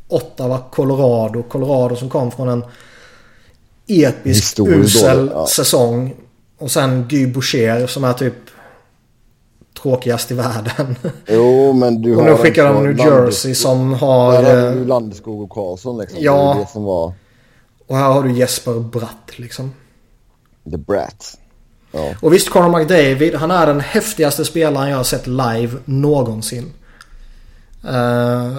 Ottawa, 0.08 0.58
Colorado. 0.70 1.42
Colorado 1.42 1.96
som 1.96 2.10
kom 2.10 2.30
från 2.30 2.48
en 2.48 2.64
episk 3.86 4.58
usel 4.58 5.30
ja. 5.34 5.46
säsong. 5.46 6.14
Och 6.58 6.70
sen 6.70 7.06
Guy 7.08 7.26
Boucher 7.26 7.86
som 7.86 8.04
är 8.04 8.12
typ 8.12 8.34
tråkigast 9.82 10.30
i 10.30 10.34
världen. 10.34 10.96
Jo, 11.26 11.72
men 11.72 12.02
du 12.02 12.14
har... 12.14 12.22
Och 12.22 12.26
nu 12.26 12.36
skickar 12.36 12.64
de 12.64 12.84
New 12.84 12.98
Jersey 12.98 13.54
som 13.54 13.92
har... 13.92 14.32
Där 14.42 14.64
har 14.66 14.72
du 14.72 14.80
eh, 14.80 14.86
Landeskog 14.86 15.42
och 15.42 15.50
Karlsson 15.50 15.98
liksom. 15.98 16.18
Ja. 16.20 16.54
Det, 16.54 16.60
det 16.60 16.68
som 16.70 16.84
var... 16.84 17.12
Och 17.86 17.96
här 17.96 18.12
har 18.12 18.22
du 18.22 18.32
Jesper 18.32 18.80
Bratt 18.80 19.30
liksom. 19.36 19.72
The 20.70 20.76
Brat. 20.76 21.38
Ja. 21.92 22.14
Och 22.22 22.32
visst, 22.32 22.50
Conor 22.50 22.78
McDavid, 22.78 23.34
han 23.34 23.50
är 23.50 23.66
den 23.66 23.80
häftigaste 23.80 24.44
spelaren 24.44 24.90
jag 24.90 24.96
har 24.96 25.04
sett 25.04 25.26
live 25.26 25.70
någonsin. 25.84 26.72
Uh, 27.84 28.58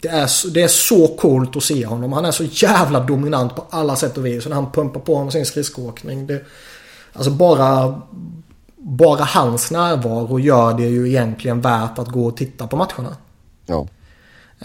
det, 0.00 0.08
är, 0.08 0.50
det 0.54 0.62
är 0.62 0.68
så 0.68 1.08
coolt 1.08 1.56
att 1.56 1.62
se 1.62 1.86
honom. 1.86 2.12
Han 2.12 2.24
är 2.24 2.30
så 2.30 2.44
jävla 2.44 3.00
dominant 3.00 3.56
på 3.56 3.64
alla 3.70 3.96
sätt 3.96 4.18
och 4.18 4.26
vis. 4.26 4.44
Och 4.44 4.50
när 4.50 4.56
han 4.56 4.72
pumpar 4.72 5.00
på 5.00 5.24
med 5.24 5.32
sin 5.32 5.46
skridskoåkning. 5.46 6.26
Det, 6.26 6.44
alltså 7.12 7.30
bara, 7.30 8.00
bara 8.86 9.24
hans 9.24 9.70
närvaro 9.70 10.38
gör 10.38 10.74
det 10.74 10.86
ju 10.86 11.08
egentligen 11.08 11.60
värt 11.60 11.98
att 11.98 12.08
gå 12.08 12.26
och 12.26 12.36
titta 12.36 12.66
på 12.66 12.76
matcherna. 12.76 13.16
Ja. 13.66 13.86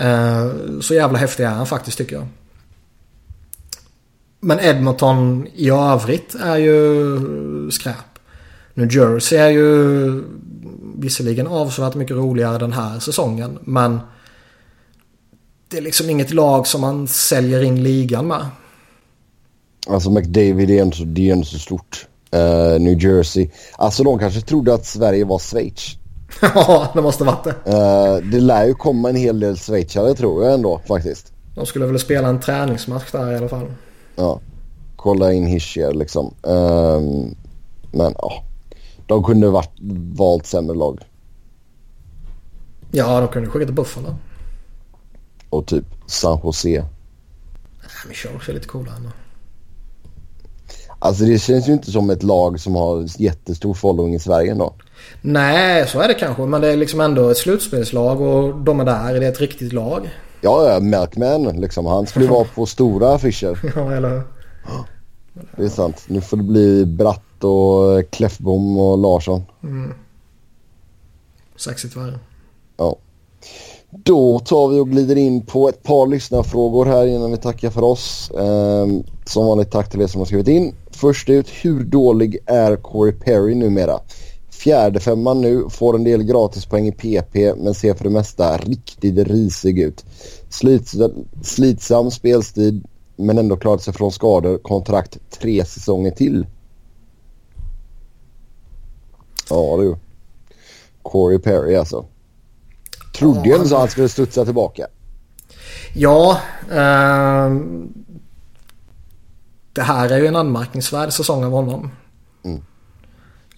Uh, 0.01 0.79
så 0.79 0.93
jävla 0.93 1.17
häftig 1.17 1.43
är 1.43 1.49
han 1.49 1.65
faktiskt 1.65 1.97
tycker 1.97 2.15
jag. 2.15 2.27
Men 4.39 4.59
Edmonton 4.59 5.47
i 5.55 5.69
övrigt 5.69 6.35
är 6.35 6.57
ju 6.57 7.71
skräp. 7.71 7.95
New 8.73 8.95
Jersey 8.95 9.37
är 9.37 9.49
ju 9.49 10.23
visserligen 10.95 11.47
avsevärt 11.47 11.95
mycket 11.95 12.15
roligare 12.17 12.57
den 12.57 12.73
här 12.73 12.99
säsongen. 12.99 13.59
Men 13.61 13.99
det 15.67 15.77
är 15.77 15.81
liksom 15.81 16.09
inget 16.09 16.33
lag 16.33 16.67
som 16.67 16.81
man 16.81 17.07
säljer 17.07 17.63
in 17.63 17.83
ligan 17.83 18.27
med. 18.27 18.45
Alltså 19.87 20.09
McDavid 20.09 20.69
är 20.71 20.81
ändå, 20.81 20.95
det 21.05 21.29
är 21.29 21.43
så 21.43 21.59
stort. 21.59 22.07
Uh, 22.35 22.79
New 22.79 23.03
Jersey. 23.03 23.49
Alltså 23.77 24.03
de 24.03 24.19
kanske 24.19 24.41
trodde 24.41 24.73
att 24.73 24.85
Sverige 24.85 25.25
var 25.25 25.39
Schweiz. 25.39 25.97
ja, 26.41 26.87
det 26.93 27.01
måste 27.01 27.23
varit 27.23 27.43
det. 27.43 27.49
Uh, 27.49 28.31
det 28.31 28.39
lär 28.39 28.65
ju 28.65 28.73
komma 28.73 29.09
en 29.09 29.15
hel 29.15 29.39
del 29.39 29.57
schweizare 29.57 30.13
tror 30.13 30.43
jag 30.43 30.53
ändå 30.53 30.81
faktiskt. 30.87 31.33
De 31.55 31.65
skulle 31.65 31.85
väl 31.85 31.99
spela 31.99 32.27
en 32.27 32.39
träningsmatch 32.39 33.11
där 33.11 33.31
i 33.31 33.37
alla 33.37 33.49
fall. 33.49 33.71
Ja. 34.15 34.39
Kolla 34.95 35.33
in 35.33 35.47
Hischier 35.47 35.93
liksom. 35.93 36.33
Um, 36.41 37.35
men 37.91 38.15
ja. 38.17 38.43
De 39.07 39.23
kunde 39.23 39.49
varit 39.49 39.71
valt 40.15 40.45
sämre 40.45 40.75
lag. 40.75 40.99
Ja, 42.91 43.19
de 43.19 43.27
kunde 43.27 43.49
skickat 43.49 43.73
Buffalo. 43.73 44.15
Och 45.49 45.65
typ 45.65 45.85
San 46.05 46.39
Jose. 46.43 46.69
Nej, 46.69 46.87
men 48.05 48.13
Sharks 48.13 48.49
är 48.49 48.53
lite 48.53 48.67
coolare 48.67 48.95
ändå. 48.95 49.09
Alltså 51.03 51.23
det 51.23 51.39
känns 51.39 51.69
ju 51.69 51.73
inte 51.73 51.91
som 51.91 52.09
ett 52.09 52.23
lag 52.23 52.59
som 52.59 52.75
har 52.75 53.21
jättestor 53.21 53.73
following 53.73 54.15
i 54.15 54.19
Sverige 54.19 54.51
ändå. 54.51 54.73
Nej, 55.21 55.87
så 55.87 55.99
är 55.99 56.07
det 56.07 56.13
kanske. 56.13 56.41
Men 56.41 56.61
det 56.61 56.67
är 56.67 56.77
liksom 56.77 57.01
ändå 57.01 57.29
ett 57.29 57.37
slutspelslag 57.37 58.21
och 58.21 58.55
de 58.55 58.79
är 58.79 58.85
där. 58.85 59.19
Det 59.19 59.25
är 59.25 59.31
ett 59.31 59.41
riktigt 59.41 59.73
lag. 59.73 60.09
Ja, 60.41 60.71
ja. 60.71 60.79
Melkman 60.79 61.61
liksom. 61.61 61.85
Han 61.85 62.07
skulle 62.07 62.27
vara 62.27 62.45
på 62.55 62.65
stora 62.65 63.13
affischer. 63.13 63.59
ja, 63.75 63.91
eller 63.91 64.09
hur? 64.09 64.23
Det 65.55 65.63
är 65.63 65.69
sant. 65.69 66.03
Nu 66.07 66.21
får 66.21 66.37
det 66.37 66.43
bli 66.43 66.85
Bratt 66.85 67.43
och 67.43 68.11
Kläffbom 68.11 68.77
och 68.77 68.97
Larsson. 68.97 69.43
Mm. 69.63 69.93
Sexigt 71.55 71.95
värre. 71.95 72.19
Ja. 72.77 72.95
Då 73.89 74.39
tar 74.39 74.67
vi 74.67 74.79
och 74.79 74.89
glider 74.89 75.15
in 75.15 75.45
på 75.45 75.69
ett 75.69 75.83
par 75.83 76.07
lyssnarfrågor 76.07 76.85
här 76.85 77.07
innan 77.07 77.31
vi 77.31 77.37
tackar 77.37 77.69
för 77.69 77.83
oss. 77.83 78.31
Ehm, 78.39 79.03
som 79.25 79.45
vanligt 79.45 79.71
tack 79.71 79.89
till 79.89 80.01
er 80.01 80.07
som 80.07 80.21
har 80.21 80.25
skrivit 80.25 80.47
in. 80.47 80.75
Först 81.01 81.29
ut, 81.29 81.49
hur 81.49 81.83
dålig 81.83 82.37
är 82.45 82.75
Corey 82.75 83.13
Perry 83.13 83.55
numera? 83.55 83.99
Fjärde 84.49 84.99
femman 84.99 85.41
nu, 85.41 85.69
får 85.69 85.95
en 85.95 86.03
del 86.03 86.23
gratispoäng 86.23 86.87
i 86.87 86.91
PP 86.91 87.55
men 87.57 87.73
ser 87.73 87.93
för 87.93 88.03
det 88.03 88.09
mesta 88.09 88.57
riktigt 88.57 89.27
risig 89.27 89.79
ut. 89.79 90.05
Slits, 90.49 90.95
slitsam 91.43 92.11
spelstil 92.11 92.83
men 93.15 93.37
ändå 93.37 93.57
klarat 93.57 93.83
sig 93.83 93.93
från 93.93 94.11
skador. 94.11 94.57
Kontrakt 94.57 95.17
tre 95.29 95.65
säsonger 95.65 96.11
till. 96.11 96.45
Ja 99.49 99.77
du. 99.77 99.95
Corey 101.01 101.39
Perry 101.39 101.75
alltså. 101.75 102.05
Trodde 103.15 103.49
ju 103.49 103.55
ändå 103.55 103.75
att 103.75 103.81
han 103.81 103.89
skulle 103.89 104.09
studsa 104.09 104.45
tillbaka. 104.45 104.87
Ja. 105.93 106.37
Eh, 106.71 107.49
det 109.73 109.81
här 109.81 110.09
är 110.09 110.17
ju 110.17 110.27
en 110.27 110.35
anmärkningsvärd 110.35 111.13
säsong 111.13 111.43
av 111.43 111.51
honom. 111.51 111.91
Mm. 112.43 112.61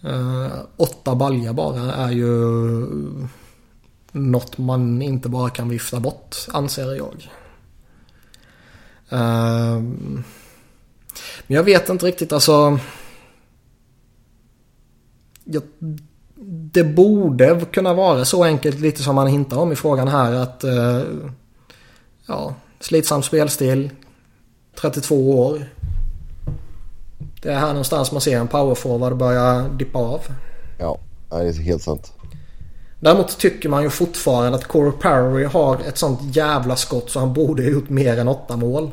Eh, 0.04 0.52
åtta 0.78 1.16
balja 1.16 1.54
bara 1.54 1.94
är 1.94 2.12
ju 2.12 2.30
något 4.12 4.58
man 4.58 5.02
inte 5.02 5.30
bara 5.30 5.50
kan 5.50 5.70
vifta 5.70 6.00
bort 6.00 6.36
anser 6.54 6.96
jag. 6.96 7.30
Eh, 9.10 9.82
men 11.48 11.56
jag 11.58 11.64
vet 11.64 11.90
inte 11.90 12.06
riktigt 12.06 12.34
alltså. 12.34 12.80
Jag 15.44 15.64
det 16.46 16.84
borde 16.84 17.66
kunna 17.72 17.94
vara 17.94 18.26
så 18.26 18.44
enkelt 18.44 18.80
lite 18.80 19.04
som 19.04 19.16
man 19.16 19.28
hintar 19.28 19.58
om 19.58 19.72
i 19.72 19.76
frågan 19.76 20.08
här 20.08 20.34
att 20.34 20.64
eh, 20.64 21.02
ja, 22.26 22.56
slitsam 22.80 23.24
spelstil, 23.24 23.90
32 24.76 25.40
år. 25.40 25.66
Det 27.44 27.52
är 27.52 27.60
här 27.60 27.68
någonstans 27.68 28.12
man 28.12 28.22
ser 28.22 28.40
en 28.40 28.48
powerforward 28.48 29.18
börja 29.18 29.70
dippa 29.70 30.00
av. 30.00 30.22
Ja, 30.80 31.00
det 31.30 31.36
är 31.36 31.62
helt 31.62 31.82
sant. 31.82 32.14
Däremot 33.00 33.38
tycker 33.38 33.70
man 33.70 33.84
ju 33.84 33.90
fortfarande 33.90 34.58
att 34.58 34.64
Corey 34.64 34.92
Perry 34.92 35.44
har 35.44 35.80
ett 35.88 35.98
sånt 35.98 36.36
jävla 36.36 36.76
skott 36.76 37.10
så 37.10 37.20
han 37.20 37.34
borde 37.34 37.64
ha 37.64 37.70
gjort 37.70 37.90
mer 37.90 38.18
än 38.18 38.28
åtta 38.28 38.58
mål. 38.58 38.92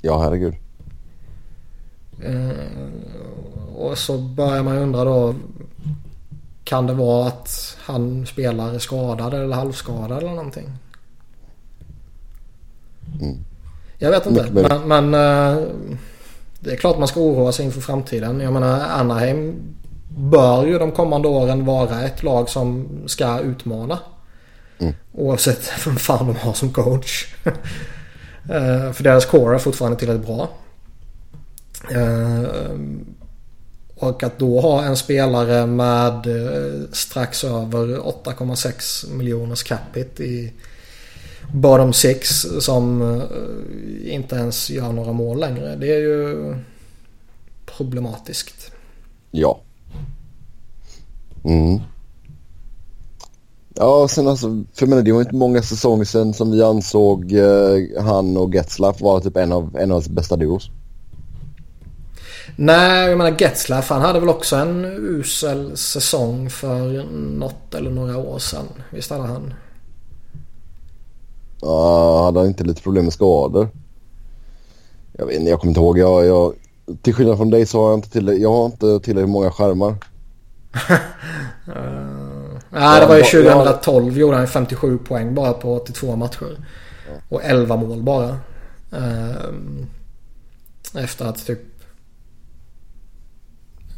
Ja, 0.00 0.22
herregud. 0.22 0.54
Eh, 2.24 2.50
och 3.76 3.98
så 3.98 4.18
börjar 4.18 4.62
man 4.62 4.78
undra 4.78 5.04
då 5.04 5.34
Kan 6.64 6.86
det 6.86 6.94
vara 6.94 7.28
att 7.28 7.76
han 7.80 8.26
spelar 8.26 8.78
skadad 8.78 9.34
eller 9.34 9.56
halvskadad 9.56 10.18
eller 10.18 10.34
någonting? 10.34 10.70
Mm. 13.20 13.36
Jag 13.98 14.10
vet 14.10 14.26
inte. 14.26 14.50
Men, 14.52 14.88
men, 14.88 15.14
eh, 15.14 15.64
det 16.60 16.70
är 16.70 16.76
klart 16.76 16.98
man 16.98 17.08
ska 17.08 17.20
oroa 17.20 17.52
sig 17.52 17.64
inför 17.64 17.80
framtiden. 17.80 18.40
Jag 18.40 18.52
menar 18.52 18.80
Anaheim 18.80 19.54
bör 20.18 20.66
ju 20.66 20.78
de 20.78 20.92
kommande 20.92 21.28
åren 21.28 21.64
vara 21.64 22.02
ett 22.02 22.22
lag 22.22 22.48
som 22.48 22.88
ska 23.06 23.40
utmana. 23.40 23.98
Mm. 24.78 24.94
Oavsett 25.12 25.70
vem 25.86 25.96
fan 25.96 26.26
de 26.26 26.36
har 26.36 26.52
som 26.52 26.72
coach. 26.72 27.34
Eh, 28.50 28.92
för 28.92 29.04
deras 29.04 29.26
core 29.26 29.54
är 29.54 29.58
fortfarande 29.58 29.98
tillräckligt 29.98 30.26
bra. 30.26 30.48
Eh, 31.90 32.42
och 33.94 34.22
att 34.22 34.38
då 34.38 34.60
ha 34.60 34.84
en 34.84 34.96
spelare 34.96 35.66
med 35.66 36.26
strax 36.92 37.44
över 37.44 37.86
8,6 37.86 39.12
miljoners 39.12 39.62
capita 39.62 40.22
i 40.22 40.52
bottom 41.52 41.92
six 41.92 42.46
som 42.60 43.02
eh, 43.02 44.14
inte 44.14 44.36
ens 44.36 44.70
gör 44.70 44.92
några 44.92 45.12
mål 45.12 45.40
längre. 45.40 45.76
Det 45.76 45.94
är 45.94 46.00
ju 46.00 46.54
problematiskt. 47.66 48.72
Ja. 49.30 49.60
Mm. 51.44 51.80
Ja, 53.74 54.08
sen 54.08 54.28
alltså, 54.28 54.48
för 54.48 54.82
jag 54.82 54.88
menar, 54.88 55.02
det 55.02 55.12
var 55.12 55.20
inte 55.20 55.34
många 55.34 55.62
säsonger 55.62 56.04
sedan 56.04 56.34
som 56.34 56.50
vi 56.50 56.62
ansåg 56.62 57.32
eh, 57.32 58.02
han 58.02 58.36
och 58.36 58.54
Getzlaff 58.54 59.00
vara 59.00 59.20
typ 59.20 59.36
en 59.36 59.52
av, 59.52 59.76
en 59.76 59.90
av 59.90 59.94
hans 59.94 60.08
bästa 60.08 60.36
duos. 60.36 60.70
Nej, 62.56 63.08
jag 63.08 63.18
menar 63.18 63.36
Getzlaff 63.40 63.90
han 63.90 64.00
hade 64.00 64.20
väl 64.20 64.28
också 64.28 64.56
en 64.56 64.84
usel 64.84 65.76
säsong 65.76 66.50
för 66.50 67.04
något 67.38 67.74
eller 67.74 67.90
några 67.90 68.16
år 68.16 68.38
sedan. 68.38 68.66
Visst 68.90 69.10
hade 69.10 69.26
han? 69.26 69.54
Ja, 71.60 72.24
hade 72.24 72.38
han 72.38 72.48
inte 72.48 72.64
lite 72.64 72.82
problem 72.82 73.04
med 73.04 73.12
skador? 73.12 73.68
Jag 75.12 75.26
vet 75.26 75.36
inte, 75.36 75.50
jag 75.50 75.60
kommer 75.60 75.70
inte 75.70 75.80
ihåg. 75.80 75.98
Jag, 75.98 76.26
jag, 76.26 76.54
till 77.02 77.14
skillnad 77.14 77.36
från 77.36 77.50
dig 77.50 77.66
så 77.66 77.82
har 77.82 77.90
jag 77.90 77.98
inte 77.98 78.10
till, 78.10 78.38
jag 78.42 78.52
har 78.52 78.66
inte 78.66 79.00
tillräckligt 79.00 79.30
många 79.30 79.50
skärmar. 79.50 79.88
uh, 81.68 82.58
nej, 82.70 83.00
det 83.00 83.06
var 83.06 83.16
ju 83.16 83.22
2012 83.22 84.06
jag... 84.06 84.16
gjorde 84.16 84.36
han 84.36 84.46
57 84.46 84.98
poäng 84.98 85.34
bara 85.34 85.52
på 85.52 85.74
82 85.74 86.16
matcher. 86.16 86.64
Och 87.28 87.44
11 87.44 87.76
mål 87.76 88.02
bara. 88.02 88.28
Uh, 88.92 89.54
efter 90.94 91.24
att 91.24 91.46
typ 91.46 91.60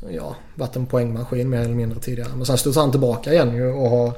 ja, 0.09 0.37
varit 0.55 0.77
en 0.77 0.87
poängmaskin 0.87 1.51
mer 1.51 1.61
eller 1.61 1.74
mindre 1.74 2.01
tidigare. 2.01 2.31
Men 2.37 2.47
sen 2.47 2.59
studsade 2.59 2.85
han 2.85 2.91
tillbaka 2.91 3.32
igen 3.32 3.55
ju 3.55 3.73
och 3.73 3.91
har 3.91 4.12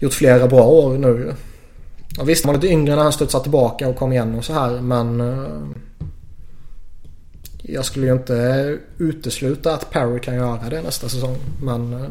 gjort 0.00 0.12
flera 0.12 0.46
bra 0.46 0.66
år 0.66 0.98
nu. 0.98 1.34
Och 2.20 2.28
visst, 2.28 2.44
han 2.44 2.54
var 2.54 2.60
lite 2.60 2.72
yngre 2.72 2.96
när 2.96 3.02
han 3.02 3.12
studsade 3.12 3.42
tillbaka 3.42 3.88
och 3.88 3.96
kom 3.96 4.12
igen 4.12 4.34
och 4.34 4.44
så 4.44 4.52
här 4.52 4.80
men... 4.80 5.20
Eh, 5.20 5.78
jag 7.62 7.84
skulle 7.84 8.06
ju 8.06 8.12
inte 8.12 8.78
utesluta 8.98 9.74
att 9.74 9.90
Perry 9.90 10.20
kan 10.20 10.34
göra 10.34 10.68
det 10.70 10.82
nästa 10.82 11.08
säsong. 11.08 11.36
Men... 11.62 11.92
Eh, 11.92 12.08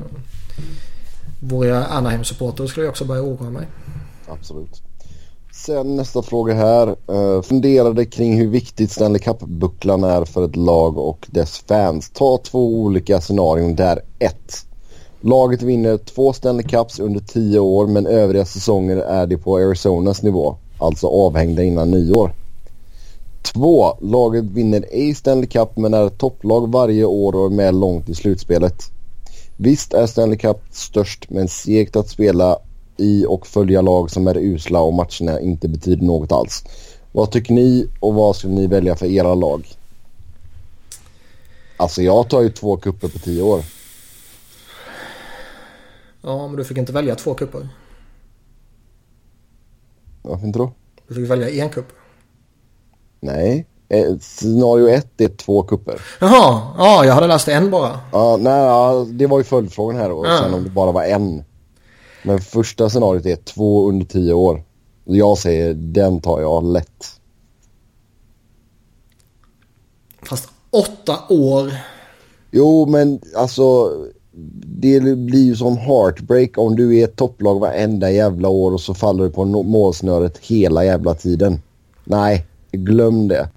vore 1.39 1.67
jag 1.67 1.85
Anaheim-supporter 1.89 2.67
skulle 2.67 2.85
jag 2.85 2.91
också 2.91 3.05
börja 3.05 3.21
oroa 3.21 3.49
mig. 3.49 3.67
Absolut. 4.27 4.81
Sen 5.65 5.95
nästa 5.95 6.21
fråga 6.21 6.53
här. 6.53 6.95
Uh, 7.11 7.41
funderade 7.41 8.05
kring 8.05 8.37
hur 8.37 8.47
viktigt 8.47 8.91
Stanley 8.91 9.19
Cup-bucklan 9.19 10.03
är 10.03 10.25
för 10.25 10.45
ett 10.45 10.55
lag 10.55 10.97
och 10.97 11.27
dess 11.31 11.59
fans. 11.67 12.09
Ta 12.09 12.37
två 12.37 12.81
olika 12.81 13.21
scenarion 13.21 13.75
där 13.75 14.01
ett. 14.19 14.65
Laget 15.21 15.61
vinner 15.61 15.97
två 15.97 16.33
Stanley 16.33 16.67
Cups 16.67 16.99
under 16.99 17.19
tio 17.19 17.59
år 17.59 17.87
men 17.87 18.07
övriga 18.07 18.45
säsonger 18.45 18.97
är 18.97 19.27
det 19.27 19.37
på 19.37 19.57
Arizonas 19.57 20.23
nivå. 20.23 20.55
Alltså 20.77 21.07
avhängda 21.07 21.63
innan 21.63 21.91
nyår. 21.91 22.33
2. 23.41 23.97
Laget 24.01 24.43
vinner 24.43 24.85
ej 24.91 25.15
Stanley 25.15 25.47
Cup 25.47 25.77
men 25.77 25.93
är 25.93 26.07
ett 26.07 26.17
topplag 26.17 26.71
varje 26.71 27.05
år 27.05 27.35
och 27.35 27.45
är 27.45 27.49
med 27.49 27.75
långt 27.75 28.09
i 28.09 28.15
slutspelet. 28.15 28.83
Visst 29.57 29.93
är 29.93 30.07
Stanley 30.07 30.37
Cup 30.37 30.57
störst 30.71 31.29
men 31.29 31.47
segt 31.47 31.95
att 31.95 32.09
spela 32.09 32.57
i 32.97 33.25
och 33.25 33.47
följa 33.47 33.81
lag 33.81 34.11
som 34.11 34.27
är 34.27 34.37
usla 34.37 34.81
och 34.81 34.93
matcherna 34.93 35.39
inte 35.39 35.67
betyder 35.67 36.05
något 36.05 36.31
alls. 36.31 36.63
Vad 37.11 37.31
tycker 37.31 37.53
ni 37.53 37.87
och 37.99 38.13
vad 38.13 38.35
skulle 38.35 38.53
ni 38.53 38.67
välja 38.67 38.95
för 38.95 39.05
era 39.05 39.35
lag? 39.35 39.67
Alltså 41.77 42.01
jag 42.01 42.29
tar 42.29 42.41
ju 42.41 42.49
två 42.49 42.77
kupper 42.77 43.07
på 43.07 43.19
tio 43.19 43.41
år. 43.41 43.63
Ja, 46.21 46.47
men 46.47 46.55
du 46.57 46.63
fick 46.63 46.77
inte 46.77 46.93
välja 46.93 47.15
två 47.15 47.33
kupper. 47.33 47.69
Varför 50.21 50.47
inte 50.47 50.59
då? 50.59 50.71
Du 51.07 51.15
fick 51.15 51.29
välja 51.29 51.49
en 51.49 51.69
kupp. 51.69 51.87
Nej. 53.19 53.67
Eh, 53.89 54.17
scenario 54.19 54.87
ett 54.87 55.21
är 55.21 55.27
två 55.27 55.63
kupper. 55.63 56.01
Jaha, 56.19 56.61
ja 56.77 57.05
jag 57.05 57.13
hade 57.13 57.27
läst 57.27 57.47
en 57.47 57.71
bara. 57.71 57.99
Ja, 58.11 58.37
nej, 58.37 58.59
ja, 58.59 59.05
det 59.09 59.27
var 59.27 59.37
ju 59.37 59.43
följdfrågan 59.43 59.95
här 59.95 60.09
då. 60.09 60.25
Ja. 60.25 60.39
Sen 60.43 60.53
om 60.53 60.63
det 60.63 60.69
bara 60.69 60.91
var 60.91 61.03
en. 61.03 61.43
Men 62.23 62.39
första 62.39 62.89
scenariot 62.89 63.25
är 63.25 63.35
två 63.35 63.89
under 63.89 64.05
tio 64.05 64.33
år. 64.33 64.63
Jag 65.03 65.37
säger 65.37 65.73
den 65.73 66.21
tar 66.21 66.41
jag 66.41 66.63
lätt. 66.63 67.19
Fast 70.21 70.49
åtta 70.69 71.19
år. 71.29 71.71
Jo, 72.51 72.85
men 72.85 73.21
alltså 73.35 73.91
det 74.65 75.17
blir 75.17 75.43
ju 75.43 75.55
sån 75.55 75.77
heartbreak 75.77 76.57
om 76.57 76.75
du 76.75 76.97
är 76.97 77.03
ett 77.03 77.15
topplag 77.15 77.59
varenda 77.59 78.11
jävla 78.11 78.49
år 78.49 78.71
och 78.71 78.81
så 78.81 78.93
faller 78.93 79.23
du 79.23 79.29
på 79.29 79.45
målsnöret 79.45 80.37
hela 80.37 80.85
jävla 80.85 81.15
tiden. 81.15 81.61
Nej, 82.03 82.45
glöm 82.71 83.27
det. 83.27 83.49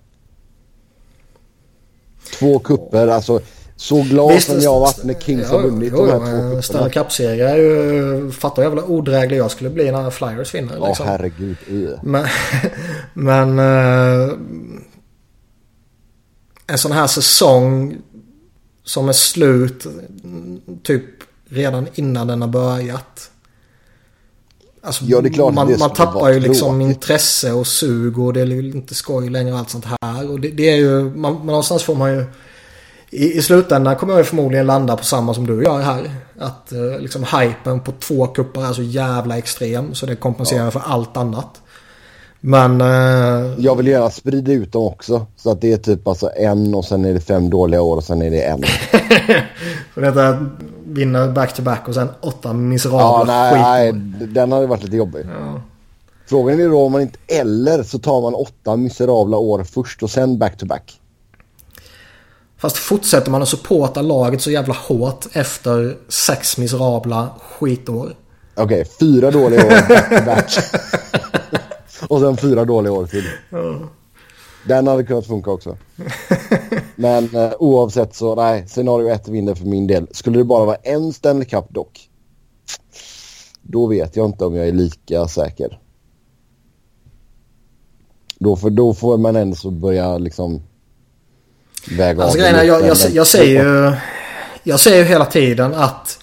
Två 2.38 2.58
kupper, 2.58 3.08
alltså 3.08 3.40
så 3.76 4.02
glad 4.02 4.34
Visst, 4.34 4.50
som 4.50 4.60
jag 4.60 4.80
varit 4.80 5.04
när 5.04 5.14
Kings 5.14 5.46
ja, 5.50 5.56
har 5.56 5.62
vunnit 5.62 5.92
jo, 5.96 6.06
de 6.06 6.12
här 6.12 6.18
två 6.18 6.26
kupperna. 6.26 6.62
Stanley 6.62 6.90
Cup-serie 6.90 7.48
är 7.48 7.56
ju... 7.56 8.30
Fattar 8.30 8.62
jävla 8.62 8.84
odräglig 8.84 9.38
jag 9.38 9.50
skulle 9.50 9.70
bli 9.70 9.92
när 9.92 10.10
Flyers 10.10 10.54
vinner. 10.54 10.76
Ja, 10.78 10.88
liksom. 10.88 11.06
herregud. 11.06 11.56
Men... 12.02 12.26
men 13.14 13.58
uh, 13.58 14.38
en 16.66 16.78
sån 16.78 16.92
här 16.92 17.06
säsong 17.06 17.96
som 18.84 19.08
är 19.08 19.12
slut 19.12 19.86
typ 20.82 21.04
redan 21.48 21.88
innan 21.94 22.26
den 22.26 22.42
har 22.42 22.48
börjat. 22.48 23.30
Alltså, 24.84 25.04
ja, 25.04 25.20
det 25.20 25.28
är 25.28 25.32
klart 25.32 25.54
man, 25.54 25.78
man 25.78 25.92
tappar 25.92 26.32
ju 26.32 26.40
liksom 26.40 26.80
tråkigt. 26.80 26.96
intresse 26.96 27.52
och 27.52 27.66
sug 27.66 28.18
och 28.18 28.32
det 28.32 28.40
är 28.40 28.76
inte 28.76 28.94
skoj 28.94 29.30
längre 29.30 29.52
och 29.52 29.58
allt 29.58 29.70
sånt 29.70 29.84
här. 29.84 30.30
Och 30.30 30.40
det, 30.40 30.48
det 30.48 30.70
är 30.70 30.76
ju, 30.76 31.02
man, 31.16 31.46
någonstans 31.46 31.82
får 31.82 31.94
man 31.94 32.14
ju... 32.14 32.24
I, 33.10 33.38
I 33.38 33.42
slutändan 33.42 33.96
kommer 33.96 34.12
jag 34.12 34.20
ju 34.20 34.24
förmodligen 34.24 34.66
landa 34.66 34.96
på 34.96 35.04
samma 35.04 35.34
som 35.34 35.46
du 35.46 35.64
gör 35.64 35.80
här. 35.80 36.10
Att 36.38 36.72
eh, 36.72 36.98
liksom 37.00 37.24
hypen 37.24 37.80
på 37.80 37.92
två 38.00 38.26
kuppar 38.26 38.68
är 38.68 38.72
så 38.72 38.82
jävla 38.82 39.38
extrem 39.38 39.94
så 39.94 40.06
det 40.06 40.16
kompenserar 40.16 40.64
ja. 40.64 40.70
för 40.70 40.82
allt 40.86 41.16
annat. 41.16 41.60
Men... 42.44 42.80
Uh... 42.80 43.54
Jag 43.58 43.76
vill 43.76 43.86
gärna 43.86 44.10
sprida 44.10 44.52
ut 44.52 44.72
dem 44.72 44.84
också. 44.84 45.26
Så 45.36 45.50
att 45.50 45.60
det 45.60 45.72
är 45.72 45.76
typ 45.76 46.08
alltså 46.08 46.30
en 46.36 46.74
och 46.74 46.84
sen 46.84 47.04
är 47.04 47.14
det 47.14 47.20
fem 47.20 47.50
dåliga 47.50 47.82
år 47.82 47.96
och 47.96 48.04
sen 48.04 48.22
är 48.22 48.30
det 48.30 48.42
en. 48.42 48.62
För 49.94 50.00
detta 50.00 50.46
vinna 50.84 51.28
back-to-back 51.28 51.88
och 51.88 51.94
sen 51.94 52.08
åtta 52.20 52.52
miserabla 52.52 53.48
ja, 53.48 53.54
nej, 53.54 53.92
nej, 53.92 54.26
den 54.26 54.52
hade 54.52 54.66
varit 54.66 54.82
lite 54.82 54.96
jobbig. 54.96 55.26
Ja. 55.40 55.60
Frågan 56.26 56.60
är 56.60 56.68
då 56.68 56.84
om 56.84 56.92
man 56.92 57.00
inte... 57.00 57.18
Eller 57.26 57.82
så 57.82 57.98
tar 57.98 58.20
man 58.20 58.34
åtta 58.34 58.76
miserabla 58.76 59.36
år 59.36 59.64
först 59.64 60.02
och 60.02 60.10
sen 60.10 60.38
back-to-back. 60.38 61.00
Fast 62.58 62.76
fortsätter 62.76 63.30
man 63.30 63.42
att 63.42 63.48
supporta 63.48 64.02
laget 64.02 64.40
så 64.40 64.50
jävla 64.50 64.74
hårt 64.74 65.26
efter 65.32 65.96
sex 66.08 66.58
miserabla 66.58 67.28
skitår. 67.40 68.14
Okej, 68.54 68.64
okay, 68.64 68.84
fyra 69.00 69.30
dåliga 69.30 69.66
år 69.66 69.88
back-to-back. 69.88 70.58
Och 72.12 72.20
sen 72.20 72.36
fyra 72.36 72.64
dåliga 72.64 72.92
år 72.92 73.06
till. 73.06 73.24
Ja. 73.50 73.78
Den 74.66 74.86
hade 74.86 75.04
kunnat 75.04 75.26
funka 75.26 75.50
också. 75.50 75.76
Men 76.96 77.36
eh, 77.36 77.52
oavsett 77.58 78.14
så, 78.14 78.34
nej, 78.34 78.68
scenario 78.68 79.08
ett 79.08 79.28
vinner 79.28 79.54
för 79.54 79.64
min 79.64 79.86
del. 79.86 80.06
Skulle 80.10 80.38
det 80.38 80.44
bara 80.44 80.64
vara 80.64 80.76
en 80.76 81.12
Stanley 81.12 81.44
Cup 81.44 81.64
dock, 81.68 82.08
då 83.62 83.86
vet 83.86 84.16
jag 84.16 84.26
inte 84.26 84.44
om 84.44 84.54
jag 84.54 84.68
är 84.68 84.72
lika 84.72 85.28
säker. 85.28 85.78
Då, 88.38 88.56
för 88.56 88.70
då 88.70 88.94
får 88.94 89.18
man 89.18 89.36
ändå 89.36 89.56
så 89.56 89.70
börja 89.70 90.18
liksom 90.18 90.62
väga 91.90 92.22
alltså, 92.22 92.38
av. 92.38 92.42
Grejerna, 92.42 92.64
jag, 92.64 92.86
jag, 92.86 92.96
jag, 93.12 93.26
säger 93.26 93.64
ju, 93.64 93.96
jag 94.62 94.80
säger 94.80 94.98
ju 94.98 95.04
hela 95.04 95.24
tiden 95.24 95.74
att 95.74 96.18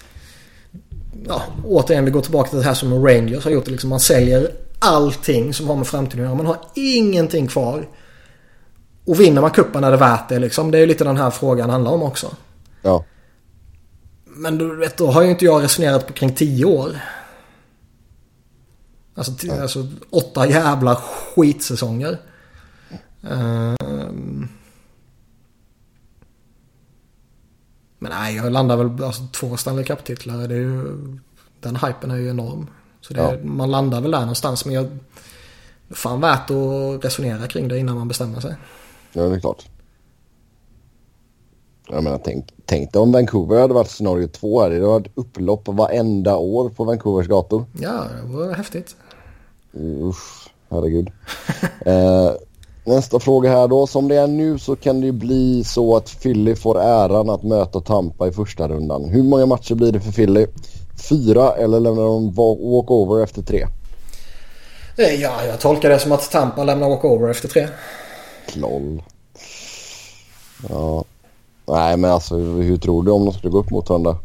ja, 1.28 1.42
återigen 1.64 2.04
vi 2.04 2.10
går 2.10 2.22
tillbaka 2.22 2.48
till 2.48 2.58
det 2.58 2.64
här 2.64 2.74
som 2.74 3.06
Rangers 3.06 3.44
har 3.44 3.50
gjort. 3.50 3.68
Liksom, 3.68 3.90
man 3.90 4.00
säljer 4.00 4.50
allting 4.80 5.54
som 5.54 5.68
har 5.68 5.76
med 5.76 5.86
framtiden 5.86 6.24
att 6.24 6.28
göra. 6.28 6.36
Man 6.36 6.46
har 6.46 6.58
ingenting 6.74 7.46
kvar. 7.46 7.88
Och 9.04 9.20
vinner 9.20 9.40
man 9.40 9.50
kuppen 9.50 9.84
är 9.84 9.90
det 9.90 9.96
värt 9.96 10.28
det 10.28 10.38
liksom. 10.38 10.70
Det 10.70 10.78
är 10.78 10.80
ju 10.80 10.86
lite 10.86 11.04
den 11.04 11.16
här 11.16 11.30
frågan 11.30 11.70
handlar 11.70 11.90
om 11.90 12.02
också. 12.02 12.36
Ja. 12.82 13.04
Men 14.24 14.58
du 14.58 14.76
vet, 14.76 14.96
då 14.96 15.06
har 15.10 15.22
ju 15.22 15.30
inte 15.30 15.44
jag 15.44 15.62
resonerat 15.62 16.06
på 16.06 16.12
kring 16.12 16.34
tio 16.34 16.64
år. 16.64 17.00
Alltså, 19.14 19.32
t- 19.32 19.50
alltså 19.60 19.86
åtta 20.10 20.48
jävla 20.48 20.96
skitsäsonger. 20.96 22.18
Ehm. 23.30 24.48
men 27.98 28.12
nej, 28.12 28.36
jag 28.36 28.52
landar 28.52 28.76
väl 28.76 29.04
alltså, 29.04 29.22
två 29.32 29.56
Stanley 29.56 29.84
Cup-titlar. 29.84 30.48
Det 30.48 30.54
är 30.54 30.58
ju, 30.58 30.84
den 31.60 31.76
hypen 31.76 32.10
är 32.10 32.16
ju 32.16 32.30
enorm. 32.30 32.66
Så 33.00 33.14
det, 33.14 33.20
Ja. 33.20 33.32
man 33.42 33.70
landar 33.70 34.00
väl 34.00 34.10
där 34.10 34.20
någonstans. 34.20 34.64
Men 34.64 34.74
jag, 34.74 34.86
fan 35.90 36.20
värt 36.20 36.50
att 36.50 37.04
resonera 37.04 37.46
kring 37.46 37.68
det 37.68 37.78
innan 37.78 37.98
man 37.98 38.08
bestämmer 38.08 38.40
sig. 38.40 38.54
Ja, 39.12 39.22
det 39.22 39.36
är 39.36 39.40
klart. 39.40 39.66
Jag 41.88 42.04
menar, 42.04 42.20
tänk, 42.24 42.46
tänk 42.64 42.92
dig 42.92 43.02
om 43.02 43.12
Vancouver 43.12 43.60
hade 43.60 43.74
varit 43.74 43.90
scenario 43.90 44.28
två 44.28 44.60
här. 44.62 44.70
Det 44.70 44.74
hade 44.74 44.86
varit 44.86 45.12
upplopp 45.14 45.68
varenda 45.68 46.36
år 46.36 46.68
på 46.68 46.84
Vancouvers 46.84 47.26
gator. 47.26 47.64
Ja, 47.80 48.04
det 48.26 48.32
var 48.36 48.54
häftigt. 48.54 48.96
Usch, 50.02 50.50
herregud. 50.70 51.10
eh, 51.86 52.30
nästa 52.84 53.20
fråga 53.20 53.50
här 53.50 53.68
då. 53.68 53.86
Som 53.86 54.08
det 54.08 54.16
är 54.16 54.26
nu 54.26 54.58
så 54.58 54.76
kan 54.76 55.00
det 55.00 55.06
ju 55.06 55.12
bli 55.12 55.64
så 55.64 55.96
att 55.96 56.20
Philly 56.22 56.54
får 56.56 56.80
äran 56.80 57.30
att 57.30 57.42
möta 57.42 57.80
Tampa 57.80 58.28
i 58.28 58.32
första 58.32 58.68
rundan. 58.68 59.04
Hur 59.04 59.22
många 59.22 59.46
matcher 59.46 59.74
blir 59.74 59.92
det 59.92 60.00
för 60.00 60.12
Philly? 60.12 60.46
Fyra 61.08 61.52
eller 61.52 61.80
lämnar 61.80 62.02
de 62.02 62.32
walkover 62.34 63.22
efter 63.22 63.42
tre? 63.42 63.66
Eh, 64.96 65.14
Ja, 65.14 65.44
jag 65.46 65.60
tolkar 65.60 65.88
det 65.90 65.98
som 65.98 66.12
att 66.12 66.30
Tampa 66.30 66.64
lämnar 66.64 66.88
walkover 66.88 67.30
efter 67.30 67.48
tre. 67.48 67.68
Kloll. 68.46 69.02
Ja. 70.68 71.04
Nej 71.68 71.96
men 71.96 72.10
alltså 72.10 72.36
hur 72.36 72.76
tror 72.76 73.02
du 73.02 73.10
om 73.10 73.24
de 73.24 73.34
skulle 73.34 73.50
gå 73.50 73.58
upp 73.58 73.70
mot 73.70 73.88
varandra? 73.88 74.18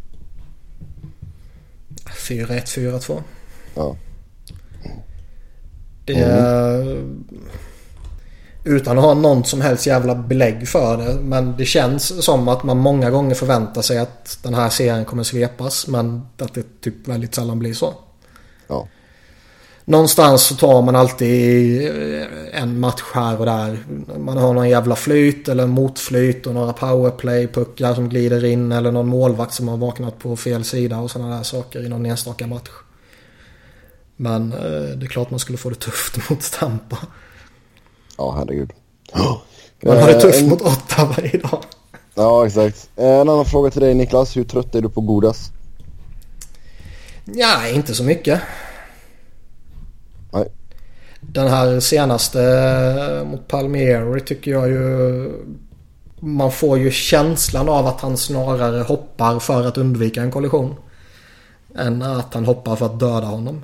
4-1, 2.27 2.65
4-2. 2.65 3.22
Ja. 3.76 3.95
Det 6.06 6.14
är... 6.14 7.03
Utan 8.67 8.97
att 8.97 9.03
ha 9.03 9.13
någon 9.13 9.43
som 9.43 9.61
helst 9.61 9.87
jävla 9.87 10.15
belägg 10.15 10.67
för 10.67 10.97
det. 10.97 11.21
Men 11.21 11.57
det 11.57 11.65
känns 11.65 12.25
som 12.25 12.47
att 12.47 12.63
man 12.63 12.77
många 12.77 13.09
gånger 13.09 13.35
förväntar 13.35 13.81
sig 13.81 13.97
att 13.97 14.39
den 14.43 14.53
här 14.53 14.69
serien 14.69 15.05
kommer 15.05 15.23
svepas. 15.23 15.87
Men 15.87 16.21
att 16.37 16.53
det 16.53 16.81
typ 16.81 17.07
väldigt 17.07 17.35
sällan 17.35 17.59
blir 17.59 17.73
så. 17.73 17.93
Ja. 18.67 18.87
Någonstans 19.85 20.43
så 20.43 20.55
tar 20.55 20.81
man 20.81 20.95
alltid 20.95 21.91
en 22.53 22.79
match 22.79 23.03
här 23.13 23.39
och 23.39 23.45
där. 23.45 23.85
Man 24.17 24.37
har 24.37 24.53
någon 24.53 24.69
jävla 24.69 24.95
flyt 24.95 25.49
eller 25.49 25.67
motflyt 25.67 26.47
och 26.47 26.53
några 26.53 26.73
powerplay-puckar 26.73 27.95
som 27.95 28.09
glider 28.09 28.45
in. 28.45 28.71
Eller 28.71 28.91
någon 28.91 29.07
målvakt 29.07 29.53
som 29.53 29.67
har 29.67 29.77
vaknat 29.77 30.19
på 30.19 30.35
fel 30.35 30.63
sida 30.63 30.99
och 30.99 31.11
sådana 31.11 31.35
där 31.35 31.43
saker 31.43 31.85
i 31.85 31.89
någon 31.89 32.05
enstaka 32.05 32.47
match. 32.47 32.69
Men 34.15 34.53
eh, 34.53 34.97
det 34.97 35.05
är 35.05 35.09
klart 35.09 35.29
man 35.29 35.39
skulle 35.39 35.57
få 35.57 35.69
det 35.69 35.75
tufft 35.75 36.29
mot 36.29 36.51
Tampa. 36.51 36.97
Ja 38.17 38.31
herregud. 38.37 38.71
Man 39.83 39.97
har 39.97 40.07
det 40.07 40.13
Eh, 40.13 40.19
tufft 40.19 40.41
en- 40.41 40.49
mot 40.49 40.61
Ottawa 40.61 41.15
idag. 41.33 41.63
Ja 42.15 42.45
exakt. 42.47 42.89
Eh, 42.95 43.05
En 43.05 43.29
annan 43.29 43.45
fråga 43.45 43.71
till 43.71 43.81
dig 43.81 43.93
Niklas. 43.93 44.37
Hur 44.37 44.43
trött 44.43 44.75
är 44.75 44.81
du 44.81 44.89
på 44.89 45.01
Godas? 45.01 45.51
Ja, 47.25 47.67
inte 47.67 47.93
så 47.93 48.03
mycket. 48.03 48.41
Nej. 50.33 50.47
Den 51.21 51.47
här 51.47 51.79
senaste 51.79 52.41
eh, 52.43 53.27
mot 53.27 53.47
Palmieri 53.47 54.21
tycker 54.21 54.51
jag 54.51 54.69
ju... 54.69 55.31
Man 56.19 56.51
får 56.51 56.77
ju 56.79 56.91
känslan 56.91 57.69
av 57.69 57.87
att 57.87 58.01
han 58.01 58.17
snarare 58.17 58.81
hoppar 58.83 59.39
för 59.39 59.67
att 59.67 59.77
undvika 59.77 60.21
en 60.21 60.31
kollision. 60.31 60.75
Än 61.75 62.01
att 62.01 62.33
han 62.33 62.45
hoppar 62.45 62.75
för 62.75 62.85
att 62.85 62.99
döda 62.99 63.27
honom. 63.27 63.61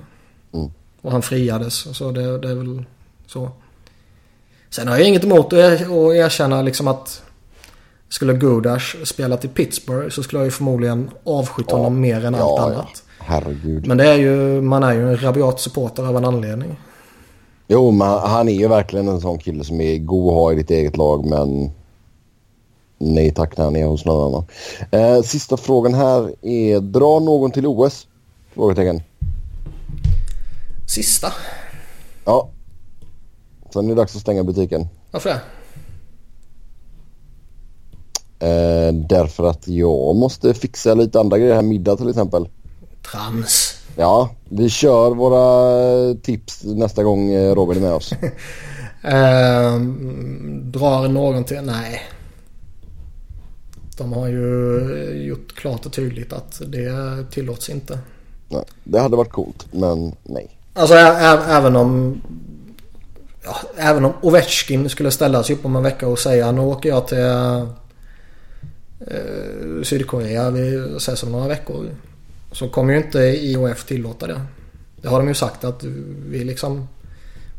Mm. 0.54 0.70
Och 1.02 1.12
han 1.12 1.22
friades. 1.22 1.96
Så 1.96 2.10
det, 2.10 2.38
det 2.38 2.50
är 2.50 2.54
väl 2.54 2.84
så. 3.26 3.50
Sen 4.74 4.88
har 4.88 4.98
jag 4.98 5.08
inget 5.08 5.24
emot 5.24 5.46
att 5.46 5.52
er- 5.52 6.12
erkänna 6.14 6.62
liksom 6.62 6.88
att 6.88 7.22
skulle 8.08 8.32
Godash 8.34 9.04
spela 9.04 9.36
till 9.36 9.50
Pittsburgh 9.50 10.08
så 10.08 10.22
skulle 10.22 10.40
jag 10.40 10.44
ju 10.46 10.50
förmodligen 10.50 11.10
avskytt 11.24 11.66
Ja. 11.68 11.76
honom 11.76 12.00
mer 12.00 12.24
än 12.24 12.34
allt 12.34 12.40
Ja, 12.40 12.56
ja. 12.58 12.64
annat. 12.74 13.02
Herregud. 13.18 13.86
Men 13.86 13.96
det 13.96 14.08
är 14.08 14.16
ju, 14.16 14.60
man 14.60 14.82
är 14.82 14.92
ju 14.92 15.08
en 15.10 15.16
rabiat 15.22 15.60
supporter 15.60 16.02
av 16.08 16.16
en 16.16 16.24
anledning. 16.24 16.76
Jo 17.68 17.90
men 17.90 18.08
han 18.18 18.48
är 18.48 18.52
ju 18.52 18.68
verkligen 18.68 19.08
en 19.08 19.20
sån 19.20 19.38
kille 19.38 19.64
som 19.64 19.80
är 19.80 19.98
god 19.98 20.28
att 20.28 20.34
ha 20.34 20.52
i 20.52 20.54
ditt 20.56 20.70
eget 20.70 20.96
lag 20.96 21.26
men 21.26 21.70
nej 22.98 23.30
tack 23.34 23.56
när 23.56 23.64
han 23.64 23.76
är 23.76 23.84
hos 23.86 24.04
någon 24.04 24.26
annan. 24.34 24.44
Eh, 24.90 25.22
sista 25.22 25.56
frågan 25.56 25.94
här 25.94 26.30
är 26.46 26.80
dra 26.80 27.18
någon 27.18 27.50
till 27.50 27.66
OS? 27.66 28.06
Frågetecken. 28.54 29.02
Sista? 30.88 31.32
Ja. 32.24 32.48
Sen 33.72 33.84
är 33.84 33.88
det 33.88 33.94
dags 33.94 34.16
att 34.16 34.22
stänga 34.22 34.44
butiken. 34.44 34.88
Varför 35.10 35.30
det? 35.30 35.40
Eh, 38.46 38.94
därför 38.94 39.50
att 39.50 39.68
jag 39.68 40.16
måste 40.16 40.54
fixa 40.54 40.94
lite 40.94 41.20
andra 41.20 41.38
grejer 41.38 41.54
här. 41.54 41.62
Middag 41.62 41.96
till 41.96 42.08
exempel. 42.08 42.48
Trams. 43.12 43.74
Ja, 43.96 44.30
vi 44.48 44.68
kör 44.68 45.10
våra 45.10 46.14
tips 46.14 46.64
nästa 46.64 47.02
gång 47.02 47.32
eh, 47.32 47.54
Robin 47.54 47.76
är 47.76 47.80
med 47.80 47.92
oss. 47.94 48.12
Ehm, 49.04 50.72
drar 50.72 51.08
någon 51.08 51.44
till? 51.44 51.62
Nej. 51.62 52.02
De 53.98 54.12
har 54.12 54.28
ju 54.28 55.24
gjort 55.26 55.54
klart 55.54 55.86
och 55.86 55.92
tydligt 55.92 56.32
att 56.32 56.62
det 56.66 57.26
tillåts 57.30 57.68
inte. 57.68 57.98
Nej, 58.48 58.64
det 58.84 59.00
hade 59.00 59.16
varit 59.16 59.32
coolt, 59.32 59.66
men 59.70 60.12
nej. 60.22 60.58
Alltså 60.74 60.94
även 60.94 61.76
om... 61.76 62.20
Ja, 63.44 63.56
även 63.76 64.04
om 64.04 64.12
Ovechkin 64.22 64.88
skulle 64.88 65.10
ställa 65.10 65.42
sig 65.42 65.56
upp 65.56 65.64
om 65.64 65.76
en 65.76 65.82
vecka 65.82 66.08
och 66.08 66.18
säga 66.18 66.52
nu 66.52 66.60
åker 66.60 66.88
jag 66.88 67.08
till 67.08 67.18
eh, 67.18 67.64
Sydkorea. 69.82 70.50
Vi 70.50 70.96
ses 70.96 71.22
om 71.22 71.32
några 71.32 71.48
veckor. 71.48 71.90
Så 72.52 72.68
kommer 72.68 72.92
ju 72.92 72.98
inte 72.98 73.18
IOF 73.18 73.84
tillåta 73.84 74.26
det. 74.26 74.40
Det 74.96 75.08
har 75.08 75.18
de 75.18 75.28
ju 75.28 75.34
sagt 75.34 75.64
att 75.64 75.84
vi 76.28 76.44
liksom... 76.44 76.88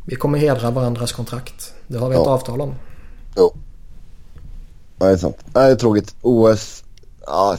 Vi 0.05 0.15
kommer 0.15 0.37
hedra 0.37 0.71
varandras 0.71 1.11
kontrakt. 1.11 1.73
Det 1.87 1.97
har 1.97 2.09
vi 2.09 2.15
ett 2.15 2.21
Ja. 2.25 2.31
avtal 2.31 2.61
om. 2.61 2.75
Jo. 3.37 3.53
Nej, 4.97 5.09
det 5.09 5.13
är 5.13 5.17
sant. 5.17 5.37
Nej, 5.53 5.65
det 5.67 5.71
är 5.71 5.75
tråkigt. 5.75 6.15
OS, 6.21 6.83
ja, 7.25 7.57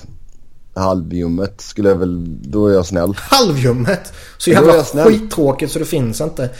halvjummet 0.75 1.61
skulle 1.61 1.89
jag 1.89 1.97
väl, 1.97 2.25
då 2.51 2.67
är 2.67 2.75
jag 2.75 2.87
snäll. 2.87 3.15
Halvjummet! 3.17 4.13
Så 4.39 4.51
jävla 4.51 4.83
skittråkigt 4.85 5.73
så 5.73 5.79
det 5.79 5.85
finns 5.85 6.21
inte. 6.21 6.51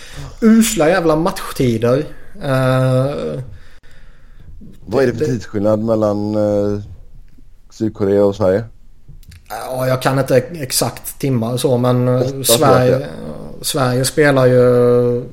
Usla 0.41 0.89
jävla 0.89 1.17
matchtider. 1.17 1.99
Eh, 2.43 3.41
Vad 4.87 5.03
är 5.03 5.07
det 5.07 5.13
för 5.13 5.21
det- 5.21 5.27
tidsskillnad 5.27 5.81
mellan 5.85 6.35
eh, 6.35 6.81
Sydkorea 7.71 8.25
och 8.25 8.37
Sverige? 8.37 8.65
Ja, 9.49 9.87
jag 9.89 10.03
kan 10.03 10.19
inte 10.19 10.37
exakt 10.37 11.19
timmar 11.19 11.57
så 11.57 11.77
men 11.79 12.09
eh, 12.09 12.43
Sverige, 12.43 13.09
Sverige 13.63 14.05
spelar 14.05 14.47
ju 14.47 15.25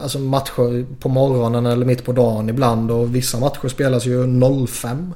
alltså 0.00 0.18
matcher 0.18 0.86
på 1.00 1.08
morgonen 1.08 1.66
eller 1.66 1.86
mitt 1.86 2.04
på 2.04 2.12
dagen 2.12 2.48
ibland 2.48 2.90
och 2.90 3.14
vissa 3.14 3.38
matcher 3.40 3.68
spelas 3.68 4.06
ju 4.06 4.40
05. 4.66 5.14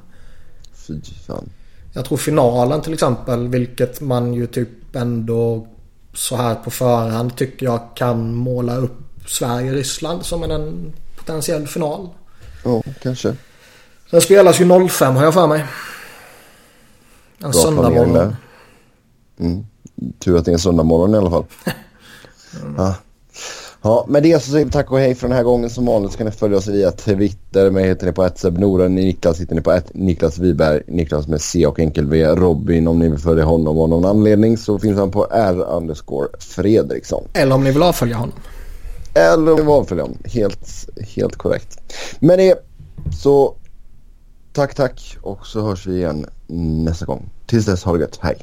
Fy 0.87 1.01
fan. 1.27 1.49
Jag 1.99 2.05
tror 2.05 2.19
finalen 2.19 2.81
till 2.81 2.95
exempel, 2.95 3.49
vilket 3.49 4.01
man 4.01 4.35
ju 4.35 4.47
typ 4.47 4.97
ändå 4.97 5.67
så 6.15 6.37
här 6.37 6.55
på 6.55 6.71
förhand 6.71 7.37
tycker 7.37 7.67
jag 7.67 7.81
kan 7.95 8.35
måla 8.35 8.77
upp 8.77 8.99
Sverige-Ryssland 9.27 10.25
som 10.25 10.43
en, 10.43 10.51
en 10.51 10.93
potentiell 11.17 11.67
final. 11.67 12.09
Ja, 12.65 12.83
kanske. 13.03 13.35
Den 14.11 14.21
spelas 14.21 14.61
ju 14.61 14.89
05 14.89 15.17
har 15.17 15.25
jag 15.25 15.35
för 15.35 15.47
mig. 15.47 15.61
En 17.39 17.51
Bra 17.51 17.53
söndag 17.53 17.83
planering 17.83 18.13
morgon. 18.13 18.37
där. 19.39 19.47
Mm. 19.47 19.67
Tur 20.19 20.37
att 20.37 20.45
det 20.45 20.51
är 20.51 20.53
en 20.53 20.59
söndag 20.59 20.83
morgon 20.83 21.15
i 21.15 21.19
alla 21.19 21.31
fall. 21.31 21.45
ja. 22.77 22.95
Ja, 23.83 24.05
med 24.09 24.23
det 24.23 24.43
så 24.43 24.51
säger 24.51 24.65
vi 24.65 24.71
tack 24.71 24.93
och 24.93 24.99
hej 24.99 25.15
för 25.15 25.29
den 25.29 25.37
här 25.37 25.43
gången. 25.43 25.71
Som 25.71 25.87
vanligt 25.87 26.13
så 26.13 26.19
kan 26.19 26.27
ni 26.27 26.33
följa 26.33 26.59
oss 26.59 26.67
via 26.67 26.91
Twitter. 26.91 27.71
Mig 27.71 27.89
heter 27.89 28.07
ni 28.07 28.13
på 28.13 28.25
ett 28.25 28.43
Noren. 28.43 28.95
Niklas 28.95 29.41
hittar 29.41 29.55
ni 29.55 29.61
på 29.61 29.73
ett 29.73 29.95
Niklas 29.95 30.39
Wiberg. 30.39 30.83
Niklas 30.87 31.29
med 31.29 31.41
C 31.41 31.67
och 31.67 31.81
enkel 31.81 32.07
V. 32.07 32.27
Robin 32.27 32.89
om 32.89 32.99
ni 32.99 33.09
vill 33.09 33.19
följa 33.19 33.45
honom 33.45 33.79
av 33.79 33.89
någon 33.89 34.05
anledning 34.05 34.59
så 34.59 34.79
finns 34.79 34.99
han 34.99 35.11
på 35.11 35.27
R 35.31 35.65
underscore 35.69 36.29
Fredriksson. 36.39 37.25
Eller 37.33 37.55
om 37.55 37.65
ni 37.65 37.71
vill 37.71 37.83
avfölja 37.83 38.17
honom. 38.17 38.35
Eller 39.15 39.53
om 39.53 39.57
ni 39.57 39.63
vill 39.63 39.73
avfölja 39.73 40.05
honom. 40.05 40.19
Helt, 40.25 40.89
helt 41.17 41.37
korrekt. 41.37 41.79
Med 42.21 42.39
det 42.39 42.55
så 43.23 43.55
tack 44.53 44.75
tack 44.75 45.17
och 45.23 45.47
så 45.47 45.61
hörs 45.61 45.87
vi 45.87 45.97
igen 45.97 46.27
nästa 46.85 47.07
gång. 47.07 47.31
Tills 47.47 47.67
dess 47.67 47.85
ha 47.85 47.93
det 47.93 48.01
gött. 48.01 48.19
Hej. 48.23 48.37